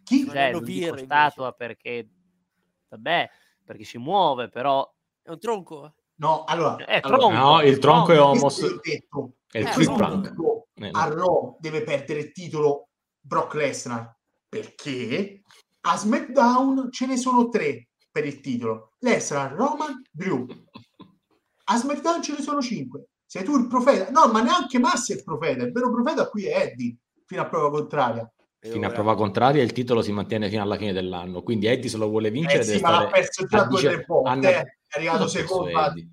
Chi? 0.05 0.27
Cioè, 0.27 0.53
non 0.53 0.63
dico 0.63 0.97
statua 0.97 1.53
perché 1.53 2.09
vabbè, 2.89 3.31
perché 3.65 3.85
si 3.85 3.99
muove, 3.99 4.49
però 4.49 4.89
È 5.23 5.31
un 5.31 5.39
tronco. 5.39 5.95
No, 6.17 6.45
allora, 6.45 6.85
È 6.85 7.01
allora, 7.03 7.19
tronco. 7.19 7.37
No, 7.37 7.63
il 7.63 7.79
tronco 7.79 8.13
è 8.13 8.19
questo 8.19 8.27
homos. 8.27 8.81
È 9.51 9.59
il 9.59 9.67
Eh. 9.67 9.85
Punk. 9.85 10.35
Eh, 10.75 10.91
a. 10.93 11.09
Raw 11.09 11.57
deve 11.61 11.83
perdere 11.83 12.21
il 12.21 12.33
titolo 12.33 12.89
Brock 13.21 13.55
Lesnar 13.55 14.15
perché 14.49 15.43
a 15.83 15.97
SmackDown 15.97 16.91
ce 16.91 17.07
ne 17.07 17.17
sono 17.17 17.49
tre 17.49 17.89
per 18.11 18.27
il 18.27 18.41
titolo 18.41 18.93
Lesnar, 18.99 19.53
Roman, 19.55 20.03
Drew 20.11 20.47
a 21.65 21.77
SmackDown 21.77 22.23
ce 22.23 22.33
ne 22.33 22.43
sono 22.43 22.61
cinque 22.61 23.09
sei 23.25 23.45
tu 23.45 23.57
il 23.57 23.67
profeta 23.67 24.11
no 24.11 24.31
ma 24.31 24.43
neanche 24.43 24.79
Massi 24.79 25.13
è 25.13 25.17
il 25.17 25.25
profeta 25.25 25.65
il 25.65 25.73
vero 25.73 25.91
profeta 25.91 26.29
qui 26.29 26.45
è 26.47 26.61
Eddie 26.61 26.97
fino 27.25 27.43
a 27.43 27.49
prova 27.49 27.71
contraria 27.71 28.31
Fino 28.71 28.87
a 28.87 28.91
prova 28.91 29.15
contraria 29.15 29.63
il 29.63 29.73
titolo 29.73 30.01
si 30.01 30.11
mantiene 30.11 30.49
fino 30.49 30.63
alla 30.63 30.77
fine 30.77 30.93
dell'anno. 30.93 31.43
Quindi 31.43 31.67
Eddie 31.67 31.91
se 31.91 31.99
lo 31.99 32.09
vuole 32.09 32.31
vincere 32.31 32.61
eh 32.61 32.65
sì 32.65 32.81
ma 32.81 32.91
l'ha 33.03 33.07
perso 33.09 33.45
già 33.45 33.65
due 33.65 33.81
tre 33.81 34.05
volte 34.07 34.29
Anna- 34.31 34.49
eh. 34.49 34.63
è 34.63 34.97
arrivato 34.97 35.27
secondo 35.29 35.69
Eddie. 35.69 36.09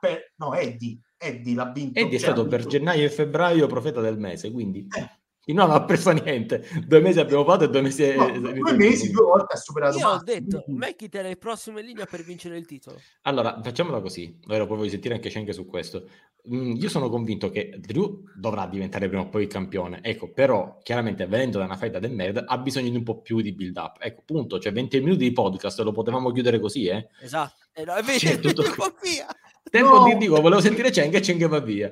per- 0.00 0.32
no 0.36 0.54
Eddie 0.54 0.98
Eddie 1.16 1.54
l'ha 1.54 1.70
vinto 1.72 1.98
Eddie 1.98 2.16
è 2.16 2.20
cioè, 2.20 2.30
stato 2.30 2.46
per 2.46 2.66
gennaio 2.66 3.04
e 3.04 3.10
febbraio 3.10 3.66
profeta 3.66 4.00
del 4.00 4.18
mese, 4.18 4.52
quindi 4.52 4.86
Eh, 4.96 5.10
No, 5.52 5.66
non 5.66 5.76
ha 5.76 5.84
preso 5.84 6.10
niente. 6.10 6.66
Due 6.86 7.00
mesi 7.00 7.20
abbiamo 7.20 7.44
fatto 7.44 7.64
e 7.64 7.70
due 7.70 7.80
mesi... 7.80 8.14
No, 8.14 8.30
due 8.38 8.72
mesi, 8.74 9.10
due 9.10 9.24
volte 9.24 9.54
ha 9.54 9.56
superato 9.56 9.98
Io 9.98 10.08
ho 10.08 10.22
detto, 10.22 10.64
McIntyre 10.68 11.28
è 11.28 11.30
il 11.30 11.38
prossimo 11.38 11.78
in 11.78 11.86
linea 11.86 12.04
per 12.06 12.22
vincere 12.22 12.58
il 12.58 12.66
titolo. 12.66 12.98
Allora, 13.22 13.60
facciamola 13.62 14.00
così. 14.00 14.38
Ora 14.48 14.66
poi 14.66 14.76
voglio 14.76 14.90
sentire 14.90 15.14
anche 15.14 15.30
Schenke 15.30 15.52
su 15.52 15.66
questo. 15.66 16.08
Mm, 16.50 16.76
io 16.76 16.88
sono 16.88 17.08
convinto 17.08 17.50
che 17.50 17.74
Drew 17.78 18.24
dovrà 18.36 18.66
diventare 18.66 19.08
prima 19.08 19.22
o 19.22 19.28
poi 19.28 19.42
il 19.42 19.48
campione. 19.48 20.00
Ecco, 20.02 20.32
però, 20.32 20.78
chiaramente, 20.82 21.26
venendo 21.26 21.58
da 21.58 21.64
una 21.64 21.76
faida 21.76 21.98
del 21.98 22.12
merda, 22.12 22.44
ha 22.46 22.58
bisogno 22.58 22.90
di 22.90 22.96
un 22.96 23.02
po' 23.02 23.20
più 23.20 23.40
di 23.40 23.52
build-up. 23.52 23.96
Ecco, 24.00 24.22
punto. 24.24 24.58
Cioè, 24.58 24.72
20 24.72 25.00
minuti 25.00 25.24
di 25.24 25.32
podcast 25.32 25.80
lo 25.80 25.92
potevamo 25.92 26.30
chiudere 26.30 26.60
così, 26.60 26.86
eh? 26.86 27.08
Esatto. 27.20 27.56
Eh, 27.72 27.84
no, 27.84 27.94
è 27.94 28.02
vero, 28.02 28.18
Cioè, 28.18 28.38
tutto 28.38 28.62
via. 29.02 29.26
Tempo 29.70 29.98
No. 29.98 30.04
di 30.04 30.16
dico, 30.16 30.40
volevo 30.40 30.60
sentire 30.60 30.92
Schenke 30.92 31.18
e 31.18 31.22
Schenke 31.22 31.46
va 31.46 31.60
via. 31.60 31.90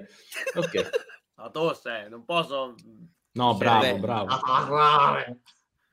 Ok. 0.55 0.91
Ma 1.37 1.51
tu 1.51 1.73
sei, 1.75 2.09
non 2.09 2.25
posso... 2.25 2.75
No, 3.37 3.53
Sì, 3.53 3.59
bravo, 3.59 3.87
vabbè. 3.87 3.99
bravo. 3.99 4.31
Scaparrare. 4.31 5.41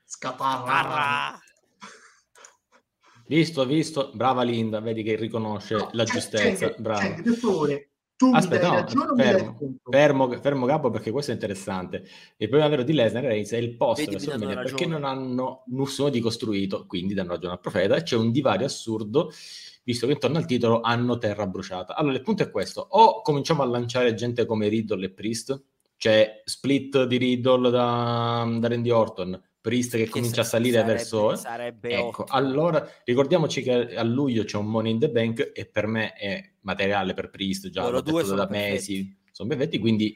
Scaparrare. 0.04 0.70
Arra. 0.70 1.38
Visto, 3.26 3.64
visto. 3.64 4.10
Brava 4.14 4.42
Linda, 4.42 4.80
vedi 4.80 5.02
che 5.02 5.16
riconosce 5.16 5.74
No, 5.76 5.88
la 5.92 6.04
cioè, 6.04 6.14
giustezza. 6.14 6.66
cioè, 6.68 6.74
Bravo. 6.78 7.00
cioè, 7.00 7.22
per 7.22 7.32
favore, 7.34 7.90
tu 8.16 8.30
Aspetta, 8.34 8.54
mi 8.54 8.60
dai 8.60 8.70
no, 8.70 8.80
ragione 8.80 9.10
o 9.10 9.14
mi 9.14 9.22
dai 9.22 9.32
fermo, 9.32 9.58
fermo, 9.90 10.30
fermo 10.40 10.66
capo 10.66 10.90
perché 10.90 11.10
questo 11.10 11.30
è 11.30 11.34
interessante. 11.34 12.04
Il 12.36 12.48
problema 12.48 12.68
vero 12.68 12.82
di 12.82 12.92
Lesnar 12.92 13.24
e 13.24 13.28
Reigns 13.28 13.50
è 13.52 13.56
il 13.56 13.76
post 13.76 14.00
Vedi, 14.04 14.10
WrestleMania 14.14 14.54
perché 14.62 14.86
non 14.86 15.04
hanno 15.04 15.64
nessuno 15.68 16.10
di 16.10 16.20
costruito, 16.20 16.86
quindi 16.86 17.14
danno 17.14 17.30
ragione 17.32 17.54
al 17.54 17.60
profeta. 17.60 17.96
e 17.96 18.02
C'è 18.02 18.16
un 18.16 18.30
divario 18.30 18.66
assurdo, 18.66 19.32
visto 19.84 20.06
che 20.06 20.12
intorno 20.12 20.36
al 20.38 20.46
titolo 20.46 20.80
hanno 20.82 21.16
terra 21.18 21.46
bruciata. 21.46 21.96
Allora, 21.96 22.14
il 22.16 22.22
punto 22.22 22.42
è 22.42 22.50
questo: 22.50 22.86
o 22.88 23.22
cominciamo 23.22 23.62
a 23.62 23.66
lanciare 23.66 24.12
gente 24.14 24.44
come 24.46 24.68
Riddle 24.68 25.06
e 25.06 25.10
Priest, 25.10 25.62
cioè 26.04 26.42
split 26.44 27.04
di 27.04 27.16
Riddle 27.16 27.70
da, 27.70 28.46
da 28.58 28.68
Randy 28.68 28.90
Orton, 28.90 29.42
Priest 29.58 29.96
che, 29.96 30.06
comincia 30.10 30.42
a 30.42 30.44
salire 30.44 30.80
sarebbe, 30.80 30.92
verso. 30.92 31.32
eh? 31.32 31.36
Sarebbe 31.36 31.88
Ecco, 31.88 32.22
ottimo. 32.24 32.38
allora 32.38 32.86
ricordiamoci 33.04 33.62
che 33.62 33.96
a 33.96 34.02
luglio 34.02 34.44
c'è 34.44 34.58
un 34.58 34.66
Money 34.66 34.92
in 34.92 34.98
the 34.98 35.08
Bank 35.08 35.52
e 35.54 35.64
per 35.64 35.86
me 35.86 36.12
è 36.12 36.52
materiale 36.60 37.14
per 37.14 37.30
Priest, 37.30 37.70
già 37.70 37.80
Loro 37.80 37.94
l'ho 37.94 38.00
detto 38.02 38.22
sono 38.22 38.36
da 38.36 38.48
mesi, 38.50 38.96
perfetti. 38.96 39.30
sono 39.32 39.48
perfetti, 39.48 39.78
quindi 39.78 40.14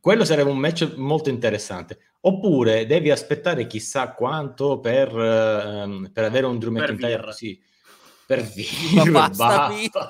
quello 0.00 0.24
sarebbe 0.24 0.48
un 0.48 0.56
match 0.56 0.94
molto 0.96 1.28
interessante. 1.28 1.98
Oppure 2.22 2.86
devi 2.86 3.10
aspettare 3.10 3.66
chissà 3.66 4.14
quanto 4.14 4.80
per, 4.80 5.14
ehm, 5.14 6.12
per 6.14 6.24
avere 6.24 6.46
un 6.46 6.58
Drew 6.58 6.72
Per 6.72 6.82
McIntyre 6.82 7.22
così. 7.24 7.62
Per 8.24 8.38
Ma 8.40 9.02
Vir, 9.02 9.10
basta, 9.10 9.68
basta. 9.68 10.08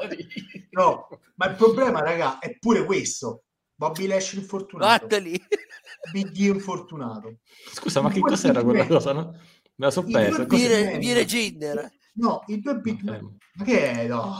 No, 0.70 1.08
ma 1.34 1.48
il 1.48 1.56
problema, 1.56 2.00
raga, 2.00 2.38
è 2.38 2.56
pure 2.60 2.84
questo. 2.84 3.46
Bobby 3.80 4.06
Lash 4.06 4.34
infortunato. 4.34 5.06
Vatteli. 5.06 5.40
Big 6.12 6.36
E 6.38 6.48
infortunato. 6.48 7.38
Scusa, 7.72 8.02
ma 8.02 8.10
che 8.10 8.20
cos'era 8.20 8.62
quella 8.62 8.80
man. 8.80 8.88
cosa? 8.88 9.12
No? 9.14 9.30
Me 9.30 9.86
la 9.86 9.90
so 9.90 10.02
persa. 10.04 10.44
Vire, 10.44 10.98
vire 10.98 11.24
Ginder. 11.24 11.90
No, 12.14 12.42
i 12.48 12.60
due 12.60 12.76
big 12.78 13.00
No, 13.00 13.10
man. 13.12 13.14
fermo. 13.20 13.36
Ma 13.54 13.64
che 13.64 13.90
è? 13.90 14.06
No. 14.06 14.34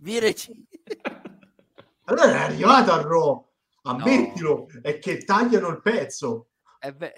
Vire 0.00 0.32
Ginder. 0.32 0.66
Allora 2.06 2.32
è 2.32 2.42
arrivato 2.42 2.90
a 2.92 3.00
Raw. 3.02 3.48
Ammettilo, 3.82 4.66
è 4.82 4.98
che 4.98 5.18
tagliano 5.24 5.68
il 5.68 5.80
pezzo. 5.80 6.48
Eh 6.80 6.92
beh, 6.92 7.14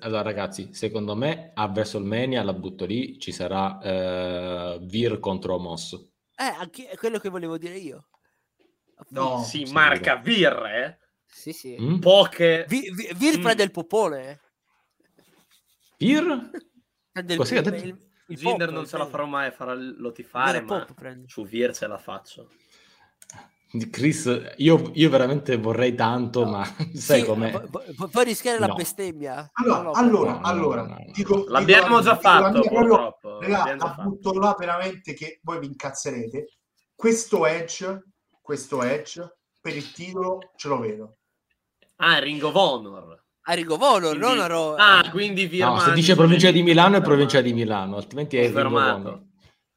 Allora, 0.00 0.20
ragazzi, 0.22 0.68
secondo 0.72 1.16
me 1.16 1.52
a 1.54 1.64
WrestleMania 1.64 2.42
la 2.42 2.52
butto 2.52 2.84
lì, 2.84 3.18
ci 3.18 3.32
sarà 3.32 3.80
eh, 3.80 4.78
Vir 4.82 5.18
contro 5.20 5.58
Moss. 5.58 5.94
eh, 6.36 6.44
anche, 6.44 6.88
è 6.88 6.96
quello 6.96 7.18
che 7.18 7.28
volevo 7.30 7.56
dire 7.58 7.76
io. 7.78 8.08
No. 9.10 9.42
Si 9.42 9.64
sì, 9.66 9.72
marca 9.72 10.16
Vir, 10.16 10.52
eh? 10.66 10.98
Sì, 11.26 11.52
sì. 11.52 11.76
Mm? 11.80 11.98
Poche... 11.98 12.64
Vi- 12.68 12.90
vi- 12.92 13.10
Vir 13.14 13.38
Mm. 13.38 13.42
prende 13.42 13.62
il 13.62 13.70
popone. 13.70 14.30
eh. 14.30 14.38
Vir? 15.98 16.50
Prende 17.12 17.32
il, 17.32 17.38
Così 17.38 17.54
il, 17.54 17.62
detto? 17.62 17.84
il, 17.84 18.08
il 18.28 18.36
Jinder 18.36 18.66
pop, 18.68 18.76
non 18.76 18.86
ce 18.86 18.96
la 18.98 19.06
farò 19.06 19.26
mai 19.26 19.48
a 19.48 19.50
farlo 19.52 20.12
tifare, 20.12 20.60
Vero 20.60 20.66
ma 20.66 20.84
pop 20.84 21.24
su 21.26 21.44
Vir 21.44 21.74
ce 21.74 21.86
la 21.86 21.98
faccio. 21.98 22.48
Chris, 23.90 24.54
io, 24.56 24.90
io 24.94 25.10
veramente 25.10 25.56
vorrei 25.58 25.94
tanto, 25.94 26.44
No. 26.44 26.50
ma 26.52 26.64
sai 26.94 27.20
Sì, 27.20 27.26
com'è? 27.26 27.50
pu- 27.50 27.68
pu- 27.68 27.94
pu- 27.94 28.08
puoi 28.08 28.24
rischiare 28.24 28.58
la 28.58 28.66
No. 28.68 28.74
bestemmia. 28.74 29.50
Allora, 29.52 29.76
No, 29.76 29.82
no, 29.82 29.90
allora, 29.92 30.40
allora, 30.40 30.82
no, 30.82 30.88
no, 30.88 30.94
no. 31.04 31.12
dico- 31.12 31.44
L'abbiamo 31.48 31.96
la- 31.96 32.02
già 32.02 32.14
dico 32.14 32.28
la 32.28 32.40
fatto, 32.40 32.60
proprio- 32.62 33.16
già 33.46 33.74
la 33.74 33.76
fatto. 33.78 34.02
butto 34.02 34.32
là 34.38 34.56
veramente 34.58 35.12
che 35.12 35.40
voi 35.42 35.58
vi 35.58 35.66
incazzerete. 35.66 36.46
Questo 36.94 37.44
Edge, 37.46 38.02
questo 38.48 38.82
Edge 38.82 39.20
per 39.60 39.76
il 39.76 39.92
titolo 39.92 40.38
ce 40.56 40.68
lo 40.68 40.78
vedo. 40.78 41.16
Ah, 41.96 42.18
Ring 42.18 42.42
of 42.42 42.54
Honor. 42.54 43.22
A 43.42 43.52
Ring 43.52 43.68
of 43.70 43.78
Honor, 43.82 44.16
Quindi- 44.16 44.18
non 44.26 44.40
a 44.40 44.46
Raw. 44.46 44.74
Ah, 44.78 45.10
quindi 45.10 45.46
Vir 45.46 45.66
No, 45.66 45.78
se 45.80 45.92
dice 45.92 46.14
provincia 46.14 46.50
di 46.50 46.62
Milano 46.62 46.96
è 46.96 47.02
provincia 47.02 47.42
di 47.42 47.52
Milano, 47.52 47.96
altrimenti 47.96 48.38
è 48.38 48.46
Ring 48.50 48.56
of. 48.56 48.72
Honor. 48.72 49.22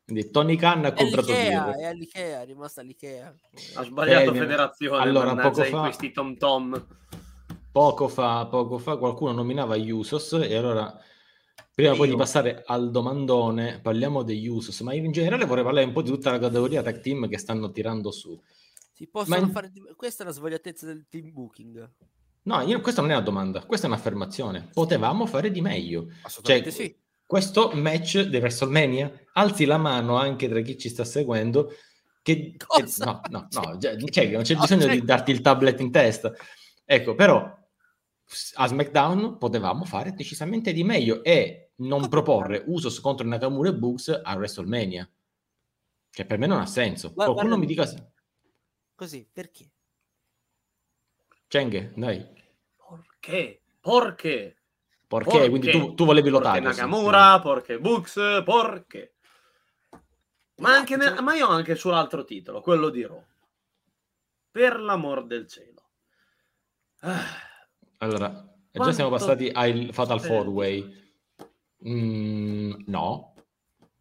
Quindi 0.06 0.32
Tony 0.32 0.56
Khan 0.56 0.86
ha 0.86 0.88
È 0.90 0.94
comprato 0.94 1.32
all'Ikea, 1.34 1.64
Vir. 1.66 1.76
è 1.76 1.86
all'Ikea, 1.86 2.42
è 2.42 2.46
rimasta 2.46 2.80
all'Ikea. 2.80 3.36
Ha 3.76 3.84
sbagliato 3.84 4.32
Eh, 4.34 4.38
federazione, 4.38 5.02
allora, 5.04 5.36
poco 5.36 5.64
fa- 5.64 5.82
questi 5.82 6.12
Tom 6.14 6.38
Tom. 6.38 6.86
Poco 7.74 8.08
fa, 8.08 8.46
poco 8.46 8.78
fa 8.78 8.96
qualcuno 8.96 9.34
nominava 9.34 9.76
gli 9.76 9.90
Usos 9.92 10.32
e 10.32 10.56
allora 10.56 10.98
prima 11.76 11.94
poi 11.94 12.06
di 12.08 12.14
Io. 12.14 12.18
passare 12.18 12.64
al 12.66 12.90
domandone 12.90 13.80
parliamo 13.82 14.24
degli 14.24 14.48
Usos, 14.48 14.80
ma 14.80 14.94
in 14.94 15.12
generale 15.12 15.44
vorrei 15.46 15.64
parlare 15.66 15.86
un 15.86 15.92
po' 15.92 16.02
di 16.02 16.10
tutta 16.10 16.32
la 16.32 16.40
categoria 16.40 16.82
tag 16.82 17.02
team 17.02 17.28
che 17.28 17.38
stanno 17.38 17.70
tirando 17.72 18.12
su. 18.12 18.42
Si 19.02 19.08
possono 19.08 19.48
Ma 19.48 19.52
fare... 19.52 19.72
Questa 19.96 20.22
è 20.22 20.26
la 20.28 20.32
svogliatezza 20.32 20.86
del 20.86 21.08
team 21.10 21.32
booking. 21.34 21.92
No, 22.44 22.62
io- 22.62 22.82
questa 22.82 23.02
non 23.02 23.10
è 23.10 23.16
una 23.16 23.24
domanda, 23.24 23.66
questa 23.66 23.88
è 23.88 23.90
un'affermazione. 23.90 24.70
Potevamo 24.72 25.26
fare 25.26 25.50
di 25.50 25.60
meglio. 25.60 26.06
Assolutamente 26.22 26.72
Cioè, 26.72 26.86
sì. 26.86 26.96
Questo 27.26 27.72
match 27.74 28.20
di 28.22 28.38
WrestleMania, 28.38 29.12
alzi 29.34 29.66
la 29.66 29.78
mano 29.78 30.18
anche 30.18 30.48
tra 30.48 30.62
chi 30.62 30.78
ci 30.78 30.90
sta 30.90 31.04
seguendo. 31.04 31.72
Che, 32.22 32.56
Cosa? 32.64 33.06
no, 33.06 33.22
no, 33.32 33.48
no, 33.50 33.78
già- 33.78 33.98
cioè, 33.98 34.28
non 34.30 34.44
c'è 34.44 34.54
No, 34.54 34.60
bisogno 34.62 34.82
cioè- 34.84 34.92
di 35.00 35.02
darti 35.04 35.32
il 35.32 35.42
tablet 35.42 35.80
in 35.80 35.90
testa. 35.92 36.32
Ecco, 36.86 37.16
però 37.16 37.58
a 38.56 38.68
SmackDown 38.68 39.40
potevamo 39.40 39.84
fare 39.84 40.12
decisamente 40.14 40.74
di 40.74 40.84
meglio 40.84 41.24
e 41.24 41.72
non 41.78 42.08
proporre 42.08 42.64
Usos 42.68 43.00
contro 43.00 43.26
Nakamura 43.26 43.70
e 43.70 43.76
Bugs 43.76 44.10
a 44.24 44.36
WrestleMania. 44.36 45.10
Cioè, 46.12 46.26
per 46.28 46.38
me 46.38 46.46
non 46.46 46.60
ha 46.60 46.68
senso. 46.68 47.12
Guarda- 47.14 47.34
Qualcuno 47.34 47.58
mi 47.58 47.66
dica... 47.66 47.90
Così, 49.02 49.28
perché? 49.34 49.68
Cenghe, 51.48 51.92
dai. 51.96 52.24
Perché? 52.78 53.64
Perché? 53.80 54.58
Perché? 55.08 55.32
Perché? 55.32 55.50
Quindi 55.50 55.72
tu, 55.72 55.96
tu 55.96 56.06
volevi 56.06 56.30
Perché 56.30 56.44
lottare. 56.46 56.60
Nakamura, 56.60 57.42
perché 57.42 57.80
Books, 57.80 58.14
perché? 58.46 59.16
Ma, 60.58 60.76
anche 60.76 60.98
ne- 60.98 61.20
ma 61.20 61.34
io 61.34 61.48
anche 61.48 61.74
sull'altro 61.74 62.24
titolo, 62.24 62.62
quello 62.62 62.90
di 62.90 63.04
Raw. 63.04 63.26
Per 64.52 64.80
l'amor 64.80 65.26
del 65.26 65.48
cielo. 65.48 65.90
Ah, 67.00 67.26
Allora, 67.98 68.30
già 68.30 68.70
Quanto 68.72 68.94
siamo 68.94 69.10
passati 69.10 69.50
al 69.52 69.90
Fatal 69.94 70.20
speri? 70.20 70.34
Four 70.36 70.48
Way. 70.50 71.14
Mm, 71.90 72.74
no, 72.86 73.34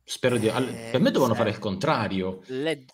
spero 0.04 0.36
di. 0.36 0.50
all- 0.50 0.68
Eh, 0.68 0.90
per 0.92 1.00
me 1.00 1.06
dovevano 1.10 1.32
sì. 1.32 1.38
fare 1.38 1.48
il 1.48 1.58
contrario. 1.58 2.42
Led... 2.48 2.84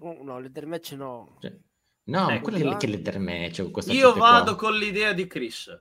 oh, 0.00 0.22
no, 0.22 0.38
leader 0.40 0.66
match 0.66 0.92
no. 0.92 1.36
Cioè, 1.40 1.56
no, 2.04 2.28
Ecco, 2.30 2.42
quello 2.50 2.58
è 2.58 2.62
va. 2.64 2.76
che 2.76 2.86
letter 2.86 3.18
match. 3.18 3.58
io 3.58 3.70
gente 3.72 4.18
qua. 4.18 4.30
vado 4.30 4.54
con 4.56 4.74
l'idea 4.76 5.12
di 5.12 5.26
Chris. 5.26 5.80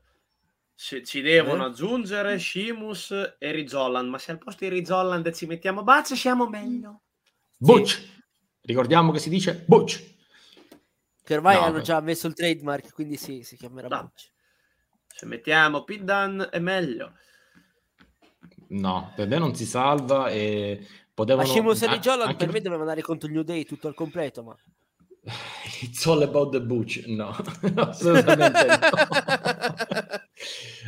Se 0.73 1.03
ci 1.03 1.19
devono 1.21 1.65
Eh? 1.65 1.67
aggiungere 1.69 2.39
Shimus 2.39 3.11
e 3.37 3.51
Rizolland, 3.51 4.07
ma 4.09 4.17
se 4.17 4.31
al 4.31 4.37
posto 4.37 4.63
di 4.63 4.69
Rizolland 4.69 5.29
ci 5.33 5.45
mettiamo 5.45 5.83
Buzz 5.83 6.13
siamo 6.13 6.47
meglio. 6.47 7.01
Butch. 7.57 8.17
Ricordiamo 8.61 9.11
che 9.11 9.19
si 9.19 9.29
dice 9.29 9.63
Butch. 9.67 10.15
Che 11.23 11.33
ormai 11.35 11.55
No, 11.55 11.61
hanno 11.63 11.77
beh. 11.79 11.81
già 11.83 11.99
messo 11.99 12.27
il 12.27 12.33
trademark, 12.33 12.93
quindi 12.93 13.17
sì, 13.17 13.43
si 13.43 13.57
chiamerà 13.57 13.87
No. 13.89 14.01
Butch. 14.03 14.31
Se 15.07 15.25
mettiamo 15.25 15.83
Pit 15.83 16.03
è 16.49 16.59
meglio. 16.59 17.13
No, 18.69 19.11
per 19.15 19.27
me 19.27 19.37
non 19.37 19.55
si 19.55 19.65
salva 19.65 20.29
e 20.29 20.85
potevano. 21.19 21.47
Ma 21.47 21.53
Sheamus 21.53 21.81
e 21.81 21.85
anche 21.87 22.35
per 22.37 22.51
me 22.51 22.61
doveva 22.61 22.81
andare 22.81 23.01
contro 23.01 23.27
il 23.27 23.33
New 23.33 23.43
Day 23.43 23.65
tutto 23.65 23.87
al 23.87 23.93
completo, 23.93 24.43
ma... 24.43 24.55
It's 25.81 26.05
all 26.07 26.21
about 26.21 26.51
the 26.51 26.61
Butch. 26.61 27.03
No, 27.07 27.29
assolutamente 27.75 28.65
no. 28.65 28.77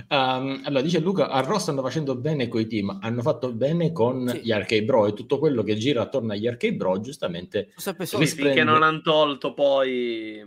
Um, 0.08 0.62
allora, 0.66 0.82
dice 0.82 0.99
Luca, 0.99 1.30
a 1.30 1.41
Raw 1.41 1.58
stanno 1.58 1.82
facendo 1.82 2.16
bene 2.16 2.48
coi 2.48 2.66
team, 2.68 2.98
hanno 3.02 3.22
fatto 3.22 3.52
bene 3.52 3.91
con 3.91 4.28
Sì. 4.30 4.40
gli 4.44 4.52
arcade 4.52 4.84
bro 4.84 5.08
e 5.08 5.14
tutto 5.14 5.38
quello 5.38 5.64
che 5.64 5.76
gira 5.76 6.02
attorno 6.02 6.32
agli 6.34 6.48
arcade 6.48 6.76
bro, 6.76 6.99
giustamente 6.99 7.74
sì. 7.76 7.94
Finché 8.26 8.64
non 8.64 8.84
hanno 8.84 9.02
tolto 9.02 9.53
poi 9.53 10.44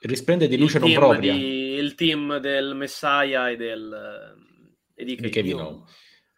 risplende 0.00 0.46
di 0.48 0.56
luce 0.58 0.78
non 0.78 0.92
propria 0.92 1.32
di- 1.32 1.74
il 1.74 1.94
team 1.94 2.38
del 2.38 2.74
Messiah 2.74 3.50
e 3.50 3.56
del 3.56 4.34
e 4.94 5.04
di 5.04 5.16
Kevin 5.16 5.60
Owens. 5.60 5.90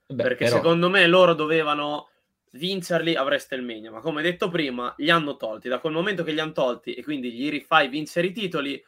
Perché 0.07 0.45
però- 0.45 0.57
secondo 0.57 0.89
me 0.89 1.07
loro 1.07 1.35
dovevano 1.35 2.09
vincerli 2.53 3.15
a 3.15 3.23
WrestleMania, 3.23 3.91
ma 3.91 4.01
come 4.01 4.23
detto 4.23 4.49
prima, 4.49 4.93
li 4.99 5.11
hanno 5.11 5.37
tolti. 5.37 5.69
Da 5.69 5.79
quel 5.81 5.93
momento 5.93 6.23
che 6.25 6.33
li 6.33 6.41
hanno 6.41 6.53
tolti 6.53 6.95
e 6.95 7.03
quindi 7.03 7.33
gli 7.33 7.49
rifai 7.51 7.89
vincere 7.89 8.29
i 8.29 8.33
titoli, 8.33 8.83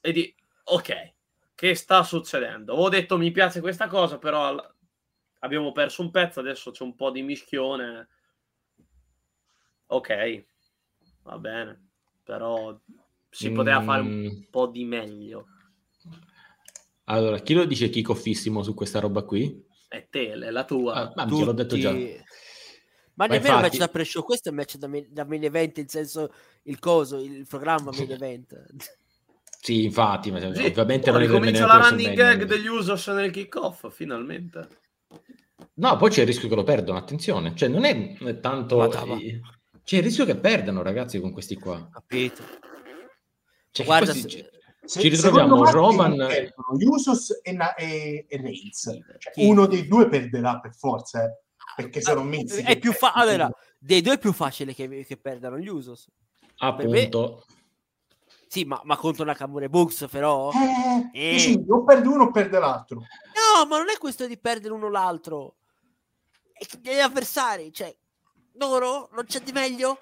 e 0.00 0.12
di 0.12 0.34
ok, 0.64 1.14
che 1.54 1.74
sta 1.74 2.02
succedendo? 2.02 2.74
Ho 2.74 2.88
detto 2.88 3.18
mi 3.18 3.30
piace 3.30 3.60
questa 3.60 3.86
cosa, 3.88 4.18
però 4.18 4.44
al- 4.46 4.74
abbiamo 5.40 5.72
perso 5.72 6.02
un 6.02 6.10
pezzo, 6.10 6.40
adesso 6.40 6.70
c'è 6.70 6.82
un 6.84 6.94
po' 6.94 7.10
di 7.10 7.22
mischione. 7.22 8.08
Ok, 9.88 10.10
va 11.24 11.38
bene, 11.38 11.88
però 12.22 12.78
si 13.30 13.52
poteva 13.52 13.80
fare 13.80 14.02
un 14.02 14.12
Mm, 14.12 14.28
po' 14.50 14.66
di 14.66 14.84
meglio. 14.84 15.46
Allora, 17.04 17.38
chi 17.40 17.54
lo 17.54 17.64
dice 17.64 17.88
chiccoffissimo 17.88 18.62
su 18.62 18.74
questa 18.74 19.00
roba 19.00 19.22
qui? 19.22 19.64
È 19.88 20.06
te, 20.08 20.32
è 20.32 20.50
la 20.50 20.64
tua. 20.64 20.94
Ah, 20.94 21.12
ma 21.16 21.26
te 21.26 21.44
l'ho 21.44 21.52
detto 21.52 21.76
già. 21.78 21.92
Ma 23.16 23.26
Ma 23.26 23.34
nemmeno 23.34 23.54
il 23.56 23.60
match 23.62 23.72
infatti- 23.74 23.78
da 23.78 23.88
pre-show, 23.88 24.22
questo 24.22 24.48
è 24.48 24.52
un 24.52 24.58
match 24.58 24.76
da 24.76 24.88
main, 24.88 25.06
da 25.10 25.24
main 25.24 25.42
event, 25.44 25.78
in 25.78 25.88
senso 25.88 26.32
il 26.64 26.78
coso, 26.78 27.16
il 27.18 27.46
programma 27.48 27.90
main 27.90 28.10
event. 28.12 28.66
Sì, 29.60 29.84
infatti, 29.84 30.30
ma 30.30 30.38
Sì, 30.38 30.46
ovviamente 30.66 31.10
non 31.10 31.20
è 31.22 31.24
ricomincia 31.26 31.66
la 31.66 31.88
running 31.88 32.14
gag 32.14 32.44
degli 32.44 32.66
Usos 32.66 33.06
nel 33.08 33.30
kickoff, 33.30 33.90
finalmente. 33.90 34.68
No, 35.74 35.96
poi 35.96 36.10
c'è 36.10 36.20
il 36.20 36.26
rischio 36.26 36.48
che 36.48 36.54
lo 36.54 36.62
perdono, 36.62 36.98
attenzione. 36.98 37.54
Cioè, 37.56 37.68
non 37.68 37.84
è 37.84 38.16
è 38.18 38.38
tanto... 38.40 38.88
C'è 39.82 39.96
il 39.98 40.02
rischio 40.02 40.24
che 40.24 40.36
perdano, 40.36 40.82
ragazzi, 40.82 41.18
con 41.20 41.32
questi 41.32 41.54
qua. 41.56 41.88
Capito? 41.92 42.42
Cioè, 43.70 43.86
Guarda, 43.86 44.12
si- 44.12 44.20
se- 44.28 44.50
Se- 44.84 45.00
Ci 45.00 45.08
ritroviamo 45.08 45.68
Roman- 45.68 46.16
perdono 46.16 46.78
gli 46.78 46.84
Usos 46.84 47.40
e, 47.42 47.52
Na- 47.52 47.74
e, 47.74 48.24
e 48.28 48.36
Reigns. 48.36 48.82
Cioè, 49.18 49.44
uno 49.44 49.66
dei 49.66 49.88
due 49.88 50.08
perderà 50.08 50.60
per 50.60 50.74
forza, 50.76 51.24
eh, 51.24 51.42
perché 51.74 52.00
sono 52.00 52.22
mezzi. 52.22 52.60
è 52.62 52.78
più 52.78 52.92
fa- 52.92 53.12
allora, 53.12 53.50
dei 53.78 54.00
due 54.00 54.14
è 54.14 54.18
più 54.18 54.32
facile 54.32 54.74
che, 54.74 55.04
che 55.04 55.16
perdano 55.16 55.58
gli 55.58 55.68
Usos. 55.68 56.06
appunto... 56.58 57.44
Sì, 58.48 58.64
ma, 58.64 58.80
ma 58.84 58.96
contro 58.96 59.24
Nakamura 59.24 59.64
e 59.64 59.68
Bugs, 59.68 60.06
però... 60.08 60.50
Eh, 60.52 61.10
Eh. 61.12 61.30
dici, 61.32 61.64
o 61.68 61.82
perde 61.84 62.06
uno 62.08 62.24
o 62.24 62.30
perde 62.30 62.58
l'altro. 62.60 62.98
No, 63.00 63.66
ma 63.66 63.76
non 63.78 63.88
è 63.90 63.98
questione 63.98 64.30
di 64.32 64.38
perdere 64.38 64.72
uno 64.72 64.86
o 64.86 64.88
l'altro. 64.88 65.56
È 66.52 66.64
che 66.64 66.78
gli 66.94 67.00
avversari, 67.00 67.72
cioè, 67.72 67.94
loro 68.54 69.10
non 69.14 69.24
c'è 69.26 69.40
di 69.40 69.50
meglio? 69.52 69.98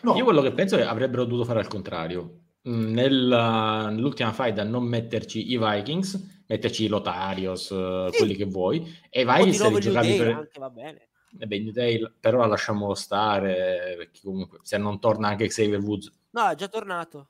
No, 0.00 0.16
Io 0.16 0.24
quello 0.24 0.40
che 0.40 0.52
penso 0.52 0.76
è 0.76 0.78
che 0.78 0.84
avrebbero 0.86 1.24
dovuto 1.24 1.44
fare 1.44 1.60
al 1.60 1.68
contrario. 1.68 2.40
Mm, 2.68 2.92
nella- 2.92 3.90
nell'ultima 3.90 4.32
fight 4.32 4.58
a 4.58 4.64
non 4.64 4.84
metterci 4.84 5.52
i 5.52 5.58
Vikings, 5.58 6.37
metterci 6.48 6.88
Lotarios, 6.88 7.70
eh, 7.70 8.08
Sì. 8.10 8.18
quelli 8.18 8.34
che 8.34 8.44
vuoi, 8.44 8.78
e 9.10 9.20
i 9.20 9.24
O 9.24 9.26
di 9.26 9.32
Vikings 9.36 9.58
nuovo 9.60 9.76
li 9.76 9.82
giocavi 9.82 10.16
per... 10.16 10.28
anche 10.28 10.58
va 10.58 10.70
bene. 10.70 11.08
Eh 11.38 11.46
beh, 11.46 11.70
Day, 11.72 12.12
però 12.18 12.46
lasciamolo 12.46 12.94
stare, 12.94 13.94
perché 13.98 14.20
comunque 14.22 14.58
se 14.62 14.78
non 14.78 14.98
torna 14.98 15.28
anche 15.28 15.46
Xavier 15.46 15.80
Woods... 15.80 16.10
No, 16.30 16.48
è 16.48 16.54
già 16.54 16.68
tornato. 16.68 17.28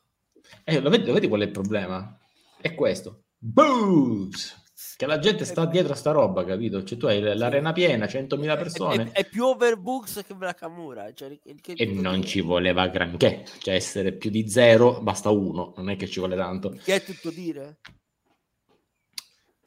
Eh, 0.65 0.81
lo 0.81 0.89
vedi, 0.89 1.07
lo 1.07 1.13
vedi 1.15 1.29
qual 1.29 1.41
è 1.41 1.45
il 1.45 1.51
problema? 1.51 2.17
È 2.61 2.75
questo. 2.75 3.25
Boobs! 3.37 4.67
Che 4.97 5.07
la 5.07 5.19
gente 5.19 5.45
sta 5.45 5.65
dietro 5.67 5.93
a 5.93 5.97
sta 5.97 6.11
roba, 6.13 6.45
capito? 6.45 6.83
Cioè 6.83 6.99
tu 6.99 7.07
hai 7.07 7.21
l'arena 7.21 7.73
piena, 7.73 8.07
100.000 8.07 8.55
È, 8.55 8.57
persone... 8.57 9.11
è- 9.13 9.21
è 9.21 9.29
più 9.29 9.45
over 9.45 9.77
Bugs 9.77 10.25
che 10.27 10.35
Nakamura. 10.35 11.13
Cioè, 11.13 11.39
che- 11.61 11.73
E 11.77 11.87
non 11.87 12.23
ci 12.25 12.41
voleva 12.41 12.87
granché, 12.89 13.45
cioè 13.61 13.75
essere 13.75 14.13
più 14.13 14.31
di 14.31 14.49
zero 14.49 15.01
basta 15.01 15.31
uno, 15.31 15.73
non 15.77 15.91
è 15.91 15.97
che 15.97 16.07
ci 16.09 16.19
vuole 16.21 16.37
tanto. 16.37 16.71
Che 16.83 16.95
è 16.95 17.03
tutto 17.03 17.31
dire? 17.31 17.79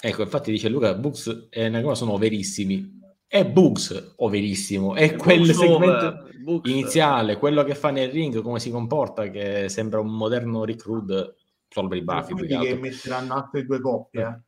Ecco, 0.04 0.24
infatti 0.24 0.52
dice 0.52 0.68
Luca, 0.70 0.94
Bugs 0.96 1.48
e 1.50 1.70
Nakamura 1.70 1.96
sono 1.96 2.18
verissimi. 2.18 3.00
È 3.28 3.46
Bugs 3.46 4.14
overissimo, 4.18 4.96
è 4.96 5.16
quel 5.16 5.38
Bugs 5.40 5.58
segmento 5.58 6.28
Bugs. 6.44 6.70
iniziale, 6.70 7.38
quello 7.38 7.64
che 7.64 7.76
fa 7.76 7.92
nel 7.92 8.10
ring, 8.10 8.42
come 8.42 8.60
si 8.60 8.72
comporta, 8.72 9.30
che 9.30 9.70
sembra 9.70 10.00
un 10.00 10.08
moderno 10.14 10.66
recruit 10.66 11.36
solo 11.70 11.88
per 11.88 11.98
i 11.98 12.02
baffi. 12.04 12.34
quindi 12.34 12.58
che 12.58 12.76
metteranno 12.76 13.36
altre 13.36 13.64
due 13.64 13.80
coppie. 13.80 14.22
eh. 14.22 14.40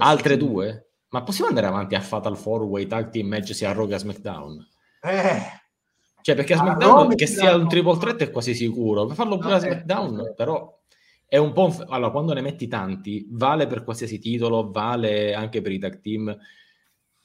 Altre 0.00 0.36
due? 0.36 0.90
Ma 1.08 1.22
possiamo 1.22 1.48
andare 1.48 1.66
avanti 1.66 1.94
a 1.96 2.00
Fatal 2.00 2.34
4-Way 2.38 2.86
Tag 2.86 3.10
Team 3.10 3.26
Match 3.26 3.54
sia 3.54 3.70
a 3.70 3.72
Rogue 3.72 3.88
che 3.88 3.94
a 3.94 3.98
SmackDown? 3.98 4.68
Eh, 5.00 5.40
Cioè, 6.20 6.34
perché 6.36 6.52
a 6.52 6.58
SmackDown 6.58 7.14
che 7.16 7.26
sia 7.26 7.56
un 7.56 7.66
triple 7.68 7.96
threat 7.98 8.20
è 8.22 8.30
quasi 8.30 8.54
sicuro. 8.54 9.06
Per 9.06 9.16
farlo 9.16 9.38
pure 9.38 9.54
a 9.54 9.56
Eh, 9.56 9.60
SmackDown, 9.60 10.20
eh. 10.20 10.34
però 10.34 10.77
è 11.28 11.36
un 11.36 11.52
po'. 11.52 11.74
Allora, 11.88 12.10
quando 12.10 12.32
ne 12.32 12.40
metti 12.40 12.66
tanti, 12.68 13.26
vale 13.30 13.66
per 13.66 13.84
qualsiasi 13.84 14.18
titolo, 14.18 14.70
vale 14.70 15.34
anche 15.34 15.60
per 15.60 15.72
i 15.72 15.78
tag 15.78 16.00
team. 16.00 16.36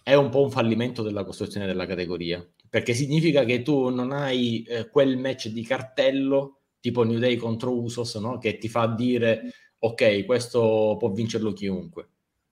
È 0.03 0.13
un 0.13 0.29
po' 0.29 0.41
un 0.43 0.51
fallimento 0.51 1.01
della 1.01 1.23
costruzione 1.23 1.65
della 1.65 1.85
categoria. 1.85 2.45
Perché 2.69 2.93
significa 2.93 3.45
che 3.45 3.61
tu 3.61 3.89
non 3.89 4.11
hai 4.11 4.63
eh, 4.63 4.89
quel 4.89 5.17
match 5.17 5.47
di 5.47 5.63
cartello 5.63 6.59
tipo 6.81 7.03
New 7.03 7.17
Day 7.19 7.37
contro 7.37 7.79
Usos, 7.79 8.15
no? 8.15 8.37
Che 8.39 8.57
ti 8.57 8.67
fa 8.67 8.87
dire 8.87 9.53
ok, 9.79 10.25
questo 10.25 10.97
può 10.99 11.09
vincerlo 11.11 11.53
chiunque. 11.53 12.09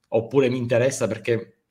Oppure 0.08 0.48
mi 0.48 0.58
interessa 0.58 1.06
perché 1.06 1.61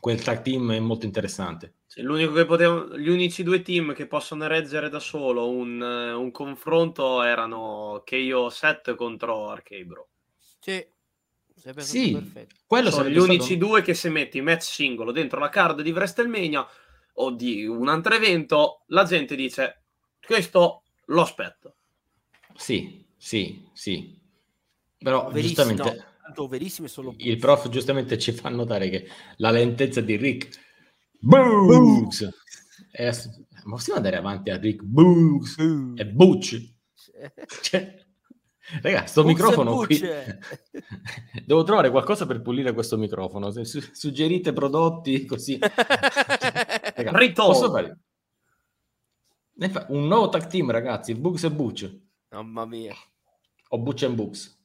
quel 0.00 0.22
tag 0.22 0.42
team 0.42 0.72
è 0.72 0.78
molto 0.80 1.04
interessante. 1.06 1.74
Sì, 1.86 2.02
l'unico 2.02 2.32
che 2.32 2.44
poteva- 2.46 2.96
gli 2.96 3.08
unici 3.08 3.42
due 3.42 3.62
team 3.62 3.92
che 3.94 4.06
possono 4.06 4.46
reggere 4.46 4.88
da 4.88 5.00
solo 5.00 5.50
un, 5.50 5.82
eh, 5.82 6.12
un 6.12 6.30
confronto 6.30 7.22
erano 7.22 8.02
KO 8.04 8.48
7 8.48 8.94
contro 8.94 9.48
Arcade 9.50 9.84
Bro. 9.84 10.08
Sì. 10.60 10.86
Sì, 11.76 12.12
perfetto. 12.12 12.54
quello 12.66 12.90
Sono 12.90 13.08
gli 13.08 13.18
stato- 13.18 13.26
unici 13.32 13.58
due 13.58 13.82
che 13.82 13.92
se 13.92 14.08
metti 14.08 14.40
match 14.40 14.62
singolo 14.62 15.12
dentro 15.12 15.38
la 15.38 15.50
card 15.50 15.82
di 15.82 15.90
WrestleMania 15.90 16.66
o 17.14 17.30
di 17.32 17.66
un 17.66 17.88
altro 17.88 18.14
evento, 18.14 18.84
la 18.86 19.04
gente 19.04 19.36
dice 19.36 19.82
questo 20.24 20.84
lo 21.06 21.20
aspetto. 21.20 21.74
Sì, 22.54 23.04
sì, 23.16 23.68
sì. 23.74 24.18
Però 24.96 25.28
Verissimo, 25.28 25.66
giustamente 25.66 26.06
verissimo 26.48 26.86
è 26.86 26.90
solo 26.90 27.14
il 27.18 27.36
prof 27.38 27.68
giustamente 27.68 28.18
ci 28.18 28.32
fa 28.32 28.48
notare 28.48 28.88
che 28.88 29.08
la 29.36 29.50
lentezza 29.50 30.00
di 30.00 30.16
Rick 30.16 30.58
Boogs. 31.18 32.28
È 32.90 33.04
ass- 33.06 33.28
ma 33.64 33.74
possiamo 33.74 33.98
andare 33.98 34.16
avanti 34.16 34.50
a 34.50 34.56
Rick 34.56 34.82
Boogs 34.82 35.56
e 35.96 36.06
Butch? 36.06 36.74
Cioè, 37.62 37.94
raga 38.82 39.04
sto 39.06 39.22
Boogs 39.22 39.38
e 39.38 39.42
microfono 39.44 39.76
qui. 39.84 40.00
Devo 41.44 41.62
trovare 41.62 41.90
qualcosa 41.90 42.24
per 42.26 42.40
pulire 42.40 42.72
questo 42.72 42.96
microfono. 42.96 43.50
Se- 43.50 43.64
su- 43.64 43.80
suggerite 43.92 44.52
prodotti 44.52 45.24
così. 45.26 45.58
Raga, 45.60 47.16
Rito. 47.18 47.44
posso 47.44 47.70
fare? 47.70 47.98
Ne 49.56 49.68
fa- 49.68 49.86
un 49.90 50.06
nuovo 50.06 50.28
tag 50.30 50.46
team 50.46 50.70
ragazzi 50.70 51.14
Boogs 51.14 51.44
e 51.44 51.50
Butch. 51.52 51.98
Mamma 52.30 52.64
mia. 52.64 52.94
o 53.72 53.78
Butch 53.78 54.04
and 54.04 54.14
Boogs 54.14 54.58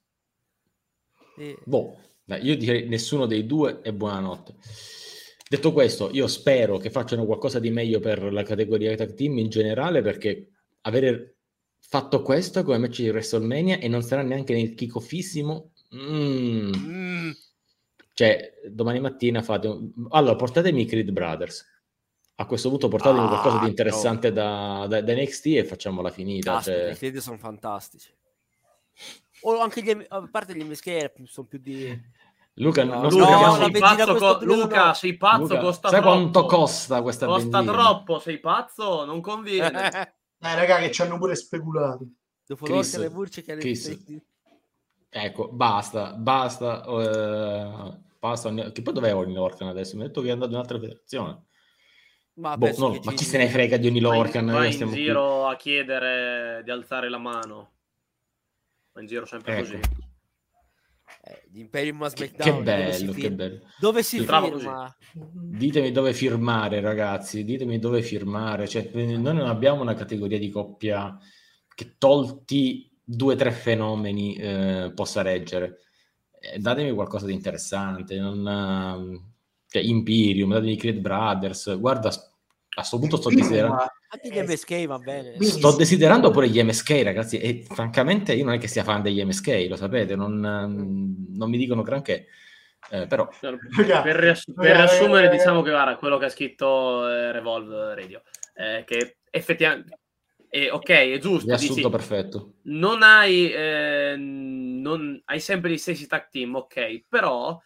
Sì. 1.36 1.56
Boh, 1.64 1.98
dai, 2.24 2.44
io 2.44 2.58
direi 2.58 2.88
nessuno 2.88 3.26
dei 3.26 3.46
due 3.46 3.82
e 3.82 3.94
buonanotte. 3.94 4.56
Detto 5.48 5.72
questo, 5.72 6.10
io 6.12 6.28
spero 6.28 6.78
che 6.78 6.90
facciano 6.90 7.26
qualcosa 7.26 7.60
di 7.60 7.70
meglio 7.70 8.00
per 8.00 8.34
la 8.34 8.44
categoria 8.44 8.96
tag 8.96 9.14
team 9.14 9.38
in 9.38 9.50
generale 9.50 10.02
perché 10.02 10.50
avere 10.82 11.36
fatto 11.88 12.22
questo 12.24 12.64
come 12.64 12.80
match 12.80 13.02
di 13.02 13.10
WrestleMania 13.10 13.78
e 13.78 13.88
non 13.88 14.02
sarà 14.02 14.24
neanche 14.24 14.56
nel 14.56 14.74
kickoffissimo 14.74 15.72
mm. 15.96 16.72
Mm, 16.76 17.32
cioè 18.14 18.54
domani 18.70 19.00
mattina 19.00 19.44
fate 19.44 19.68
un... 19.68 19.92
allora 20.10 20.36
portatemi 20.36 20.82
i 20.82 20.86
Creed 20.86 21.12
Brothers 21.12 21.64
a 22.38 22.46
questo 22.48 22.70
punto 22.70 22.88
portatemi 22.88 23.26
Ah, 23.26 23.28
qualcosa 23.28 23.60
di 23.60 23.68
interessante 23.68 24.32
da, 24.32 24.88
da, 24.90 25.02
da 25.02 25.14
NXT 25.14 25.46
e 25.46 25.64
facciamola 25.64 26.10
finita 26.10 26.54
caspita, 26.54 26.78
cioè... 26.78 26.92
i 26.92 26.98
credi 26.98 27.22
sono 27.22 27.38
fantastici. 27.38 28.12
O 29.48 29.60
anche 29.60 29.82
gli, 29.84 30.06
a 30.08 30.28
parte 30.30 30.56
gli 30.56 30.64
MSK 30.64 31.12
sono 31.26 31.48
più 31.48 31.60
di... 31.60 32.14
Luca 32.56 32.84
No, 32.86 33.02
non 33.02 33.02
no, 33.04 33.10
Luca, 33.10 33.40
la 33.42 33.52
sei 33.54 33.72
pazzo, 33.72 34.16
co- 34.16 34.46
Luca, 34.46 34.86
no. 34.88 34.94
sei 34.94 35.18
pazzo, 35.18 35.42
Luca, 35.42 35.60
costa 35.60 35.90
sai 35.90 36.00
troppo. 36.02 36.16
quanto 36.16 36.46
costa 36.46 37.02
questa 37.02 37.26
Costa 37.26 37.50
benzina? 37.62 37.72
troppo, 37.74 38.20
sei 38.20 38.40
pazzo? 38.40 39.06
Non 39.06 39.20
conviene. 39.22 39.88
eh, 40.40 40.56
raga, 40.56 40.78
che 40.80 40.92
ci 40.92 41.02
hanno 41.02 41.18
pure 41.18 41.36
speculato. 41.36 42.06
Dopo 42.46 42.64
Chris, 42.66 42.94
l'orca 42.96 42.98
e 42.98 43.10
le 43.10 43.14
burce 43.14 43.42
che 43.44 43.58
Chris. 43.58 44.04
Ecco, 45.10 45.50
basta, 45.50 46.14
basta, 46.14 46.84
eh, 46.86 47.98
basta. 48.20 48.54
Che 48.72 48.82
poi 48.82 48.94
dov'è 48.94 49.14
Oni 49.14 49.34
Lorcan 49.34 49.68
adesso? 49.68 49.96
Mi 49.98 50.04
ha 50.04 50.08
detto 50.08 50.22
che 50.22 50.30
è 50.30 50.32
andato 50.32 50.52
in 50.52 50.56
un'altra 50.58 50.80
federazione. 50.80 51.44
Ma, 52.36 52.58
Boh, 52.58 52.74
no, 52.78 52.92
che 52.92 53.02
ma 53.04 53.12
ci- 53.12 53.18
chi 53.18 53.24
se 53.26 53.38
ne 53.38 53.48
frega 53.50 53.78
di 53.78 53.88
Oni 53.88 54.00
Vai, 54.02 54.18
Lorcan? 54.18 54.46
vai 54.46 54.54
Noi 54.56 54.66
in 54.68 54.72
stiamo 54.74 54.92
qui. 54.92 55.02
giro 55.02 55.48
a 55.48 55.56
chiedere 55.56 56.62
di 56.64 56.72
alzare 56.72 57.10
la 57.10 57.18
mano. 57.18 57.72
Va 58.96 59.02
in 59.02 59.08
giro 59.08 59.26
sempre 59.26 59.58
Ecco. 59.58 59.62
così. 59.62 59.80
Eh, 61.28 61.50
Imperium 61.54 62.02
a 62.04 62.10
Che, 62.10 62.28
SmackDown, 62.28 62.64
che 62.64 62.72
dove 62.72 62.94
si 62.94 63.04
bello, 63.06 63.14
che 63.14 63.32
bello. 63.32 63.60
Dove 63.78 64.04
si 64.04 64.24
Bravo 64.24 64.58
firma? 64.58 64.98
Ditemi 65.14 65.92
dove 65.92 66.14
firmare, 66.14 66.80
ragazzi. 66.80 67.44
Ditemi 67.44 67.78
dove 67.78 68.02
firmare. 68.02 68.68
Cioè, 68.70 68.90
noi 68.94 69.20
non 69.22 69.40
abbiamo 69.42 69.82
una 69.82 69.96
categoria 69.96 70.40
di 70.40 70.50
coppia 70.50 71.18
che 71.74 71.96
tolti 71.98 72.90
due 73.04 73.34
o 73.34 73.38
tre 73.38 73.52
fenomeni 73.52 74.36
eh, 74.36 74.92
possa 74.96 75.22
reggere. 75.22 75.80
Eh, 76.40 76.58
datemi 76.60 76.94
qualcosa 76.94 77.26
di 77.26 77.34
interessante. 77.34 78.18
Non, 78.18 78.48
ehm, 78.48 79.32
cioè, 79.68 79.82
Imperium, 79.82 80.54
datemi 80.54 80.78
Creed 80.78 81.00
Brothers. 81.00 81.78
Guarda, 81.78 82.12
questo 82.82 83.00
punto 83.00 83.18
sto 83.18 83.30
desiderando. 83.30 83.86
Anche 84.10 84.30
gli 84.30 84.40
MSK 84.40 84.86
va 84.86 84.98
bene. 84.98 85.42
Sto 85.42 85.76
desiderando 85.76 86.32
pure 86.32 86.50
gli 86.50 86.62
MSK, 86.62 87.02
ragazzi, 87.04 87.38
e 87.38 87.66
francamente 87.68 88.34
io 88.34 88.44
non 88.44 88.54
è 88.54 88.58
che 88.58 88.68
sia 88.68 88.84
fan 88.84 89.02
degli 89.02 89.24
MSK, 89.24 89.68
lo 89.70 89.76
sapete, 89.76 90.16
non, 90.16 90.44
ehm, 90.44 91.36
non 91.36 91.50
mi 91.50 91.58
dicono 91.58 91.82
granché, 91.82 92.28
eh, 92.92 93.08
però 93.08 93.28
Per, 93.28 93.58
Raga, 93.76 94.02
per 94.02 94.16
riass- 94.16 94.54
per 94.54 94.66
raga, 94.72 94.86
riassumere, 94.86 95.30
diciamo 95.30 95.62
che 95.62 95.72
guarda, 95.72 95.96
quello 95.96 96.18
che 96.18 96.26
ha 96.26 96.30
scritto 96.30 97.10
eh, 97.10 97.32
Revolve 97.32 97.96
Radio, 97.96 98.22
eh, 98.54 98.84
che 98.86 99.18
effettivamente, 99.30 100.00
eh, 100.50 100.70
ok, 100.70 100.90
è 100.90 101.18
giusto, 101.18 101.52
dici, 101.52 101.66
riassunto 101.66 101.90
perfetto. 101.90 102.54
non 102.64 103.04
hai, 103.04 103.52
eh, 103.52 104.16
non, 104.18 105.22
hai 105.26 105.40
sempre 105.40 105.72
gli 105.72 105.78
stessi 105.78 106.08
tag 106.08 106.30
team, 106.30 106.56
ok, 106.56 107.04
però 107.10 107.60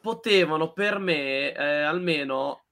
potevano 0.00 0.72
per 0.72 0.98
me 0.98 1.52
eh, 1.52 1.82
almeno 1.82 2.65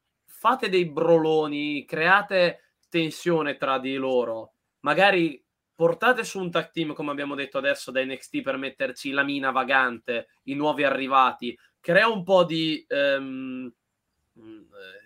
fate 0.45 0.69
dei 0.69 0.85
broloni, 0.85 1.87
create 1.87 2.75
tensione 2.91 3.57
tra 3.57 3.79
di 3.79 3.95
loro, 3.95 4.53
magari 4.81 5.43
portate 5.75 6.23
su 6.23 6.39
un 6.39 6.51
tag 6.51 6.71
team 6.71 6.93
come 6.93 7.12
abbiamo 7.12 7.35
detto 7.35 7.57
adesso 7.57 7.91
da 7.91 8.05
NXT 8.05 8.43
per 8.43 8.59
metterci 8.59 9.12
la 9.12 9.23
mina 9.23 9.53
vagante, 9.53 10.29
i 10.43 10.55
nuovi 10.55 10.85
arrivati, 10.85 11.59
crea 11.81 12.09
un 12.09 12.23
po' 12.23 12.45
di 12.45 12.85
eh, 12.87 13.73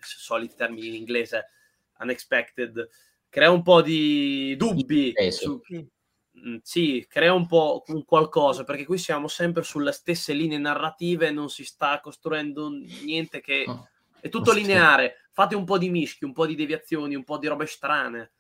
soliti 0.01 0.57
termini 0.57 0.89
in 0.89 0.95
inglese, 0.95 1.51
unexpected, 2.01 2.89
crea 3.29 3.53
un 3.53 3.63
po' 3.63 3.81
di 3.81 4.57
dubbi 4.57 5.15
su, 5.31 5.63
Mm, 6.47 6.59
sì, 6.63 7.05
crea 7.09 7.33
un 7.33 7.47
po' 7.47 7.83
un 7.89 8.05
qualcosa, 8.05 8.63
perché 8.65 8.85
qui 8.85 8.99
siamo 8.99 9.29
sempre 9.29 9.63
sulle 9.63 9.93
stesse 9.93 10.33
linee 10.33 10.59
narrative, 10.59 11.31
non 11.31 11.49
si 11.49 11.65
sta 11.65 12.01
costruendo 12.01 12.71
niente 13.05 13.41
che... 13.41 13.65
No. 13.67 13.89
È 14.21 14.29
tutto 14.29 14.53
Sì. 14.53 14.61
lineare, 14.61 15.29
fate 15.33 15.55
un 15.55 15.65
po' 15.65 15.79
di 15.79 15.89
mischi, 15.91 16.25
un 16.25 16.33
po' 16.33 16.47
di 16.47 16.55
deviazioni, 16.55 17.15
un 17.15 17.25
po' 17.25 17.39
di 17.39 17.47
robe 17.47 17.67
strane. 17.67 18.33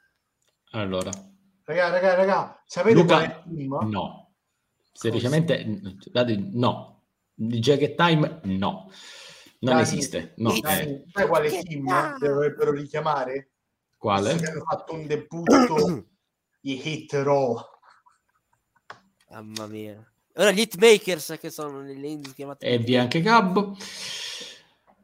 Allora, 0.72 1.10
Raga, 1.64 1.90
raga, 1.90 2.14
raga, 2.14 2.62
sapete 2.66 2.94
Luca, 2.94 3.16
qual 3.18 3.22
è 3.30 3.42
il 3.46 3.56
team? 3.56 3.88
no. 3.90 4.32
Semplicemente, 4.92 5.64
no. 6.52 7.02
Di 7.34 7.58
Jacket 7.60 7.94
Time, 7.94 8.40
no. 8.44 8.90
Non 9.60 9.74
Dai, 9.74 9.82
esiste. 9.82 10.32
No. 10.38 10.58
Dai, 10.60 10.80
Eh, 10.88 11.04
sai 11.12 11.26
quale 11.28 11.50
team 11.62 12.18
dovrebbero 12.18 12.72
richiamare? 12.72 13.50
quale? 13.96 14.36
Che 14.36 14.46
hanno 14.46 14.64
fatto 14.64 14.94
un 14.94 15.06
debutto 15.06 16.06
i 16.62 16.80
Hit 16.88 17.12
Raw. 17.12 17.56
Mamma 19.30 19.66
mia. 19.66 20.04
Ora 20.34 20.50
gli 20.52 20.60
hitmakers 20.60 21.36
che 21.40 21.50
sono 21.50 21.80
nelle 21.80 22.06
indie 22.08 22.32
chiamate 22.32 22.66
E 22.66 22.78
via 22.78 23.02
anche 23.02 23.20
Gabbo. 23.20 23.76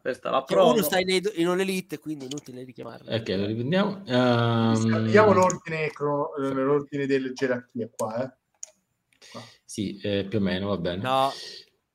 Questa 0.05 0.29
la 0.29 0.45
Che 0.45 0.53
provo. 0.55 0.73
uno 0.75 0.83
sta 0.83 0.99
in, 0.99 1.09
in 1.37 1.49
un 1.49 1.61
elite, 1.61 1.99
quindi 1.99 2.27
è 2.27 2.29
inutile 2.29 2.63
richiamarlo. 2.63 3.11
Ok, 3.11 3.27
lo 3.31 3.47
riprendiamo. 3.47 4.03
Ehm, 4.05 5.03
Vediamo 5.05 5.33
l'ordine, 5.33 5.87
crono- 5.93 6.35
l'ordine 6.37 7.07
delle 7.07 7.33
gerarchie 7.33 7.89
qua, 7.97 8.23
eh. 8.23 8.37
Sì, 9.65 9.99
eh, 10.03 10.27
più 10.29 10.41
o 10.41 10.43
meno, 10.43 10.69
va 10.69 10.77
bene. 10.77 11.03
No, 11.03 11.31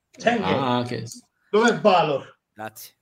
Senti, 0.10 0.42
Ah, 0.44 0.84
che... 0.88 1.04
Dov'è 1.52 1.80
Valor? 1.80 2.40
grazie. 2.52 2.96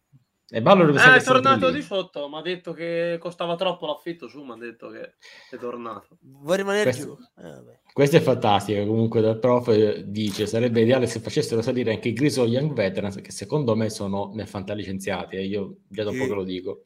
E 0.50 0.62
sa 0.64 1.16
Eh, 1.16 1.20
è 1.20 1.24
tornato 1.24 1.70
di 1.72 1.82
sotto, 1.82 2.30
mi 2.30 2.38
ha 2.38 2.42
detto 2.42 2.72
che 2.72 3.18
costava 3.20 3.56
troppo 3.56 3.86
l'affitto 3.86 4.30
su, 4.30 4.44
mi 4.44 4.52
ha 4.52 4.56
detto 4.56 4.88
che 4.90 5.16
è 5.52 5.58
tornato. 5.60 6.18
Vuoi 6.22 6.56
rimanere 6.58 6.84
Questo- 6.84 7.06
giù? 7.18 7.42
Eh, 7.42 7.50
vabbè. 7.52 7.80
Questa 7.92 8.18
è 8.18 8.22
fantastica. 8.22 8.86
Comunque, 8.86 9.20
dal 9.20 9.40
prof 9.40 9.68
eh, 9.70 10.04
dice: 10.08 10.46
sarebbe 10.48 10.82
ideale 10.82 11.06
se 11.08 11.20
facessero 11.20 11.62
salire 11.62 11.92
anche 11.92 12.08
i 12.10 12.14
Griso 12.14 12.46
Young 12.46 12.72
Veterans, 12.72 13.18
che 13.18 13.32
secondo 13.32 13.76
me 13.76 13.90
sono 13.90 14.32
nel 14.36 14.48
fantalicenziati. 14.48 15.36
E 15.36 15.44
io 15.46 15.80
già 15.90 16.04
da 16.04 16.12
un 16.12 16.16
po' 16.18 16.24
Sì. 16.24 16.30
che 16.30 16.36
lo 16.36 16.44
dico. 16.46 16.86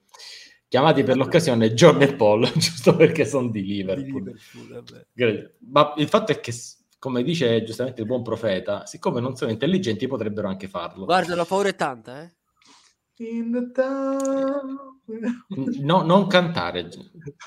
Chiamati 0.68 1.04
per 1.04 1.18
l'occasione 1.18 1.74
John 1.74 2.02
e 2.02 2.16
Paul, 2.16 2.50
giusto 2.58 2.96
perché 2.96 3.26
sono 3.26 3.50
di 3.50 3.62
Di 3.62 3.68
Liverpool. 3.74 4.24
Liverpool, 4.24 4.68
vabbè. 4.70 5.06
Credo. 5.14 5.52
Ma 5.70 5.94
il 5.98 6.08
fatto 6.08 6.32
è 6.32 6.40
che, 6.40 6.54
come 6.98 7.22
dice 7.22 7.62
giustamente 7.64 8.02
il 8.02 8.08
buon 8.08 8.24
profeta, 8.24 8.86
siccome 8.88 9.20
non 9.20 9.36
sono 9.36 9.52
intelligenti, 9.52 10.08
potrebbero 10.08 10.48
anche 10.48 10.68
farlo. 10.68 11.06
Guarda, 11.06 11.36
la 11.36 11.46
paura 11.46 11.70
è 11.70 11.76
tanta, 11.76 12.24
eh. 12.24 12.32
In 13.22 13.72
the. 13.74 13.84
No, 15.82 16.02
non 16.02 16.26
cantare. 16.28 16.90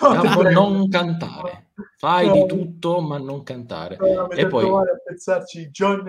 No, 0.00 0.42
non 0.50 0.88
cantare. 0.88 1.70
Fai 1.96 2.30
di 2.30 2.46
tutto, 2.46 3.00
ma 3.00 3.18
non 3.18 3.42
cantare. 3.42 3.96
No, 3.98 4.30
E 4.30 4.46
poi- 4.46 4.70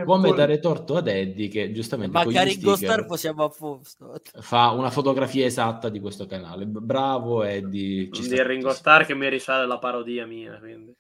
Come 0.06 0.34
dare 0.34 0.60
torto 0.60 0.98
ad 0.98 1.08
Eddie 1.08 1.48
che 1.48 1.72
giustamente 1.72 2.16
Ma 2.16 2.24
con 2.24 2.34
gli 2.34 2.38
Ringo 2.38 2.76
sticker 2.76 2.78
Starr 2.78 3.06
possiamo 3.08 3.44
a 3.46 3.50
posto. 3.50 4.22
fa 4.40 4.70
una 4.72 4.92
fotografia 4.92 5.46
esatta 5.46 5.90
di 5.90 6.00
questo 6.00 6.28
canale. 6.28 6.66
Bravo 6.68 7.42
Eddie. 7.44 8.10
ci 8.12 8.22
Quindi 8.22 8.44
Ringo. 8.44 8.70
Starr 8.72 9.04
che 9.06 9.16
mi 9.16 9.28
risale 9.30 9.66
la 9.66 9.80
parodia 9.80 10.28
mia, 10.28 10.60
quindi. 10.60 10.94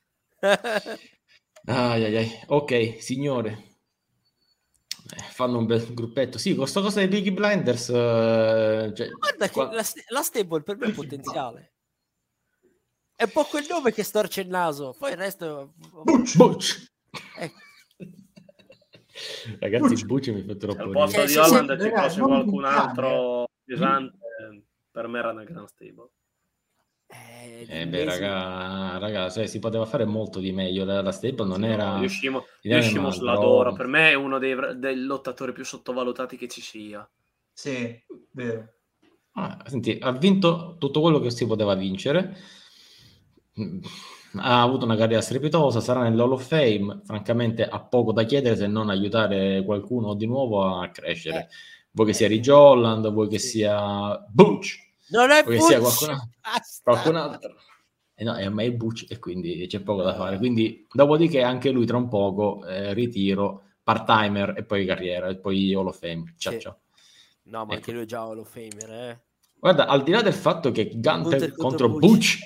Ai, 1.68 2.04
ai, 2.04 2.16
ai. 2.16 2.32
Ok, 2.48 2.96
signore. 3.00 3.75
Eh, 5.08 5.22
fanno 5.32 5.60
un 5.60 5.66
bel 5.66 5.94
gruppetto. 5.94 6.38
Sì, 6.38 6.56
questa 6.56 6.82
cosa 6.82 7.00
dei 7.00 7.08
Biggie 7.08 7.32
Blinders. 7.32 7.90
eh, 7.90 8.92
cioè, 8.96 9.10
Guarda 9.10 9.46
che 9.46 9.52
qua- 9.52 9.72
la, 9.72 9.84
la 10.10 10.22
stable 10.24 10.64
per 10.64 10.78
me 10.78 10.88
è 10.88 10.92
potenziale. 10.92 11.74
È 13.16 13.24
un 13.24 13.32
po' 13.32 13.44
quel 13.46 13.66
nome 13.70 13.94
che 13.94 14.04
storce 14.04 14.42
il 14.42 14.50
naso, 14.50 14.96
poi 14.98 15.12
il 15.12 15.18
resto... 15.18 15.74
Butch. 16.04 16.36
Butch. 16.36 16.92
Ecco. 17.38 17.60
Ragazzi, 19.60 19.88
Butch. 19.88 20.06
Butch 20.06 20.28
mi 20.30 20.42
fa 20.44 20.56
troppo 20.56 20.82
al 20.82 20.92
posto 20.92 21.26
Sì, 21.26 21.34
di 21.34 21.40
Holland 21.40 21.82
ci 21.82 21.90
fosse 21.90 22.20
qualcun 22.20 22.66
altro 22.66 23.48
pesante, 23.64 24.18
per 24.92 25.08
me 25.08 25.20
era 25.20 25.32
una 25.32 25.46
gran 25.46 25.68
stable. 25.68 26.10
Eh, 27.16 27.68
Eh 27.68 27.88
beh, 27.88 28.06
raga, 28.06 28.98
raga, 29.00 29.30
cioè, 29.30 29.48
si 29.48 29.60
poteva 29.60 29.86
fare 29.86 30.06
molto 30.06 30.40
di 30.40 30.52
meglio. 30.52 30.86
La, 30.86 31.02
la 31.02 31.12
stable 31.12 31.46
non 31.46 31.64
Sì, 31.64 31.70
era... 31.72 32.02
no, 32.30 32.46
Yoshimos 32.62 33.20
male, 33.20 33.22
l'adoro, 33.22 33.74
però- 33.74 33.74
per 33.74 33.88
me 33.88 34.10
è 34.12 34.14
uno 34.14 34.38
dei, 34.38 34.56
dei 34.78 34.96
lottatori 35.04 35.52
più 35.54 35.66
sottovalutati 35.66 36.38
che 36.38 36.48
ci 36.48 36.62
sia. 36.62 37.10
Sì, 37.54 38.04
vero. 38.32 38.76
Ah, 39.38 39.58
senti, 39.68 39.98
ha 40.02 40.12
vinto 40.12 40.78
tutto 40.80 41.00
quello 41.02 41.20
che 41.20 41.30
si 41.30 41.46
poteva 41.46 41.76
vincere. 41.76 42.36
Ha 44.38 44.62
avuto 44.62 44.84
una 44.86 44.98
carriera 44.98 45.22
strepitosa, 45.22 45.80
sarà 45.80 46.02
nell'Hall 46.04 46.34
of 46.34 46.46
Fame. 46.46 47.02
Francamente, 47.06 47.66
ha 47.66 47.80
poco 47.82 48.12
da 48.12 48.24
chiedere 48.24 48.58
se 48.58 48.68
non 48.68 48.90
aiutare 48.90 49.64
qualcuno 49.64 50.14
di 50.14 50.26
nuovo 50.26 50.80
a 50.82 50.90
crescere. 50.90 51.48
Vuoi 51.92 52.08
che 52.08 52.14
sia 52.14 52.28
Ridge 52.28 52.52
Holland, 52.52 53.10
vuoi 53.14 53.30
che 53.30 53.40
Sì. 53.40 53.50
sia 53.50 54.18
Butch, 54.30 54.76
Non 55.10 55.30
è 55.32 55.44
che 55.44 55.60
sia 55.60 55.80
Butch! 55.80 56.06
qualcun 56.06 56.30
qualcun 56.84 57.16
altro. 57.16 57.56
E 58.18 58.24
no, 58.24 58.36
è, 58.36 58.48
ma 58.50 58.64
è 58.64 58.72
Butch 58.72 59.06
e 59.10 59.20
quindi 59.20 59.66
c'è 59.68 59.82
poco 59.82 60.02
da 60.02 60.16
fare. 60.16 60.38
Quindi, 60.38 60.86
dopodiché, 60.92 61.42
anche 61.42 61.70
lui 61.72 61.86
tra 61.86 61.98
un 61.98 62.08
poco, 62.08 62.66
eh, 62.66 62.94
ritiro, 62.94 63.64
part-timer 63.84 64.54
e 64.58 64.64
poi 64.64 64.86
carriera, 64.86 65.28
e 65.28 65.38
poi 65.38 65.74
Hall 65.74 65.88
of 65.88 66.00
Fame. 66.00 66.34
Ciao, 66.38 66.54
Sì. 66.54 66.60
ciao. 66.60 66.80
No, 67.44 67.60
ma 67.60 67.64
Ecco. 67.66 67.74
anche 67.74 67.92
lui 67.92 68.02
è 68.04 68.06
già 68.06 68.22
Hall 68.22 68.40
of 68.40 68.50
Famer, 68.52 68.90
eh. 68.92 69.22
Guarda, 69.60 69.86
al 69.88 70.04
di 70.04 70.12
là 70.12 70.22
del 70.22 70.34
fatto 70.34 70.72
che 70.72 70.90
Gunter 70.94 71.22
Gunther 71.22 71.52
contro 71.56 71.88
contro 71.90 72.00
Butch, 72.00 72.38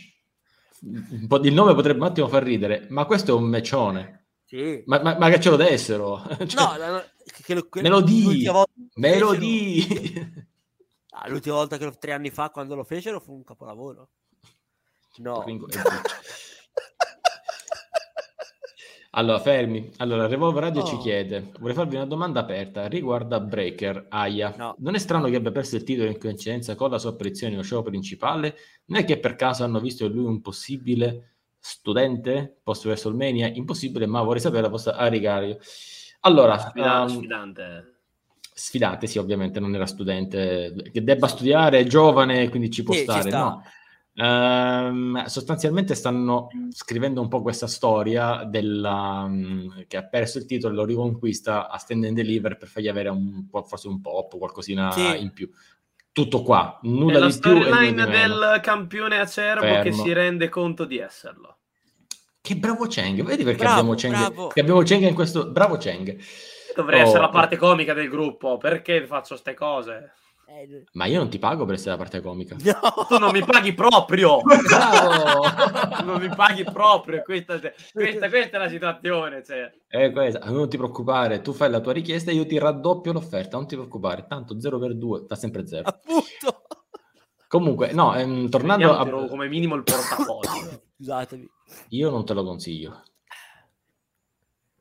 il 0.82 1.54
nome 1.54 1.74
potrebbe 1.76 2.00
un 2.00 2.06
attimo 2.08 2.28
far 2.28 2.44
ridere, 2.44 2.88
ma 2.90 3.06
questo 3.06 3.32
è 3.32 3.36
un 3.40 3.44
mecione. 3.46 4.26
Sì. 4.46 4.82
Ma, 4.88 5.00
ma- 5.02 5.18
ma 5.18 5.30
che 5.30 5.40
ce 5.40 5.50
lo 5.52 5.56
dessero? 5.56 6.24
Cioè, 6.48 6.62
No, 6.64 6.78
la- 6.78 6.90
la- 6.90 7.06
che 7.44 7.54
lo- 7.54 7.70
che 7.70 7.88
lo 7.88 8.02
me 8.96 9.20
lo 9.20 9.30
fecero- 9.30 9.34
di. 9.36 10.48
Ah, 11.09 11.09
l'ultima 11.28 11.56
volta 11.56 11.78
che 11.78 11.86
lo, 11.86 11.98
tre 11.98 12.14
anni 12.14 12.30
fa, 12.30 12.50
quando 12.50 12.76
lo 12.76 12.84
fecero, 12.84 13.20
fu 13.20 13.34
un 13.34 13.44
capolavoro. 13.44 14.10
No. 15.18 15.46
E 15.46 15.54
Butch. 15.56 15.78
Allora, 19.14 19.40
fermi. 19.40 19.90
Allora, 19.98 20.28
Revolver 20.28 20.64
Radio 20.64 20.84
ci 20.84 20.94
Oh. 20.94 21.00
chiede: 21.00 21.52
vorrei 21.60 21.76
farvi 21.76 21.96
una 21.96 22.06
domanda 22.06 22.42
aperta 22.42 22.88
riguardo 22.88 23.36
a 23.36 23.40
Breaker. 23.40 24.06
Aia, 24.10 24.54
No. 24.56 24.76
non 24.80 24.94
è 24.94 25.00
strano 25.00 25.28
che 25.28 25.36
abbia 25.36 25.52
perso 25.52 25.76
il 25.78 25.84
titolo 25.84 26.10
in 26.10 26.20
coincidenza 26.20 26.76
con 26.76 26.92
la 26.92 27.00
sua 27.00 27.10
apparizione 27.10 27.54
nello 27.54 27.64
show 27.64 27.82
principale? 27.82 28.56
Non 28.86 29.00
è 29.00 29.06
che 29.06 29.20
per 29.20 29.36
caso 29.36 29.64
hanno 29.64 29.80
visto 29.80 30.06
in 30.06 30.12
lui 30.12 30.26
un 30.26 30.42
possibile 30.42 31.38
studente 31.60 32.60
post 32.62 32.86
WrestleMania? 32.86 33.48
Impossibile, 33.48 34.06
ma 34.06 34.22
vorrei 34.22 34.42
sapere 34.42 34.62
la 34.62 34.70
vostra 34.70 34.96
a 34.96 35.08
rigario. 35.08 35.58
Allora, 36.22 36.60
Sfida- 36.60 37.02
ehm, 37.02 37.08
sfidante. 37.08 37.99
Sfidate, 38.60 39.08
sì, 39.08 39.18
ovviamente 39.18 39.60
non 39.60 39.74
era 39.74 39.86
studente, 39.86 40.74
che 40.92 41.04
debba 41.04 41.28
studiare, 41.28 41.80
è 41.80 41.86
giovane, 41.86 42.50
quindi 42.50 42.70
ci 42.70 42.84
può 42.84 42.94
Sì, 42.94 43.00
ci 43.00 43.06
stare, 43.06 43.30
sta. 43.30 43.38
no? 43.40 43.64
Ehm, 44.16 45.24
sostanzialmente 45.26 45.96
stanno 45.96 46.50
scrivendo 46.72 47.22
un 47.22 47.30
po' 47.30 47.42
questa 47.42 47.68
storia 47.68 48.44
della, 48.44 49.26
mh, 49.26 49.86
che 49.88 49.96
ha 49.96 50.04
perso 50.04 50.40
il 50.40 50.46
titolo 50.46 50.74
e 50.74 50.76
lo 50.76 50.84
riconquista 50.86 51.70
a 51.70 51.78
Stand 51.78 52.04
and 52.04 52.16
Deliver 52.16 52.58
per 52.58 52.68
fargli 52.68 52.90
avere 52.90 53.08
un 53.10 53.48
po', 53.50 53.64
forse 53.64 53.88
un 53.88 54.02
pop, 54.02 54.38
qualcosina 54.38 54.92
Sì. 54.92 55.22
in 55.22 55.32
più. 55.32 55.50
Tutto 56.12 56.42
qua, 56.42 56.80
È 56.82 56.88
nulla 56.88 57.20
la 57.20 57.28
di 57.28 57.38
più 57.40 57.54
di 57.54 57.62
storyline 57.64 58.06
del 58.08 58.60
campione 58.62 59.20
acerbo 59.20 59.62
che 59.62 59.84
Fermo. 59.84 60.04
si 60.04 60.12
rende 60.12 60.50
conto 60.50 60.84
di 60.84 60.98
esserlo. 60.98 61.58
Che 62.42 62.56
bravo 62.58 62.88
Cheng, 62.88 63.24
vedi 63.24 63.44
perché 63.44 63.60
Bravo, 63.60 63.80
abbiamo 63.80 63.94
Cheng, 63.96 64.16
bravo. 64.16 64.48
che 64.48 64.60
abbiamo 64.60 64.82
Cheng 64.82 65.08
in 65.08 65.14
questo 65.14 65.50
bravo 65.50 65.78
Cheng. 65.78 66.18
Dovrei 66.76 67.02
Oh, 67.02 67.04
essere 67.04 67.22
la 67.22 67.30
parte 67.30 67.58
comica 67.58 67.94
del 67.94 68.10
gruppo. 68.10 68.58
Perché 68.58 69.06
faccio 69.06 69.36
ste 69.36 69.54
cose? 69.54 70.14
Eh, 70.50 70.84
Ma 70.94 71.06
io 71.06 71.20
non 71.20 71.30
ti 71.30 71.38
pago 71.38 71.64
per 71.66 71.76
essere 71.76 71.92
la 71.92 71.98
parte 71.98 72.22
comica. 72.22 72.56
no. 72.60 73.06
Tu 73.08 73.18
non 73.20 73.32
mi 73.32 73.44
paghi 73.46 73.74
proprio. 73.74 74.42
Bravo! 74.42 75.44
non 76.04 76.20
mi 76.20 76.30
paghi 76.36 76.64
proprio. 76.64 77.22
Questa, 77.22 77.60
questa, 77.94 78.30
questa 78.30 78.58
è 78.58 78.60
la 78.60 78.70
situazione. 78.70 79.44
Cioè. 79.44 79.72
È 79.88 80.12
questa. 80.12 80.50
Non 80.50 80.68
ti 80.68 80.78
preoccupare, 80.78 81.42
tu 81.42 81.54
fai 81.54 81.70
la 81.70 81.80
tua 81.82 81.94
richiesta 81.94 82.32
e 82.32 82.34
io 82.34 82.48
ti 82.48 82.58
raddoppio 82.58 83.12
l'offerta, 83.14 83.58
non 83.58 83.68
ti 83.68 83.76
preoccupare. 83.76 84.26
Tanto 84.28 84.60
0 84.60 84.80
per 84.80 84.96
2 84.96 85.26
fa 85.28 85.36
sempre 85.36 85.68
0. 85.68 85.88
Appunto. 85.88 86.64
Comunque, 87.48 87.92
no, 87.94 88.16
ehm, 88.16 88.50
tornando 88.50 88.96
Vediamo, 88.96 89.24
a... 89.24 89.28
come 89.28 89.48
minimo 89.48 89.76
il 89.76 89.84
portafoglio. 89.84 90.82
Scusatemi. 90.98 91.48
Io 91.90 92.10
non 92.10 92.26
te 92.26 92.34
lo 92.34 92.44
consiglio. 92.44 93.04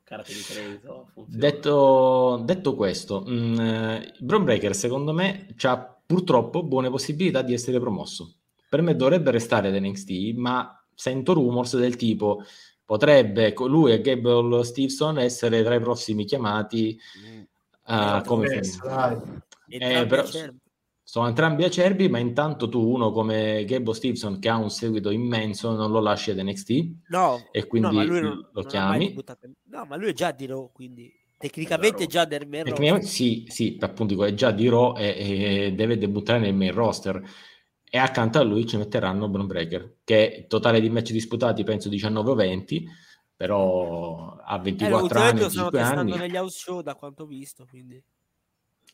Carte 0.09 0.33
di 0.33 0.41
credito. 0.41 1.11
Detto, 1.27 2.41
detto 2.43 2.73
questo, 2.73 3.21
mh, 3.21 3.59
eh, 3.59 4.13
Braun 4.17 4.43
Breaker 4.43 4.73
secondo 4.75 5.13
me 5.13 5.53
ha 5.61 5.97
purtroppo 6.03 6.63
buone 6.63 6.89
possibilità 6.89 7.43
di 7.43 7.53
essere 7.53 7.79
promosso. 7.79 8.37
Per 8.67 8.81
me 8.81 8.95
dovrebbe 8.95 9.29
restare 9.29 9.67
ad 9.67 9.75
NXT, 9.75 10.33
ma 10.33 10.83
sento 10.95 11.33
rumors 11.33 11.77
del 11.77 11.95
tipo 11.95 12.43
potrebbe 12.83 13.53
lui 13.55 13.91
e 13.91 14.01
Gable 14.01 14.63
Stevenson 14.63 15.19
essere 15.19 15.61
tra 15.61 15.75
i 15.75 15.79
prossimi 15.79 16.25
chiamati 16.25 16.99
eh, 17.85 18.23
come 18.25 18.47
Adesso, 18.47 18.79
dai. 18.83 19.17
Entrambi 19.67 20.07
però-. 20.07 20.53
Sono 21.09 21.27
entrambi 21.27 21.63
acerbi, 21.63 22.07
ma 22.07 22.19
intanto 22.19 22.69
tu 22.69 22.79
uno 22.87 23.11
come 23.11 23.65
Gable 23.65 23.95
Stevenson 23.95 24.37
che 24.37 24.47
ha 24.47 24.57
un 24.57 24.69
seguito 24.69 25.09
immenso 25.09 25.73
non 25.75 25.89
lo 25.89 25.99
lasci 25.99 26.29
ad 26.29 26.37
NXT 26.37 26.91
No, 27.07 27.47
e 27.51 27.65
quindi 27.65 27.87
no, 27.87 27.93
ma 27.95 28.03
lui 28.03 28.21
lo 28.21 28.49
non- 28.51 28.65
chiami. 28.67 29.15
No, 29.63 29.85
ma 29.85 29.95
lui 29.95 30.09
è 30.09 30.13
già 30.13 30.31
di 30.31 30.45
Raw, 30.45 30.71
quindi 30.71 31.11
tecnicamente 31.35 32.03
è 32.03 32.07
già 32.07 32.25
del 32.25 32.47
main 32.47 32.65
Tecnicamente 32.65 33.05
roster. 33.07 33.11
sì, 33.11 33.45
sì, 33.47 33.77
appunto 33.79 34.23
è 34.23 34.33
già 34.35 34.51
di 34.51 34.69
Raw 34.69 34.95
e, 34.97 35.65
e 35.67 35.73
deve 35.73 35.97
debuttare 35.97 36.37
nel 36.39 36.53
main 36.53 36.73
roster 36.73 37.23
e 37.91 37.97
accanto 37.97 38.37
a 38.37 38.43
lui 38.43 38.67
ci 38.67 38.77
metteranno 38.77 39.27
Braun 39.29 39.47
Breaker 39.47 39.95
che 40.03 40.45
totale 40.47 40.79
di 40.79 40.91
match 40.91 41.11
disputati 41.11 41.63
penso 41.63 41.89
19 41.89 42.29
o 42.29 42.35
20 42.35 42.85
però 43.35 44.35
ha 44.35 44.57
Eh, 44.57 44.61
24 44.61 45.01
ultimamente 45.05 45.31
anni, 45.31 45.39
lo 45.41 45.49
stanno 45.49 45.69
5 45.71 45.79
testando 45.79 46.13
anni 46.13 46.21
negli 46.21 46.35
house 46.37 46.57
show 46.59 46.81
da 46.81 46.93
quanto 46.93 47.23
ho 47.23 47.25
visto, 47.25 47.65
quindi... 47.67 48.03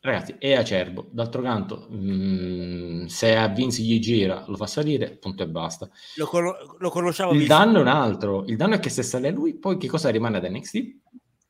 ragazzi 0.05 0.35
è 0.39 0.53
acerbo 0.53 1.07
d'altro 1.11 1.41
canto 1.41 1.87
mm, 1.91 3.05
se 3.05 3.35
a 3.35 3.47
Vince 3.47 3.81
gli 3.81 3.99
gira 3.99 4.43
lo 4.47 4.55
fa 4.55 4.67
salire 4.67 5.17
punto 5.17 5.43
e 5.43 5.47
basta 5.47 5.89
Lo, 6.15 6.25
cono- 6.27 6.55
lo 6.77 6.89
conosciamo 6.89 7.31
il 7.31 7.37
Vince. 7.39 7.53
danno 7.53 7.77
è 7.79 7.81
un 7.81 7.87
altro 7.87 8.45
il 8.45 8.55
danno 8.55 8.75
è 8.75 8.79
che 8.79 8.89
se 8.89 9.03
sale 9.03 9.29
lui 9.31 9.55
poi 9.55 9.77
che 9.77 9.87
cosa 9.87 10.09
rimane 10.09 10.37
ad 10.37 10.45
NXT? 10.49 10.73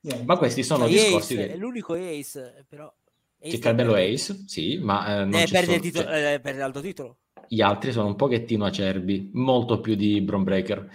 Niente. 0.05 0.23
ma 0.25 0.37
questi 0.37 0.61
sono 0.63 0.87
Cioè, 0.87 0.93
discorsi 0.93 1.33
Ace, 1.33 1.47
che, 1.47 1.53
è 1.53 1.57
l'unico 1.57 1.93
Ace, 1.93 2.65
però... 2.69 2.85
Ace 3.41 3.57
che 3.57 3.73
perde- 3.73 4.13
Ace 4.13 4.43
sì 4.47 4.77
ma 4.77 5.21
eh, 5.21 5.25
non 5.25 5.31
perdere 5.31 5.59
il 5.61 5.65
sono- 5.67 5.79
titolo, 5.79 6.05
cioè- 6.05 6.33
eh, 6.33 6.39
perde 6.39 6.59
l'altro 6.59 6.81
titolo. 6.81 7.17
gli 7.47 7.61
altri 7.61 7.91
sono 7.91 8.07
un 8.07 8.15
pochettino 8.15 8.65
acerbi, 8.65 9.29
molto 9.33 9.79
più 9.81 9.95
di 9.95 10.21
Braun 10.21 10.43
Breaker. 10.43 10.89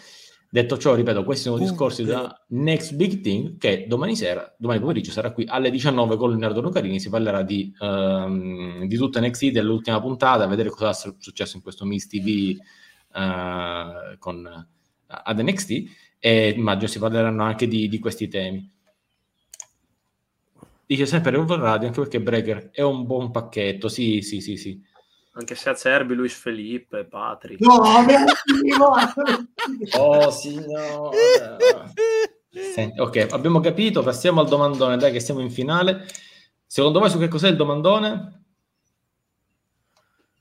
Detto 0.52 0.76
ciò, 0.78 0.96
ripeto, 0.96 1.22
questi 1.22 1.44
sono 1.44 1.58
Punto. 1.58 1.70
discorsi 1.70 2.02
da 2.02 2.44
Next 2.48 2.94
Big 2.96 3.20
Thing 3.20 3.56
che 3.56 3.84
domani 3.86 4.16
sera, 4.16 4.52
domani 4.58 4.80
pomeriggio 4.80 5.12
sarà 5.12 5.30
qui 5.30 5.44
alle 5.46 5.70
19 5.70 6.16
con 6.16 6.30
Leonardo 6.30 6.60
Lucarini, 6.60 6.98
si 6.98 7.08
parlerà 7.08 7.42
di, 7.42 7.72
ehm, 7.80 8.84
di 8.84 8.96
tutto 8.96 9.20
NXT, 9.20 9.52
dell'ultima 9.52 10.00
puntata, 10.00 10.48
vedere 10.48 10.70
cosa 10.70 10.90
è 10.90 11.14
successo 11.18 11.54
in 11.54 11.62
questo 11.62 11.84
Miss 11.84 12.08
TV 12.08 12.58
eh, 13.14 14.16
con, 14.18 14.66
ad 15.06 15.40
NXT 15.40 15.84
e 16.18 16.48
immagino 16.48 16.88
si 16.88 16.98
parleranno 16.98 17.44
anche 17.44 17.68
di, 17.68 17.88
di 17.88 17.98
questi 18.00 18.26
temi. 18.26 18.68
Dice 20.84 21.06
sempre 21.06 21.36
Over 21.36 21.60
Radio, 21.60 21.86
anche 21.86 22.00
perché 22.00 22.20
Breaker 22.20 22.70
è 22.72 22.82
un 22.82 23.06
buon 23.06 23.30
pacchetto, 23.30 23.88
sì, 23.88 24.20
sì, 24.22 24.40
sì, 24.40 24.56
sì. 24.56 24.82
Anche 25.32 25.54
se 25.54 25.70
Acerbi, 25.70 26.14
Luis 26.14 26.34
Felipe, 26.34 27.04
Patri. 27.04 27.56
No. 27.60 27.80
Oh 29.96 30.30
signore. 30.30 31.16
Senti, 32.74 32.98
ok, 33.00 33.28
abbiamo 33.30 33.60
capito, 33.60 34.02
passiamo 34.02 34.40
al 34.40 34.48
domandone, 34.48 34.96
dai 34.96 35.12
che 35.12 35.20
siamo 35.20 35.40
in 35.40 35.50
finale. 35.50 36.06
Secondo 36.66 36.98
voi 36.98 37.10
su 37.10 37.18
che 37.18 37.28
cos'è 37.28 37.48
il 37.48 37.56
domandone? 37.56 38.42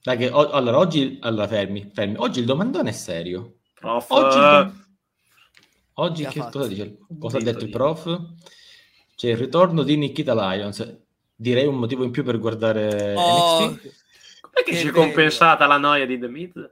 Dai 0.02 0.18
che 0.18 0.30
o- 0.30 0.50
allora 0.50 0.78
oggi 0.80 1.20
allora 1.22 1.48
fermi, 1.48 1.92
fermi. 1.94 2.16
Oggi 2.18 2.40
il 2.40 2.46
domandone 2.46 2.90
è 2.90 2.94
serio. 2.94 3.58
Prof, 3.74 4.10
Oggi, 4.10 4.38
il 4.38 4.44
eh, 4.44 4.72
oggi 5.94 6.26
Che 6.26 6.40
cosa 6.52 6.68
dice? 6.68 6.98
Cosa 7.20 7.38
ha 7.38 7.42
Detto 7.42 7.64
il 7.64 7.70
prof? 7.70 8.20
C'è 9.16 9.30
il 9.30 9.38
ritorno 9.38 9.84
di 9.84 9.96
Nikita 9.98 10.34
Lions. 10.34 10.98
Direi 11.36 11.68
un 11.68 11.76
motivo 11.76 12.04
in 12.04 12.12
più 12.12 12.24
per 12.24 12.40
guardare 12.40 13.14
Oh, 13.16 13.70
NXT. 13.70 13.98
Che 14.64 14.76
si 14.76 14.88
è 14.88 14.92
compensata 14.92 15.66
la 15.66 15.78
noia 15.78 16.06
di 16.06 16.20
The 16.20 16.28
Meat? 16.28 16.72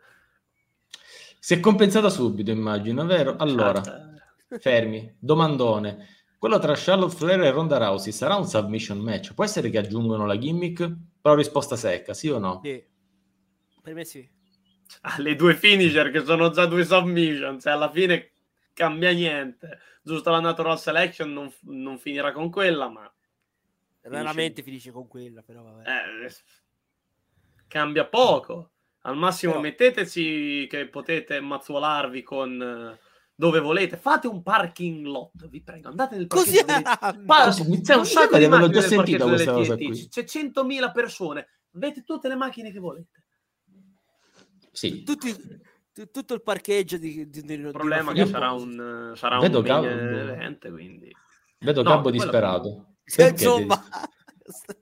Si 1.39 1.53
è 1.53 1.59
compensata 1.59 2.09
subito, 2.09 2.51
immagino, 2.51 3.05
vero? 3.05 3.35
Allora, 3.37 3.81
Cioè, 3.81 4.59
Fermi, 4.59 5.15
domandone. 5.19 6.07
Quello 6.37 6.59
tra 6.59 6.73
Charlotte 6.75 7.15
Flair 7.15 7.41
e 7.41 7.51
Ronda 7.51 7.77
Rousey 7.77 8.11
sarà 8.11 8.35
un 8.35 8.45
submission 8.45 8.99
match? 8.99 9.33
Può 9.33 9.43
essere 9.43 9.69
che 9.69 9.77
aggiungono 9.77 10.25
la 10.25 10.37
gimmick? 10.37 10.93
Però 11.21 11.35
risposta 11.35 11.75
secca, 11.75 12.13
sì 12.13 12.29
o 12.29 12.37
no? 12.37 12.61
sì. 12.63 12.83
Per 13.81 13.93
me 13.95 14.03
sì. 14.03 14.29
ha 15.01 15.15
le 15.19 15.35
due 15.35 15.55
finisher 15.55 16.11
che 16.11 16.25
sono 16.25 16.49
già 16.49 16.65
due 16.65 16.83
submission, 16.83 17.57
cioè 17.59 17.71
alla 17.71 17.89
fine 17.89 18.31
cambia 18.73 19.11
niente. 19.11 19.79
Giusto 20.03 20.29
la 20.29 20.41
natural 20.41 20.77
selection 20.77 21.31
non, 21.31 21.49
non 21.61 21.97
finirà 21.97 22.33
con 22.33 22.51
quella, 22.51 22.89
ma 22.89 23.09
Raramente 24.01 24.63
finisce 24.63 24.91
con 24.91 25.07
quella, 25.07 25.41
però 25.41 25.63
vabbè. 25.63 25.89
eh, 25.89 26.31
cambia 27.67 28.05
poco. 28.07 28.71
Al 29.01 29.15
massimo 29.17 29.53
Però- 29.53 29.63
metteteci 29.63 30.67
che 30.69 30.87
potete 30.89 31.39
mazzuolarvi 31.39 32.23
con 32.23 32.61
eh, 32.61 32.99
dove 33.33 33.59
volete. 33.59 33.95
Fate 33.97 34.27
un 34.27 34.41
parking 34.43 35.05
lot, 35.05 35.47
vi 35.47 35.61
prego. 35.61 35.87
Andate 35.89 36.15
nel 36.17 36.27
Così 36.27 36.63
parcheggio 36.65 36.97
delle- 37.11 37.25
Così, 37.45 37.69
mi 37.69 37.81
c'è 37.81 37.95
un 37.95 38.05
sacco 38.05 38.37
di 38.37 38.43
di 38.43 38.49
macchine 38.49 38.79
già 38.81 38.95
parcheggio 38.95 39.27
questa 39.27 39.51
delle 39.51 39.65
cosa 39.65 39.75
TNT. 39.75 39.85
qui. 39.87 40.07
C'è 40.09 40.23
100.000 40.23 40.91
persone. 40.91 41.47
Avete 41.75 42.03
tutte 42.03 42.27
le 42.27 42.35
macchine 42.35 42.71
che 42.71 42.79
volete. 42.79 43.23
Sì. 44.71 45.03
Tutti, 45.03 45.33
tu- 45.93 46.09
tutto 46.11 46.33
il 46.33 46.43
parcheggio 46.43 46.97
di, 46.97 47.29
di, 47.29 47.41
di 47.41 47.53
Il 47.53 47.65
di 47.65 47.71
problema 47.71 48.11
è 48.11 48.13
una 48.13 48.23
che 48.23 48.29
sarà 48.29 48.51
un, 48.51 49.13
sarà 49.15 49.39
Vedo 49.39 49.59
un 49.59 49.63
Gabbo- 49.63 49.85
main 49.87 49.97
event, 50.29 50.69
quindi... 50.71 51.11
Vedo 51.59 51.81
No, 51.81 51.89
Gabbo 51.89 52.09
disperato. 52.11 52.95
Cioè, 53.03 53.25
Perché, 53.27 53.43
insomma, 53.43 53.83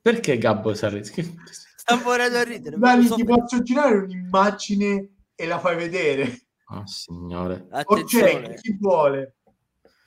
perché 0.02 0.38
Gabbo? 0.38 0.72
Che- 0.72 1.36
sta 1.86 2.02
morendo 2.04 2.38
a 2.40 2.44
ridere. 2.44 2.78
Dani, 2.78 3.08
ti 3.08 3.24
posso 3.24 3.62
girare 3.62 3.96
un'immagine 3.98 5.10
e 5.36 5.46
la 5.46 5.60
fai 5.60 5.76
vedere. 5.76 6.40
Oh, 6.72 6.82
signore. 6.86 7.68
Ok, 7.72 7.92
Attenzione. 7.92 8.56
chi 8.56 8.76
vuole? 8.80 9.36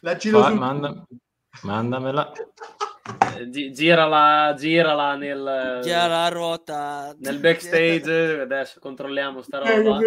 La 0.00 0.16
giro 0.16 0.42
Fa- 0.42 0.50
manda- 0.54 1.04
mandamela. 1.62 2.32
Eh, 3.38 3.48
gi- 3.48 3.72
girala, 3.72 4.52
girala 4.54 5.14
nel, 5.16 5.80
Già 5.82 6.06
la 6.08 6.28
ruota. 6.28 7.14
nel 7.20 7.38
backstage. 7.38 8.40
Adesso 8.40 8.80
controlliamo 8.80 9.40
sta 9.40 9.58
roba. 9.60 9.98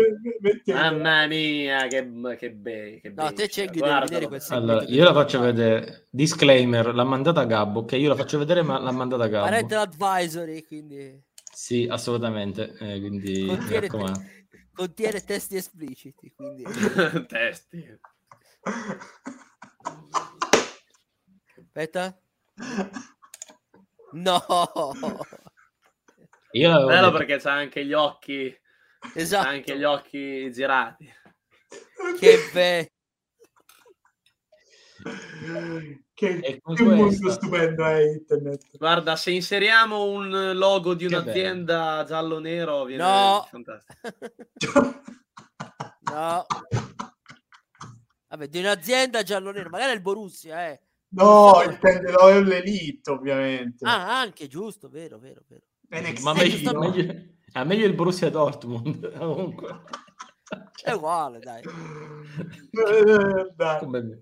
Mamma 0.65 1.25
mia, 1.27 1.87
che, 1.87 2.05
che 2.37 2.51
be, 2.51 2.99
che 3.01 3.09
No, 3.15 3.31
te 3.33 3.47
vedere 3.47 4.27
Allora, 4.49 4.83
io 4.83 5.03
la 5.05 5.13
faccio 5.13 5.39
vedere. 5.39 6.07
Disclaimer, 6.09 6.93
l'ha 6.93 7.03
mandata 7.05 7.45
Gabbo. 7.45 7.79
Ok, 7.79 7.93
io 7.93 8.09
la 8.09 8.15
faccio 8.15 8.37
vedere, 8.37 8.61
ma 8.61 8.77
l'ha 8.77 8.91
mandata 8.91 9.27
Gabbo. 9.27 9.45
Parental 9.45 9.79
advisory, 9.79 10.63
quindi 10.63 11.23
Sì, 11.53 11.87
assolutamente. 11.89 12.73
eh, 12.79 12.99
quindi, 12.99 13.41
mi 13.43 13.47
contiene, 13.57 13.79
raccomando. 13.81 14.23
contiene 14.73 15.23
testi 15.23 15.55
espliciti, 15.57 16.33
quindi 16.35 16.63
Testi. 17.27 17.99
aspetta. 21.59 22.19
No. 24.13 24.43
Io 26.51 26.85
Bello 26.85 27.05
detto- 27.05 27.17
perché 27.17 27.37
c'ha 27.39 27.53
anche 27.53 27.85
gli 27.85 27.93
occhi, 27.93 28.51
c'ha 28.99 29.09
Esatto. 29.15 29.47
anche 29.47 29.77
gli 29.77 29.85
occhi 29.85 30.51
girati. 30.51 31.09
Che 32.19 32.49
bello. 32.51 32.87
Che, 36.21 36.61
che 36.75 36.83
mondo 36.83 37.31
stupendo 37.31 37.83
è 37.83 38.03
internet. 38.03 38.77
Guarda, 38.77 39.15
se 39.15 39.31
inseriamo 39.31 40.03
un 40.03 40.51
logo 40.53 40.93
di 40.93 41.05
un'azienda 41.05 42.03
giallo-nero 42.07 42.83
viene 42.85 43.01
No. 43.01 43.47
fantastico. 43.49 44.11
No. 46.11 46.45
Vabbè, 48.27 48.47
di 48.47 48.59
un'azienda 48.59 49.23
giallo-nero, 49.23 49.69
magari 49.69 49.93
il 49.93 50.01
Borussia, 50.01 50.69
eh. 50.69 50.79
No, 51.09 51.61
intende 51.63 52.11
l'Elite, 52.43 53.09
ovviamente. 53.11 53.85
Ah, 53.85 54.19
anche 54.19 54.47
giusto, 54.47 54.89
vero, 54.89 55.17
vero, 55.17 55.41
vero. 55.47 55.63
NXT, 55.89 56.23
Ma 56.23 56.33
meglio, 56.33 56.71
no? 56.71 56.79
meglio- 56.81 57.13
meglio 57.65 57.85
il 57.85 57.93
Borussia 57.93 58.29
Dortmund 58.29 59.11
comunque. 59.17 59.81
È 60.83 60.91
uguale, 60.91 61.39
dai. 61.39 61.61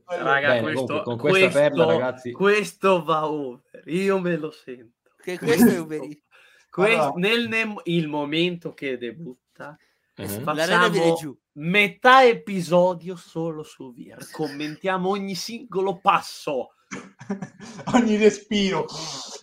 Raga, 0.07 0.47
Bene, 0.49 0.61
questo, 0.61 0.85
comunque, 0.85 1.03
con 1.03 1.18
questa 1.18 1.39
questo- 1.39 1.60
perla, 1.60 1.85
ragazzi- 1.85 2.31
questo 2.31 3.03
va 3.03 3.30
over. 3.30 3.84
Io 3.85 4.19
me 4.19 4.38
lo 4.38 4.51
sento. 4.51 5.11
Che 5.22 5.38
questo 5.38 5.68
è 5.69 5.77
Uber 5.80 6.01
Eats. 6.01 6.22
Que- 6.69 6.93
Allora. 6.95 7.11
nel 7.15 7.47
ne- 7.47 7.76
il 7.85 8.07
momento 8.07 8.73
che 8.73 8.97
debutta, 8.97 9.77
viene 10.15 10.27
facciamo 10.43 11.14
giù. 11.15 11.38
metà 11.53 12.23
episodio 12.26 13.15
solo 13.15 13.64
su 13.64 13.93
VR. 13.93 14.30
Commentiamo 14.31 15.10
ogni 15.10 15.35
singolo 15.35 15.99
passo. 15.99 16.73
Ogni 17.94 18.18
respiro. 18.18 18.86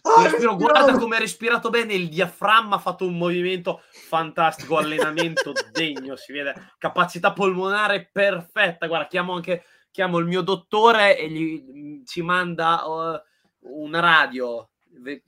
Ah, 0.02 0.22
Respiro, 0.22 0.56
guarda 0.56 0.96
come 0.98 1.16
ha 1.16 1.18
respirato 1.18 1.68
bene, 1.68 1.94
il 1.94 2.08
diaframma 2.08 2.76
ha 2.76 2.78
fatto 2.78 3.06
un 3.06 3.16
movimento 3.16 3.82
fantastico, 3.90 4.76
allenamento 4.78 5.52
degno, 5.72 6.16
si 6.16 6.32
vede, 6.32 6.74
capacità 6.78 7.32
polmonare 7.32 8.08
perfetta. 8.12 8.86
Guarda, 8.86 9.08
chiamo 9.08 9.34
anche 9.34 9.64
chiamo 9.96 10.18
il 10.18 10.26
mio 10.26 10.42
dottore 10.42 11.18
e 11.18 11.30
gli, 11.30 12.02
ci 12.04 12.20
manda 12.20 12.86
uh, 12.86 13.18
una 13.60 13.98
radio, 14.00 14.72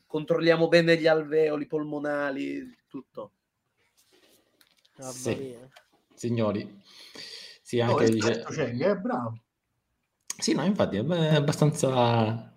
controlliamo 0.07 0.69
bene 0.69 0.99
gli 0.99 1.07
alveoli 1.07 1.67
polmonali, 1.67 2.77
tutto. 2.87 3.33
Sì. 4.99 5.57
Signori, 6.13 6.83
sì, 7.63 7.81
Oh, 7.81 7.93
anche 7.93 8.05
è 8.05 8.09
dice... 8.11 8.45
cioè, 8.53 8.77
è 8.77 8.97
bravo. 8.97 9.41
Sì, 10.39 10.55
no, 10.55 10.65
infatti 10.65 10.97
è 10.97 11.35
abbastanza, 11.35 12.53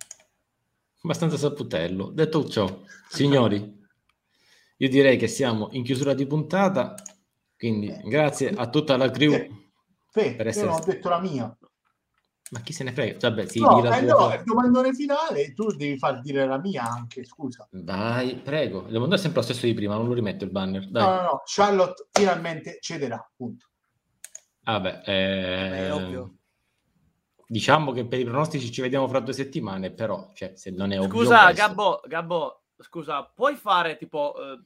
abbastanza 1.01 1.37
saputello. 1.37 2.11
Detto 2.11 2.47
ciò, 2.47 2.83
signori, 3.09 3.79
io 4.77 4.89
direi 4.89 5.17
che 5.17 5.27
siamo 5.27 5.69
in 5.71 5.83
chiusura 5.83 6.13
di 6.13 6.27
puntata, 6.27 6.93
quindi 7.57 7.91
grazie 8.03 8.49
a 8.51 8.69
tutta 8.69 8.97
la 8.97 9.09
crew. 9.09 9.31
Fe, 10.11 10.35
Per 10.35 10.45
io 10.45 10.49
essere- 10.49 10.65
non 10.67 10.79
ho 10.79 10.83
detto 10.83 11.09
la 11.09 11.19
mia. 11.19 11.57
Ma 12.51 12.59
chi 12.61 12.73
se 12.73 12.83
ne 12.83 12.91
frega? 12.91 13.17
Vabbè, 13.29 13.45
sì, 13.47 13.61
no, 13.61 13.79
eh, 13.79 14.01
no, 14.01 14.29
è 14.29 14.35
il 14.37 14.43
domandone 14.43 14.93
finale 14.93 15.53
tu 15.53 15.67
devi 15.71 15.97
far 15.97 16.19
dire 16.19 16.45
la 16.45 16.59
mia 16.59 16.83
anche, 16.83 17.23
scusa. 17.23 17.65
Vai, 17.71 18.35
prego. 18.35 18.81
Devo 18.81 19.03
andare 19.05 19.21
sempre 19.21 19.39
lo 19.39 19.45
stesso 19.47 19.65
di 19.65 19.73
prima, 19.73 19.95
non 19.95 20.07
lo 20.07 20.13
rimetto 20.13 20.43
il 20.43 20.51
banner. 20.51 20.87
Dai. 20.89 21.01
No, 21.01 21.13
no, 21.13 21.21
no, 21.21 21.41
Charlotte 21.45 22.07
finalmente 22.11 22.77
cederà, 22.81 23.25
punto. 23.35 23.67
Vabbè, 24.63 25.01
eh, 25.05 25.69
Beh, 25.69 25.89
ovvio. 25.91 26.35
Diciamo 27.51 27.91
che 27.91 28.05
per 28.07 28.17
i 28.19 28.23
pronostici 28.23 28.71
ci 28.71 28.79
vediamo 28.79 29.09
fra 29.09 29.19
due 29.19 29.33
settimane, 29.33 29.91
però 29.91 30.31
cioè, 30.33 30.53
se 30.55 30.71
non 30.71 30.93
è 30.93 30.97
ovvio... 30.99 31.11
Scusa, 31.11 31.43
questo- 31.45 31.61
Gabbo, 31.67 32.01
Gabbo, 32.05 32.63
scusa, 32.79 33.23
puoi 33.25 33.55
fare 33.57 33.97
tipo 33.97 34.33
eh, 34.37 34.61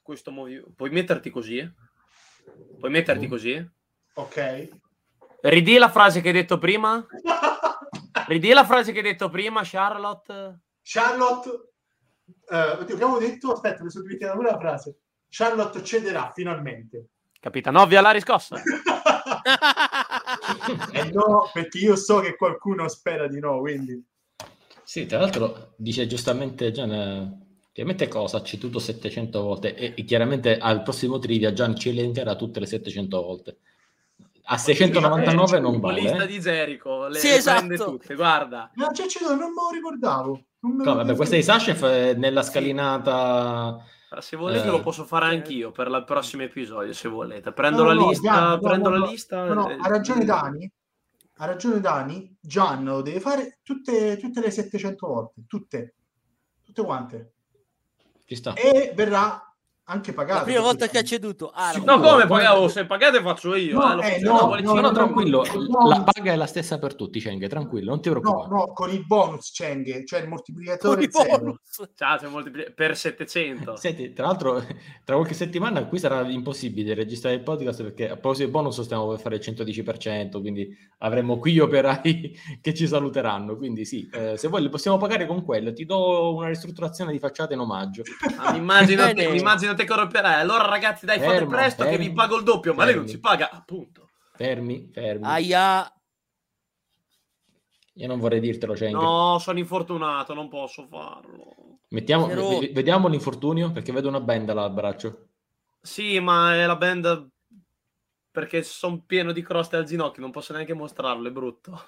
questo 0.00 0.30
movimento? 0.30 0.72
Puoi 0.74 0.88
metterti 0.88 1.28
così? 1.28 1.70
Puoi 2.78 2.90
metterti 2.90 3.26
Mm. 3.26 3.28
così? 3.30 3.70
Ok? 4.14 4.68
Ridì 5.42 5.76
la 5.76 5.90
frase 5.90 6.22
che 6.22 6.28
hai 6.28 6.34
detto 6.34 6.56
prima? 6.58 7.04
Ridì 8.26 8.52
la 8.52 8.64
frase 8.64 8.92
che 8.92 8.98
hai 8.98 9.04
detto 9.04 9.28
prima, 9.28 9.60
Charlotte? 9.62 10.60
Charlotte, 10.82 11.72
eh, 12.48 12.70
oddio, 12.80 12.94
avevo 12.94 13.18
detto? 13.18 13.52
Aspetta, 13.52 13.82
mi 13.82 13.90
sono 13.90 14.04
dimenticato 14.04 14.38
pure 14.38 14.50
la 14.50 14.58
frase. 14.58 14.98
Charlotte 15.28 15.84
cederà 15.84 16.30
finalmente. 16.34 17.10
Capitanovia 17.42 18.00
la 18.00 18.12
riscossa. 18.12 18.54
Eh 20.92 21.10
no, 21.12 21.50
perché 21.52 21.78
io 21.78 21.96
so 21.96 22.20
che 22.20 22.36
qualcuno 22.36 22.86
spera 22.88 23.26
di 23.26 23.40
no, 23.40 23.58
quindi... 23.58 24.00
Sì, 24.84 25.06
tra 25.06 25.18
l'altro 25.18 25.72
dice 25.76 26.06
giustamente 26.06 26.70
Gian, 26.70 27.40
chiaramente 27.72 28.06
cosa 28.08 28.36
ha 28.36 28.42
ceduto 28.42 28.78
700 28.78 29.42
volte 29.42 29.74
e, 29.74 29.94
e 29.96 30.04
chiaramente 30.04 30.58
al 30.58 30.82
prossimo 30.82 31.18
trivia 31.18 31.52
Gian 31.52 31.76
ci 31.76 31.88
elencherà 31.88 32.36
tutte 32.36 32.60
le 32.60 32.66
700 32.66 33.22
volte. 33.22 33.56
A 34.44 34.58
699 34.58 35.60
non 35.60 35.80
La 35.80 35.90
lista 35.92 36.12
vale. 36.12 36.24
eh. 36.24 36.26
di 36.26 36.38
Jericho, 36.38 37.06
le, 37.08 37.18
Sì, 37.18 37.28
le 37.28 37.42
prende 37.42 37.74
esatto. 37.74 37.90
tutte, 37.90 38.14
guarda. 38.14 38.70
No, 38.74 38.88
c'è, 38.92 39.04
non 39.28 39.36
me 39.36 39.44
lo 39.44 39.70
ricordavo. 39.72 40.44
Non 40.60 40.76
me 40.76 40.84
No, 40.84 40.94
vabbè, 40.94 41.16
questa 41.16 41.36
di 41.36 41.42
Sashef 41.42 41.84
è 41.84 42.14
nella 42.14 42.42
Sì. 42.42 42.52
Se 44.20 44.36
volete 44.36 44.66
Eh. 44.66 44.70
lo 44.70 44.80
posso 44.80 45.04
fare 45.04 45.26
anch'io 45.26 45.70
per 45.70 45.88
il 45.88 46.04
prossimo 46.04 46.42
episodio, 46.42 46.92
se 46.92 47.08
volete. 47.08 47.52
Prendo 47.52 47.82
No, 47.82 47.88
la 47.88 47.94
no, 47.94 48.08
lista, 48.08 48.32
Gian, 48.32 48.48
no, 48.48 48.58
prendo 48.58 48.88
no, 48.90 48.94
la 48.98 49.04
no. 49.04 49.10
lista. 49.10 49.44
No, 49.46 49.54
no, 49.54 49.70
eh, 49.70 49.76
ha 49.80 49.88
ragione 49.88 50.24
Dani. 50.24 50.72
Ha 51.36 51.44
ragione 51.46 51.80
Dani. 51.80 52.36
Gian 52.40 52.84
lo 52.84 53.00
deve 53.02 53.20
fare 53.20 53.58
tutte, 53.62 54.16
tutte 54.18 54.40
le 54.40 54.50
700 54.50 55.06
volte. 55.06 55.42
Tutte. 55.46 55.94
Tutte 56.62 56.84
quante. 56.84 57.32
Ci 58.24 58.34
sta. 58.36 58.54
E 58.54 58.92
verrà 58.94 59.51
anche 59.84 60.12
pagato. 60.12 60.38
La 60.38 60.44
prima 60.44 60.60
volta 60.60 60.86
che 60.88 60.98
ha 60.98 61.02
ceduto. 61.02 61.50
Ah, 61.54 61.72
Sì, 61.72 61.82
no. 61.84 61.96
No, 61.96 62.00
come 62.10 62.26
pagavo? 62.26 62.68
Se 62.68 62.86
pagate 62.86 63.20
faccio 63.20 63.54
io. 63.54 63.78
No, 63.78 64.00
eh, 64.00 64.14
eh, 64.14 64.20
no, 64.20 64.32
no, 64.32 64.46
vuole- 64.46 64.62
no, 64.62 64.74
No, 64.74 64.80
no, 64.80 64.86
no, 64.88 64.92
tranquillo, 64.94 65.44
no. 65.68 65.88
la 65.88 66.02
paga 66.02 66.32
è 66.32 66.36
la 66.36 66.46
stessa 66.46 66.78
per 66.78 66.94
tutti, 66.94 67.20
Cenghe, 67.20 67.48
tranquillo, 67.48 67.90
non 67.90 68.00
ti 68.00 68.08
No, 68.10 68.20
preoccupare. 68.20 68.48
no, 68.54 68.72
con 68.72 68.90
il 68.90 69.04
bonus 69.06 69.50
Cheng, 69.50 70.04
cioè 70.04 70.20
il 70.20 70.28
moltiplicatore 70.28 71.08
Con 71.08 71.22
i 71.22 71.26
zero. 71.26 71.38
bonus. 71.38 71.90
Ciao, 71.94 72.16
c'è 72.16 72.26
moltipli- 72.28 72.72
per 72.74 72.96
700. 72.96 73.76
Senti, 73.76 74.12
tra 74.12 74.26
l'altro, 74.26 74.62
tra 75.04 75.16
qualche 75.16 75.34
settimana 75.34 75.84
qui 75.86 75.98
sarà 75.98 76.20
impossibile 76.28 76.94
registrare 76.94 77.34
il 77.36 77.42
podcast 77.42 77.82
perché 77.82 78.04
a 78.04 78.12
proposito 78.12 78.46
di 78.46 78.50
bonus 78.52 78.80
stiamo 78.82 79.08
per 79.08 79.20
fare 79.20 79.36
il 79.36 79.42
110%, 79.44 80.40
quindi 80.40 80.68
avremo 80.98 81.38
qui 81.38 81.52
gli 81.52 81.58
operai 81.58 82.38
che 82.62 82.72
ci 82.74 82.86
saluteranno. 82.86 83.56
Quindi 83.56 83.84
sì, 83.84 84.08
eh, 84.12 84.36
se 84.36 84.48
vuoi 84.48 84.62
li 84.62 84.68
possiamo 84.68 84.96
pagare 84.96 85.26
con 85.26 85.44
quello, 85.44 85.72
ti 85.72 85.84
do 85.84 86.34
una 86.36 86.48
ristrutturazione 86.48 87.12
di 87.12 87.18
facciata 87.18 87.52
in 87.52 87.60
omaggio. 87.60 88.02
Ah, 88.38 88.54
immaginate, 88.56 89.14
Bene. 89.14 89.36
Immaginate 89.72 89.84
che 89.84 89.94
romperai. 89.94 90.40
Allora, 90.40 90.66
ragazzi, 90.66 91.06
dai, 91.06 91.18
fate 91.18 91.30
Fermo, 91.32 91.50
presto 91.50 91.82
che 91.84 91.90
fermi, 91.90 92.08
vi 92.08 92.12
pago 92.14 92.36
il 92.36 92.44
doppio. 92.44 92.74
Ma 92.74 92.84
lei 92.84 92.94
non 92.94 93.04
fermi. 93.04 93.16
si 93.16 93.20
paga, 93.20 93.50
appunto. 93.50 94.08
Fermi, 94.34 94.90
fermi. 94.92 95.26
Aia. 95.26 95.92
Io 97.96 98.06
non 98.06 98.18
vorrei 98.18 98.40
dirtelo, 98.40 98.74
Cenghe. 98.74 98.96
No, 98.96 99.38
sono 99.38 99.58
infortunato, 99.58 100.32
non 100.32 100.48
posso 100.48 100.86
farlo. 100.86 101.78
Mettiamo, 101.88 102.26
Però- 102.26 102.58
v- 102.58 102.72
vediamo 102.72 103.08
l'infortunio 103.08 103.70
perché 103.70 103.92
vedo 103.92 104.08
una 104.08 104.20
benda 104.20 104.54
là 104.54 104.64
al 104.64 104.72
braccio. 104.72 105.26
Sì, 105.80 106.18
ma 106.20 106.54
è 106.54 106.64
la 106.64 106.76
band 106.76 107.28
perché 108.30 108.62
sono 108.62 109.02
pieno 109.04 109.32
di 109.32 109.42
croste 109.42 109.76
al 109.76 109.84
ginocchio, 109.84 110.22
non 110.22 110.30
posso 110.30 110.54
neanche 110.54 110.72
mostrarlo, 110.72 111.28
è 111.28 111.32
brutto. 111.32 111.84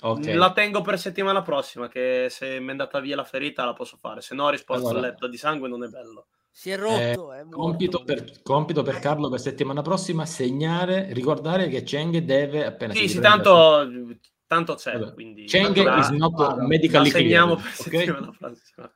Ok. 0.00 0.26
La 0.34 0.52
tengo 0.52 0.80
per 0.80 0.98
settimana 0.98 1.42
prossima, 1.42 1.86
che 1.86 2.26
se 2.28 2.58
mi 2.58 2.68
è 2.68 2.70
andata 2.70 2.98
via 2.98 3.14
la 3.14 3.24
ferita 3.24 3.64
la 3.64 3.72
posso 3.74 3.96
fare, 3.98 4.22
se 4.22 4.34
no 4.34 4.48
risposto 4.48 4.88
Allora. 4.88 5.06
a 5.06 5.10
letto 5.10 5.28
di 5.28 5.36
sangue 5.36 5.68
non 5.68 5.84
è 5.84 5.88
bello. 5.88 6.26
Si 6.50 6.70
è 6.70 6.76
rotto. 6.76 7.32
è 7.32 7.42
morto. 7.42 7.56
Compito 7.56 8.04
per, 8.04 8.42
compito 8.42 8.82
per 8.82 8.98
Carlo 8.98 9.28
per 9.28 9.40
settimana 9.40 9.82
prossima, 9.82 10.26
segnare, 10.26 11.12
ricordare 11.12 11.68
che 11.68 11.82
Cheng 11.82 12.18
deve 12.18 12.66
appena 12.66 12.92
Sì, 12.92 13.02
si 13.02 13.08
sì, 13.08 13.20
tanto, 13.20 13.88
tanto 14.46 14.74
c'è, 14.74 14.98
Vabbè. 14.98 15.14
quindi 15.14 15.44
Cheng 15.44 15.76
la, 15.82 15.98
is 15.98 16.08
not 16.10 16.38
la 16.38 16.56
medically 16.66 17.08
segniamo 17.10 17.54
clear, 17.56 17.72
per 17.76 17.86
ok? 17.86 17.98
settimana 17.98 18.36
prossima. 18.36 18.92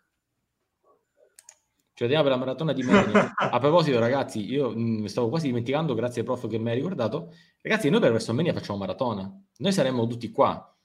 Ci 1.96 2.02
vediamo 2.02 2.24
per 2.24 2.32
la 2.32 2.38
maratona 2.38 2.72
di 2.72 2.82
Meni. 2.82 3.12
A 3.36 3.58
proposito, 3.60 4.00
ragazzi, 4.00 4.44
io 4.44 4.70
mh, 4.70 5.00
mi 5.02 5.08
stavo 5.08 5.28
quasi 5.28 5.46
dimenticando, 5.46 5.94
grazie 5.94 6.22
al 6.22 6.26
prof 6.26 6.48
che 6.48 6.58
mi 6.58 6.70
ha 6.70 6.74
ricordato. 6.74 7.32
Ragazzi, 7.60 7.88
noi 7.88 8.00
per 8.00 8.10
WrestleMania 8.10 8.52
facciamo 8.52 8.80
maratona. 8.80 9.32
Noi 9.58 9.72
saremmo 9.72 10.04
tutti 10.08 10.28
qua. 10.32 10.76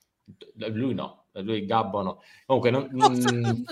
Lui 0.67 0.93
no, 0.93 1.25
lui 1.31 1.65
Gabbo 1.65 2.03
no. 2.03 2.21
Comunque, 2.45 2.69
non, 2.69 2.87
mh, 2.93 3.63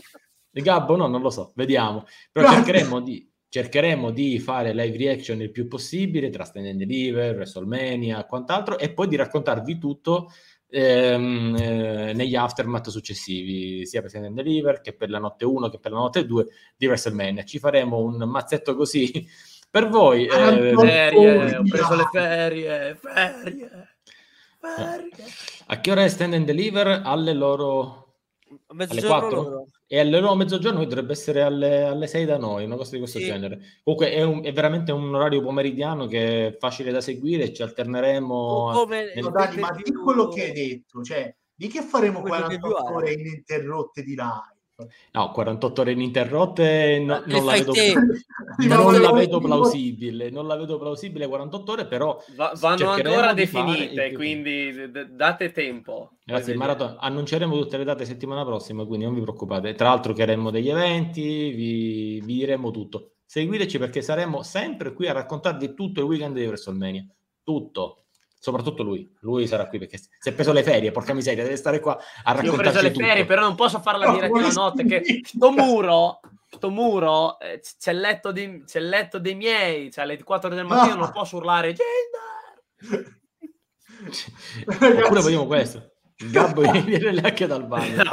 il 0.57 0.63
Gabbo 0.63 0.95
no, 0.95 1.07
non 1.07 1.21
lo 1.21 1.29
so, 1.29 1.51
vediamo. 1.55 2.05
Però 2.31 2.47
Grazie. 2.47 2.63
cercheremo 2.65 2.99
di, 2.99 3.29
cercheremo 3.49 4.11
di 4.11 4.39
fare 4.39 4.73
live 4.73 4.97
reaction 4.97 5.41
il 5.41 5.51
più 5.51 5.67
possibile 5.67 6.29
tra 6.29 6.43
Stand 6.43 6.65
and 6.67 6.79
Deliver, 6.79 7.35
WrestleMania, 7.35 8.25
quant'altro, 8.25 8.77
e 8.77 8.91
poi 8.91 9.07
di 9.07 9.15
raccontarvi 9.15 9.77
tutto 9.77 10.31
ehm, 10.69 11.55
eh, 11.57 12.13
negli 12.13 12.35
aftermath 12.35 12.89
successivi, 12.89 13.85
sia 13.85 14.01
per 14.01 14.09
Stand 14.09 14.25
and 14.25 14.35
Deliver 14.35 14.81
che 14.81 14.93
per 14.93 15.09
la 15.09 15.19
notte 15.19 15.45
1 15.45 15.69
che 15.69 15.79
per 15.79 15.91
la 15.91 15.99
notte 15.99 16.25
2 16.25 16.45
di 16.75 16.87
WrestleMania. 16.87 17.43
Ci 17.43 17.59
faremo 17.59 17.99
un 17.99 18.17
mazzetto 18.17 18.75
così 18.75 19.25
per 19.69 19.87
voi. 19.89 20.25
eh, 20.25 20.33
Anche- 20.33 20.73
Ferie, 20.75 21.55
ho 21.57 21.63
preso 21.63 21.95
le 21.95 22.07
ferie, 22.11 22.95
ferie, 22.99 23.97
ferie. 24.59 25.07
a 25.67 25.79
che 25.79 25.91
ora 25.91 26.03
è 26.03 26.07
Stand 26.09 26.33
and 26.33 26.45
Deliver? 26.45 27.01
Alle 27.03 27.33
loro... 27.33 28.05
Mezzogiorno 28.69 29.15
alle 29.15 29.19
quattro? 29.19 29.41
loro. 29.41 29.67
E 29.89 29.99
alle 30.01 30.19
loro 30.19 30.35
mezzogiorno 30.35 30.83
dovrebbe 30.83 31.13
essere 31.13 31.41
alle, 31.43 31.83
alle 31.83 32.07
6 32.07 32.25
da 32.25 32.37
noi, 32.37 32.65
una 32.65 32.75
cosa 32.75 32.91
di 32.91 32.97
questo 32.99 33.19
Sì. 33.19 33.25
genere. 33.25 33.59
Comunque 33.83 34.11
è, 34.11 34.21
un- 34.21 34.43
è 34.43 34.51
veramente 34.51 34.91
un 34.91 35.15
orario 35.15 35.41
pomeridiano 35.41 36.07
che 36.07 36.47
è 36.47 36.57
facile 36.57 36.91
da 36.91 36.99
seguire, 36.99 37.53
ci 37.53 37.61
alterneremo. 37.63 38.71
Come 38.73 39.13
nel- 39.15 39.31
Dani, 39.31 39.57
ma 39.59 39.71
di 39.71 39.89
quello 39.93 40.27
che 40.27 40.43
hai 40.43 40.51
detto, 40.51 41.01
cioè, 41.03 41.33
di 41.55 41.67
che 41.69 41.81
faremo 41.81 42.19
Come 42.19 42.31
pay-per-view 42.31 42.59
48 42.71 42.87
era. 42.89 42.97
ore 42.97 43.13
ininterrotte 43.13 44.03
di 44.03 44.09
live? 44.09 44.55
No, 45.13 45.31
48 45.31 45.81
ore 45.81 45.93
ininterrotte 45.93 46.99
no- 46.99 47.23
Le 47.25 47.33
non, 47.33 47.45
la 47.45 47.53
vedo, 47.53 47.73
non 48.67 49.01
la 49.01 49.11
vedo 49.11 49.39
plausibile, 49.39 50.29
non 50.29 50.45
la 50.45 50.55
vedo 50.55 50.77
plausibile 50.77 51.27
48 51.27 51.71
ore, 51.71 51.87
però 51.87 52.21
Va- 52.35 52.53
vanno 52.59 52.91
ancora 52.91 53.33
definite, 53.33 54.13
quindi 54.13 54.71
d- 54.91 55.09
date 55.09 55.51
tempo. 55.51 56.17
Ragazzi, 56.25 56.49
Poi 56.51 56.57
maratona, 56.57 56.99
annunceremo 56.99 57.57
tutte 57.57 57.77
le 57.77 57.85
date 57.85 58.05
settimana 58.05 58.45
prossima, 58.45 58.85
quindi 58.85 59.05
non 59.05 59.15
vi 59.15 59.21
preoccupate. 59.21 59.73
Tra 59.73 59.87
l'altro 59.87 60.13
creeremo 60.13 60.51
degli 60.51 60.69
eventi, 60.69 61.23
vi, 61.51 62.21
vi 62.23 62.33
diremo 62.35 62.69
tutto. 62.69 63.13
Seguiteci 63.25 63.79
perché 63.79 64.03
saremo 64.03 64.43
sempre 64.43 64.93
qui 64.93 65.07
a 65.07 65.13
raccontarvi 65.13 65.73
tutto 65.73 66.01
il 66.01 66.05
weekend 66.05 66.35
di 66.37 66.45
WrestleMania. 66.45 67.03
tutto. 67.43 68.03
Soprattutto 68.47 68.81
lui, 68.81 69.13
lui 69.19 69.45
sarà 69.45 69.67
qui 69.67 69.77
perché 69.77 69.97
si 69.97 70.29
è 70.29 70.31
preso 70.31 70.53
le 70.53 70.63
ferie, 70.63 70.91
porca 70.91 71.13
miseria, 71.13 71.43
deve 71.43 71.57
stare 71.57 71.81
qua 71.81 71.95
a 71.97 71.97
Io 71.97 72.03
ho 72.03 72.33
raccontarci 72.33 72.61
preso 72.61 72.81
le 72.81 72.91
tutto. 72.93 73.05
ferie, 73.05 73.25
però 73.25 73.41
non 73.41 73.55
posso 73.55 73.79
fare 73.81 73.97
la 73.97 74.05
No, 74.05 74.13
diretta 74.13 74.39
la 74.39 74.47
notte. 74.53 74.85
Che 74.85 75.21
sto 75.25 75.51
muro, 75.51 76.19
sto 76.49 76.69
muro, 76.69 77.37
eh, 77.41 77.59
c'è 77.77 77.91
il 77.91 77.99
letto, 77.99 78.31
di- 78.31 78.63
c'è 78.65 78.79
il 78.79 78.87
letto 78.87 79.19
dei 79.19 79.35
miei, 79.35 79.91
cioè 79.91 80.05
alle 80.05 80.23
4 80.23 80.47
del 80.49 80.63
mattino 80.63 80.93
Ah. 80.93 80.97
non 80.97 81.11
posso 81.11 81.35
urlare 81.35 81.73
Gender! 81.73 83.19
Oppure 84.65 85.21
vediamo 85.21 85.45
questo. 85.45 85.91
Il 86.19 86.31
Gabbo 86.31 86.61
viene 86.81 87.19
anche 87.21 87.47
dal 87.47 87.65
bagno. 87.67 88.03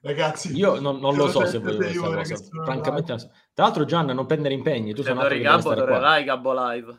Ragazzi, 0.00 0.56
Io 0.56 0.80
non, 0.80 0.98
non 0.98 1.14
lo 1.16 1.28
so 1.28 1.44
se 1.46 1.58
voglio 1.58 1.76
questa 1.76 2.00
cosa. 2.00 2.34
Francamente, 2.64 3.10
non 3.10 3.20
so. 3.20 3.30
Tra 3.52 3.64
l'altro, 3.66 3.84
Gian, 3.84 4.06
non 4.06 4.26
prendere 4.26 4.54
impegni. 4.54 4.94
Tu 4.94 5.02
sei 5.02 5.12
un 5.12 5.18
Se 5.18 5.24
altro 5.24 5.36
che 5.38 5.42
deve 5.42 5.54
Gabbo, 5.56 5.60
stare 5.70 5.86
qua. 5.86 5.96
adorerai 5.96 6.24
Gabbo 6.24 6.52
Live. 6.70 6.98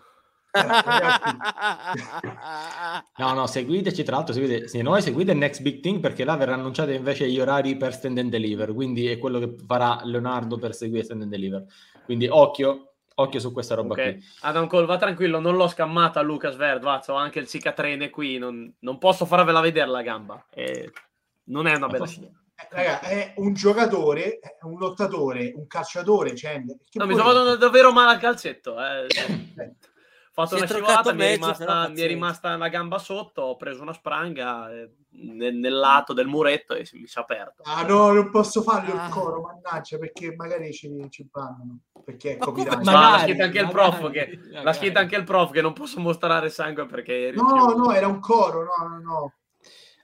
No, 3.18 3.34
no, 3.34 3.48
seguiteci. 3.48 4.04
Tra 4.04 4.18
l'altro, 4.18 4.34
seguite 4.34 4.68
se 4.68 4.82
noi 4.82 5.02
seguite 5.02 5.34
Next 5.34 5.62
Big 5.62 5.80
Thing 5.82 6.00
perché 6.00 6.24
là 6.24 6.36
verranno 6.36 6.62
annunciati 6.62 6.94
invece 6.94 7.28
gli 7.30 7.40
orari 7.40 7.76
per 7.76 7.94
Stand 7.94 8.18
and 8.18 8.30
Deliver. 8.30 8.74
Quindi 8.74 9.08
è 9.08 9.18
quello 9.18 9.40
che 9.40 9.56
farà 9.66 10.00
Leonardo 10.04 10.58
per 10.58 10.74
seguire 10.76 11.04
Stand 11.04 11.24
and 11.24 11.32
Deliver. 11.32 11.66
Quindi 12.06 12.28
occhio, 12.28 12.94
occhio 13.16 13.40
su 13.40 13.52
questa 13.52 13.76
roba 13.76 13.94
Ok. 13.94 14.02
qui. 14.02 14.24
Adam 14.42 14.68
Cole, 14.68 14.86
va 14.86 14.98
tranquillo, 14.98 15.40
non 15.40 15.56
l'ho 15.56 15.68
scammata 15.68 16.20
a 16.20 16.24
Lucas 16.24 16.56
Verd, 16.56 16.84
va, 16.84 17.04
ho 17.06 17.14
anche 17.16 17.40
il 17.40 17.48
cicatrene 17.48 18.10
qui, 18.10 18.38
non, 18.38 18.72
non 18.80 18.98
posso 18.98 19.26
farvela 19.26 19.60
vedere 19.62 19.88
la 19.90 20.02
gamba. 20.02 20.46
E 20.52 20.92
non 21.46 21.68
è 21.68 21.76
una 21.76 21.88
bella 21.88 22.06
scena. 22.06 22.28
Eh, 22.56 22.68
raga, 22.70 23.00
è 23.02 23.34
un 23.38 23.54
giocatore, 23.54 24.40
è 24.40 24.58
un 24.62 24.78
lottatore, 24.78 25.52
un 25.56 25.68
calciatore. 25.68 26.36
Cioè, 26.36 26.64
che 26.64 27.00
No, 27.00 27.06
mi 27.06 27.14
sto 27.16 27.24
facendo 27.24 27.56
davvero 27.56 27.92
male 27.92 28.12
al 28.12 28.20
calcetto. 28.20 28.76
Eh. 28.80 29.08
Ho 30.36 30.46
fatto 30.46 30.48
Si 30.48 30.56
è 30.56 30.58
una 30.58 30.68
scivolata, 30.68 31.14
mi 31.14 31.20
è, 31.22 31.24
mezzo, 31.26 31.36
rimasta, 31.46 31.66
però 31.66 31.90
mi 31.90 32.02
è 32.02 32.08
rimasta 32.08 32.58
la 32.58 32.68
gamba 32.70 32.98
sotto, 32.98 33.42
ho 33.44 33.56
preso 33.56 33.84
una 33.84 33.94
spranga 33.94 34.72
eh, 34.72 34.92
nel, 35.12 35.54
nel 35.54 35.74
lato 35.78 36.12
del 36.14 36.26
muretto 36.26 36.74
e 36.74 36.86
si- 36.86 36.98
mi 36.98 37.06
si 37.06 37.20
è 37.20 37.22
aperto. 37.22 37.62
Ah 37.66 37.84
no, 37.84 38.12
non 38.12 38.32
posso 38.32 38.64
farlo 38.64 38.94
Ah. 39.00 39.06
il 39.06 39.12
coro, 39.14 39.42
mannaggia, 39.42 40.00
perché 40.00 40.34
magari 40.36 40.74
ci, 40.74 40.90
ci 41.12 41.28
bannano. 41.30 41.82
Perché 42.04 42.38
è 42.38 42.40
Ma 42.40 42.52
Magari, 42.52 43.12
l'ha 43.12 43.20
scritta 43.20 43.44
anche 43.44 43.60
il 43.60 43.68
prof 43.70 44.00
magari, 44.02 44.32
che 44.32 44.38
magari. 44.38 44.64
l'ha 44.64 44.74
scritta 44.74 45.00
anche 45.02 45.16
il 45.18 45.24
prof 45.24 45.52
che 45.52 45.62
non 45.62 45.74
posso 45.74 46.00
mostrare 46.00 46.50
sangue 46.50 46.88
perché 46.88 47.32
No, 47.32 47.44
rifiuto. 47.44 47.78
no, 47.78 47.92
era 47.94 48.08
un 48.08 48.20
coro, 48.20 48.64
no, 48.64 48.88
no, 48.88 49.00
no. 49.00 49.34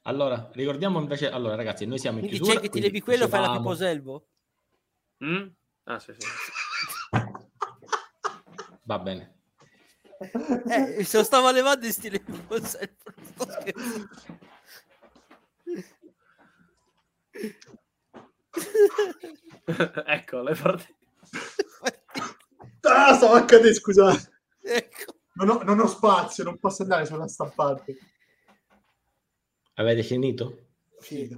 Allora, 0.04 0.48
ricordiamo 0.54 1.00
invece, 1.00 1.32
allora 1.32 1.56
ragazzi, 1.56 1.88
noi 1.88 1.98
siamo 1.98 2.20
in 2.20 2.28
Quindi 2.28 2.38
chiusura. 2.38 2.60
c'è 2.60 2.62
che 2.66 2.70
ti 2.72 2.80
quindi 2.80 2.88
levi 2.92 3.04
quello 3.04 3.28
fai 3.28 3.40
la 3.42 3.48
dicevamo- 3.48 3.70
tipo 3.72 3.76
Selvo? 3.84 4.28
Mm? 5.26 5.48
Ah, 5.86 5.98
sì, 6.00 6.14
sì. 6.16 6.28
Va 8.84 9.00
bene. 9.00 9.38
Eh, 10.20 11.04
se 11.06 11.18
lo 11.18 11.24
stava 11.24 11.52
levando 11.52 11.86
in 11.86 11.94
stile 11.94 12.22
scherzando. 12.26 12.92
ecco, 20.06 20.42
le 20.42 20.56
partite. 20.56 20.96
Ah, 22.82 23.14
stavo 23.14 23.34
a 23.34 23.44
cadere, 23.44 23.74
scusate. 23.74 24.32
ecco. 24.64 25.14
Non 25.34 25.50
ho, 25.50 25.64
non 25.64 25.80
ho 25.80 25.86
spazio, 25.86 26.44
non 26.46 26.58
posso 26.58 26.84
andare 26.84 27.06
sulla 27.06 27.28
stampante. 27.28 27.98
Avete 29.76 30.02
finito? 30.02 30.68
Sì. 31.00 31.30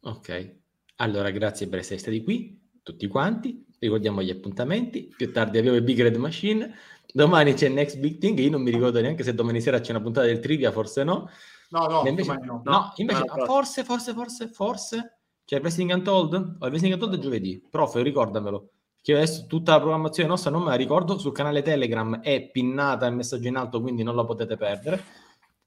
Ok. 0.00 0.56
Allora, 0.96 1.30
grazie 1.30 1.68
per 1.68 1.78
essere 1.78 1.98
stati 1.98 2.22
qui, 2.22 2.60
tutti 2.82 3.06
quanti. 3.06 3.64
Ricordiamo 3.78 4.20
gli 4.22 4.30
appuntamenti. 4.30 5.12
Più 5.16 5.32
tardi 5.32 5.58
abbiamo 5.58 5.76
il 5.76 5.82
Big 5.84 6.00
Red 6.00 6.16
Machine. 6.16 6.74
Domani 7.12 7.54
c'è 7.54 7.68
Next 7.68 7.98
Big 7.98 8.18
Thing. 8.18 8.38
Io 8.38 8.50
non 8.50 8.62
mi 8.62 8.70
ricordo 8.70 9.00
neanche 9.00 9.22
se 9.22 9.34
domani 9.34 9.60
sera 9.60 9.80
c'è 9.80 9.90
una 9.90 10.00
puntata 10.00 10.26
del 10.26 10.40
trivia, 10.40 10.72
forse 10.72 11.04
no. 11.04 11.28
No, 11.70 11.86
no, 11.86 12.06
invece, 12.06 12.32
no. 12.32 12.62
no, 12.64 12.70
No, 12.70 12.92
invece 12.96 13.24
no, 13.26 13.34
no. 13.36 13.44
forse, 13.44 13.84
forse, 13.84 14.12
forse, 14.12 14.48
forse 14.48 15.18
c'è 15.44 15.56
il 15.56 15.62
Wrestling 15.62 15.92
Untold. 15.92 16.34
O 16.60 16.66
il 16.66 16.70
Wrestling 16.70 16.94
Untold 16.94 17.16
è 17.16 17.18
giovedì. 17.18 17.62
Prof, 17.70 17.94
ricordamelo. 17.96 18.70
Che 19.02 19.14
adesso 19.14 19.46
tutta 19.46 19.72
la 19.72 19.78
programmazione 19.80 20.28
nostra 20.28 20.50
non 20.50 20.62
me 20.62 20.70
la 20.70 20.74
ricordo. 20.74 21.18
Sul 21.18 21.32
canale 21.32 21.62
Telegram 21.62 22.20
è 22.20 22.50
pinnata 22.50 23.06
il 23.06 23.14
messaggio 23.14 23.48
in 23.48 23.56
alto, 23.56 23.80
quindi 23.80 24.02
non 24.02 24.14
la 24.14 24.24
potete 24.24 24.56
perdere. 24.56 25.02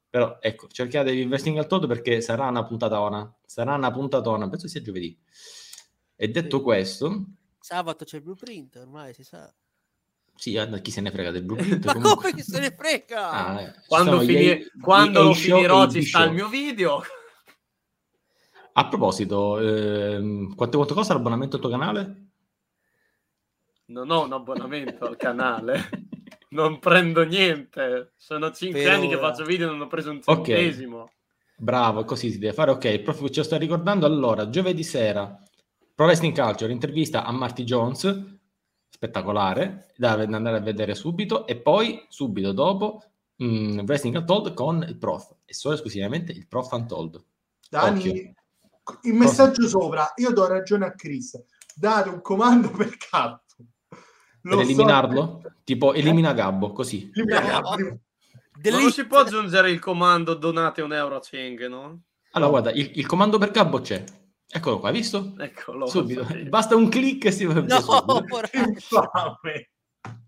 Però 0.10 0.38
ecco, 0.40 0.68
cercatevi 0.68 1.20
il 1.22 1.28
Wrestling 1.28 1.58
Untold 1.58 1.88
perché 1.88 2.22
sarà 2.22 2.48
una 2.48 2.64
puntatona. 2.66 3.34
Sarà 3.46 3.74
una 3.76 3.92
puntatona. 3.92 4.48
Penso 4.48 4.68
sia 4.68 4.82
giovedì. 4.82 5.18
E 6.16 6.28
detto 6.30 6.58
Sì. 6.58 6.64
questo, 6.64 7.26
Sabato 7.60 8.06
c'è 8.06 8.18
il 8.18 8.24
blueprint, 8.24 8.76
ormai 8.76 9.14
si 9.14 9.24
sa. 9.24 9.52
Sì, 10.36 10.60
chi 10.82 10.92
se 10.92 11.02
ne 11.02 11.12
frega 11.12 11.32
del 11.32 11.44
blueprint. 11.44 11.84
Ma 11.86 11.94
comunque- 11.94 12.16
come 12.32 12.34
che 12.34 12.44
se 12.44 12.60
ne 12.60 12.72
frega? 12.78 13.30
Ah, 13.30 13.62
eh, 13.62 13.74
Quando, 13.88 14.22
gli 14.24 14.28
fini- 14.28 14.50
A- 14.52 14.58
quando 14.82 15.22
gli 15.22 15.26
lo 15.26 15.34
finirò 15.34 15.90
ci 15.90 16.02
sta 16.04 16.24
il 16.26 16.34
mio 16.34 16.48
video. 16.50 17.02
A 18.76 18.88
proposito, 18.88 19.60
ehm, 19.60 20.56
quanto, 20.56 20.78
quanto 20.78 20.94
costa 20.96 21.14
l'abbonamento 21.14 21.56
al 21.58 21.62
tuo 21.62 21.70
canale? 21.72 22.28
Non 23.86 24.10
ho 24.10 24.24
un 24.24 24.34
abbonamento 24.34 25.06
al 25.06 25.16
canale. 25.18 25.90
Non 26.50 26.80
prendo 26.80 27.24
niente. 27.24 28.14
Sono 28.16 28.52
cinque 28.52 28.82
Per 28.84 28.92
anni 28.92 29.08
che 29.10 29.18
faccio 29.18 29.44
video 29.44 29.68
e 29.68 29.72
non 29.72 29.82
ho 29.82 29.88
preso 29.88 30.10
un 30.12 30.22
centesimo. 30.22 31.12
Bravo, 31.56 32.04
così 32.04 32.32
si 32.32 32.40
deve 32.40 32.54
fare. 32.54 32.72
Ok, 32.72 32.86
il 32.86 33.02
prof 33.04 33.28
ce 33.30 33.40
lo 33.40 33.44
sta 33.44 33.58
ricordando. 33.58 34.06
Allora, 34.06 34.50
giovedì 34.50 34.84
sera, 34.84 35.38
Pro 35.94 36.06
Wrestling 36.06 36.36
Culture, 36.36 36.72
intervista 36.72 37.24
a 37.26 37.32
Marty 37.32 37.64
Jones, 37.64 38.33
spettacolare, 39.04 39.92
da 39.98 40.16
da 40.16 40.38
andare 40.38 40.58
a 40.58 40.62
vedere 40.62 40.96
subito. 40.96 41.46
E 41.46 41.58
poi, 41.58 42.06
subito 42.08 42.54
dopo, 42.54 43.04
mh, 43.36 43.82
Wrestling 43.86 44.16
Untold 44.16 44.54
con 44.54 44.86
il 44.88 44.98
prof. 44.98 45.36
E 45.44 45.54
solo 45.54 45.76
esclusivamente 45.76 46.32
il 46.32 46.48
prof 46.48 46.72
Untold. 46.72 47.22
Dani, 47.70 48.00
Occhio. 48.00 48.34
il 49.04 49.14
messaggio 49.14 49.68
sopra, 49.68 50.14
io 50.16 50.32
do 50.32 50.48
ragione 50.48 50.86
a 50.86 50.94
Chris. 50.94 51.42
Date 51.76 52.10
un 52.10 52.22
comando 52.22 52.70
per 52.70 52.96
Gatto. 53.12 53.56
Per 54.42 54.60
eliminarlo? 54.60 55.42
Tipo, 55.64 55.94
elimina 55.94 56.34
Gabbo, 56.34 56.72
così. 56.72 57.12
Elimina. 57.14 57.40
Gatto. 57.42 58.00
Ma 58.62 58.80
non 58.80 58.92
si 58.92 59.06
può 59.06 59.20
aggiungere 59.20 59.72
il 59.72 59.80
comando 59.80 60.36
donate 60.36 60.82
un 60.82 60.94
euro 60.94 61.16
a 61.16 61.20
Cheng, 61.20 61.68
no? 61.68 62.04
Allora, 62.32 62.52
guarda, 62.52 62.72
il, 62.72 62.92
il 62.96 63.06
comando 63.06 63.38
per 63.38 63.52
Gabbo 63.52 63.82
c'è. 63.82 64.04
Eccolo 64.56 64.80
qua, 64.80 64.92
visto? 64.92 65.34
Eccolo. 65.40 65.88
Subito. 65.88 66.28
Basta 66.48 66.76
un 66.76 66.88
clic 66.88 67.26
e 67.26 67.32
si 67.32 67.46
va 67.46 67.60
via 67.60 67.80
No, 67.80 68.24
Infame. 68.54 69.70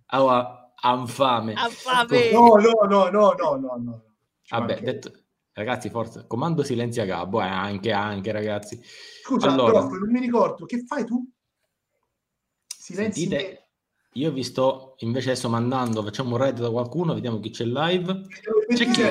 Allora, 0.07 0.73
infame. 0.83 1.53
affame. 1.53 2.31
No, 2.31 2.55
no, 2.55 2.87
no, 2.87 3.09
no, 3.09 3.33
no, 3.37 3.55
no, 3.55 3.75
no. 3.77 4.03
Vabbè, 4.49 4.81
detto, 4.81 5.11
ragazzi, 5.53 5.89
forza, 5.91 6.25
comando 6.25 6.63
silenzia 6.63 7.05
Gabbo, 7.05 7.39
eh, 7.41 7.45
anche, 7.45 7.91
anche, 7.91 8.31
ragazzi. 8.31 8.79
Scusa, 9.23 9.51
allora- 9.51 9.71
prof, 9.79 9.91
non 9.91 10.11
mi 10.11 10.19
ricordo, 10.19 10.65
che 10.65 10.83
fai 10.87 11.05
tu? 11.05 11.23
Silenzi 12.65 13.21
Sentite, 13.21 13.69
io 14.13 14.31
vi 14.31 14.43
sto 14.43 14.95
invece 14.99 15.31
adesso 15.31 15.49
mandando, 15.49 16.03
facciamo 16.03 16.31
un 16.31 16.37
raid 16.37 16.59
da 16.59 16.71
qualcuno, 16.71 17.13
vediamo 17.13 17.39
chi 17.39 17.51
c'è 17.51 17.65
live. 17.65 18.21
C'è 18.73 18.89
chi? 18.89 19.03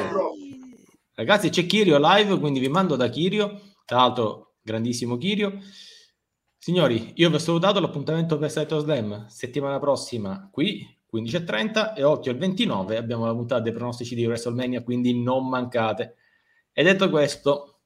Ragazzi, 1.15 1.51
c'è 1.51 1.66
Kirio 1.66 1.99
live, 2.01 2.39
quindi 2.41 2.59
vi 2.59 2.69
mando 2.69 2.97
da 2.97 3.09
Kirio, 3.09 3.61
tra 3.85 3.99
l'altro 3.99 4.54
grandissimo 4.65 5.16
Kirio. 5.19 5.61
Signori, 6.57 7.12
io 7.16 7.28
vi 7.28 7.35
ho 7.35 7.39
salutato 7.39 7.78
l'appuntamento 7.78 8.39
per 8.39 8.51
Saito 8.51 8.78
Slam 8.78 9.27
settimana 9.27 9.78
prossima 9.78 10.49
qui 10.51 10.85
15.30 11.12 11.95
e 11.95 12.03
occhio 12.03 12.32
il 12.32 12.39
29 12.39 12.97
abbiamo 12.97 13.27
la 13.27 13.35
puntata 13.35 13.61
dei 13.61 13.73
pronostici 13.73 14.15
di 14.15 14.24
WrestleMania, 14.24 14.82
quindi 14.82 15.23
non 15.23 15.49
mancate. 15.49 16.16
E 16.73 16.82
detto 16.82 17.11
questo, 17.11 17.82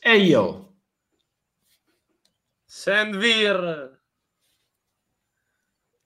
e 0.00 0.16
io 0.16 0.78
Sandvir. 2.64 3.98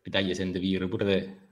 Ritagli 0.02 0.34
Sendevir 0.34 0.88
pure 0.88 1.04
te. 1.04 1.44